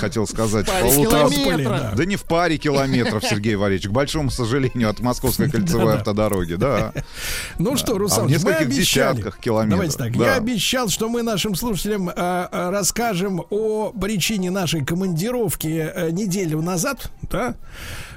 хотел 0.00 0.26
сказать, 0.26 0.66
полутора... 0.66 1.92
Да 1.96 2.04
не 2.04 2.16
в 2.16 2.22
паре 2.24 2.58
километров, 2.58 3.24
Сергей 3.24 3.56
Валерьевич, 3.56 3.88
к 3.88 3.92
большому 3.92 4.30
сожалению, 4.30 4.90
от 4.90 5.00
Московской 5.00 5.50
кольцевой 5.50 5.94
автодороги, 5.94 6.54
да. 6.54 6.92
Ну 7.58 7.76
что, 7.76 7.96
А 7.96 7.98
Руслан, 7.98 8.26
в 8.26 8.30
нескольких 8.30 8.70
десятках 8.70 9.38
километров. 9.38 9.96
Давайте 9.96 9.98
так. 9.98 10.16
Я 10.16 10.34
обещал, 10.36 10.88
что 10.88 11.08
мы 11.08 11.22
нашим 11.22 11.54
слушателям 11.54 12.08
э, 12.08 12.12
э, 12.16 12.70
расскажем 12.70 13.44
о 13.50 13.90
причине 13.90 14.50
нашей 14.50 14.84
командировки 14.84 15.90
э, 15.94 16.10
неделю 16.10 16.60
назад, 16.62 17.10
да? 17.30 17.54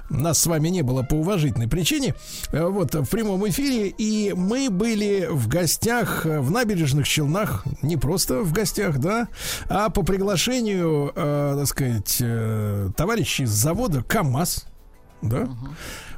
Нас 0.10 0.40
с 0.40 0.46
вами 0.48 0.70
не 0.70 0.82
было 0.82 1.04
по 1.04 1.16
уважительной 1.16 1.68
причине. 1.68 2.16
Э, 2.52 2.66
Вот, 2.66 2.94
в 2.94 3.06
прямом 3.10 3.48
эфире. 3.50 3.90
И 3.98 4.34
мы 4.36 4.70
были 4.70 5.28
в 5.30 5.48
гостях 5.48 6.26
э, 6.26 6.40
в 6.40 6.52
набережных 6.52 7.08
Челнах. 7.08 7.66
Не 7.82 7.98
просто 7.98 8.42
в 8.42 8.52
гостях, 8.54 9.00
да, 9.00 9.28
а 9.68 9.90
по 9.90 10.04
приглашению, 10.04 11.12
э, 11.16 11.56
так 11.58 11.68
сказать, 11.68 12.18
э, 12.22 12.90
товарищей 12.96 13.46
с 13.46 13.52
завода 13.52 14.04
КАМАЗ. 14.04 14.66
Да? 15.22 15.50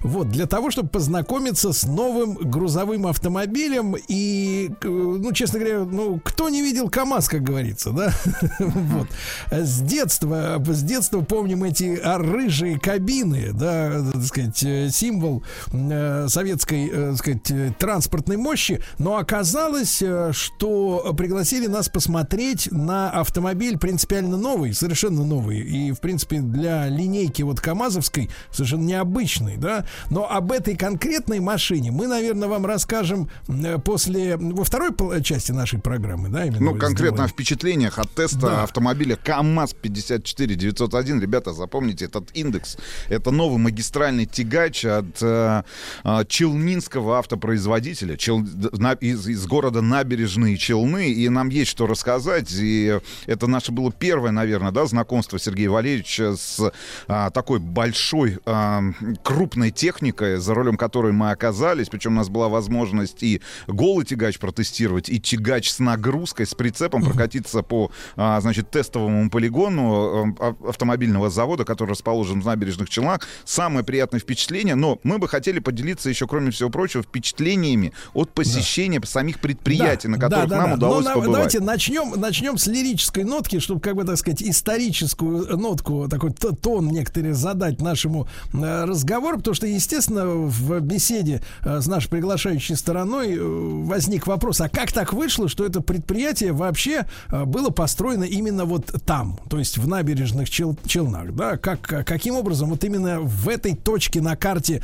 Вот, 0.07 0.29
для 0.29 0.45
того, 0.45 0.71
чтобы 0.71 0.87
познакомиться 0.89 1.73
с 1.73 1.83
новым 1.85 2.35
грузовым 2.35 3.07
автомобилем. 3.07 3.95
И, 4.07 4.71
ну, 4.83 5.31
честно 5.33 5.59
говоря, 5.59 5.79
ну, 5.79 6.19
кто 6.23 6.47
не 6.49 6.61
видел 6.61 6.89
КАМАЗ, 6.89 7.27
как 7.27 7.43
говорится, 7.43 7.91
да? 7.91 8.13
Вот. 8.59 9.07
С 9.51 9.81
детства, 9.81 10.63
с 10.65 10.83
детства 10.83 11.21
помним 11.21 11.63
эти 11.65 11.99
рыжие 12.01 12.79
кабины, 12.79 13.51
да, 13.53 14.01
так 14.13 14.23
сказать, 14.23 14.63
э, 14.63 14.89
символ 14.89 15.43
э, 15.73 16.27
советской, 16.29 16.87
э, 16.87 17.11
так 17.11 17.17
сказать, 17.17 17.77
транспортной 17.77 18.37
мощи. 18.37 18.81
Но 18.97 19.17
оказалось, 19.17 20.01
что 20.31 21.13
пригласили 21.17 21.67
нас 21.67 21.89
посмотреть 21.89 22.71
на 22.71 23.09
автомобиль 23.09 23.77
принципиально 23.77 24.37
новый, 24.37 24.73
совершенно 24.73 25.25
новый. 25.25 25.59
И, 25.59 25.91
в 25.91 25.99
принципе, 25.99 26.39
для 26.39 26.87
линейки 26.87 27.41
вот 27.41 27.59
КАМАЗовской 27.59 28.29
совершенно 28.51 28.83
необычный, 28.83 29.57
да. 29.57 29.85
Но 30.09 30.29
об 30.29 30.51
этой 30.51 30.75
конкретной 30.75 31.39
машине 31.39 31.91
мы, 31.91 32.07
наверное, 32.07 32.47
вам 32.47 32.65
расскажем 32.65 33.29
э, 33.47 33.77
после 33.79 34.37
во 34.37 34.63
второй 34.63 34.91
пол- 34.91 35.19
части 35.21 35.51
нашей 35.51 35.79
программы, 35.79 36.29
да, 36.29 36.45
именно 36.45 36.59
Ну, 36.71 36.75
конкретно 36.75 37.23
о 37.25 37.27
впечатлениях 37.27 37.99
от 37.99 38.09
теста 38.13 38.39
Да. 38.39 38.63
автомобиля 38.63 39.15
КАМАЗ 39.15 39.73
54 39.73 40.55
901. 40.55 41.21
Ребята, 41.21 41.53
запомните 41.53 42.05
этот 42.05 42.29
индекс. 42.35 42.77
Это 43.09 43.31
новый 43.31 43.57
магистральный 43.59 44.25
тягач 44.25 44.85
от 44.85 45.21
э, 45.21 45.63
э, 46.03 46.23
челнинского 46.27 47.19
автопроизводителя 47.19 48.15
Чел- 48.17 48.45
на- 48.73 48.93
из, 48.93 49.27
из 49.27 49.45
города 49.47 49.81
Набережные 49.81 50.57
Челны. 50.57 51.11
И 51.11 51.29
нам 51.29 51.49
есть 51.49 51.71
что 51.71 51.87
рассказать. 51.87 52.51
И 52.51 52.99
это 53.25 53.47
наше 53.47 53.71
было 53.71 53.91
первое, 53.91 54.31
наверное, 54.31 54.71
да, 54.71 54.85
знакомство 54.85 55.39
Сергея 55.39 55.69
Валерьевича 55.69 56.35
с 56.35 56.71
а, 57.07 57.29
такой 57.31 57.59
большой, 57.59 58.39
а, 58.45 58.81
крупной 59.23 59.71
техникой, 59.77 60.37
за 60.37 60.53
рулем 60.53 60.75
которой 60.75 61.13
мы 61.13 61.31
оказались. 61.31 61.89
Причем 61.89 62.13
у 62.13 62.15
нас 62.15 62.29
была 62.29 62.49
возможность 62.49 63.23
и 63.23 63.41
голый 63.67 64.05
тягач 64.05 64.39
протестировать, 64.39 65.09
и 65.09 65.21
тягач 65.21 65.69
с 65.69 65.79
нагрузкой, 65.79 66.45
с 66.45 66.55
прицепом 66.55 67.03
прокатиться 67.03 67.61
по, 67.61 67.91
а, 68.15 68.41
значит, 68.41 68.71
тестовому 68.71 69.29
полигону 69.29 69.85
а, 69.89 70.35
а- 70.39 70.69
автомобильного 70.69 71.29
завода, 71.29 71.63
который 71.63 71.91
расположен 71.91 72.41
в 72.41 72.45
набережных 72.45 72.89
Челнах. 72.89 73.21
Самое 73.45 73.85
приятное 73.85 74.19
впечатление, 74.19 74.75
но 74.75 74.99
мы 75.03 75.19
бы 75.19 75.27
хотели 75.27 75.59
поделиться 75.59 76.09
еще, 76.09 76.27
кроме 76.27 76.51
всего 76.51 76.69
прочего, 76.69 77.03
впечатлениями 77.03 77.93
от 78.13 78.33
посещения 78.33 78.99
самих 79.05 79.39
предприятий, 79.39 80.07
на 80.07 80.17
которых 80.17 80.49
нам 80.49 80.73
удалось 80.73 81.05
Но 81.05 81.13
побывать. 81.13 81.33
Давайте 81.33 81.59
начнем, 81.59 82.19
начнем 82.19 82.57
с 82.57 82.65
лирической 82.67 83.23
нотки, 83.23 83.59
чтобы, 83.59 83.79
как 83.79 83.95
бы, 83.95 84.03
так 84.03 84.17
сказать, 84.17 84.41
историческую 84.41 85.57
нотку, 85.57 86.07
такой 86.09 86.31
тон 86.31 86.87
некоторые 86.87 87.33
задать 87.33 87.79
нашему 87.79 88.27
э, 88.53 88.85
разговору, 88.85 89.37
потому 89.37 89.53
что, 89.53 89.66
естественно, 89.73 90.25
в 90.25 90.79
беседе 90.81 91.41
э, 91.63 91.81
с 91.81 91.87
нашей 91.87 92.09
приглашающей 92.09 92.75
стороной 92.75 93.35
э, 93.35 93.39
возник 93.39 94.27
вопрос, 94.27 94.61
а 94.61 94.69
как 94.69 94.91
так 94.91 95.13
вышло, 95.13 95.47
что 95.47 95.65
это 95.65 95.81
предприятие 95.81 96.51
вообще 96.51 97.05
э, 97.29 97.45
было 97.45 97.69
построено 97.69 98.23
именно 98.23 98.65
вот 98.65 98.93
там, 99.05 99.39
то 99.49 99.59
есть 99.59 99.77
в 99.77 99.87
набережных 99.87 100.49
Чел- 100.49 100.77
Челнах, 100.85 101.33
да, 101.33 101.57
как, 101.57 101.81
каким 101.81 102.35
образом 102.35 102.69
вот 102.69 102.83
именно 102.83 103.19
в 103.19 103.49
этой 103.49 103.75
точке 103.75 104.21
на 104.21 104.35
карте 104.35 104.83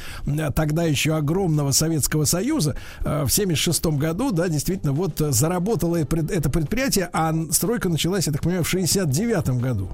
тогда 0.55 0.83
еще 0.83 1.15
огромного 1.15 1.71
Советского 1.71 2.25
Союза 2.25 2.75
в 3.01 3.29
76 3.29 3.85
году, 3.85 4.31
да, 4.31 4.47
действительно, 4.47 4.93
вот 4.93 5.17
заработало 5.17 5.95
это 5.97 6.49
предприятие, 6.49 7.09
а 7.13 7.33
стройка 7.51 7.89
началась, 7.89 8.27
я 8.27 8.33
так 8.33 8.41
понимаю, 8.41 8.63
в 8.63 8.69
69 8.69 9.61
году. 9.61 9.89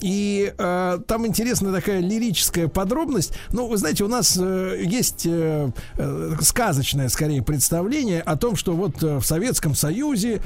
И 0.00 0.52
э, 0.56 0.98
там 1.06 1.26
интересная 1.26 1.72
такая 1.72 2.00
лирическая 2.00 2.68
подробность. 2.68 3.32
Ну, 3.52 3.66
вы 3.66 3.76
знаете, 3.76 4.04
у 4.04 4.08
нас 4.08 4.38
э, 4.40 4.82
есть 4.84 5.26
э, 5.26 5.70
э, 5.96 6.32
сказочное, 6.40 7.08
скорее, 7.08 7.42
представление 7.42 8.20
о 8.20 8.36
том, 8.36 8.56
что 8.56 8.72
вот 8.72 9.02
э, 9.02 9.18
в 9.18 9.24
Советском 9.24 9.74
Союзе 9.74 10.40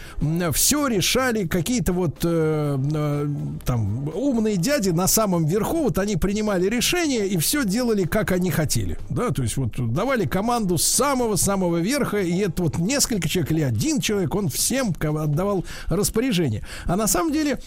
все 0.53 0.87
решали 0.89 1.47
какие-то 1.47 1.93
вот 1.93 2.21
э, 2.25 2.79
э, 2.95 3.29
там 3.65 4.09
умные 4.15 4.57
дяди 4.57 4.91
на 4.91 5.07
самом 5.07 5.47
верху, 5.47 5.85
вот 5.85 5.99
они 5.99 6.17
принимали 6.17 6.69
решения 6.69 7.27
и 7.27 7.37
все 7.39 7.65
делали, 7.65 8.05
как 8.05 8.33
они 8.33 8.51
хотели. 8.51 8.99
Да, 9.11 9.31
то 9.31 9.43
есть 9.43 9.57
вот 9.57 9.73
давали 9.93 10.27
команду 10.27 10.79
с 10.79 10.85
самого-самого 10.85 11.79
верха, 11.79 12.19
и 12.19 12.39
это 12.39 12.63
вот 12.63 12.79
несколько 12.79 13.29
человек 13.29 13.53
или 13.53 13.63
один 13.63 14.01
человек, 14.01 14.35
он 14.35 14.49
всем 14.49 14.95
отдавал 15.01 15.65
распоряжение. 15.89 16.67
А 16.87 16.97
на 16.97 17.07
самом 17.07 17.33
деле 17.33 17.59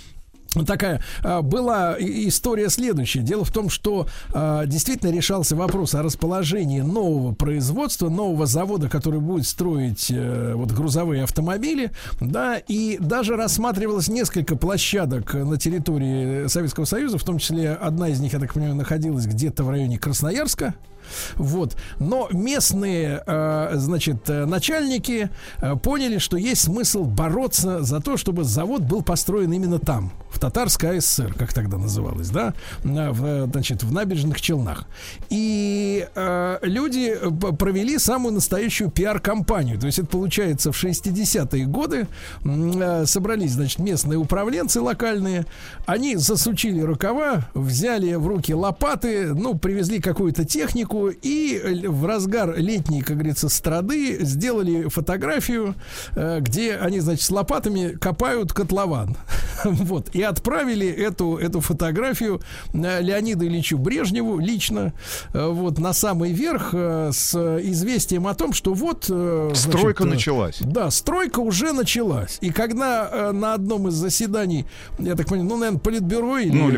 такая 0.66 1.02
а, 1.24 1.42
была 1.42 1.96
история 2.00 2.70
следующая. 2.70 3.22
Дело 3.22 3.44
в 3.46 3.52
том, 3.52 3.70
что 3.70 4.08
а, 4.34 4.66
действительно 4.66 5.12
решался 5.12 5.56
вопрос 5.56 5.96
о 5.96 6.04
расположении 6.04 6.82
нового 6.82 7.34
производства, 7.34 8.10
нового 8.10 8.46
завода, 8.46 8.90
который 8.90 9.20
будет 9.20 9.48
строить 9.48 10.08
э, 10.10 10.54
вот 10.56 10.72
грузовые 10.72 11.24
автомобили, 11.24 11.92
да, 12.20 12.58
и 12.58 12.98
даже 13.00 13.36
рассматривалось 13.36 14.08
несколько 14.08 14.56
площадок 14.56 15.34
на 15.34 15.58
территории 15.58 16.48
Советского 16.48 16.86
Союза, 16.86 17.18
в 17.18 17.24
том 17.24 17.40
числе 17.40 17.72
одна 17.74 18.10
из 18.10 18.20
них, 18.20 18.34
я 18.34 18.40
так 18.40 18.54
понимаю, 18.54 18.76
находилась 18.76 19.26
где-то 19.26 19.64
в 19.64 19.70
районе 19.70 19.98
Красноярска. 19.98 20.76
Вот. 21.36 21.76
Но 22.00 22.28
местные, 22.32 23.24
э, 23.26 23.72
значит, 23.76 24.30
э, 24.30 24.46
начальники 24.46 25.30
э, 25.62 25.76
поняли, 25.76 26.18
что 26.18 26.38
есть 26.38 26.64
смысл 26.64 27.04
бороться 27.04 27.84
за 27.84 28.00
то, 28.00 28.18
чтобы 28.18 28.44
завод 28.44 28.82
был 28.82 29.02
построен 29.02 29.52
именно 29.52 29.80
там, 29.80 30.12
в 30.30 30.40
Татарской 30.40 30.98
АССР, 30.98 31.34
как 31.38 31.54
тогда 31.54 31.78
называлось, 31.78 32.30
да, 32.30 32.54
в, 32.84 33.50
значит, 33.52 33.84
в 33.84 33.92
набережных 33.92 34.40
Челнах. 34.42 34.86
И 35.30 36.08
люди 36.62 37.18
провели 37.58 37.98
самую 37.98 38.34
настоящую 38.34 38.92
пиар-компанию. 38.92 39.80
То 39.80 39.88
есть 39.88 40.00
это 40.00 40.08
получается 40.08 40.72
в 40.72 40.84
60-е 40.84 41.66
годы 41.66 42.08
собрались, 43.06 43.54
значит, 43.54 43.80
местные 43.80 44.20
управленцы 44.20 44.80
локальные, 44.82 45.46
они 45.86 46.18
засучили 46.18 46.82
рукава, 46.82 47.50
взяли 47.54 48.14
в 48.16 48.28
руки 48.28 48.54
лопаты, 48.54 49.34
ну, 49.34 49.58
привезли 49.58 50.00
какую-то 50.00 50.46
технику 50.46 50.97
и 51.10 51.60
л- 51.64 51.92
в 51.92 52.06
разгар 52.06 52.58
летней, 52.58 53.02
как 53.02 53.18
говорится, 53.18 53.50
страды 53.50 54.18
сделали 54.26 54.90
фотографию, 54.90 55.76
э, 56.16 56.40
где 56.42 56.76
они, 56.76 57.00
значит, 57.00 57.24
с 57.24 57.32
лопатами 57.32 57.96
копают 58.00 58.54
котлован. 58.54 59.16
Вот. 59.64 60.10
И 60.14 60.22
отправили 60.22 60.88
эту, 60.88 61.36
эту 61.38 61.62
фотографию 61.62 62.42
э, 62.74 63.02
Леониду 63.02 63.46
Ильичу 63.46 63.78
Брежневу 63.80 64.38
лично 64.40 64.94
э, 65.34 65.48
вот 65.50 65.80
на 65.80 65.94
самый 65.94 66.32
верх 66.32 66.70
э, 66.74 67.10
с 67.12 67.34
известием 67.64 68.28
о 68.28 68.36
том, 68.36 68.54
что 68.54 68.74
вот... 68.74 69.06
э, 69.10 69.50
значит, 69.54 69.58
Стройка 69.74 70.04
э, 70.04 70.08
началась. 70.08 70.60
да, 70.62 70.92
стройка 70.92 71.40
уже 71.40 71.74
началась. 71.74 72.38
И 72.42 72.52
когда 72.52 73.10
э, 73.12 73.32
на 73.32 73.54
одном 73.56 73.88
из 73.88 73.94
заседаний, 73.96 74.66
я 75.00 75.16
так 75.16 75.28
понимаю, 75.28 75.50
ну, 75.50 75.58
наверное, 75.58 75.80
политбюро 75.80 76.38
или, 76.38 76.52
Ну, 76.56 76.70
или 76.70 76.78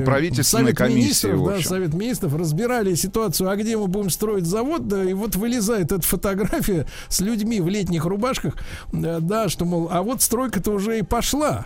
министров, 1.03 1.39
в 1.39 1.45
да. 1.47 1.61
Совет 1.61 1.93
министров 1.93 2.33
разбирали 2.35 2.95
ситуацию, 2.95 3.49
а 3.49 3.55
где 3.57 3.75
мы 3.77 3.87
будем 3.87 4.08
строить 4.09 4.45
завод, 4.45 4.87
да, 4.87 5.03
и 5.03 5.13
вот 5.13 5.35
вылезает 5.35 5.91
эта 5.91 6.01
фотография 6.01 6.87
с 7.07 7.19
людьми 7.21 7.61
в 7.61 7.67
летних 7.67 8.05
рубашках, 8.05 8.55
э, 8.91 9.19
да, 9.21 9.49
что, 9.49 9.65
мол, 9.65 9.89
а 9.91 10.01
вот 10.01 10.21
стройка-то 10.21 10.71
уже 10.71 10.99
и 10.99 11.01
пошла. 11.01 11.65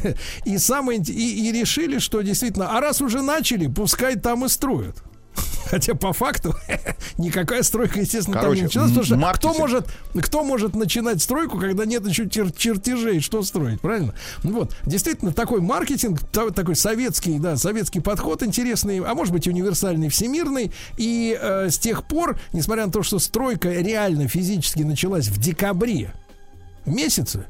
И 0.44 0.58
самое 0.58 1.00
и, 1.00 1.48
и 1.48 1.52
решили, 1.52 1.98
что 1.98 2.22
действительно, 2.22 2.76
а 2.76 2.80
раз 2.80 3.00
уже 3.00 3.22
начали, 3.22 3.66
пускай 3.66 4.16
там 4.16 4.44
и 4.44 4.48
строят. 4.48 5.02
Хотя 5.66 5.94
по 5.94 6.12
факту 6.12 6.54
никакая 7.18 7.62
стройка, 7.62 8.00
естественно, 8.00 8.34
там 8.34 8.42
Короче, 8.42 8.60
не 8.60 8.66
началась, 8.66 8.90
потому 8.90 9.04
что 9.04 9.32
кто 9.32 9.54
может, 9.54 9.88
кто 10.22 10.44
может 10.44 10.74
начинать 10.74 11.22
стройку, 11.22 11.58
когда 11.58 11.84
нет 11.84 12.06
еще 12.06 12.24
чер- 12.24 12.54
чертежей, 12.56 13.20
что 13.20 13.42
строить, 13.42 13.80
правильно? 13.80 14.14
Ну 14.42 14.52
Вот, 14.52 14.76
действительно, 14.84 15.32
такой 15.32 15.60
маркетинг, 15.60 16.20
та- 16.30 16.50
такой 16.50 16.76
советский, 16.76 17.38
да, 17.38 17.56
советский 17.56 18.00
подход 18.00 18.42
интересный, 18.42 18.98
а 19.00 19.14
может 19.14 19.32
быть 19.32 19.48
универсальный, 19.48 20.08
всемирный, 20.08 20.72
и 20.96 21.36
э, 21.40 21.70
с 21.70 21.78
тех 21.78 22.04
пор, 22.04 22.38
несмотря 22.52 22.86
на 22.86 22.92
то, 22.92 23.02
что 23.02 23.18
стройка 23.18 23.70
реально 23.70 24.28
физически 24.28 24.82
началась 24.82 25.28
в 25.28 25.38
декабре 25.38 26.12
месяце, 26.86 27.46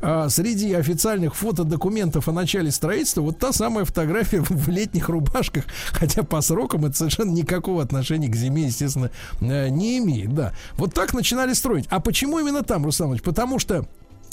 а, 0.00 0.28
среди 0.28 0.72
официальных 0.74 1.34
фотодокументов 1.36 2.28
о 2.28 2.32
начале 2.32 2.70
строительства 2.70 3.22
вот 3.22 3.38
та 3.38 3.52
самая 3.52 3.84
фотография 3.84 4.40
в 4.48 4.68
летних 4.68 5.08
рубашках, 5.08 5.64
хотя 5.92 6.22
по 6.22 6.40
срокам 6.40 6.86
это 6.86 6.96
совершенно 6.96 7.30
никакого 7.30 7.82
отношения 7.82 8.28
к 8.28 8.36
зиме, 8.36 8.66
естественно, 8.66 9.10
э, 9.40 9.68
не 9.68 9.98
имеет, 9.98 10.34
да. 10.34 10.52
Вот 10.76 10.94
так 10.94 11.14
начинали 11.14 11.52
строить. 11.52 11.86
А 11.90 12.00
почему 12.00 12.38
именно 12.38 12.62
там, 12.62 12.84
Руслан 12.84 13.10
Ильич? 13.10 13.22
Потому 13.22 13.58
что 13.58 13.86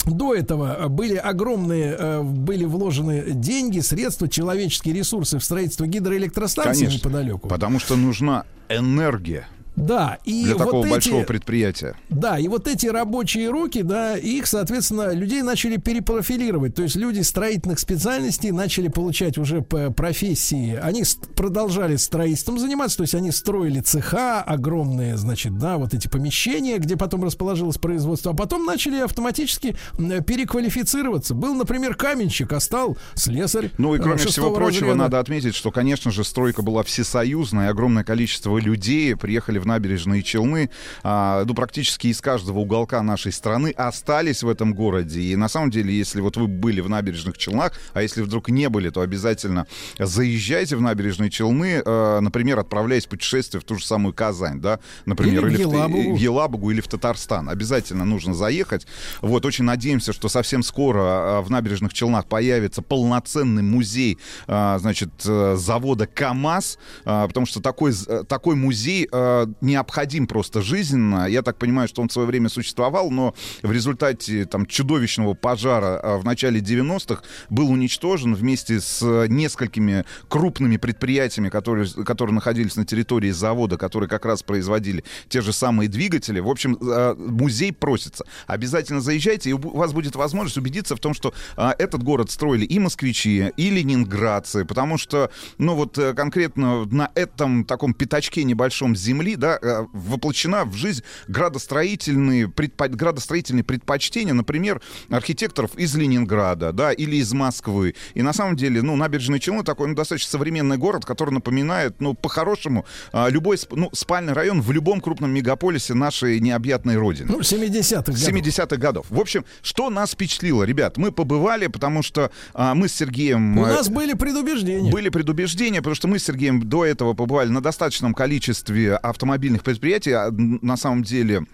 до 0.04 0.34
этого 0.34 0.88
были 0.88 1.16
огромные, 1.16 1.96
э, 1.98 2.22
были 2.22 2.64
вложены 2.64 3.24
деньги, 3.32 3.80
средства, 3.80 4.28
человеческие 4.28 4.94
ресурсы 4.94 5.38
в 5.38 5.44
строительство 5.44 5.86
гидроэлектростанции 5.86 6.86
Конечно. 6.86 6.98
неподалеку. 6.98 7.48
Потому 7.48 7.78
что 7.78 7.96
нужна 7.96 8.44
энергия 8.68 9.46
Да, 9.78 10.18
и 10.24 10.44
для 10.44 10.54
вот 10.54 10.64
такого 10.64 10.84
эти, 10.84 10.90
большого 10.90 11.22
предприятия. 11.24 11.94
да, 12.08 12.38
и 12.38 12.48
вот 12.48 12.66
эти 12.66 12.86
рабочие 12.86 13.48
руки, 13.48 13.82
да, 13.82 14.16
их, 14.16 14.46
соответственно, 14.46 15.12
людей 15.12 15.42
начали 15.42 15.76
перепрофилировать. 15.76 16.74
То 16.74 16.82
есть 16.82 16.96
люди 16.96 17.20
строительных 17.20 17.78
специальностей 17.78 18.50
начали 18.50 18.88
получать 18.88 19.38
уже 19.38 19.62
по 19.62 19.90
профессии. 19.90 20.78
Они 20.82 21.04
продолжали 21.36 21.96
строительством 21.96 22.58
заниматься, 22.58 22.98
то 22.98 23.02
есть 23.02 23.14
они 23.14 23.30
строили 23.30 23.80
цеха 23.80 24.42
огромные, 24.42 25.16
значит, 25.16 25.56
да, 25.58 25.76
вот 25.76 25.94
эти 25.94 26.08
помещения, 26.08 26.78
где 26.78 26.96
потом 26.96 27.24
расположилось 27.24 27.78
производство, 27.78 28.32
а 28.32 28.34
потом 28.34 28.64
начали 28.64 28.96
автоматически 28.96 29.76
переквалифицироваться. 29.96 31.34
Был, 31.34 31.54
например, 31.54 31.94
каменщик, 31.94 32.52
а 32.52 32.60
стал 32.60 32.98
слесарь. 33.14 33.70
Ну 33.78 33.94
и 33.94 33.98
э, 33.98 34.02
кроме 34.02 34.18
всего 34.18 34.50
прочего, 34.50 34.88
разряда. 34.88 34.98
надо 34.98 35.20
отметить, 35.20 35.54
что, 35.54 35.70
конечно 35.70 36.10
же, 36.10 36.24
стройка 36.24 36.62
была 36.62 36.82
всесоюзная, 36.82 37.70
огромное 37.70 38.04
количество 38.04 38.58
людей 38.58 39.14
приехали 39.16 39.58
в 39.58 39.66
набережные 39.68 40.22
Челны, 40.22 40.70
а, 41.04 41.44
ну, 41.44 41.54
практически 41.54 42.08
из 42.08 42.20
каждого 42.20 42.58
уголка 42.58 43.02
нашей 43.02 43.32
страны 43.32 43.70
остались 43.76 44.42
в 44.42 44.48
этом 44.48 44.74
городе. 44.74 45.20
И 45.20 45.36
на 45.36 45.48
самом 45.48 45.70
деле, 45.70 45.96
если 45.96 46.20
вот 46.20 46.36
вы 46.36 46.48
были 46.48 46.80
в 46.80 46.88
набережных 46.88 47.38
Челнах, 47.38 47.72
а 47.94 48.02
если 48.02 48.22
вдруг 48.22 48.48
не 48.48 48.68
были, 48.68 48.90
то 48.90 49.00
обязательно 49.02 49.66
заезжайте 49.98 50.76
в 50.76 50.80
набережные 50.80 51.30
Челны, 51.30 51.82
э, 51.84 52.20
например, 52.20 52.58
отправляясь 52.58 53.06
в 53.06 53.08
путешествие 53.08 53.60
в 53.60 53.64
ту 53.64 53.76
же 53.76 53.84
самую 53.86 54.12
Казань, 54.14 54.60
да, 54.60 54.80
например, 55.06 55.46
Или 55.46 55.56
в 55.56 55.68
в 55.68 55.70
Та- 55.70 55.76
Елабугу. 55.76 56.16
в 56.16 56.18
Елабугу 56.18 56.70
или 56.70 56.80
в 56.80 56.88
Татарстан. 56.88 57.48
Обязательно 57.48 58.04
нужно 58.04 58.34
заехать. 58.34 58.86
Вот, 59.20 59.44
очень 59.44 59.64
надеемся, 59.64 60.12
что 60.12 60.28
совсем 60.28 60.62
скоро 60.62 61.00
а, 61.02 61.42
в 61.42 61.50
набережных 61.50 61.92
Челнах 61.92 62.26
появится 62.26 62.82
полноценный 62.82 63.62
музей, 63.62 64.18
а, 64.46 64.78
значит, 64.78 65.10
э, 65.26 65.56
завода 65.56 66.06
КАМАЗ, 66.06 66.78
потому 67.04 67.46
что 67.46 67.60
такой, 67.60 67.92
э, 68.06 68.24
такой 68.28 68.54
музей 68.56 69.08
э, 69.10 69.46
необходим 69.60 70.26
просто 70.26 70.62
жизненно. 70.62 71.26
Я 71.26 71.42
так 71.42 71.56
понимаю, 71.56 71.88
что 71.88 72.02
он 72.02 72.08
в 72.08 72.12
свое 72.12 72.26
время 72.26 72.48
существовал, 72.48 73.10
но 73.10 73.34
в 73.62 73.72
результате 73.72 74.44
там 74.44 74.66
чудовищного 74.66 75.34
пожара 75.34 76.00
а, 76.02 76.18
в 76.18 76.24
начале 76.24 76.60
90-х 76.60 77.22
был 77.50 77.70
уничтожен 77.70 78.34
вместе 78.34 78.80
с 78.80 79.02
несколькими 79.28 80.04
крупными 80.28 80.76
предприятиями, 80.76 81.48
которые, 81.48 81.88
которые 82.04 82.34
находились 82.34 82.76
на 82.76 82.84
территории 82.84 83.30
завода, 83.30 83.76
которые 83.76 84.08
как 84.08 84.24
раз 84.24 84.42
производили 84.42 85.04
те 85.28 85.40
же 85.40 85.52
самые 85.52 85.88
двигатели. 85.88 86.40
В 86.40 86.48
общем, 86.48 86.76
э, 86.80 87.14
музей 87.14 87.72
просится. 87.72 88.24
Обязательно 88.46 89.00
заезжайте, 89.00 89.50
и 89.50 89.52
у 89.52 89.76
вас 89.76 89.92
будет 89.92 90.16
возможность 90.16 90.56
убедиться 90.56 90.96
в 90.96 91.00
том, 91.00 91.14
что 91.14 91.34
а, 91.56 91.74
этот 91.78 92.02
город 92.02 92.30
строили 92.30 92.64
и 92.64 92.78
москвичи, 92.78 93.52
и 93.56 93.70
ленинградцы, 93.70 94.64
потому 94.64 94.98
что, 94.98 95.30
ну 95.58 95.74
вот 95.74 95.98
э, 95.98 96.14
конкретно 96.14 96.84
на 96.86 97.10
этом 97.14 97.64
таком 97.64 97.94
пятачке 97.94 98.44
небольшом 98.44 98.96
земли, 98.96 99.36
да, 99.38 99.58
э, 99.60 99.86
воплощена 99.92 100.64
в 100.64 100.74
жизнь 100.74 101.02
градостроительные, 101.28 102.46
предпо- 102.46 102.88
градостроительные 102.88 103.64
предпочтения, 103.64 104.34
например, 104.34 104.80
архитекторов 105.10 105.74
из 105.76 105.94
Ленинграда, 105.94 106.72
да, 106.72 106.92
или 106.92 107.16
из 107.16 107.32
Москвы. 107.32 107.94
И 108.14 108.22
на 108.22 108.32
самом 108.32 108.56
деле, 108.56 108.82
ну, 108.82 108.96
набережные 108.96 109.40
Челны 109.40 109.62
такой 109.62 109.88
ну, 109.88 109.94
достаточно 109.94 110.30
современный 110.30 110.76
город, 110.76 111.04
который 111.04 111.30
напоминает, 111.30 112.00
ну, 112.00 112.14
по-хорошему, 112.14 112.84
а, 113.12 113.28
любой 113.28 113.58
ну, 113.70 113.90
спальный 113.92 114.32
район 114.32 114.60
в 114.60 114.70
любом 114.72 115.00
крупном 115.00 115.30
мегаполисе 115.30 115.94
нашей 115.94 116.40
необъятной 116.40 116.96
родины. 116.96 117.30
Ну, 117.30 117.40
70-х 117.40 118.12
годов. 118.12 118.18
70-х 118.18 118.76
годов. 118.76 119.06
В 119.08 119.20
общем, 119.20 119.44
что 119.62 119.90
нас 119.90 120.12
впечатлило, 120.12 120.64
ребят? 120.64 120.96
Мы 120.96 121.12
побывали, 121.12 121.68
потому 121.68 122.02
что 122.02 122.30
а, 122.54 122.74
мы 122.74 122.88
с 122.88 122.94
Сергеем... 122.94 123.58
У 123.58 123.64
э, 123.64 123.68
нас 123.68 123.88
были 123.88 124.14
предубеждения. 124.14 124.90
были 124.90 125.08
предубеждения, 125.08 125.78
потому 125.78 125.94
что 125.94 126.08
мы 126.08 126.18
с 126.18 126.24
Сергеем 126.24 126.62
до 126.62 126.84
этого 126.84 127.14
побывали 127.14 127.48
на 127.48 127.62
достаточном 127.62 128.14
количестве 128.14 128.96
автомобильных 129.28 129.62
предприятий. 129.62 130.12
а, 130.12 130.30
На 130.30 130.76
самом 130.76 131.02
деле 131.02 131.44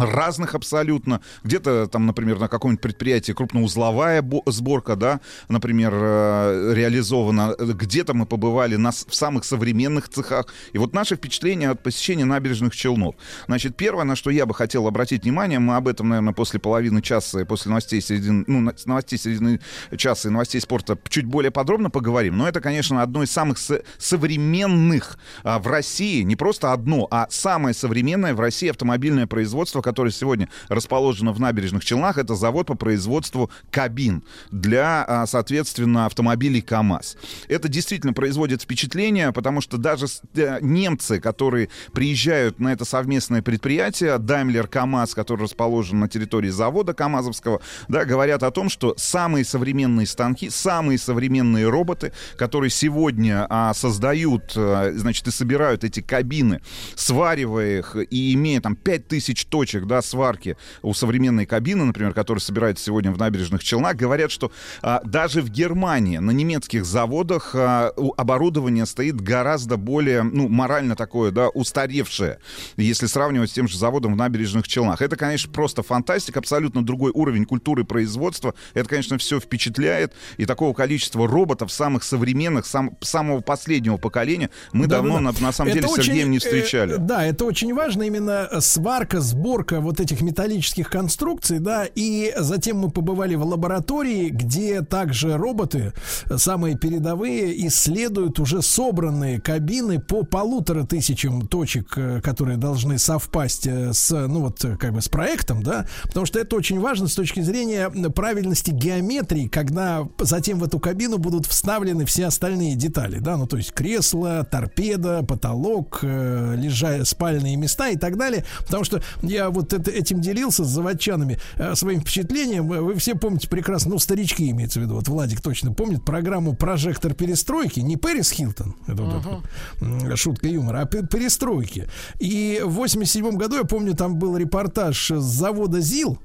разных 0.00 0.54
абсолютно. 0.54 1.20
Где-то 1.44 1.86
там, 1.86 2.06
например, 2.06 2.38
на 2.38 2.48
каком-нибудь 2.48 2.82
предприятии 2.82 3.32
крупноузловая 3.32 4.22
бо- 4.22 4.42
сборка, 4.46 4.96
да, 4.96 5.20
например, 5.48 5.92
э, 5.94 6.72
реализована. 6.74 7.54
Где-то 7.58 8.14
мы 8.14 8.26
побывали 8.26 8.76
на, 8.76 8.90
в 8.90 9.14
самых 9.14 9.44
современных 9.44 10.08
цехах. 10.08 10.46
И 10.72 10.78
вот 10.78 10.94
наши 10.94 11.16
впечатления 11.16 11.70
от 11.70 11.82
посещения 11.82 12.24
набережных 12.24 12.74
Челнов. 12.74 13.14
Значит, 13.46 13.76
первое, 13.76 14.04
на 14.04 14.16
что 14.16 14.30
я 14.30 14.46
бы 14.46 14.54
хотел 14.54 14.86
обратить 14.86 15.24
внимание, 15.24 15.58
мы 15.58 15.76
об 15.76 15.88
этом, 15.88 16.08
наверное, 16.08 16.32
после 16.34 16.60
половины 16.60 17.02
часа, 17.02 17.44
после 17.44 17.70
новостей 17.70 18.00
середины, 18.00 18.44
ну, 18.46 18.72
новостей 18.86 19.18
середины 19.18 19.60
часа 19.96 20.28
и 20.28 20.32
новостей 20.32 20.60
спорта 20.60 20.98
чуть 21.08 21.24
более 21.24 21.50
подробно 21.50 21.90
поговорим. 21.90 22.36
Но 22.38 22.48
это, 22.48 22.60
конечно, 22.60 23.02
одно 23.02 23.22
из 23.22 23.30
самых 23.30 23.58
со- 23.58 23.82
современных 23.98 25.18
а, 25.42 25.58
в 25.58 25.66
России, 25.66 26.22
не 26.22 26.36
просто 26.36 26.72
одно, 26.72 27.06
а 27.10 27.26
самое 27.30 27.74
современное 27.74 28.34
в 28.34 28.40
России 28.40 28.68
автомобильное 28.70 29.26
производство, 29.26 29.82
которое 29.90 30.12
сегодня 30.12 30.48
расположено 30.68 31.32
в 31.32 31.40
набережных 31.40 31.84
Челнах, 31.84 32.16
это 32.16 32.36
завод 32.36 32.68
по 32.68 32.76
производству 32.76 33.50
кабин 33.72 34.22
для, 34.52 35.04
а, 35.04 35.26
соответственно, 35.26 36.06
автомобилей 36.06 36.60
КАМАЗ. 36.60 37.16
Это 37.48 37.66
действительно 37.66 38.12
производит 38.12 38.62
впечатление, 38.62 39.32
потому 39.32 39.60
что 39.60 39.78
даже 39.78 40.06
э, 40.36 40.58
немцы, 40.60 41.18
которые 41.18 41.70
приезжают 41.92 42.60
на 42.60 42.72
это 42.72 42.84
совместное 42.84 43.42
предприятие, 43.42 44.16
Daimler 44.18 44.68
КАМАЗ, 44.68 45.14
который 45.14 45.42
расположен 45.42 45.98
на 45.98 46.08
территории 46.08 46.50
завода 46.50 46.94
КАМАЗовского, 46.94 47.60
да, 47.88 48.04
говорят 48.04 48.44
о 48.44 48.52
том, 48.52 48.68
что 48.68 48.94
самые 48.96 49.44
современные 49.44 50.06
станки, 50.06 50.50
самые 50.50 50.98
современные 50.98 51.68
роботы, 51.68 52.12
которые 52.36 52.70
сегодня 52.70 53.44
а, 53.50 53.74
создают, 53.74 54.52
а, 54.54 54.92
значит, 54.94 55.26
и 55.26 55.32
собирают 55.32 55.82
эти 55.82 56.00
кабины, 56.00 56.60
сваривая 56.94 57.80
их 57.80 57.96
и 57.96 58.34
имея 58.34 58.60
там 58.60 58.76
5000 58.76 59.46
точек, 59.46 59.79
да, 59.86 60.02
сварки 60.02 60.56
у 60.82 60.94
современной 60.94 61.46
кабины, 61.46 61.84
например, 61.84 62.12
которая 62.14 62.40
собирается 62.40 62.84
сегодня 62.84 63.12
в 63.12 63.18
набережных 63.18 63.62
Челнах, 63.62 63.96
говорят, 63.96 64.30
что 64.30 64.52
а, 64.82 65.00
даже 65.04 65.42
в 65.42 65.48
Германии 65.48 66.18
на 66.18 66.30
немецких 66.30 66.84
заводах 66.84 67.54
а, 67.54 67.92
оборудование 68.16 68.86
стоит 68.86 69.20
гораздо 69.20 69.76
более, 69.76 70.22
ну, 70.22 70.48
морально 70.48 70.96
такое, 70.96 71.30
да, 71.30 71.48
устаревшее, 71.48 72.38
если 72.76 73.06
сравнивать 73.06 73.50
с 73.50 73.52
тем 73.52 73.68
же 73.68 73.78
заводом 73.78 74.14
в 74.14 74.16
набережных 74.16 74.66
Челнах. 74.68 75.02
Это, 75.02 75.16
конечно, 75.16 75.52
просто 75.52 75.82
фантастика, 75.82 76.38
абсолютно 76.38 76.84
другой 76.84 77.10
уровень 77.12 77.44
культуры 77.44 77.84
производства. 77.84 78.54
Это, 78.74 78.88
конечно, 78.88 79.18
все 79.18 79.40
впечатляет. 79.40 80.12
И 80.36 80.46
такого 80.46 80.74
количества 80.74 81.26
роботов, 81.26 81.72
самых 81.72 82.02
современных, 82.02 82.66
сам- 82.66 82.96
самого 83.00 83.40
последнего 83.40 83.96
поколения, 83.96 84.50
мы 84.72 84.86
давно, 84.86 85.14
Да-да-да. 85.18 85.40
на, 85.40 85.46
на 85.46 85.52
самом 85.52 85.70
Это 85.70 85.80
деле, 85.80 85.88
с 85.88 85.92
очень, 85.92 86.04
Сергеем 86.04 86.30
не 86.30 86.36
э, 86.36 86.40
встречали. 86.40 86.96
да, 86.98 87.24
это 87.24 87.44
очень 87.44 87.74
важно, 87.74 88.02
именно 88.04 88.48
сварка, 88.60 89.20
сборка 89.60 89.80
вот 89.80 90.00
этих 90.00 90.22
металлических 90.22 90.88
конструкций, 90.88 91.58
да, 91.58 91.84
и 91.94 92.32
затем 92.38 92.78
мы 92.78 92.90
побывали 92.90 93.34
в 93.34 93.44
лаборатории, 93.44 94.30
где 94.30 94.80
также 94.80 95.36
роботы, 95.36 95.92
э, 96.30 96.38
самые 96.38 96.78
передовые, 96.78 97.66
исследуют 97.66 98.38
уже 98.38 98.62
собранные 98.62 99.40
кабины 99.40 100.00
по 100.00 100.22
полутора 100.22 100.84
тысячам 100.84 101.46
точек, 101.46 101.92
э, 101.96 102.20
которые 102.22 102.56
должны 102.56 102.98
совпасть 102.98 103.66
э, 103.66 103.92
с, 103.92 104.10
ну 104.10 104.40
вот, 104.40 104.64
как 104.78 104.94
бы 104.94 105.02
с 105.02 105.08
проектом, 105.08 105.62
да, 105.62 105.86
потому 106.04 106.24
что 106.24 106.38
это 106.38 106.56
очень 106.56 106.80
важно 106.80 107.06
с 107.06 107.14
точки 107.14 107.40
зрения 107.40 107.90
правильности 108.10 108.70
геометрии, 108.70 109.48
когда 109.48 110.06
затем 110.18 110.58
в 110.58 110.64
эту 110.64 110.78
кабину 110.78 111.18
будут 111.18 111.46
вставлены 111.46 112.06
все 112.06 112.26
остальные 112.26 112.76
детали, 112.76 113.18
да, 113.18 113.36
ну 113.36 113.46
то 113.46 113.58
есть 113.58 113.72
кресло, 113.72 114.42
торпеда, 114.50 115.22
потолок, 115.22 116.02
лежа 116.02 117.04
спальные 117.04 117.56
места 117.56 117.90
и 117.90 117.96
так 117.96 118.16
далее, 118.16 118.44
потому 118.60 118.84
что 118.84 119.02
я 119.22 119.49
вот 119.50 119.72
это, 119.72 119.90
этим 119.90 120.20
делился 120.20 120.64
с 120.64 120.68
заводчанами 120.68 121.38
э, 121.56 121.74
своим 121.74 122.00
впечатлением, 122.00 122.66
Вы- 122.68 122.94
все 122.96 123.14
помните 123.14 123.48
прекрасно, 123.48 123.90
ну 123.92 123.98
старички 123.98 124.50
имеется 124.50 124.80
в 124.80 124.82
виду, 124.82 124.94
вот 124.94 125.08
Владик 125.08 125.40
точно 125.40 125.72
помнит 125.72 126.04
программу 126.04 126.54
«Прожектор 126.54 127.14
перестройки», 127.14 127.80
не 127.80 127.96
Пэрис 127.96 128.30
Хилтон, 128.30 128.74
это 128.86 129.02
вот 129.02 129.22
такой, 129.22 129.38
м, 129.80 130.16
шутка 130.16 130.48
юмора, 130.48 130.80
а 130.82 130.86
пе- 130.86 131.06
перестройки. 131.06 131.88
И 132.18 132.60
в 132.64 132.70
87 132.70 133.36
году, 133.36 133.56
я 133.56 133.64
помню, 133.64 133.94
там 133.94 134.16
был 134.18 134.36
репортаж 134.36 135.10
с 135.10 135.22
завода 135.22 135.80
ЗИЛ, 135.80 136.18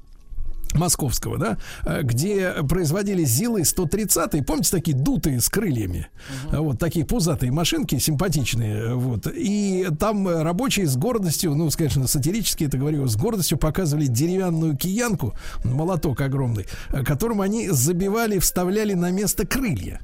московского, 0.78 1.38
да, 1.38 1.58
э, 1.84 2.02
где 2.02 2.52
производились 2.68 3.28
ЗИЛы 3.28 3.64
130 3.64 4.46
помните, 4.46 4.70
такие 4.70 4.96
дутые 4.96 5.40
с 5.40 5.48
крыльями, 5.48 6.08
А 6.50 6.60
вот 6.60 6.78
такие 6.78 7.04
пузатые 7.04 7.52
машинки, 7.52 7.98
симпатичные, 7.98 8.76
э, 8.76 8.94
вот, 8.94 9.26
и 9.26 9.86
там 9.98 10.28
э, 10.28 10.42
рабочие 10.42 10.86
с 10.86 10.96
гордостью, 10.96 11.54
ну, 11.54 11.68
конечно, 11.76 12.06
сатирически 12.06 12.64
это 12.64 12.78
говорю, 12.78 13.06
с 13.06 13.16
гордостью 13.16 13.58
показывали 13.58 14.06
деревянную 14.06 14.76
киянку, 14.76 15.34
молоток 15.64 16.20
огромный, 16.20 16.66
которым 17.04 17.40
они 17.40 17.68
забивали, 17.68 18.38
вставляли 18.38 18.94
на 18.94 19.10
место 19.10 19.46
крылья. 19.46 20.00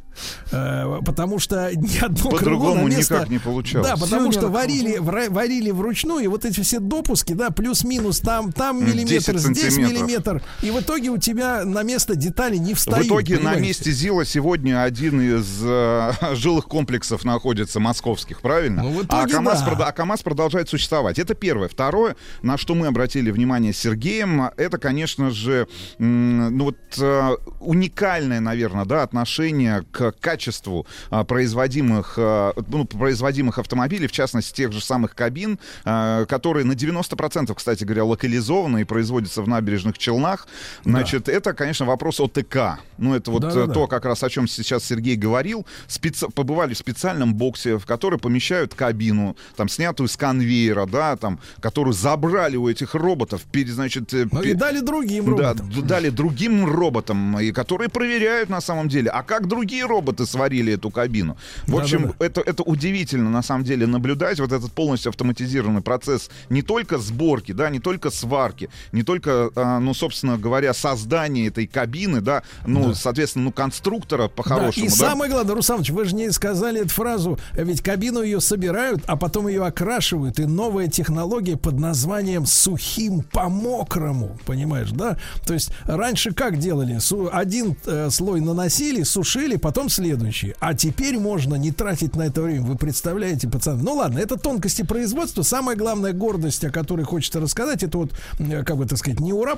Потому 0.51 1.39
что 1.39 1.71
ни 1.75 2.05
одно 2.05 2.31
крыло 2.31 2.39
По-другому 2.39 2.89
на 2.89 2.89
место... 2.89 3.15
никак 3.15 3.31
не 3.31 3.39
получалось. 3.39 3.89
Да, 3.89 3.97
потому 3.97 4.31
что 4.31 4.43
Тюнинг. 4.43 4.55
варили, 4.55 4.99
варили 4.99 5.71
вручную, 5.71 6.25
и 6.25 6.27
вот 6.27 6.45
эти 6.45 6.61
все 6.61 6.81
допуски, 6.81 7.33
да, 7.33 7.51
плюс-минус, 7.51 8.21
там, 8.21 8.53
там 8.53 8.85
миллиметр, 8.85 9.33
10 9.33 9.57
здесь 9.57 9.77
миллиметр. 9.79 10.43
И 10.63 10.71
в 10.71 10.79
итоге 10.81 11.11
у 11.11 11.19
тебя 11.19 11.65
на 11.65 11.83
место 11.83 12.15
детали 12.15 12.57
не 12.57 12.75
В 12.75 12.79
встают. 12.79 13.07
итоге 13.07 13.35
на 13.35 13.39
понимаете? 13.41 13.63
месте 13.63 13.91
ЗИЛа 13.91 14.25
сегодня 14.25 14.83
один 14.83 15.21
из 15.21 15.61
э, 15.61 16.13
жилых 16.37 16.67
комплексов 16.67 17.25
находится 17.25 17.81
московских, 17.81 18.41
правильно? 18.41 18.85
Ну, 18.85 18.91
в 18.91 19.01
а, 19.01 19.03
итоге 19.03 19.35
КАМАЗ 19.35 19.63
да. 19.63 19.67
прода- 19.71 19.85
а 19.89 19.93
КАМАЗ 19.93 20.23
продолжает 20.23 20.69
существовать. 20.69 21.19
Это 21.19 21.35
первое. 21.35 21.69
Второе, 21.69 22.15
на 22.43 22.57
что 22.59 22.77
мы 22.77 22.87
обратили 22.87 23.33
внимание 23.33 23.73
с 23.73 23.79
Сергеем, 23.79 24.51
это, 24.57 24.79
конечно 24.79 25.31
же, 25.31 25.67
ну 25.99 26.65
вот 26.65 26.77
э, 26.97 27.37
уникальное, 27.59 28.39
наверное, 28.39 28.85
да, 28.85 29.03
отношение 29.03 29.85
к 29.91 30.13
качеству 30.13 30.87
а, 31.11 31.25
производимых, 31.25 32.15
а, 32.17 32.53
ну, 32.69 32.85
производимых 32.85 33.59
автомобилей, 33.59 34.07
в 34.07 34.13
частности, 34.13 34.55
тех 34.55 34.71
же 34.71 34.81
самых 34.81 35.17
кабин, 35.17 35.59
а, 35.85 36.25
которые 36.27 36.65
на 36.65 36.73
90%, 36.73 37.53
кстати 37.53 37.83
говоря, 37.83 38.05
локализованы 38.05 38.83
и 38.83 38.85
производятся 38.85 39.43
в 39.43 39.49
набережных 39.49 39.99
Челнах. 39.99 40.47
Значит, 40.85 41.29
это, 41.29 41.53
конечно, 41.55 41.87
вопрос 41.87 42.21
ОТК. 42.21 42.79
Ну, 42.99 43.15
это 43.15 43.31
вот 43.31 43.45
э, 43.45 43.69
то, 43.73 43.87
как 43.87 44.05
раз 44.05 44.23
о 44.23 44.29
чем 44.31 44.47
сейчас 44.49 44.85
Сергей 44.85 45.17
говорил. 45.17 45.67
Специ- 45.89 46.31
Побывали 46.33 46.75
в 46.75 46.79
специальном 46.79 47.35
боксе, 47.35 47.79
в 47.79 47.87
который 47.87 48.19
помещают 48.19 48.75
кабину, 48.75 49.37
там, 49.57 49.69
снятую 49.69 50.09
с 50.09 50.17
конвейера, 50.17 50.87
да, 50.87 51.17
там, 51.17 51.39
которую 51.61 51.95
забрали 51.95 52.57
у 52.57 52.69
этих 52.69 52.95
роботов, 52.95 53.43
пере- 53.51 53.73
значит... 53.73 54.13
э, 54.15 54.27
Ну 54.31 54.43
и 54.43 54.55
дали 54.55 54.81
другим 54.81 55.25
да, 55.37 55.49
роботам. 55.55 55.71
д- 55.71 55.83
дали 55.83 56.09
другим 56.11 56.65
роботам, 56.67 57.39
и 57.41 57.53
которые 57.53 57.89
проверяют 57.89 58.49
на 58.51 58.61
самом 58.61 58.89
деле, 58.89 59.11
а 59.11 59.23
как 59.23 59.47
другие 59.49 59.85
роботы 59.87 60.27
сварили 60.27 60.75
эту 60.75 60.91
кабину. 60.91 61.37
В 61.67 61.77
общем, 61.77 62.03
Да-да-да. 62.03 62.27
это, 62.27 62.41
это 62.41 62.63
удивительно 62.63 63.31
на 63.31 63.43
самом 63.43 63.65
деле 63.65 63.87
наблюдать 63.87 64.41
вот 64.41 64.53
этот 64.53 64.73
полностью 64.73 65.11
автоматизированный 65.11 65.83
процесс 65.83 66.31
не 66.51 66.63
только 66.63 66.99
сборки, 66.99 67.53
да, 67.53 67.71
не 67.71 67.81
только 67.81 68.11
сварки, 68.11 68.69
не 68.93 69.03
только, 69.03 69.51
а, 69.57 69.79
ну, 69.81 69.95
собственно 69.95 70.32
говоря, 70.39 70.75
создания 70.75 71.47
этой 71.47 71.67
кабины, 71.67 72.21
да, 72.21 72.43
ну, 72.67 72.95
соответственно, 72.95 73.47
ну, 73.47 73.53
конструктора 73.53 74.25
Да, 74.25 74.29
по-хорошему, 74.29 74.87
и 74.87 74.89
да. 74.89 74.95
самое 74.95 75.31
главное, 75.31 75.55
Русамович, 75.55 75.91
вы 75.91 76.05
же 76.05 76.15
не 76.15 76.31
сказали 76.31 76.81
эту 76.81 76.91
фразу, 76.91 77.39
ведь 77.53 77.83
кабину 77.83 78.23
ее 78.23 78.41
собирают, 78.41 79.03
а 79.07 79.17
потом 79.17 79.49
ее 79.49 79.65
окрашивают, 79.65 80.39
и 80.39 80.45
новая 80.45 80.89
технология 80.89 81.57
под 81.57 81.79
названием 81.79 82.47
сухим 82.47 83.23
по 83.23 83.49
мокрому, 83.49 84.39
понимаешь, 84.47 84.91
да? 84.91 85.17
То 85.47 85.55
есть 85.55 85.71
раньше 85.85 86.33
как 86.33 86.59
делали? 86.59 86.99
Один 87.33 87.77
э, 87.87 88.11
слой 88.11 88.41
наносили, 88.41 89.03
сушили, 89.03 89.57
потом 89.57 89.89
следующий. 89.89 90.55
А 90.61 90.75
теперь 90.75 91.19
можно 91.19 91.55
не 91.55 91.71
тратить 91.73 92.17
на 92.17 92.23
это 92.23 92.43
время. 92.43 92.63
Вы 92.63 92.77
представляете, 92.77 93.49
пацаны? 93.49 93.83
Ну 93.83 93.95
ладно, 93.95 94.19
это 94.19 94.37
тонкости 94.37 94.83
производства. 94.83 95.43
Самая 95.43 95.77
главная 95.77 96.13
гордость, 96.13 96.65
о 96.65 96.71
которой 96.71 97.05
хочется 97.05 97.41
рассказать, 97.41 97.83
это 97.83 97.99
вот, 97.99 98.13
э, 98.39 98.63
как 98.65 98.77
бы 98.77 98.87
так 98.87 98.99
сказать, 98.99 99.21
не 99.21 99.33
ура 99.33 99.57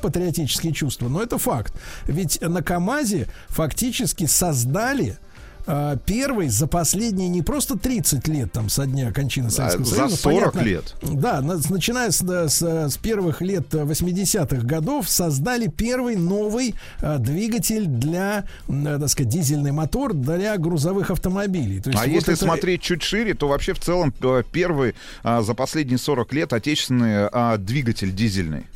патриотические 0.64 0.72
чувства, 0.72 1.08
но 1.08 1.22
это 1.22 1.38
факт. 1.38 1.74
Ведь 2.06 2.40
на 2.40 2.62
КАМАЗе 2.62 3.28
фактически 3.48 4.26
создали 4.26 5.18
а, 5.66 5.96
первый 5.96 6.48
за 6.48 6.66
последние 6.66 7.28
не 7.30 7.40
просто 7.40 7.78
30 7.78 8.28
лет 8.28 8.52
там 8.52 8.68
со 8.68 8.84
дня 8.84 9.10
кончины 9.12 9.50
Советского 9.50 9.84
за 9.86 9.94
Союза. 9.94 10.16
40 10.16 10.52
понятно, 10.52 10.60
лет. 10.68 10.94
Да, 11.02 11.40
начиная 11.40 12.10
с, 12.10 12.20
с, 12.20 12.62
с 12.62 12.96
первых 12.98 13.40
лет 13.40 13.74
э, 13.74 13.82
80-х 13.84 14.66
годов 14.66 15.08
создали 15.08 15.68
первый 15.68 16.16
новый 16.16 16.74
а, 17.00 17.16
двигатель 17.18 17.86
для, 17.86 18.44
э, 18.68 18.98
так 19.00 19.08
сказать, 19.08 19.32
дизельный 19.32 19.72
мотор 19.72 20.12
для 20.12 20.58
грузовых 20.58 21.10
автомобилей. 21.10 21.80
То 21.80 21.90
есть 21.90 22.02
А 22.02 22.06
вот 22.06 22.12
если 22.12 22.34
это- 22.34 22.44
смотреть 22.44 22.82
чуть 22.82 23.02
шире, 23.02 23.32
то 23.32 23.48
вообще 23.48 23.72
в 23.72 23.80
целом 23.80 24.12
э, 24.20 24.42
первый 24.52 24.94
а, 25.22 25.40
за 25.40 25.54
последние 25.54 25.96
40 25.98 26.30
лет 26.34 26.52
отечественный 26.52 27.28
а, 27.32 27.56
двигатель 27.56 28.14
дизельный, 28.14 28.66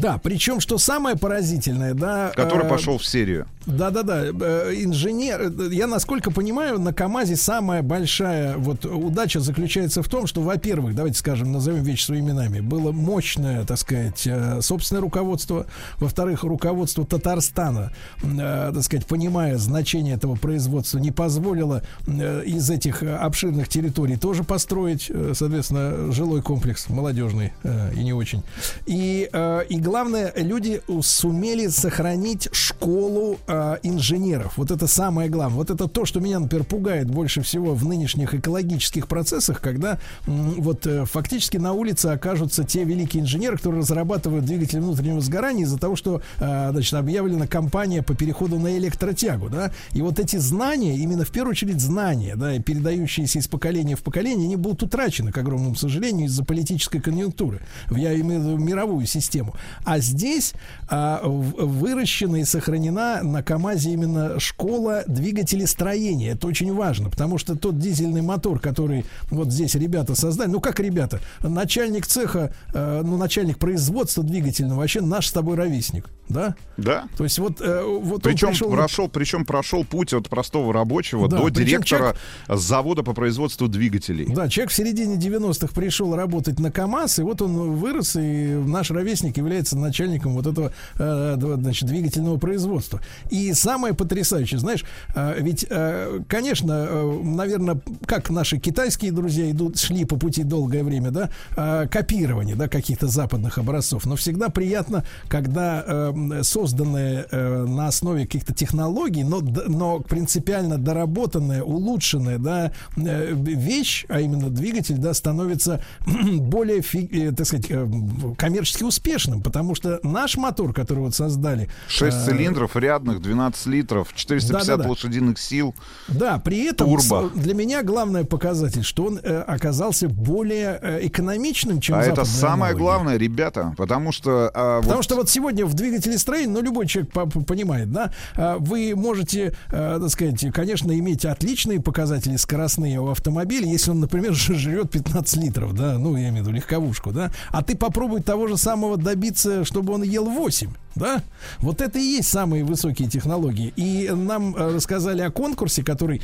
Да, 0.00 0.18
причем, 0.22 0.60
что 0.60 0.78
самое 0.78 1.16
поразительное, 1.16 1.94
да... 1.94 2.32
который 2.34 2.66
э, 2.66 2.68
пошел 2.68 2.98
в 2.98 3.04
серию. 3.04 3.46
Да-да-да, 3.66 4.24
э, 4.24 4.72
инженер, 4.74 5.42
э, 5.42 5.68
я 5.72 5.86
насколько 5.86 6.30
понимаю, 6.30 6.78
на 6.80 6.92
КАМАЗе 6.92 7.36
самая 7.36 7.82
большая 7.82 8.56
вот 8.56 8.84
удача 8.84 9.40
заключается 9.40 10.02
в 10.02 10.08
том, 10.08 10.26
что, 10.26 10.40
во-первых, 10.40 10.94
давайте 10.94 11.18
скажем, 11.18 11.52
назовем 11.52 11.82
вещи 11.82 12.04
своими 12.04 12.22
именами, 12.22 12.60
было 12.60 12.92
мощное, 12.92 13.64
так 13.64 13.78
сказать, 13.78 14.26
э, 14.26 14.60
собственное 14.60 15.00
руководство, 15.00 15.66
во-вторых, 15.98 16.44
руководство 16.44 17.04
Татарстана, 17.04 17.92
так 18.22 18.82
сказать, 18.82 19.06
понимая 19.06 19.58
значение 19.58 20.14
этого 20.14 20.36
производства, 20.36 20.98
не 20.98 21.10
позволило 21.10 21.82
из 22.06 22.70
этих 22.70 23.02
обширных 23.02 23.68
территорий 23.68 24.16
тоже 24.16 24.44
построить, 24.44 25.10
соответственно, 25.34 26.12
жилой 26.12 26.42
комплекс 26.42 26.88
молодежный 26.88 27.52
и 27.94 28.04
не 28.04 28.12
очень. 28.12 28.42
И, 28.86 29.28
и 29.68 29.80
главное, 29.80 30.32
люди 30.36 30.80
сумели 31.02 31.66
сохранить 31.66 32.48
школу 32.52 33.38
э, 33.52 33.78
инженеров. 33.82 34.54
Вот 34.56 34.70
это 34.70 34.86
самое 34.86 35.28
главное. 35.28 35.56
Вот 35.58 35.70
это 35.70 35.88
то, 35.88 36.04
что 36.06 36.20
меня, 36.20 36.40
например, 36.40 36.64
пугает 36.64 37.10
больше 37.10 37.42
всего 37.42 37.74
в 37.74 37.84
нынешних 37.86 38.34
экологических 38.34 39.06
процессах, 39.06 39.60
когда 39.60 39.98
м, 40.26 40.54
вот 40.62 40.86
э, 40.86 41.04
фактически 41.04 41.58
на 41.58 41.72
улице 41.72 42.06
окажутся 42.06 42.64
те 42.64 42.84
великие 42.84 43.22
инженеры, 43.22 43.56
которые 43.56 43.80
разрабатывают 43.80 44.44
двигатели 44.44 44.80
внутреннего 44.80 45.20
сгорания 45.20 45.64
из-за 45.64 45.78
того, 45.78 45.96
что 45.96 46.22
э, 46.38 46.70
значит, 46.72 46.94
объявлена 46.94 47.46
кампания 47.46 48.02
по 48.02 48.14
переходу 48.14 48.58
на 48.58 48.76
электротягу. 48.78 49.50
Да? 49.50 49.70
И 49.92 50.02
вот 50.02 50.18
эти 50.18 50.36
знания, 50.36 50.96
именно 50.96 51.24
в 51.24 51.30
первую 51.30 51.52
очередь 51.52 51.80
знания, 51.80 52.36
да, 52.36 52.58
передающиеся 52.58 53.38
из 53.38 53.48
поколения 53.48 53.96
в 53.96 54.02
поколение, 54.02 54.46
они 54.46 54.56
будут 54.56 54.82
утрачены, 54.82 55.32
к 55.32 55.38
огромному 55.38 55.74
сожалению, 55.74 56.26
из-за 56.26 56.44
политической 56.44 57.00
конъюнктуры. 57.00 57.60
Я 57.90 58.18
имею 58.20 58.40
в 58.40 58.44
виду 58.44 58.56
мировую 58.58 59.06
систему. 59.06 59.54
А 59.84 59.98
здесь 59.98 60.54
в- 60.90 61.66
выращена 61.66 62.36
и 62.36 62.44
сохранена 62.44 63.22
на 63.22 63.41
КАМАЗе 63.42 63.92
именно 63.92 64.40
школа 64.40 65.04
двигателестроения. 65.06 66.32
Это 66.32 66.46
очень 66.46 66.72
важно, 66.74 67.10
потому 67.10 67.38
что 67.38 67.56
тот 67.56 67.78
дизельный 67.78 68.22
мотор, 68.22 68.60
который 68.60 69.04
вот 69.30 69.52
здесь 69.52 69.74
ребята 69.74 70.14
создали, 70.14 70.48
ну 70.48 70.60
как 70.60 70.80
ребята, 70.80 71.20
начальник 71.40 72.06
цеха, 72.06 72.54
э, 72.72 73.02
ну 73.04 73.16
начальник 73.16 73.58
производства 73.58 74.22
двигательного, 74.22 74.80
вообще 74.80 75.00
наш 75.00 75.28
с 75.28 75.32
тобой 75.32 75.56
ровесник, 75.56 76.08
да? 76.28 76.54
Да. 76.76 77.04
То 77.16 77.24
есть 77.24 77.38
вот, 77.38 77.60
э, 77.60 77.82
вот 77.82 78.14
он 78.26 78.32
Причем 78.32 78.48
пришел... 78.48 78.70
прошел, 78.70 79.08
причем 79.08 79.44
прошел 79.44 79.84
путь 79.84 80.12
от 80.12 80.28
простого 80.28 80.72
рабочего 80.72 81.28
Да, 81.28 81.38
до 81.38 81.48
директора 81.48 82.16
завода 82.48 83.02
по 83.02 83.12
производству 83.12 83.68
двигателей. 83.68 84.26
Да, 84.32 84.48
человек 84.48 84.70
в 84.70 84.74
середине 84.74 85.16
90-х 85.16 85.72
пришел 85.74 86.14
работать 86.16 86.58
на 86.58 86.70
КАМАЗ, 86.70 87.20
и 87.20 87.22
вот 87.22 87.42
он 87.42 87.76
вырос, 87.76 88.16
и 88.16 88.54
наш 88.64 88.90
ровесник 88.90 89.36
является 89.36 89.76
начальником 89.76 90.32
вот 90.34 90.46
этого 90.46 90.72
э, 90.98 91.36
значит, 91.38 91.88
двигательного 91.88 92.38
производства. 92.38 93.00
И 93.32 93.54
самое 93.54 93.94
потрясающее, 93.94 94.60
знаешь, 94.60 94.84
э, 95.14 95.36
ведь, 95.40 95.64
э, 95.70 96.20
конечно, 96.28 97.02
наверное, 97.22 97.80
как 98.04 98.28
наши 98.28 98.58
китайские 98.58 99.10
друзья 99.10 99.50
идут, 99.50 99.78
шли 99.78 100.04
по 100.04 100.16
пути 100.16 100.42
долгое 100.42 100.84
время, 100.84 101.10
да, 101.10 101.30
э, 101.56 101.88
копирование, 101.90 102.56
да, 102.56 102.68
каких-то 102.68 103.06
западных 103.08 103.56
образцов, 103.56 104.04
но 104.04 104.16
всегда 104.16 104.50
приятно, 104.50 105.04
когда 105.28 105.82
э, 105.86 106.42
созданные 106.42 107.24
э, 107.30 107.64
на 107.64 107.86
основе 107.86 108.26
каких-то 108.26 108.52
технологий, 108.52 109.24
но, 109.24 109.40
но 109.40 110.00
принципиально 110.00 110.76
доработанная, 110.76 111.62
улучшенная, 111.62 112.36
да, 112.36 112.70
э, 112.98 113.32
вещь, 113.32 114.04
а 114.10 114.20
именно 114.20 114.50
двигатель, 114.50 114.98
да, 114.98 115.14
становится 115.14 115.82
более, 116.06 116.82
э, 116.92 117.32
так 117.32 117.46
сказать, 117.46 117.70
э, 117.70 117.88
коммерчески 118.36 118.84
успешным, 118.84 119.42
потому 119.42 119.74
что 119.74 120.00
наш 120.02 120.36
мотор, 120.36 120.74
который 120.74 120.98
вот 120.98 121.14
создали... 121.14 121.70
6 121.88 122.14
э, 122.14 122.24
цилиндров 122.26 122.76
рядных, 122.76 123.21
12 123.22 123.66
литров, 123.66 124.12
450 124.14 124.66
Да-да-да. 124.66 124.88
лошадиных 124.88 125.38
сил. 125.38 125.74
Да, 126.08 126.38
при 126.38 126.64
этом 126.66 126.88
Турбо. 126.88 127.30
для 127.34 127.54
меня 127.54 127.82
главный 127.82 128.24
показатель, 128.24 128.82
что 128.82 129.04
он 129.06 129.18
э, 129.22 129.40
оказался 129.42 130.08
более 130.08 130.78
э, 130.82 131.06
экономичным, 131.06 131.80
чем 131.80 131.96
а 131.96 132.02
это 132.02 132.24
самое 132.24 132.70
аналоги. 132.72 132.78
главное, 132.78 133.16
ребята, 133.16 133.74
потому 133.76 134.12
что... 134.12 134.50
а, 134.54 134.80
Потому 134.80 134.96
вот 134.96 135.04
что 135.04 135.14
вот 135.16 135.30
сегодня 135.30 135.64
в 135.66 135.74
двигателе 135.74 136.18
строения, 136.18 136.52
ну, 136.52 136.60
любой 136.62 136.86
человек 136.86 137.12
по- 137.12 137.26
по- 137.26 137.40
понимает, 137.42 137.90
да, 137.92 138.12
а, 138.34 138.58
вы 138.58 138.94
можете, 138.96 139.54
э, 139.70 139.98
так 140.00 140.10
сказать, 140.10 140.44
конечно, 140.52 140.96
иметь 140.98 141.24
отличные 141.24 141.80
показатели 141.80 142.36
скоростные 142.36 143.00
у 143.00 143.10
автомобиля, 143.10 143.66
если 143.66 143.90
он, 143.92 144.00
например, 144.00 144.32
жрет 144.34 144.90
15 144.90 145.36
литров, 145.42 145.74
да, 145.74 145.98
ну, 145.98 146.16
я 146.16 146.28
имею 146.30 146.44
в 146.44 146.48
виду 146.48 146.56
легковушку, 146.56 147.12
да, 147.12 147.30
а 147.50 147.62
ты 147.62 147.76
попробуй 147.76 148.20
того 148.22 148.48
же 148.48 148.56
самого 148.56 148.96
добиться, 148.96 149.64
чтобы 149.64 149.92
он 149.94 150.02
ел 150.02 150.24
8, 150.26 150.70
да, 150.94 151.22
вот 151.58 151.80
это 151.80 151.98
и 151.98 152.02
есть 152.02 152.28
самые 152.28 152.64
высокие 152.64 153.08
технологии. 153.08 153.72
И 153.76 154.10
нам 154.10 154.54
э, 154.54 154.74
рассказали 154.74 155.22
о 155.22 155.30
конкурсе, 155.30 155.82
который 155.82 156.22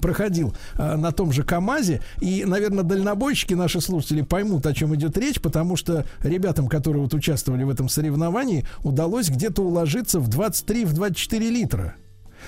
проходил 0.00 0.54
э, 0.76 0.96
на 0.96 1.12
том 1.12 1.32
же 1.32 1.42
КАМАЗе, 1.42 2.02
и, 2.20 2.44
наверное, 2.44 2.84
дальнобойщики, 2.84 3.54
наши 3.54 3.80
слушатели, 3.80 4.22
поймут, 4.22 4.66
о 4.66 4.74
чем 4.74 4.94
идет 4.94 5.16
речь, 5.18 5.40
потому 5.40 5.76
что 5.76 6.04
ребятам, 6.22 6.68
которые 6.68 7.02
вот 7.02 7.14
участвовали 7.14 7.64
в 7.64 7.70
этом 7.70 7.88
соревновании, 7.88 8.66
удалось 8.82 9.28
где-то 9.28 9.62
уложиться 9.62 10.20
в 10.20 10.28
23-24 10.28 11.38
литра 11.50 11.96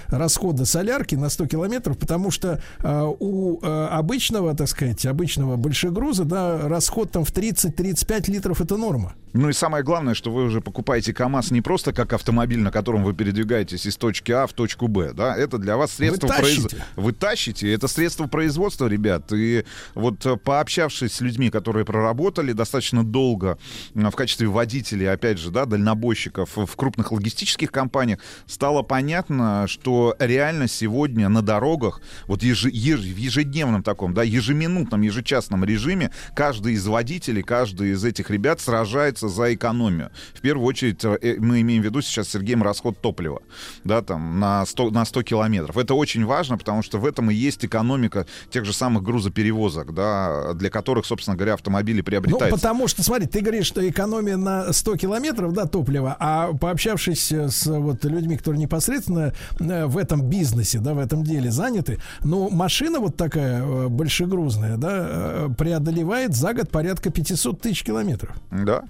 расхода 0.09 0.64
солярки 0.64 1.14
на 1.14 1.28
100 1.28 1.47
километров, 1.47 1.98
потому 1.98 2.31
что 2.31 2.60
э, 2.81 3.12
у 3.20 3.60
э, 3.62 3.86
обычного, 3.90 4.55
так 4.55 4.68
сказать, 4.68 5.05
обычного 5.06 5.56
большегруза, 5.56 6.24
да, 6.24 6.68
расход 6.68 7.10
там 7.10 7.24
в 7.24 7.32
30-35 7.32 8.31
литров 8.31 8.60
это 8.60 8.76
норма. 8.76 9.14
Ну 9.32 9.48
и 9.48 9.52
самое 9.52 9.82
главное, 9.82 10.14
что 10.14 10.31
вы 10.31 10.44
уже 10.44 10.60
покупаете 10.60 11.12
КАМАЗ 11.12 11.51
не 11.51 11.60
просто 11.60 11.93
как 11.93 12.12
автомобиль, 12.12 12.60
на 12.60 12.70
котором 12.70 13.02
вы 13.02 13.14
передвигаетесь 13.14 13.85
из 13.85 13.97
точки 13.97 14.31
А 14.31 14.47
в 14.47 14.52
точку 14.52 14.86
Б, 14.86 15.12
да, 15.12 15.36
это 15.36 15.59
для 15.59 15.76
вас 15.76 15.93
средство 15.93 16.28
Вы 16.28 16.35
произ- 16.35 16.62
тащите. 16.62 16.85
Вы 16.94 17.12
тащите, 17.12 17.72
это 17.72 17.89
средство 17.89 18.26
производства, 18.28 18.86
ребят. 18.86 19.32
И 19.32 19.64
вот 19.97 20.24
э, 20.24 20.36
пообщавшись 20.36 21.14
с 21.14 21.20
людьми, 21.20 21.51
которые 21.51 21.85
проработали 21.85 22.52
достаточно 22.52 23.02
долго 23.05 23.59
э, 23.94 24.09
в 24.09 24.12
качестве 24.14 24.47
водителей, 24.47 25.10
опять 25.10 25.39
же, 25.39 25.51
да, 25.51 25.64
дальнобойщиков 25.66 26.51
в 26.56 26.76
крупных 26.76 27.10
логистических 27.10 27.72
компаниях, 27.72 28.20
стало 28.47 28.82
понятно, 28.82 29.66
что 29.66 29.94
реально 30.19 30.69
сегодня 30.69 31.29
на 31.29 31.43
дорогах, 31.43 32.01
вот 32.27 32.43
еже- 32.43 32.71
еж- 32.71 33.01
в 33.01 33.16
ежедневном 33.16 33.83
таком, 33.83 34.15
да, 34.15 34.23
ежеминутном, 34.23 35.03
ежечасном 35.03 35.65
режиме, 35.65 36.11
каждый 36.35 36.75
из 36.75 36.87
водителей, 36.87 37.43
каждый 37.43 37.91
из 37.93 38.05
этих 38.05 38.31
ребят 38.31 38.61
сражается 38.61 39.29
за 39.29 39.55
экономию. 39.55 40.11
В 40.35 40.41
первую 40.41 40.66
очередь 40.66 41.05
э, 41.05 41.37
мы 41.39 41.61
имеем 41.61 41.83
в 41.83 41.85
виду 41.85 42.01
сейчас, 42.03 42.29
Сергеем, 42.29 42.62
расход 42.62 43.01
топлива, 43.01 43.43
да, 43.85 44.03
там, 44.03 44.41
на 44.41 44.65
100, 44.66 44.91
на 44.91 45.05
100 45.05 45.23
километров. 45.23 45.77
Это 45.77 45.95
очень 45.95 46.25
важно, 46.25 46.59
потому 46.59 46.83
что 46.83 46.99
в 46.99 47.07
этом 47.07 47.31
и 47.31 47.35
есть 47.35 47.65
экономика 47.65 48.27
тех 48.51 48.65
же 48.65 48.73
самых 48.73 49.03
грузоперевозок, 49.03 49.95
да, 49.95 50.55
для 50.55 50.71
которых, 50.71 51.07
собственно 51.07 51.37
говоря, 51.37 51.55
автомобили 51.55 51.99
Ну, 51.99 52.05
приобретаются. 52.05 52.57
потому 52.57 52.89
что, 52.89 53.03
смотри, 53.03 53.27
ты 53.27 53.41
говоришь, 53.41 53.66
что 53.66 53.87
экономия 53.89 54.37
на 54.37 54.73
100 54.73 54.97
километров, 54.97 55.53
да, 55.53 55.66
топлива, 55.66 56.16
а 56.19 56.53
пообщавшись 56.53 57.33
э, 57.33 57.49
с 57.49 57.66
вот 57.66 58.05
людьми, 58.05 58.37
которые 58.37 58.61
непосредственно 58.61 59.33
э, 59.61 59.84
в 59.86 59.97
этом 59.98 60.23
бизнесе, 60.23 60.78
да, 60.78 60.94
в 60.94 60.98
этом 60.98 61.24
деле 61.24 61.51
заняты, 61.51 61.98
ну, 62.23 62.51
машина 62.51 63.01
вот 63.01 63.16
такая 63.16 63.62
э, 63.62 63.89
большегрузная, 63.89 64.77
да, 64.77 64.90
э, 64.93 65.48
преодолевает 65.56 66.35
за 66.35 66.55
год 66.55 66.70
порядка 66.70 67.11
500 67.11 67.61
тысяч 67.61 67.85
километров. 67.85 68.36
Да. 68.51 68.85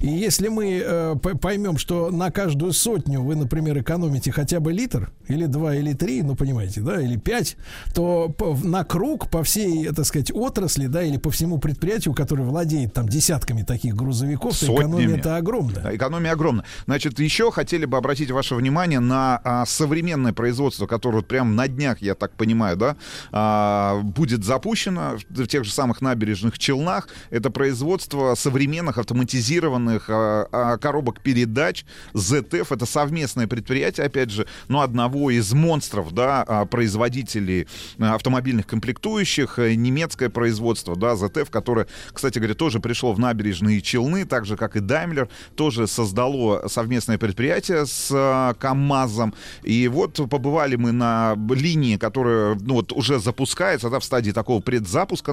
И 0.00 0.08
если 0.08 0.48
мы 0.48 0.82
э, 0.82 1.14
поймем, 1.40 1.76
что 1.76 2.10
на 2.10 2.30
каждую 2.30 2.72
сотню 2.72 3.20
вы, 3.20 3.36
например, 3.36 3.78
экономите 3.78 4.32
хотя 4.32 4.58
бы 4.58 4.72
литр, 4.72 5.10
или 5.28 5.44
два, 5.44 5.74
или 5.74 5.92
три, 5.92 6.22
ну, 6.22 6.34
понимаете, 6.34 6.80
да, 6.80 7.00
или 7.00 7.16
пять, 7.16 7.56
то 7.94 8.34
на 8.64 8.82
круг 8.84 9.28
по 9.28 9.42
всей, 9.44 9.88
так 9.88 10.06
сказать, 10.06 10.32
отрасли, 10.32 10.86
да, 10.86 11.02
или 11.02 11.18
по 11.18 11.30
всему 11.30 11.58
предприятию, 11.58 12.14
который 12.14 12.46
владеет 12.46 12.94
там 12.94 13.08
десятками 13.08 13.62
таких 13.62 13.94
грузовиков, 13.94 14.58
то 14.58 14.74
экономия 14.74 15.16
это 15.16 15.36
огромная. 15.36 15.94
Экономия 15.94 16.32
огромна. 16.32 16.64
Значит, 16.86 17.18
еще 17.18 17.50
хотели 17.50 17.84
бы 17.84 17.98
обратить 17.98 18.30
ваше 18.30 18.54
внимание 18.54 19.00
на 19.00 19.38
а, 19.44 19.66
современное 19.66 20.32
производство, 20.32 20.86
которое 20.86 21.18
вот 21.18 21.28
прямо 21.28 21.50
на 21.50 21.68
днях, 21.68 22.00
я 22.00 22.14
так 22.14 22.32
понимаю, 22.32 22.78
да, 22.78 22.96
а, 23.32 24.00
будет 24.02 24.44
запущено 24.44 25.18
в, 25.28 25.42
в 25.42 25.46
тех 25.46 25.64
же 25.64 25.72
самых 25.72 26.00
набережных 26.00 26.58
Челнах. 26.58 27.08
Это 27.28 27.50
производство 27.50 28.34
современных 28.34 28.96
автоматизированных 28.96 29.89
а, 30.08 30.46
а, 30.52 30.76
коробок 30.78 31.20
передач 31.20 31.84
ZF. 32.14 32.66
Это 32.70 32.86
совместное 32.86 33.46
предприятие, 33.46 34.06
опять 34.06 34.30
же, 34.30 34.46
но 34.68 34.80
одного 34.82 35.30
из 35.30 35.52
монстров, 35.52 36.12
да, 36.12 36.44
а, 36.46 36.64
производителей 36.66 37.66
а, 37.98 38.14
автомобильных 38.14 38.66
комплектующих, 38.66 39.58
э, 39.58 39.74
немецкое 39.74 40.28
производство, 40.30 40.96
да, 40.96 41.14
ZF, 41.14 41.50
которое, 41.50 41.86
кстати 42.12 42.38
говоря, 42.38 42.54
тоже 42.54 42.80
пришло 42.80 43.12
в 43.12 43.18
набережные 43.18 43.80
Челны, 43.80 44.24
так 44.24 44.44
же, 44.46 44.56
как 44.56 44.76
и 44.76 44.80
Daimler, 44.80 45.28
тоже 45.56 45.86
создало 45.86 46.68
совместное 46.68 47.18
предприятие 47.18 47.86
с 47.86 48.10
а, 48.12 48.54
КАМАЗом. 48.54 49.34
И 49.62 49.88
вот 49.88 50.14
побывали 50.30 50.76
мы 50.76 50.92
на 50.92 51.36
линии, 51.50 51.96
которая 51.96 52.54
ну, 52.60 52.74
вот 52.74 52.92
уже 52.92 53.18
запускается, 53.18 53.90
да, 53.90 53.98
в 53.98 54.04
стадии 54.04 54.30
такого 54.32 54.60
предзапуска 54.60 55.32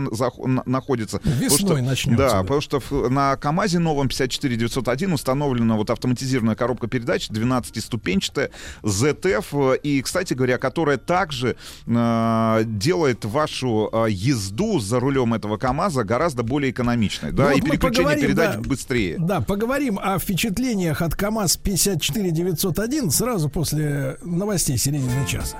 находится. 0.65 1.19
Весной 1.23 1.49
Потому 1.49 1.77
что- 1.77 1.81
начнется, 1.89 2.17
Да, 2.17 2.31
да. 2.31 2.41
потому 2.41 2.61
что 2.61 2.81
на 3.09 3.35
КАМАЗе 3.35 3.79
новом 3.79 4.09
54901 4.47 5.13
установлена 5.13 5.75
вот 5.75 5.89
автоматизированная 5.89 6.55
коробка 6.55 6.87
передач 6.87 7.29
12-ступенчатая 7.29 8.51
ZF, 8.83 9.77
и, 9.77 10.01
кстати 10.01 10.33
говоря, 10.33 10.57
которая 10.57 10.97
также 10.97 11.55
э, 11.85 12.61
делает 12.65 13.25
вашу 13.25 13.89
э, 13.91 14.07
езду 14.09 14.79
за 14.79 14.99
рулем 14.99 15.33
этого 15.33 15.57
КАМАЗа 15.57 16.03
гораздо 16.03 16.43
более 16.43 16.71
экономичной, 16.71 17.31
да, 17.31 17.45
Ну, 17.45 17.57
и 17.57 17.61
вот 17.61 17.69
мы 17.69 17.77
переключение 17.77 18.17
передач 18.17 18.55
да. 18.55 18.61
быстрее. 18.61 19.15
Да, 19.19 19.41
поговорим 19.41 19.99
о 20.01 20.17
впечатлениях 20.19 21.01
от 21.01 21.15
КАМАЗ 21.15 21.57
54901 21.57 23.11
сразу 23.11 23.49
после 23.49 24.17
новостей 24.21 24.77
середины 24.77 25.25
часа. 25.27 25.57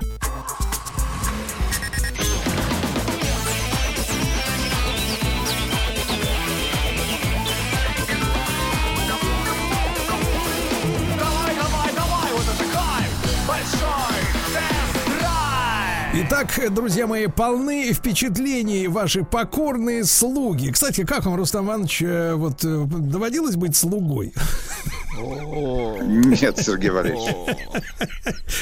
Итак, 16.30 16.60
друзья 16.74 17.06
мои, 17.06 17.26
полны 17.26 17.90
впечатлений 17.94 18.86
ваши 18.86 19.24
покорные 19.24 20.04
слуги. 20.04 20.70
Кстати, 20.70 21.04
как 21.04 21.24
вам, 21.24 21.36
Рустам 21.36 21.64
Иванович, 21.64 22.02
э, 22.02 22.34
вот 22.34 22.62
э, 22.64 22.84
доводилось 22.86 23.56
быть 23.56 23.74
слугой? 23.74 24.34
Нет, 25.18 26.58
Сергей 26.58 26.90
Валерьевич. 26.90 27.34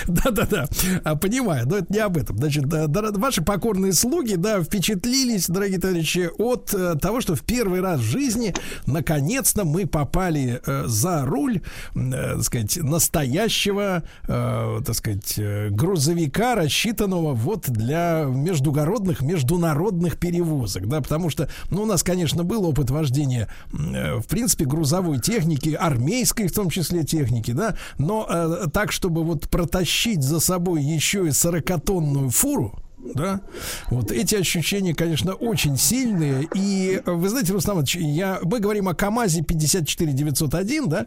Да-да-да, 0.06 0.66
А, 1.04 1.16
понимаю, 1.16 1.66
но 1.66 1.78
это 1.78 1.92
не 1.92 1.98
об 1.98 2.16
этом. 2.16 2.36
Значит, 2.38 2.64
ваши 2.66 3.42
покорные 3.42 3.92
слуги, 3.92 4.34
да, 4.34 4.62
впечатлились, 4.62 5.48
дорогие 5.48 5.78
товарищи, 5.78 6.30
от 6.38 6.72
э, 6.74 6.94
того, 7.00 7.20
что 7.20 7.34
в 7.34 7.42
первый 7.42 7.80
раз 7.80 8.00
в 8.00 8.04
жизни, 8.04 8.54
наконец-то, 8.86 9.64
мы 9.64 9.86
попали 9.86 10.60
э, 10.64 10.84
за 10.86 11.24
руль, 11.24 11.60
э, 11.94 12.34
так 12.36 12.42
сказать, 12.42 12.76
настоящего, 12.76 14.02
так 14.26 14.94
сказать, 14.94 15.38
грузовика, 15.70 16.54
рассчитанного 16.54 17.34
вот 17.34 17.70
для 17.70 18.24
междугородных, 18.28 19.20
международных 19.20 20.18
перевозок, 20.18 20.88
да, 20.88 21.00
потому 21.00 21.30
что, 21.30 21.48
ну, 21.70 21.82
у 21.82 21.86
нас, 21.86 22.02
конечно, 22.02 22.44
был 22.44 22.64
опыт 22.64 22.90
вождения, 22.90 23.48
в 23.70 24.24
принципе, 24.28 24.64
грузовой 24.64 25.20
техники, 25.20 25.76
армейской 25.78 26.45
в 26.48 26.52
том 26.52 26.70
числе 26.70 27.04
техники, 27.04 27.52
да, 27.52 27.76
но 27.98 28.26
э, 28.28 28.66
так, 28.72 28.92
чтобы 28.92 29.24
вот 29.24 29.48
протащить 29.48 30.22
за 30.22 30.40
собой 30.40 30.82
еще 30.82 31.26
и 31.26 31.30
40-тонную 31.30 32.30
фуру, 32.30 32.78
да, 33.14 33.40
вот 33.90 34.10
эти 34.10 34.34
ощущения, 34.34 34.94
конечно, 34.94 35.34
очень 35.34 35.76
сильные. 35.76 36.48
И 36.54 37.00
вы 37.06 37.28
знаете, 37.28 37.52
Руслан 37.52 37.76
Иванович, 37.76 37.96
я, 37.96 38.38
мы 38.42 38.60
говорим 38.60 38.88
о 38.88 38.94
КАМАЗе 38.94 39.42
54901, 39.42 40.88
да, 40.88 41.06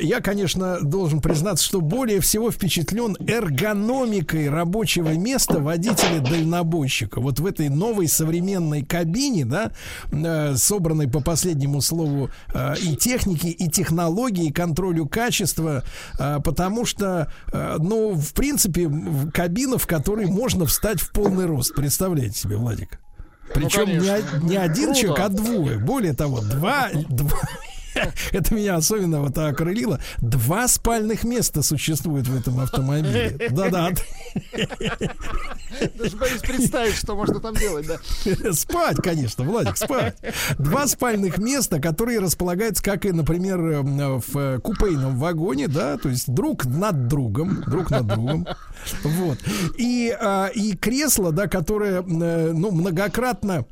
я, 0.00 0.20
конечно, 0.20 0.80
должен 0.80 1.20
признаться, 1.20 1.64
что 1.64 1.80
более 1.80 2.20
всего 2.20 2.50
впечатлен 2.50 3.16
эргономикой 3.26 4.48
рабочего 4.48 5.10
места 5.10 5.58
водителя-дальнобойщика. 5.60 7.20
Вот 7.20 7.40
в 7.40 7.46
этой 7.46 7.68
новой 7.68 8.08
современной 8.08 8.84
кабине, 8.84 9.44
да, 9.44 9.72
э, 10.10 10.54
собранной 10.56 11.08
по 11.08 11.20
последнему 11.20 11.80
слову 11.80 12.30
э, 12.52 12.74
и 12.82 12.96
техники, 12.96 13.46
и 13.46 13.68
технологии, 13.68 14.46
и 14.46 14.52
контролю 14.52 15.06
качества, 15.06 15.84
э, 16.18 16.40
потому 16.44 16.84
что, 16.84 17.32
ну, 17.52 18.14
в 18.14 18.32
принципе, 18.34 18.90
кабина, 19.32 19.78
в 19.78 19.86
которой 19.86 20.26
можно 20.26 20.66
встать 20.66 21.00
в 21.00 21.10
полный 21.22 21.46
рост. 21.46 21.74
Представляете 21.74 22.38
себе, 22.38 22.56
Владик? 22.56 22.98
Причем 23.54 23.86
не, 23.86 23.98
конечно. 23.98 24.14
о- 24.14 24.40
не 24.40 24.56
один 24.56 24.84
Круто. 24.86 25.00
человек, 25.00 25.24
а 25.24 25.28
двое. 25.28 25.78
Более 25.78 26.14
того, 26.14 26.40
два, 26.40 26.88
два- 27.08 27.40
Это 28.32 28.54
меня 28.54 28.76
особенно 28.76 29.20
вот 29.20 29.36
окрылило. 29.36 30.00
Два 30.18 30.68
спальных 30.68 31.24
места 31.24 31.62
существует 31.62 32.26
в 32.28 32.38
этом 32.38 32.60
автомобиле. 32.60 33.36
Да-да. 33.50 33.90
Даже 35.94 36.16
боюсь 36.16 36.40
представить, 36.40 36.94
что 36.94 37.14
можно 37.14 37.40
там 37.40 37.54
делать, 37.54 37.86
да. 37.86 37.98
Спать, 38.52 38.96
конечно, 38.96 39.44
Владик, 39.44 39.76
спать. 39.76 40.16
Два 40.58 40.86
спальных 40.86 41.38
места, 41.38 41.80
которые 41.80 42.20
располагаются, 42.20 42.82
как 42.82 43.04
и, 43.04 43.12
например, 43.12 43.60
э, 43.60 43.82
в 43.82 44.38
э, 44.38 44.58
купейном 44.60 45.18
вагоне, 45.18 45.68
да, 45.68 45.96
то 45.98 46.08
есть 46.08 46.32
друг 46.32 46.64
над 46.64 47.08
другом, 47.08 47.62
друг 47.66 47.90
над 47.90 48.06
другом. 48.06 48.46
Вот. 49.02 49.38
И, 49.78 50.16
а, 50.18 50.48
и 50.48 50.76
кресло, 50.76 51.32
да, 51.32 51.46
которое, 51.46 52.02
э, 52.02 52.52
ну, 52.52 52.70
многократно 52.70 53.64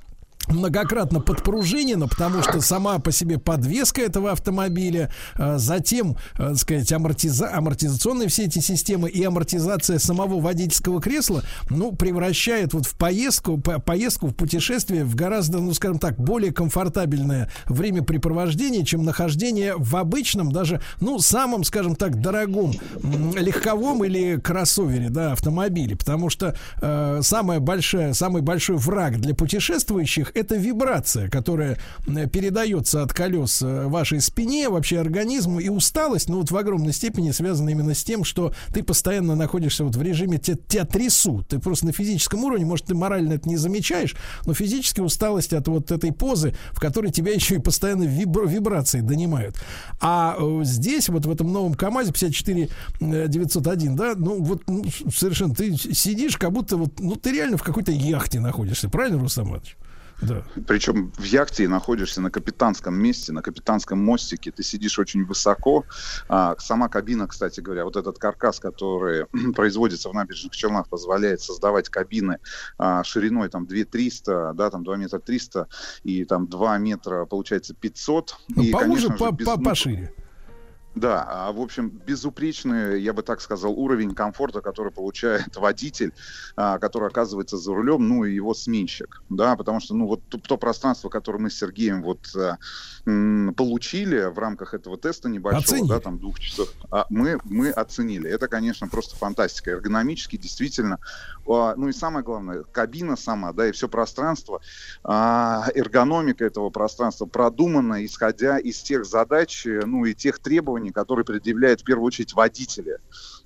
многократно 0.49 1.21
подпружинена, 1.21 2.07
потому 2.09 2.43
что 2.43 2.61
сама 2.61 2.99
по 2.99 3.13
себе 3.13 3.39
подвеска 3.39 4.03
этого 4.03 4.33
автомобиля, 4.33 5.13
а, 5.35 5.59
затем, 5.59 6.17
а, 6.35 6.49
так 6.51 6.59
сказать, 6.59 6.93
амортиза- 6.93 7.53
амортизационные 7.53 8.29
все 8.29 8.45
эти 8.45 8.59
системы 8.59 9.09
и 9.09 9.23
амортизация 9.23 9.99
самого 9.99 10.41
водительского 10.41 11.01
кресла, 11.01 11.43
ну, 11.69 11.93
превращает 11.93 12.75
вот 12.75 12.87
в 12.87 12.97
поездку, 12.97 13.59
по- 13.59 13.79
поездку 13.79 14.29
в 14.29 14.35
путешествие 14.35 15.05
в 15.05 15.15
гораздо, 15.15 15.59
ну, 15.61 15.73
скажем 15.75 15.99
так, 15.99 16.19
более 16.19 16.53
комфортабельное 16.53 17.51
времяпрепровождение, 17.67 18.85
чем 18.85 19.05
нахождение 19.05 19.75
в 19.77 19.97
обычном, 19.97 20.53
даже, 20.53 20.81
ну, 21.01 21.19
самом, 21.21 21.65
скажем 21.65 21.95
так, 21.95 22.21
дорогом 22.21 22.73
легковом 23.37 24.05
или 24.05 24.39
кроссовере, 24.39 25.11
да, 25.11 25.33
автомобиле, 25.33 25.97
потому 25.97 26.31
что 26.31 26.57
э, 26.81 27.21
самая 27.23 27.61
большая, 27.61 28.15
самый 28.15 28.43
большой 28.43 28.77
враг 28.77 29.21
для 29.21 29.35
путешествующих 29.35 30.33
это 30.41 30.57
вибрация, 30.57 31.29
которая 31.29 31.79
э, 32.07 32.27
передается 32.27 33.03
от 33.03 33.13
колес 33.13 33.63
э, 33.63 33.87
вашей 33.87 34.21
спине, 34.21 34.69
вообще 34.69 34.99
организму, 34.99 35.61
и 35.61 35.69
усталость, 35.69 36.29
ну 36.29 36.39
вот 36.39 36.51
в 36.51 36.57
огромной 36.57 36.93
степени 36.93 37.31
связана 37.31 37.71
именно 37.71 37.95
с 37.95 38.03
тем, 38.03 38.25
что 38.25 38.53
ты 38.73 38.83
постоянно 38.83 39.35
находишься 39.35 39.85
вот 39.85 39.97
в 39.97 40.03
режиме, 40.03 40.39
тебя, 40.39 40.59
тебя 40.67 40.85
трясут, 40.85 41.49
ты 41.49 41.59
просто 41.59 41.87
на 41.87 41.93
физическом 41.93 42.45
уровне, 42.45 42.65
может, 42.65 42.87
ты 42.87 42.95
морально 42.95 43.35
это 43.35 43.49
не 43.49 43.57
замечаешь, 43.57 44.17
но 44.47 44.55
физически 44.55 45.01
усталость 45.01 45.53
от 45.53 45.69
вот 45.69 45.91
этой 45.91 46.13
позы, 46.13 46.55
в 46.73 46.81
которой 46.81 47.11
тебя 47.13 47.33
еще 47.35 47.57
и 47.57 47.59
постоянно 47.59 48.05
вибро- 48.05 48.49
вибрации 48.49 49.01
донимают. 49.01 49.57
А 50.01 50.37
э, 50.39 50.61
здесь, 50.65 51.09
вот 51.09 51.27
в 51.27 51.31
этом 51.31 51.53
новом 51.53 51.75
КАМАЗе 51.75 52.13
54 52.13 52.69
э, 53.01 53.29
901, 53.29 53.97
да, 53.97 54.15
ну 54.17 54.43
вот 54.43 54.63
ну, 54.67 54.85
совершенно 55.15 55.55
ты 55.55 55.77
сидишь, 55.77 56.37
как 56.37 56.53
будто 56.53 56.77
вот, 56.77 56.99
ну 56.99 57.17
ты 57.17 57.33
реально 57.33 57.57
в 57.57 57.63
какой-то 57.63 57.93
яхте 57.93 58.41
находишься, 58.41 58.89
правильно, 58.89 59.19
Рустам 59.19 59.49
Иванович? 59.49 59.77
Да. 60.23 60.43
Причем 60.67 61.13
в 61.17 61.25
яхте 61.25 61.69
находишься 61.69 62.21
на 62.21 62.31
капитанском 62.31 62.95
месте, 62.95 63.33
на 63.33 63.43
капитанском 63.43 63.99
мостике. 63.99 64.51
Ты 64.51 64.63
сидишь 64.63 64.99
очень 64.99 65.25
высоко. 65.25 65.85
А, 66.29 66.57
сама 66.59 66.89
кабина, 66.89 67.27
кстати 67.27 67.61
говоря, 67.61 67.85
вот 67.85 67.97
этот 67.97 68.19
каркас, 68.19 68.61
который 68.61 69.27
производится 69.55 70.09
в 70.09 70.15
набережных 70.15 70.55
Челнах, 70.55 70.89
позволяет 70.89 71.41
создавать 71.41 71.89
кабины 71.89 72.39
а, 72.79 73.03
шириной 73.05 73.49
там 73.49 73.67
2 73.67 73.85
300, 73.85 74.53
да, 74.55 74.71
там 74.71 74.85
2 74.85 74.97
метра 74.97 75.19
300 75.19 75.69
и 76.05 76.25
там 76.25 76.47
2 76.47 76.79
метра, 76.79 77.25
получается, 77.25 77.75
500. 77.75 78.37
Ну, 78.49 78.63
и, 78.63 78.71
поуже, 78.71 78.87
конечно 78.87 79.13
же, 79.13 79.19
по- 79.19 79.31
без- 79.33 79.47
ну, 79.47 79.63
пошире. 79.63 80.15
Да, 80.97 81.25
а, 81.29 81.53
в 81.53 81.61
общем, 81.61 81.89
безупречный, 81.89 83.01
я 83.01 83.13
бы 83.13 83.23
так 83.23 83.41
сказал, 83.41 83.73
уровень 83.73 84.13
комфорта, 84.13 84.61
который 84.61 84.91
получает 84.91 85.57
водитель, 85.57 86.13
а, 86.57 86.79
который 86.79 87.09
оказывается 87.09 87.57
за 87.59 87.73
рулем, 87.73 88.09
ну 88.09 88.25
и 88.25 88.35
его 88.35 88.55
сменщик, 88.55 89.23
да, 89.29 89.55
потому 89.57 89.79
что, 89.81 89.95
ну, 89.95 90.07
вот 90.07 90.21
то, 90.29 90.39
то 90.39 90.57
пространство, 90.57 91.09
которое 91.09 91.39
мы 91.39 91.51
с 91.51 91.59
Сергеем 91.59 92.03
вот 92.03 92.35
м, 93.07 93.55
получили 93.55 94.25
в 94.25 94.39
рамках 94.39 94.75
этого 94.75 94.99
теста 94.99 95.29
небольшого, 95.29 95.63
Оценили. 95.63 95.89
да, 95.89 96.01
там 96.01 96.19
двух 96.19 96.41
часов, 96.41 96.69
а, 96.91 97.07
мы, 97.09 97.39
мы 97.45 97.71
оценили. 97.71 98.29
Это, 98.29 98.49
конечно, 98.49 98.89
просто 98.89 99.15
фантастика. 99.17 99.71
Эргономически, 99.71 100.37
действительно, 100.37 100.99
ну 101.47 101.89
и 101.89 101.93
самое 101.93 102.25
главное, 102.25 102.63
кабина 102.63 103.17
сама, 103.17 103.53
да, 103.53 103.69
и 103.69 103.73
все 103.73 103.89
пространство, 103.89 104.61
а, 105.03 105.67
эргономика 105.75 106.45
этого 106.45 106.71
пространства 106.71 107.27
продумана, 107.27 108.05
исходя 108.05 108.59
из 108.59 108.83
тех 108.83 109.05
задач, 109.05 109.67
э, 109.67 109.81
ну 109.85 110.05
и 110.05 110.15
тех 110.15 110.39
требований, 110.39 110.91
которые 110.91 111.25
предъявляет 111.25 111.81
в 111.81 111.85
первую 111.85 112.07
очередь 112.07 112.35
водители, 112.35 112.99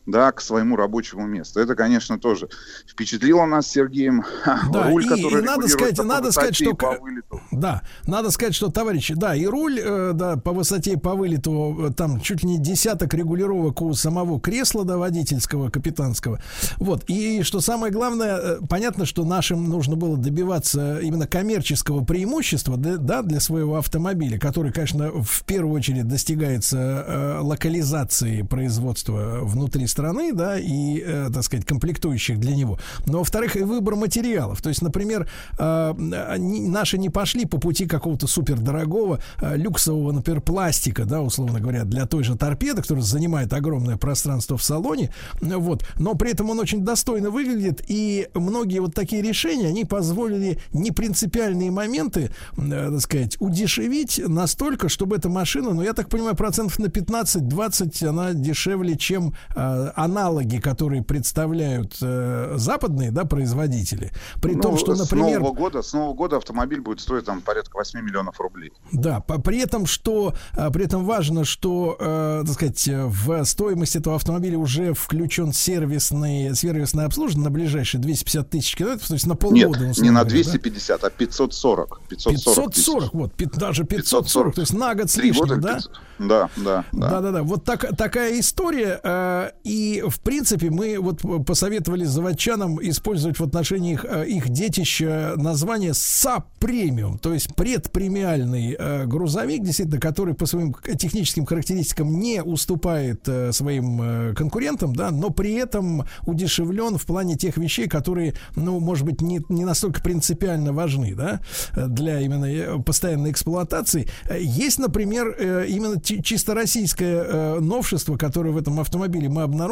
да, 0.07 0.33
к 0.33 0.41
своему 0.41 0.77
рабочему 0.77 1.27
месту. 1.27 1.61
Это, 1.61 1.75
конечно, 1.75 2.19
тоже 2.19 2.49
впечатлило 2.87 3.47
нас 3.47 3.67
с 3.67 3.71
Сергеем. 3.71 4.25
Да, 4.73 4.89
Руль, 4.89 5.05
и, 5.05 5.09
который 5.09 5.43
и 5.43 5.45
надо 5.45 5.69
сказать, 5.69 5.97
по 5.97 6.03
надо 6.03 6.33
сказать, 6.33 6.57
что 6.57 6.75
по 6.75 6.99
вылету. 6.99 7.41
да, 7.51 7.83
надо 8.07 8.31
сказать, 8.31 8.55
что 8.55 8.71
товарищи, 8.71 9.15
да, 9.15 9.35
и 9.35 9.47
руль, 9.47 9.79
э, 9.81 10.13
да, 10.15 10.37
по 10.37 10.53
высоте 10.53 10.93
и 10.93 10.97
по 10.97 11.15
вылету 11.15 11.89
э, 11.89 11.93
там 11.93 12.21
чуть 12.21 12.43
ли 12.43 12.51
не 12.51 12.59
десяток 12.59 13.15
регулировок 13.15 13.81
у 13.83 13.93
самого 13.95 14.41
кресла, 14.41 14.85
да, 14.85 14.97
водительского, 14.97 15.71
капитанского. 15.71 16.41
Вот 16.79 17.05
и 17.09 17.43
что 17.43 17.61
самое 17.61 17.93
главное, 17.93 18.37
э, 18.37 18.59
понятно, 18.69 19.07
что 19.07 19.25
нашим 19.25 19.69
нужно 19.69 19.97
было 19.97 20.17
добиваться 20.17 20.99
именно 20.99 21.27
коммерческого 21.27 22.05
преимущества, 22.05 22.77
да, 22.77 23.23
для 23.23 23.41
своего 23.41 23.77
автомобиля, 23.77 24.39
который, 24.39 24.73
конечно, 24.73 25.11
в 25.11 25.45
первую 25.45 25.75
очередь 25.75 26.09
достигается 26.09 27.39
локализации 27.41 28.43
производства 28.43 29.41
внутри 29.43 29.87
страны, 29.95 30.33
да, 30.33 30.59
и, 30.59 31.01
э, 31.01 31.31
так 31.33 31.45
сказать, 31.45 31.65
комплектующих 31.65 32.41
для 32.41 32.57
него. 32.57 32.79
Но, 33.07 33.19
во-вторых, 33.19 33.57
и 33.57 33.63
выбор 33.63 33.95
материалов. 33.95 34.61
То 34.61 34.69
есть, 34.71 34.83
например, 34.83 35.29
э, 35.59 35.95
наши 35.97 36.99
не 36.99 37.11
пошли 37.11 37.47
по 37.47 37.59
пути 37.59 37.87
какого-то 37.87 38.27
супердорогого, 38.27 39.21
э, 39.41 39.57
люксового, 39.57 40.11
например, 40.13 40.41
пластика, 40.41 41.05
да, 41.05 41.21
условно 41.21 41.61
говоря, 41.61 41.85
для 41.85 42.07
той 42.07 42.25
же 42.25 42.37
торпеды, 42.37 42.83
которая 42.83 43.05
занимает 43.05 43.53
огромное 43.53 43.97
пространство 43.97 44.57
в 44.57 44.63
салоне, 44.63 45.11
вот, 45.41 45.87
но 45.97 46.15
при 46.15 46.33
этом 46.33 46.51
он 46.51 46.59
очень 46.59 46.85
достойно 46.85 47.31
выглядит, 47.31 47.85
и 47.87 48.29
многие 48.35 48.81
вот 48.81 48.95
такие 48.95 49.23
решения, 49.23 49.69
они 49.69 49.85
позволили 49.85 50.59
непринципиальные 50.73 51.71
моменты, 51.71 52.31
э, 52.57 52.91
так 52.91 53.01
сказать, 53.01 53.37
удешевить 53.39 54.21
настолько, 54.27 54.89
чтобы 54.89 55.17
эта 55.17 55.29
машина, 55.29 55.73
ну, 55.73 55.83
я 55.83 55.93
так 55.93 56.09
понимаю, 56.09 56.35
процентов 56.35 56.81
на 56.81 56.87
15-20 56.87 58.09
она 58.09 58.33
дешевле, 58.33 58.97
чем 58.97 59.35
э, 59.55 59.84
аналоги, 59.97 60.59
которые 60.59 61.03
представляют 61.03 61.97
э, 62.03 62.55
западные, 62.57 63.11
да, 63.11 63.25
производители. 63.25 64.13
При 64.41 64.55
Ну, 64.55 64.61
том, 64.63 64.79
что, 64.79 64.95
с 64.95 65.01
например... 65.01 65.41
Нового 65.41 65.55
года, 65.55 65.83
с 65.83 65.93
Нового 65.93 66.15
года 66.15 66.37
автомобиль 66.37 66.81
будет 66.81 67.01
стоить 67.01 67.25
там 67.25 67.41
порядка 67.41 67.77
8 67.77 68.01
миллионов 68.01 68.41
рублей. 68.41 68.73
Да, 68.93 69.21
по- 69.21 69.41
при 69.41 69.59
этом, 69.61 69.87
что 69.87 70.35
а, 70.57 70.71
при 70.71 70.85
этом 70.85 71.05
важно, 71.05 71.45
что, 71.45 71.97
э, 71.99 72.43
так 72.47 72.55
сказать, 72.55 72.89
э, 72.89 73.05
в 73.07 73.45
стоимость 73.45 73.97
этого 73.97 74.17
автомобиля 74.17 74.59
уже 74.59 74.95
включен 74.95 75.53
сервисный, 75.53 76.55
сервисное 76.55 77.07
обслуживание 77.07 77.45
на 77.45 77.51
ближайшие 77.51 78.01
250 78.01 78.51
тысяч 78.51 78.77
километров, 78.77 79.09
то 79.09 79.15
есть 79.15 79.27
на 79.27 79.35
полгода. 79.37 79.87
Нет, 79.87 79.99
не 79.99 80.11
на 80.11 80.21
говоря, 80.25 80.25
да? 80.25 80.51
250, 80.51 81.05
а 81.05 81.11
540. 81.11 82.01
540, 82.09 82.75
540, 82.75 83.15
вот, 83.15 83.33
даже 83.55 83.85
540, 83.85 84.55
то 84.55 84.61
есть 84.61 84.73
на 84.73 84.95
год 84.95 85.11
с 85.11 85.17
лишним, 85.17 85.41
года 85.43 85.57
да? 85.57 85.75
500. 85.75 85.93
Да, 86.19 86.49
да, 86.57 86.85
да. 86.93 87.09
Да, 87.11 87.21
да, 87.21 87.31
да. 87.33 87.43
Вот 87.43 87.65
так, 87.65 87.97
такая 87.97 88.39
история. 88.39 89.01
э, 89.03 89.51
и, 89.65 89.74
в 90.07 90.21
принципе, 90.21 90.71
мы 90.71 90.99
вот 90.99 91.23
посоветовали 91.47 92.05
заводчанам 92.05 92.79
использовать 92.83 93.39
в 93.39 93.43
отношении 93.43 93.95
их, 93.95 94.05
э, 94.05 94.27
их 94.27 94.49
детища 94.49 95.35
название 95.37 95.95
sub 95.95 96.47
premium, 96.59 97.19
то 97.19 97.33
есть 97.33 97.55
предпремиальный 97.55 98.77
э, 98.79 99.07
грузовик, 99.07 99.63
действительно, 99.63 100.01
который 100.01 100.35
по 100.35 100.47
своим 100.47 100.75
техническим 100.99 101.47
характеристикам 101.47 102.19
не 102.19 102.43
уступает 102.43 103.29
э, 103.29 103.53
своим 103.53 104.01
э, 104.03 104.35
конкурентам, 104.35 104.95
да, 104.95 105.11
но 105.11 105.31
при 105.31 105.55
этом 105.55 106.05
удешевлен 106.27 106.99
в 106.99 107.07
плане 107.07 107.37
тех 107.37 107.57
вещей, 107.57 107.89
которые, 107.89 108.35
ну, 108.57 108.81
может 108.81 109.05
быть, 109.05 109.21
не, 109.21 109.41
не 109.49 109.65
настолько 109.65 110.01
принципиально 110.03 110.73
важны, 110.73 111.15
да, 111.15 111.41
для 111.75 112.21
именно 112.21 112.47
э, 112.47 112.79
постоянной 112.83 113.31
эксплуатации. 113.31 114.09
Есть, 114.39 114.79
например, 114.79 115.37
э, 115.39 115.67
именно 115.69 116.01
чи- 116.01 116.23
чисто 116.23 116.55
российское 116.55 117.25
э, 117.25 117.61
новшество, 117.61 118.17
которое 118.17 118.51
в 118.51 118.57
этом 118.57 118.81
автомобиле 118.81 119.29
мы 119.29 119.43
обнаружили. 119.43 119.64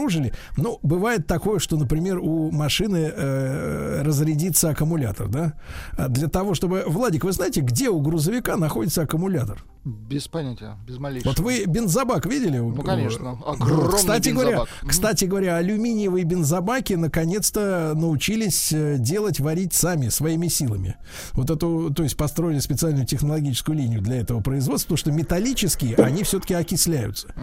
Ну, 0.56 0.78
бывает 0.82 1.26
такое, 1.26 1.58
что, 1.58 1.76
например, 1.76 2.18
у 2.18 2.50
машины 2.50 3.12
э, 3.14 4.02
разрядится 4.02 4.70
аккумулятор, 4.70 5.28
да? 5.28 5.54
А 5.96 6.08
Для 6.08 6.28
того, 6.28 6.54
чтобы... 6.54 6.84
Владик, 6.86 7.24
вы 7.24 7.32
знаете, 7.32 7.60
где 7.60 7.88
у 7.88 8.00
грузовика 8.00 8.56
находится 8.56 9.02
аккумулятор? 9.02 9.64
Без 9.84 10.28
понятия, 10.28 10.76
без 10.86 10.98
малейшего. 10.98 11.30
Вот 11.30 11.40
вы 11.40 11.64
бензобак 11.66 12.26
видели? 12.26 12.58
Ну, 12.58 12.82
конечно. 12.82 13.36
Э, 13.44 13.50
Огромный 13.50 13.96
кстати 13.96 14.28
бензобак. 14.28 14.52
говоря, 14.52 14.64
кстати 14.88 15.24
говоря, 15.24 15.56
алюминиевые 15.56 16.24
бензобаки 16.24 16.94
наконец-то 16.94 17.92
научились 17.96 18.72
э, 18.72 18.96
делать, 18.98 19.40
варить 19.40 19.72
сами, 19.72 20.08
своими 20.08 20.46
силами. 20.46 20.96
Вот 21.32 21.50
эту, 21.50 21.92
то 21.92 22.04
есть 22.04 22.16
построили 22.16 22.60
специальную 22.60 23.06
технологическую 23.06 23.76
линию 23.76 24.00
для 24.00 24.20
этого 24.20 24.40
производства, 24.40 24.94
потому 24.94 24.98
что 24.98 25.10
металлические, 25.10 25.96
они 25.96 26.22
все-таки 26.22 26.54
окисляются. 26.54 27.34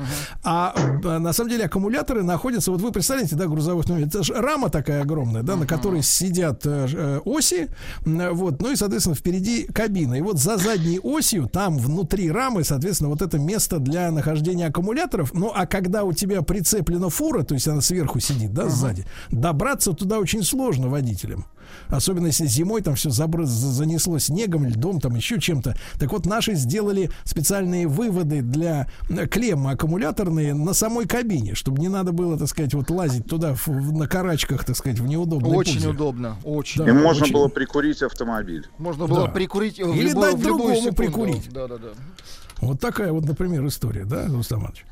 А 0.42 0.74
э, 0.78 1.18
на 1.18 1.34
самом 1.34 1.50
деле 1.50 1.66
аккумуляторы 1.66 2.24
находятся, 2.24 2.39
вот 2.72 2.82
вы 2.82 2.92
представляете, 2.92 3.36
да, 3.36 3.48
грузовой 3.48 3.82
автомобиль, 3.82 4.08
это 4.08 4.24
же 4.24 4.34
рама 4.34 4.70
такая 4.70 5.02
огромная, 5.02 5.44
да, 5.44 5.56
на 5.56 5.66
которой 5.66 6.04
сидят 6.04 6.66
э, 6.66 6.88
э, 6.92 7.20
оси, 7.26 7.70
вот, 8.06 8.62
ну 8.62 8.72
и, 8.72 8.76
соответственно, 8.76 9.16
впереди 9.16 9.64
кабина. 9.64 10.16
И 10.16 10.22
вот 10.22 10.40
за 10.40 10.58
задней 10.58 11.00
осью, 11.00 11.48
там 11.48 11.78
внутри 11.78 12.32
рамы, 12.32 12.64
соответственно, 12.64 13.10
вот 13.10 13.22
это 13.22 13.38
место 13.40 13.80
для 13.80 14.12
нахождения 14.12 14.68
аккумуляторов. 14.68 15.34
Ну, 15.34 15.52
а 15.54 15.66
когда 15.66 16.04
у 16.04 16.14
тебя 16.14 16.42
прицеплена 16.42 17.10
фура, 17.10 17.44
то 17.44 17.54
есть 17.54 17.68
она 17.68 17.82
сверху 17.82 18.20
сидит, 18.20 18.54
да, 18.54 18.70
сзади, 18.70 19.06
добраться 19.30 19.94
туда 19.94 20.20
очень 20.20 20.44
сложно 20.44 20.90
водителям. 20.90 21.46
Особенно 21.88 22.28
если 22.28 22.46
зимой 22.46 22.82
там 22.82 22.96
все 22.96 23.10
занесло 23.10 24.20
снегом, 24.20 24.66
льдом, 24.66 25.00
там 25.00 25.16
еще 25.16 25.40
чем-то. 25.40 25.76
Так 26.00 26.12
вот, 26.12 26.26
наши 26.26 26.56
сделали 26.56 27.10
специальные 27.24 27.88
выводы 27.88 28.42
для 28.42 28.88
э, 29.10 29.28
клеммы 29.28 29.72
аккумуляторные 29.72 30.54
на 30.54 30.74
самой 30.74 31.06
кабине, 31.08 31.56
чтобы 31.56 31.80
не 31.80 31.88
надо 31.88 32.12
было, 32.12 32.38
так 32.38 32.48
сказать, 32.48 32.74
вот 32.74 32.90
лазить 32.90 33.26
туда 33.26 33.54
в- 33.54 33.68
в- 33.68 33.94
на 33.94 34.08
карачках, 34.08 34.64
так 34.66 34.76
сказать, 34.76 35.00
в 35.00 35.08
неудобной 35.08 35.56
Очень 35.56 35.76
позе. 35.76 35.90
удобно, 35.90 36.38
очень. 36.44 36.84
Да, 36.84 36.90
И 36.90 36.94
можно 36.94 37.24
очень. 37.24 37.34
было 37.34 37.48
прикурить 37.48 38.02
автомобиль. 38.02 38.68
Можно 38.78 39.08
было 39.08 39.26
Да. 39.28 39.32
прикурить 39.32 39.78
в 39.80 39.94
Или 39.94 40.10
любую, 40.10 40.32
дать 40.32 40.42
другому 40.42 40.76
секунду. 40.76 40.96
прикурить. 40.96 41.50
Да, 41.52 41.68
да, 41.68 41.78
да. 41.78 41.88
Вот 42.62 42.80
такая 42.80 43.12
вот, 43.14 43.26
например, 43.26 43.66
история, 43.68 44.06
да, 44.06 44.26
Рустам 44.28 44.60
Иванович? 44.60 44.86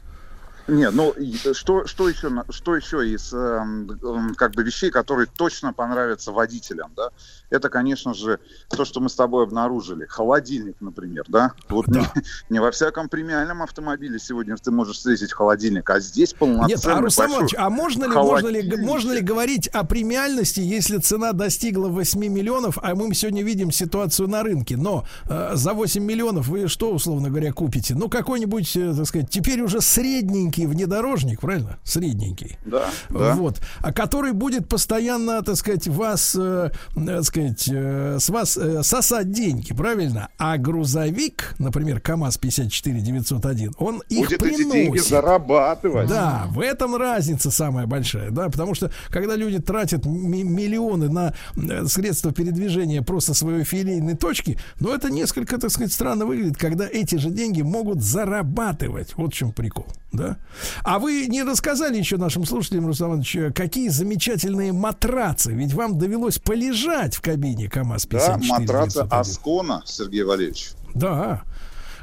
Нет, 0.68 0.94
ну 0.94 1.15
что, 1.53 1.88
что 1.88 2.10
еще, 2.10 2.30
что 2.49 2.76
еще 2.76 3.07
из 3.07 3.34
эм, 3.34 3.89
эм, 4.03 4.35
как 4.35 4.52
бы 4.52 4.64
вещей, 4.64 4.91
которые 4.91 5.27
точно 5.27 5.72
понравятся 5.72 6.34
водителям, 6.34 6.91
да? 6.95 7.11
Это, 7.49 7.69
конечно 7.69 8.14
же, 8.14 8.40
то, 8.69 8.84
что 8.86 8.99
мы 8.99 9.10
с 9.10 9.15
тобой 9.15 9.44
обнаружили. 9.44 10.06
Холодильник, 10.06 10.76
например, 10.82 11.26
да? 11.28 11.53
Вот 11.69 11.88
Не, 11.88 12.06
не 12.49 12.60
во 12.60 12.72
всяком 12.72 13.10
премиальном 13.10 13.61
автомобиле 13.64 14.19
сегодня 14.19 14.56
ты 14.57 14.72
можешь 14.72 14.98
встретить 14.98 15.32
холодильник, 15.32 15.90
а 15.90 15.99
здесь 15.99 16.34
полноценный 16.34 16.76
Нет, 16.76 16.86
а 16.86 17.02
Рустам 17.02 17.32
Иванович, 17.32 17.56
а 17.57 17.69
можно 17.69 18.06
ли, 18.06 18.11
можно 18.11 18.48
ли, 18.48 18.78
можно 18.78 19.11
ли 19.14 19.22
говорить 19.22 19.68
о 19.68 19.84
премиальности, 19.84 20.60
если 20.60 20.98
цена 20.98 21.34
достигла 21.34 21.88
8 21.88 22.19
миллионов, 22.28 22.78
а 22.82 22.95
мы 22.95 23.14
сегодня 23.14 23.44
видим 23.44 23.72
ситуацию 23.72 24.28
на 24.28 24.44
рынке, 24.44 24.76
но 24.76 25.06
э, 25.30 25.52
за 25.53 25.74
8 25.74 26.03
миллионов 26.03 26.48
вы 26.48 26.68
что, 26.68 26.91
условно 26.91 27.30
говоря, 27.30 27.53
купите? 27.53 27.95
Ну, 27.95 28.10
какой-нибудь, 28.10 28.76
э, 28.76 28.94
так 28.95 29.06
сказать, 29.06 29.30
теперь 29.30 29.61
уже 29.61 29.80
средненький 29.82 30.65
внедорожник, 30.65 31.41
правильно? 31.41 31.78
Средненький. 31.84 32.57
Да, 32.65 32.90
да. 33.10 33.36
Вот. 33.36 33.60
А 33.80 33.94
который 33.94 34.34
будет 34.34 34.68
постоянно, 34.68 35.41
так 35.44 35.56
сказать, 35.56 35.88
вас, 35.88 36.36
э, 36.36 36.72
э, 36.95 37.06
так 37.06 37.24
сказать, 37.24 37.36
э, 37.38 38.18
с 38.19 38.30
вас 38.30 38.57
э, 38.57 38.84
сосать 38.84 39.31
деньги, 39.31 39.73
правильно? 39.73 40.30
А 40.38 40.57
грузовик, 40.57 41.55
например, 41.59 41.99
КАМАЗ 42.01 42.38
54901, 42.38 43.73
он 43.77 44.01
их 44.09 44.27
Будет 44.27 44.39
приносит. 44.39 44.65
эти 44.65 44.72
деньги 44.73 44.97
зарабатывать. 44.99 46.09
Да, 46.09 46.47
в 46.49 46.59
этом 46.59 46.95
разница 46.95 47.51
самая 47.51 47.85
большая, 47.88 48.31
да, 48.31 48.49
потому 48.49 48.73
что 48.76 48.91
когда 49.09 49.35
люди 49.35 49.59
тратят 49.59 50.05
ми- 50.05 50.43
миллионы 50.43 51.09
на 51.09 51.34
э, 51.55 51.85
средства 51.88 52.31
передвижения 52.31 53.01
просто 53.01 53.34
своей 53.34 53.64
филейной 53.64 54.15
точки, 54.15 54.57
ну 54.80 54.93
это 54.93 55.09
несколько, 55.09 55.57
так 55.57 55.72
сказать, 55.72 55.91
странно 55.93 56.26
выглядит, 56.26 56.57
когда 56.57 56.88
эти 56.88 57.15
же 57.15 57.30
деньги 57.30 57.61
могут 57.61 58.01
зарабатывать. 58.01 59.14
Вот 59.18 59.34
в 59.34 59.38
чем 59.38 59.51
прикол, 59.51 59.88
да. 60.11 60.38
А 60.84 60.99
вы 60.99 61.27
не 61.27 61.43
рассказали 61.43 61.97
еще 61.97 62.18
нашим 62.18 62.45
слушателям, 62.45 62.88
Руслан 62.88 63.09
Иванович, 63.11 63.53
какие 63.55 63.89
замечательные 63.89 64.73
матрацы, 64.73 65.51
ведь 65.53 65.73
вам 65.73 65.97
довелось 65.97 66.38
полежать 66.39 67.15
в 67.15 67.22
кабине 67.28 67.68
КАМАЗ 67.68 68.06
Да, 68.06 68.38
54 68.38 68.60
матраца 68.60 69.04
901. 69.04 69.20
Аскона, 69.20 69.84
Сергей 69.86 70.24
Валерьевич. 70.24 70.70
Да, 70.94 71.44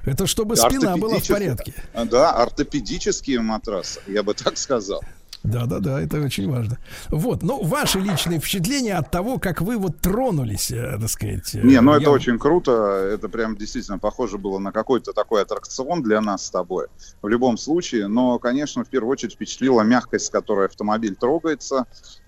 это 0.05 0.27
чтобы 0.27 0.55
спина 0.57 0.97
была 0.99 1.19
в 1.19 1.27
порядке. 1.27 1.73
Да, 1.95 2.33
ортопедические 2.33 3.41
матрасы, 3.41 4.01
я 4.07 4.23
бы 4.23 4.35
так 4.35 4.59
сказал. 4.59 5.03
Да, 5.45 5.66
да, 5.66 5.79
да, 5.79 6.01
это 6.01 6.21
очень 6.23 6.51
важно. 6.51 6.79
Вот, 7.11 7.43
ну, 7.43 7.62
ваши 7.62 8.01
личные 8.01 8.41
впечатления 8.41 8.95
от 8.95 9.11
того, 9.11 9.39
как 9.39 9.61
вы 9.61 9.77
вот 9.77 10.01
тронулись, 10.01 10.71
э, 10.71 10.97
так 10.99 11.11
сказать. 11.11 11.55
э, 11.55 11.61
Не, 11.61 11.83
ну 11.83 11.93
это 11.93 12.05
я- 12.05 12.11
очень 12.11 12.39
круто. 12.39 12.73
Это 13.12 13.29
прям 13.29 13.55
действительно 13.55 13.99
похоже 13.99 14.39
было 14.39 14.59
на 14.59 14.73
какой-то 14.73 15.12
такой 15.12 15.43
аттракцион 15.43 16.03
для 16.03 16.23
нас 16.23 16.47
с 16.47 16.51
тобой. 16.51 16.87
В 17.21 17.29
любом 17.29 17.59
случае. 17.59 18.09
Но, 18.09 18.39
конечно, 18.39 18.85
в 18.85 18.89
первую 18.89 19.12
очередь 19.12 19.35
впечатлила 19.35 19.83
мягкость, 19.83 20.27
с 20.27 20.31
которой 20.31 20.66
автомобиль 20.66 21.15
трогается, 21.15 21.85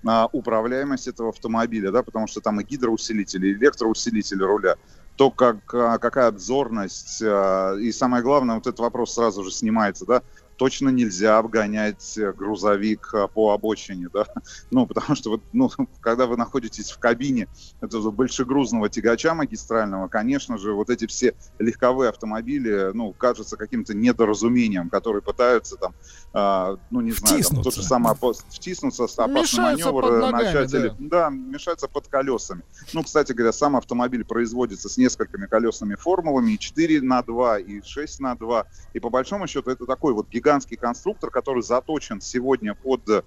а, 0.07 0.29
управляемость 0.31 1.09
этого 1.09 1.31
автомобиля, 1.31 1.91
да, 1.93 2.03
потому 2.03 2.27
что 2.27 2.41
там 2.43 2.61
и 2.61 2.65
гидроусилители, 2.65 3.49
и 3.49 3.53
электроусилители 3.55 4.43
руля. 4.43 4.75
То, 5.17 5.31
как, 5.31 5.57
а, 5.73 5.97
какая 5.97 6.29
обзорность, 6.29 7.23
а, 7.25 7.75
и 7.77 7.91
самое 7.93 8.23
главное, 8.23 8.57
вот 8.57 8.67
этот 8.67 8.81
вопрос 8.81 9.15
сразу 9.15 9.43
же 9.43 9.51
снимается, 9.51 10.05
да, 10.05 10.23
точно 10.57 10.89
нельзя 10.89 11.39
обгонять 11.39 12.17
э, 12.19 12.33
грузовик 12.33 13.11
а, 13.15 13.29
по 13.29 13.53
обочине, 13.53 14.09
да, 14.13 14.27
ну, 14.71 14.87
потому 14.87 15.15
что 15.15 15.31
вот, 15.31 15.43
ну, 15.53 15.71
когда 16.01 16.27
вы 16.27 16.37
находитесь 16.37 16.91
в 16.91 16.99
кабине 16.99 17.49
этого 17.81 18.11
большегрузного 18.11 18.89
тягача 18.89 19.35
магистрального, 19.35 20.09
конечно 20.09 20.59
же, 20.59 20.73
вот 20.73 20.91
эти 20.91 21.07
все 21.07 21.35
легковые 21.59 22.11
автомобили, 22.11 22.91
ну, 22.95 23.13
кажутся 23.13 23.57
каким-то 23.57 23.95
недоразумением, 23.95 24.89
которые 24.89 25.23
пытаются 25.23 25.77
там, 25.77 25.95
а, 26.33 26.77
ну, 26.91 27.01
не 27.01 27.13
знаю, 27.13 27.43
там, 27.43 27.57
тот 27.63 27.75
Втиснуться. 27.75 27.81
же 27.83 27.87
самый 27.87 28.13
опас- 28.13 28.45
втиснуться, 28.51 29.05
опасный 29.05 29.41
Мешаются 29.43 29.87
маневр, 29.87 30.03
под 30.03 30.13
э, 30.13 30.19
ногами, 30.19 30.43
начать 30.45 30.71
да. 30.71 30.79
или- 30.79 30.95
да, 30.99 31.31
мешаются 31.31 31.89
под 31.89 32.09
колесами. 32.09 32.63
Ну, 32.93 33.03
кстати 33.03 33.33
говоря, 33.33 33.53
сам 33.53 33.77
автомобиль 33.77 34.25
производится 34.25 34.89
с 34.89 34.97
несколькими 34.97 35.47
колесными 35.47 35.95
формулами, 35.97 36.53
и 36.53 36.59
4 36.59 37.03
на 37.03 37.23
2, 37.23 37.59
и 37.59 37.83
6 37.83 38.21
на 38.21 38.35
2. 38.35 38.67
И 38.95 39.01
по 39.01 39.11
большому 39.11 39.47
счету 39.47 39.71
это 39.71 39.85
такой 39.87 40.15
вот 40.15 40.29
гигантский 40.29 40.46
конструктор, 40.77 41.31
который 41.31 41.63
заточен 41.63 42.21
сегодня 42.21 42.75
под 42.75 43.25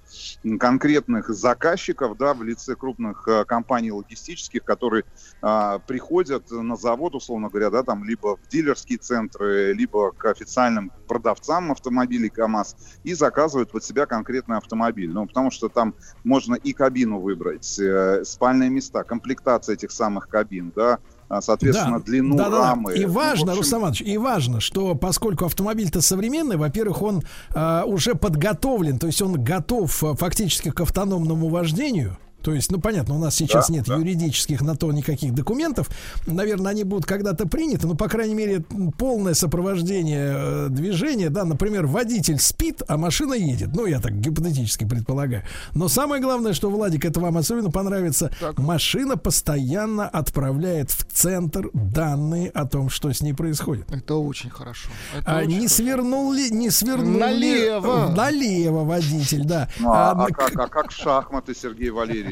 конкретных 0.60 1.30
заказчиков, 1.30 2.18
да, 2.18 2.34
в 2.34 2.44
лице 2.44 2.76
крупных 2.76 3.28
э, 3.28 3.46
компаний 3.46 3.92
логистических, 3.92 4.64
которые 4.64 5.04
а, 5.42 5.80
приходят 5.80 6.52
на 6.52 6.76
завод, 6.76 7.16
условно 7.16 7.50
говоря, 7.50 7.70
да, 7.70 7.84
там 7.84 8.04
либо 8.04 8.38
в 8.38 8.48
дилерские 8.48 8.98
центры, 8.98 9.74
либо 9.74 10.12
к 10.12 10.26
официальным 10.26 10.92
продавцам 11.08 11.72
автомобилей 11.72 12.30
КАМАЗ 12.30 12.76
и 13.04 13.14
заказывают 13.14 13.72
под 13.72 13.84
себя 13.84 14.06
конкретный 14.06 14.58
автомобиль. 14.58 15.12
Ну, 15.12 15.28
потому 15.28 15.52
что 15.52 15.70
там 15.70 15.96
можно 16.24 16.56
и 16.56 16.74
кабину 16.74 17.20
выбрать, 17.20 17.80
э, 17.80 18.24
спальные 18.24 18.70
места, 18.70 19.04
комплектация 19.04 19.74
этих 19.74 19.92
самых 19.92 20.30
кабин, 20.30 20.72
да, 20.76 21.00
а, 21.30 21.42
соответственно, 21.42 22.00
длину 22.00 22.36
да, 22.36 22.46
да, 22.46 22.50
да. 22.50 22.70
рамы. 22.70 22.96
И 22.96 23.06
Ну, 23.06 23.12
важно, 23.12 23.52
общем, 23.52 23.60
Рустам 23.60 23.82
Иванович, 23.82 24.02
и 24.02 24.18
важно, 24.18 24.60
что 24.60 24.96
поскольку 24.96 25.46
автомобиль-то 25.46 26.02
современный, 26.02 26.58
во-первых, 26.58 27.04
он 27.04 27.22
а, 27.54 27.84
уже 27.86 28.16
подготовлен, 28.16 28.98
то 28.98 29.08
есть 29.08 29.22
он 29.22 29.42
готов 29.44 30.04
а, 30.04 30.16
фактически 30.16 30.72
к 30.72 30.82
автономному 30.82 31.50
вождению. 31.50 32.18
То 32.42 32.54
есть, 32.54 32.72
ну 32.72 32.80
понятно, 32.80 33.16
у 33.16 33.20
нас 33.20 33.36
сейчас 33.36 33.68
Да, 33.68 33.74
нет 33.74 33.86
да. 33.86 33.96
юридических 33.98 34.62
на 34.62 34.76
то 34.76 34.92
никаких 34.92 35.34
документов. 35.34 35.90
Наверное, 36.26 36.72
они 36.72 36.84
будут 36.84 37.06
когда-то 37.06 37.48
приняты, 37.48 37.86
но, 37.88 37.96
по 37.96 38.08
крайней 38.08 38.36
мере, 38.36 38.62
полное 38.98 39.34
сопровождение 39.34 40.34
э, 40.36 40.68
движения, 40.70 41.30
да, 41.30 41.44
например, 41.46 41.86
водитель 41.86 42.40
спит, 42.40 42.82
а 42.88 42.98
машина 42.98 43.34
едет. 43.34 43.70
Ну, 43.76 43.86
я 43.86 44.00
так 44.00 44.20
гипотетически 44.20 44.86
предполагаю. 44.86 45.44
Но 45.74 45.88
самое 45.90 46.22
главное, 46.22 46.54
что, 46.54 46.70
Владик, 46.70 47.06
это 47.06 47.20
вам 47.20 47.38
особенно 47.38 47.72
понравится, 47.72 48.32
машина 48.58 49.18
постоянно 49.18 50.08
отправляет 50.08 50.92
в 50.92 51.04
центр 51.12 51.70
данные 51.74 52.50
о 52.50 52.66
том, 52.66 52.90
что 52.90 53.12
с 53.12 53.22
ней 53.22 53.34
происходит. 53.34 53.92
Это 53.92 54.16
очень 54.16 54.50
хорошо. 54.50 54.90
Это 55.18 55.32
А 55.32 55.38
очень 55.40 55.50
не 55.50 55.56
хорошо. 55.58 55.76
свернул 55.76 56.32
ли, 56.34 56.50
не 56.52 56.70
свернул 56.70 57.14
ли- 57.14 57.20
Налево. 57.20 58.14
налево 58.16 58.84
водитель, 58.86 59.44
да. 59.44 59.68
Ну, 59.80 59.92
а, 59.92 60.12
А, 60.12 60.26
а 60.26 60.28
как, 60.28 60.56
а 60.56 60.68
как 60.68 60.92
шахматы, 60.92 61.54
Сергей 61.54 61.90
Валерьевич, 61.90 62.29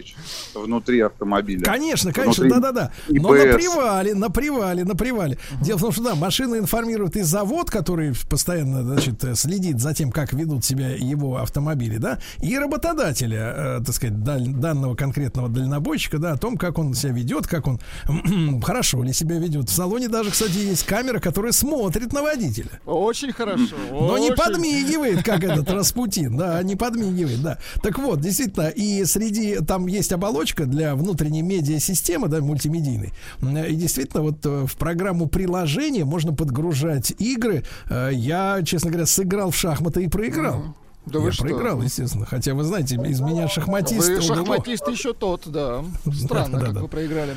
внутри 0.53 0.99
автомобиля? 1.01 1.63
Конечно, 1.63 2.13
конечно, 2.13 2.43
Внутри 2.43 2.61
да-да-да. 2.61 2.91
Но 3.09 3.33
на 3.33 3.53
привале, 3.53 4.13
на 4.13 4.29
привале, 4.29 4.83
на 4.83 4.95
привале. 4.95 5.37
Дело 5.61 5.77
в 5.77 5.81
том, 5.81 5.91
что 5.91 6.03
да, 6.03 6.15
машина 6.15 6.55
информирует 6.55 7.15
и 7.15 7.21
завод, 7.21 7.69
который 7.69 8.13
постоянно, 8.29 8.83
значит, 8.83 9.23
э, 9.23 9.35
следит 9.35 9.79
за 9.79 9.93
тем, 9.93 10.11
как 10.11 10.33
ведут 10.33 10.65
себя 10.65 10.89
его 10.89 11.37
автомобили, 11.37 11.97
да, 11.97 12.19
и 12.41 12.57
работодателя, 12.57 13.79
э, 13.79 13.83
так 13.85 13.95
сказать, 13.95 14.23
даль- 14.23 14.53
данного 14.53 14.95
конкретного 14.95 15.49
дальнобойщика, 15.49 16.17
да, 16.19 16.33
о 16.33 16.37
том, 16.37 16.57
как 16.57 16.77
он 16.77 16.93
себя 16.93 17.13
ведет, 17.13 17.47
как 17.47 17.67
он 17.67 17.79
хорошо 18.63 19.03
ли 19.03 19.13
себя 19.13 19.37
ведет. 19.39 19.69
В 19.69 19.73
салоне 19.73 20.07
даже, 20.07 20.31
кстати, 20.31 20.57
есть 20.57 20.83
камера, 20.85 21.19
которая 21.19 21.51
смотрит 21.51 22.13
на 22.13 22.21
водителя. 22.21 22.79
Очень 22.85 23.31
хорошо. 23.31 23.75
Но 23.91 24.17
не 24.17 24.31
очень. 24.31 24.35
подмигивает, 24.35 25.23
как 25.23 25.43
этот 25.43 25.69
Распутин, 25.71 26.37
да, 26.37 26.61
не 26.63 26.75
подмигивает, 26.75 27.41
да. 27.41 27.57
Так 27.81 27.97
вот, 27.99 28.21
действительно, 28.21 28.67
и 28.67 29.05
среди, 29.05 29.57
там 29.65 29.86
есть 29.87 30.11
оболочка 30.11 30.65
для 30.65 30.95
внутренней 30.95 31.41
медиасистемы, 31.41 32.27
да, 32.27 32.41
мультимедийной. 32.41 33.13
И 33.41 33.75
действительно, 33.75 34.21
вот 34.23 34.45
э, 34.45 34.65
в 34.67 34.75
программу 34.77 35.27
приложения 35.27 36.05
можно 36.05 36.33
подгружать 36.33 37.13
игры. 37.19 37.63
Э, 37.89 38.11
Я, 38.13 38.61
честно 38.63 38.89
говоря, 38.91 39.05
сыграл 39.05 39.51
в 39.51 39.55
шахматы 39.55 40.03
и 40.03 40.07
проиграл. 40.07 40.75
Да 41.11 41.19
Я 41.19 41.25
вы 41.25 41.31
что? 41.31 41.43
проиграл, 41.43 41.81
естественно. 41.81 42.25
Хотя, 42.25 42.53
вы 42.53 42.63
знаете, 42.63 42.95
из 42.95 43.21
меня 43.21 43.47
шахматист. 43.47 44.07
Вы 44.07 44.21
шахматист 44.21 44.87
еще 44.89 45.13
тот, 45.13 45.43
да. 45.45 45.83
Странно, 46.13 46.59
да, 46.59 46.65
как 46.65 46.73
да. 46.75 46.81
вы 46.81 46.87
проиграли. 46.87 47.33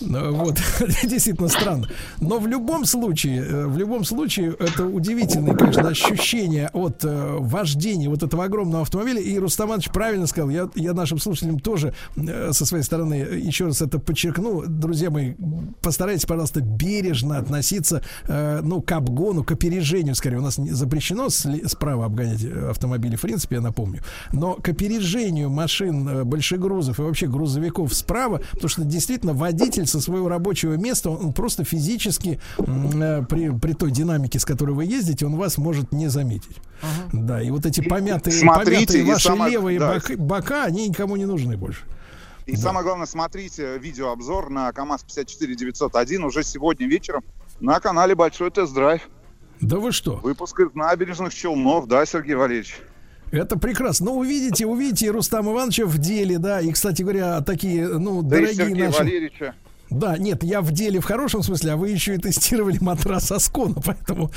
Ну, 0.00 0.34
Вот, 0.34 0.56
действительно 1.04 1.48
странно. 1.48 1.88
Но 2.20 2.38
в 2.38 2.46
любом 2.46 2.84
случае, 2.84 3.44
э, 3.44 3.66
в 3.66 3.76
любом 3.76 4.04
случае, 4.04 4.54
это 4.58 4.86
удивительное, 4.86 5.54
конечно, 5.54 5.88
ощущение 5.88 6.68
от 6.72 7.04
э, 7.04 7.36
вождения 7.38 8.08
вот 8.08 8.22
этого 8.22 8.44
огромного 8.44 8.82
автомобиля. 8.82 9.20
И 9.20 9.38
Рустам 9.38 9.68
Иванович 9.68 9.90
правильно 9.90 10.26
сказал, 10.26 10.50
я, 10.50 10.68
я 10.74 10.92
нашим 10.94 11.18
слушателям 11.18 11.58
тоже 11.58 11.94
э, 12.16 12.52
со 12.52 12.64
своей 12.64 12.84
стороны 12.84 13.14
еще 13.14 13.66
раз 13.66 13.82
это 13.82 13.98
подчеркну. 13.98 14.64
Друзья 14.66 15.10
мои, 15.10 15.34
постарайтесь, 15.82 16.26
пожалуйста, 16.26 16.60
бережно 16.60 17.38
относиться, 17.38 18.02
э, 18.26 18.60
ну, 18.62 18.80
к 18.80 18.92
обгону, 18.92 19.44
к 19.44 19.52
опережению, 19.52 20.14
скорее. 20.14 20.38
У 20.38 20.42
нас 20.42 20.58
не 20.58 20.70
запрещено 20.70 21.26
сли- 21.26 21.66
справа 21.66 22.06
обгонять 22.06 22.44
э, 22.44 22.70
автомобили, 23.08 23.16
в 23.16 23.20
принципе, 23.20 23.56
я 23.56 23.62
напомню. 23.62 24.02
Но 24.32 24.54
к 24.54 24.68
опережению 24.68 25.50
машин 25.50 26.08
э, 26.08 26.24
большегрузов 26.24 26.98
и 26.98 27.02
вообще 27.02 27.26
грузовиков 27.26 27.92
справа, 27.94 28.40
потому 28.52 28.68
что 28.68 28.84
действительно 28.84 29.32
водитель 29.32 29.86
со 29.86 30.00
своего 30.00 30.28
рабочего 30.28 30.74
места, 30.74 31.10
он, 31.10 31.32
просто 31.32 31.64
физически 31.64 32.40
э, 32.58 33.22
при, 33.28 33.50
при 33.58 33.72
той 33.72 33.90
динамике, 33.90 34.38
с 34.38 34.44
которой 34.44 34.72
вы 34.72 34.84
ездите, 34.84 35.26
он 35.26 35.36
вас 35.36 35.58
может 35.58 35.92
не 35.92 36.08
заметить. 36.08 36.56
Да, 37.12 37.42
и 37.42 37.50
вот 37.50 37.66
эти 37.66 37.80
помятые, 37.80 38.32
смотрите, 38.32 38.74
помятые 38.74 39.04
ваши 39.04 39.28
самое- 39.28 39.52
левые 39.52 39.78
да. 39.78 39.94
бока, 39.94 40.16
бока, 40.16 40.64
они 40.64 40.88
никому 40.88 41.16
не 41.16 41.24
нужны 41.24 41.56
больше. 41.56 41.80
И 42.46 42.56
самое 42.56 42.82
главное, 42.82 43.06
смотрите 43.06 43.76
видеообзор 43.78 44.48
на 44.48 44.72
КАМАЗ 44.72 45.04
54901 45.06 46.24
уже 46.24 46.42
сегодня 46.42 46.86
вечером 46.86 47.22
на 47.60 47.78
канале 47.78 48.14
Большой 48.14 48.50
тест-драйв. 48.50 49.02
Да 49.60 49.78
вы 49.78 49.92
что? 49.92 50.16
Выпуск 50.16 50.60
из 50.60 50.74
набережных 50.74 51.34
Челнов, 51.34 51.86
да, 51.88 52.06
Сергей 52.06 52.36
Валерьевич? 52.36 52.78
Это 53.30 53.58
прекрасно. 53.58 54.06
Ну, 54.06 54.18
увидите, 54.18 54.66
увидите 54.66 55.10
Рустама 55.10 55.52
Ивановича 55.52 55.86
в 55.86 55.98
деле, 55.98 56.38
да. 56.38 56.60
И, 56.60 56.70
кстати 56.72 57.02
говоря, 57.02 57.40
такие, 57.42 57.86
ну, 57.86 58.22
Да 58.22 58.38
и 58.38 58.40
дорогие 58.40 58.66
Сергея 58.66 58.86
наши... 58.86 58.98
Валерьевича. 58.98 59.54
Да, 59.90 60.18
нет, 60.18 60.44
я 60.44 60.60
в 60.60 60.70
деле 60.70 61.00
в 61.00 61.04
хорошем 61.04 61.42
смысле, 61.42 61.72
а 61.72 61.76
вы 61.76 61.90
еще 61.90 62.14
и 62.14 62.18
тестировали 62.18 62.78
матрас 62.80 63.32
Аскона, 63.32 63.76
поэтому 63.84 64.30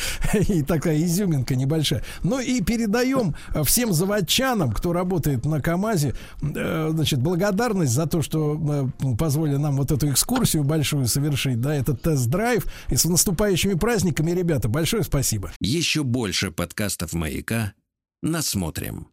и 0.48 0.62
такая 0.62 1.02
изюминка 1.02 1.56
небольшая. 1.56 2.04
Ну 2.24 2.40
и 2.40 2.62
передаем 2.62 3.36
всем 3.66 3.92
заводчанам, 3.92 4.72
кто 4.72 4.94
работает 4.94 5.46
на 5.46 5.62
КАМАЗе, 5.62 6.16
э, 6.42 6.90
значит, 6.92 7.20
благодарность 7.20 7.92
за 7.92 8.08
то, 8.08 8.22
что 8.22 8.90
э, 9.02 9.16
позволили 9.18 9.58
нам 9.58 9.76
вот 9.76 9.92
эту 9.92 10.10
экскурсию 10.10 10.64
большую 10.64 11.08
совершить, 11.08 11.60
да, 11.60 11.76
этот 11.76 12.02
тест-драйв. 12.02 12.66
И 12.90 12.96
с 12.96 13.06
наступающими 13.06 13.74
праздниками, 13.74 14.32
ребята, 14.32 14.70
большое 14.70 15.04
спасибо. 15.04 15.52
Еще 15.60 16.04
больше 16.04 16.52
подкастов 16.52 17.14
«Маяка» 17.14 17.74
насмотрим. 18.22 19.08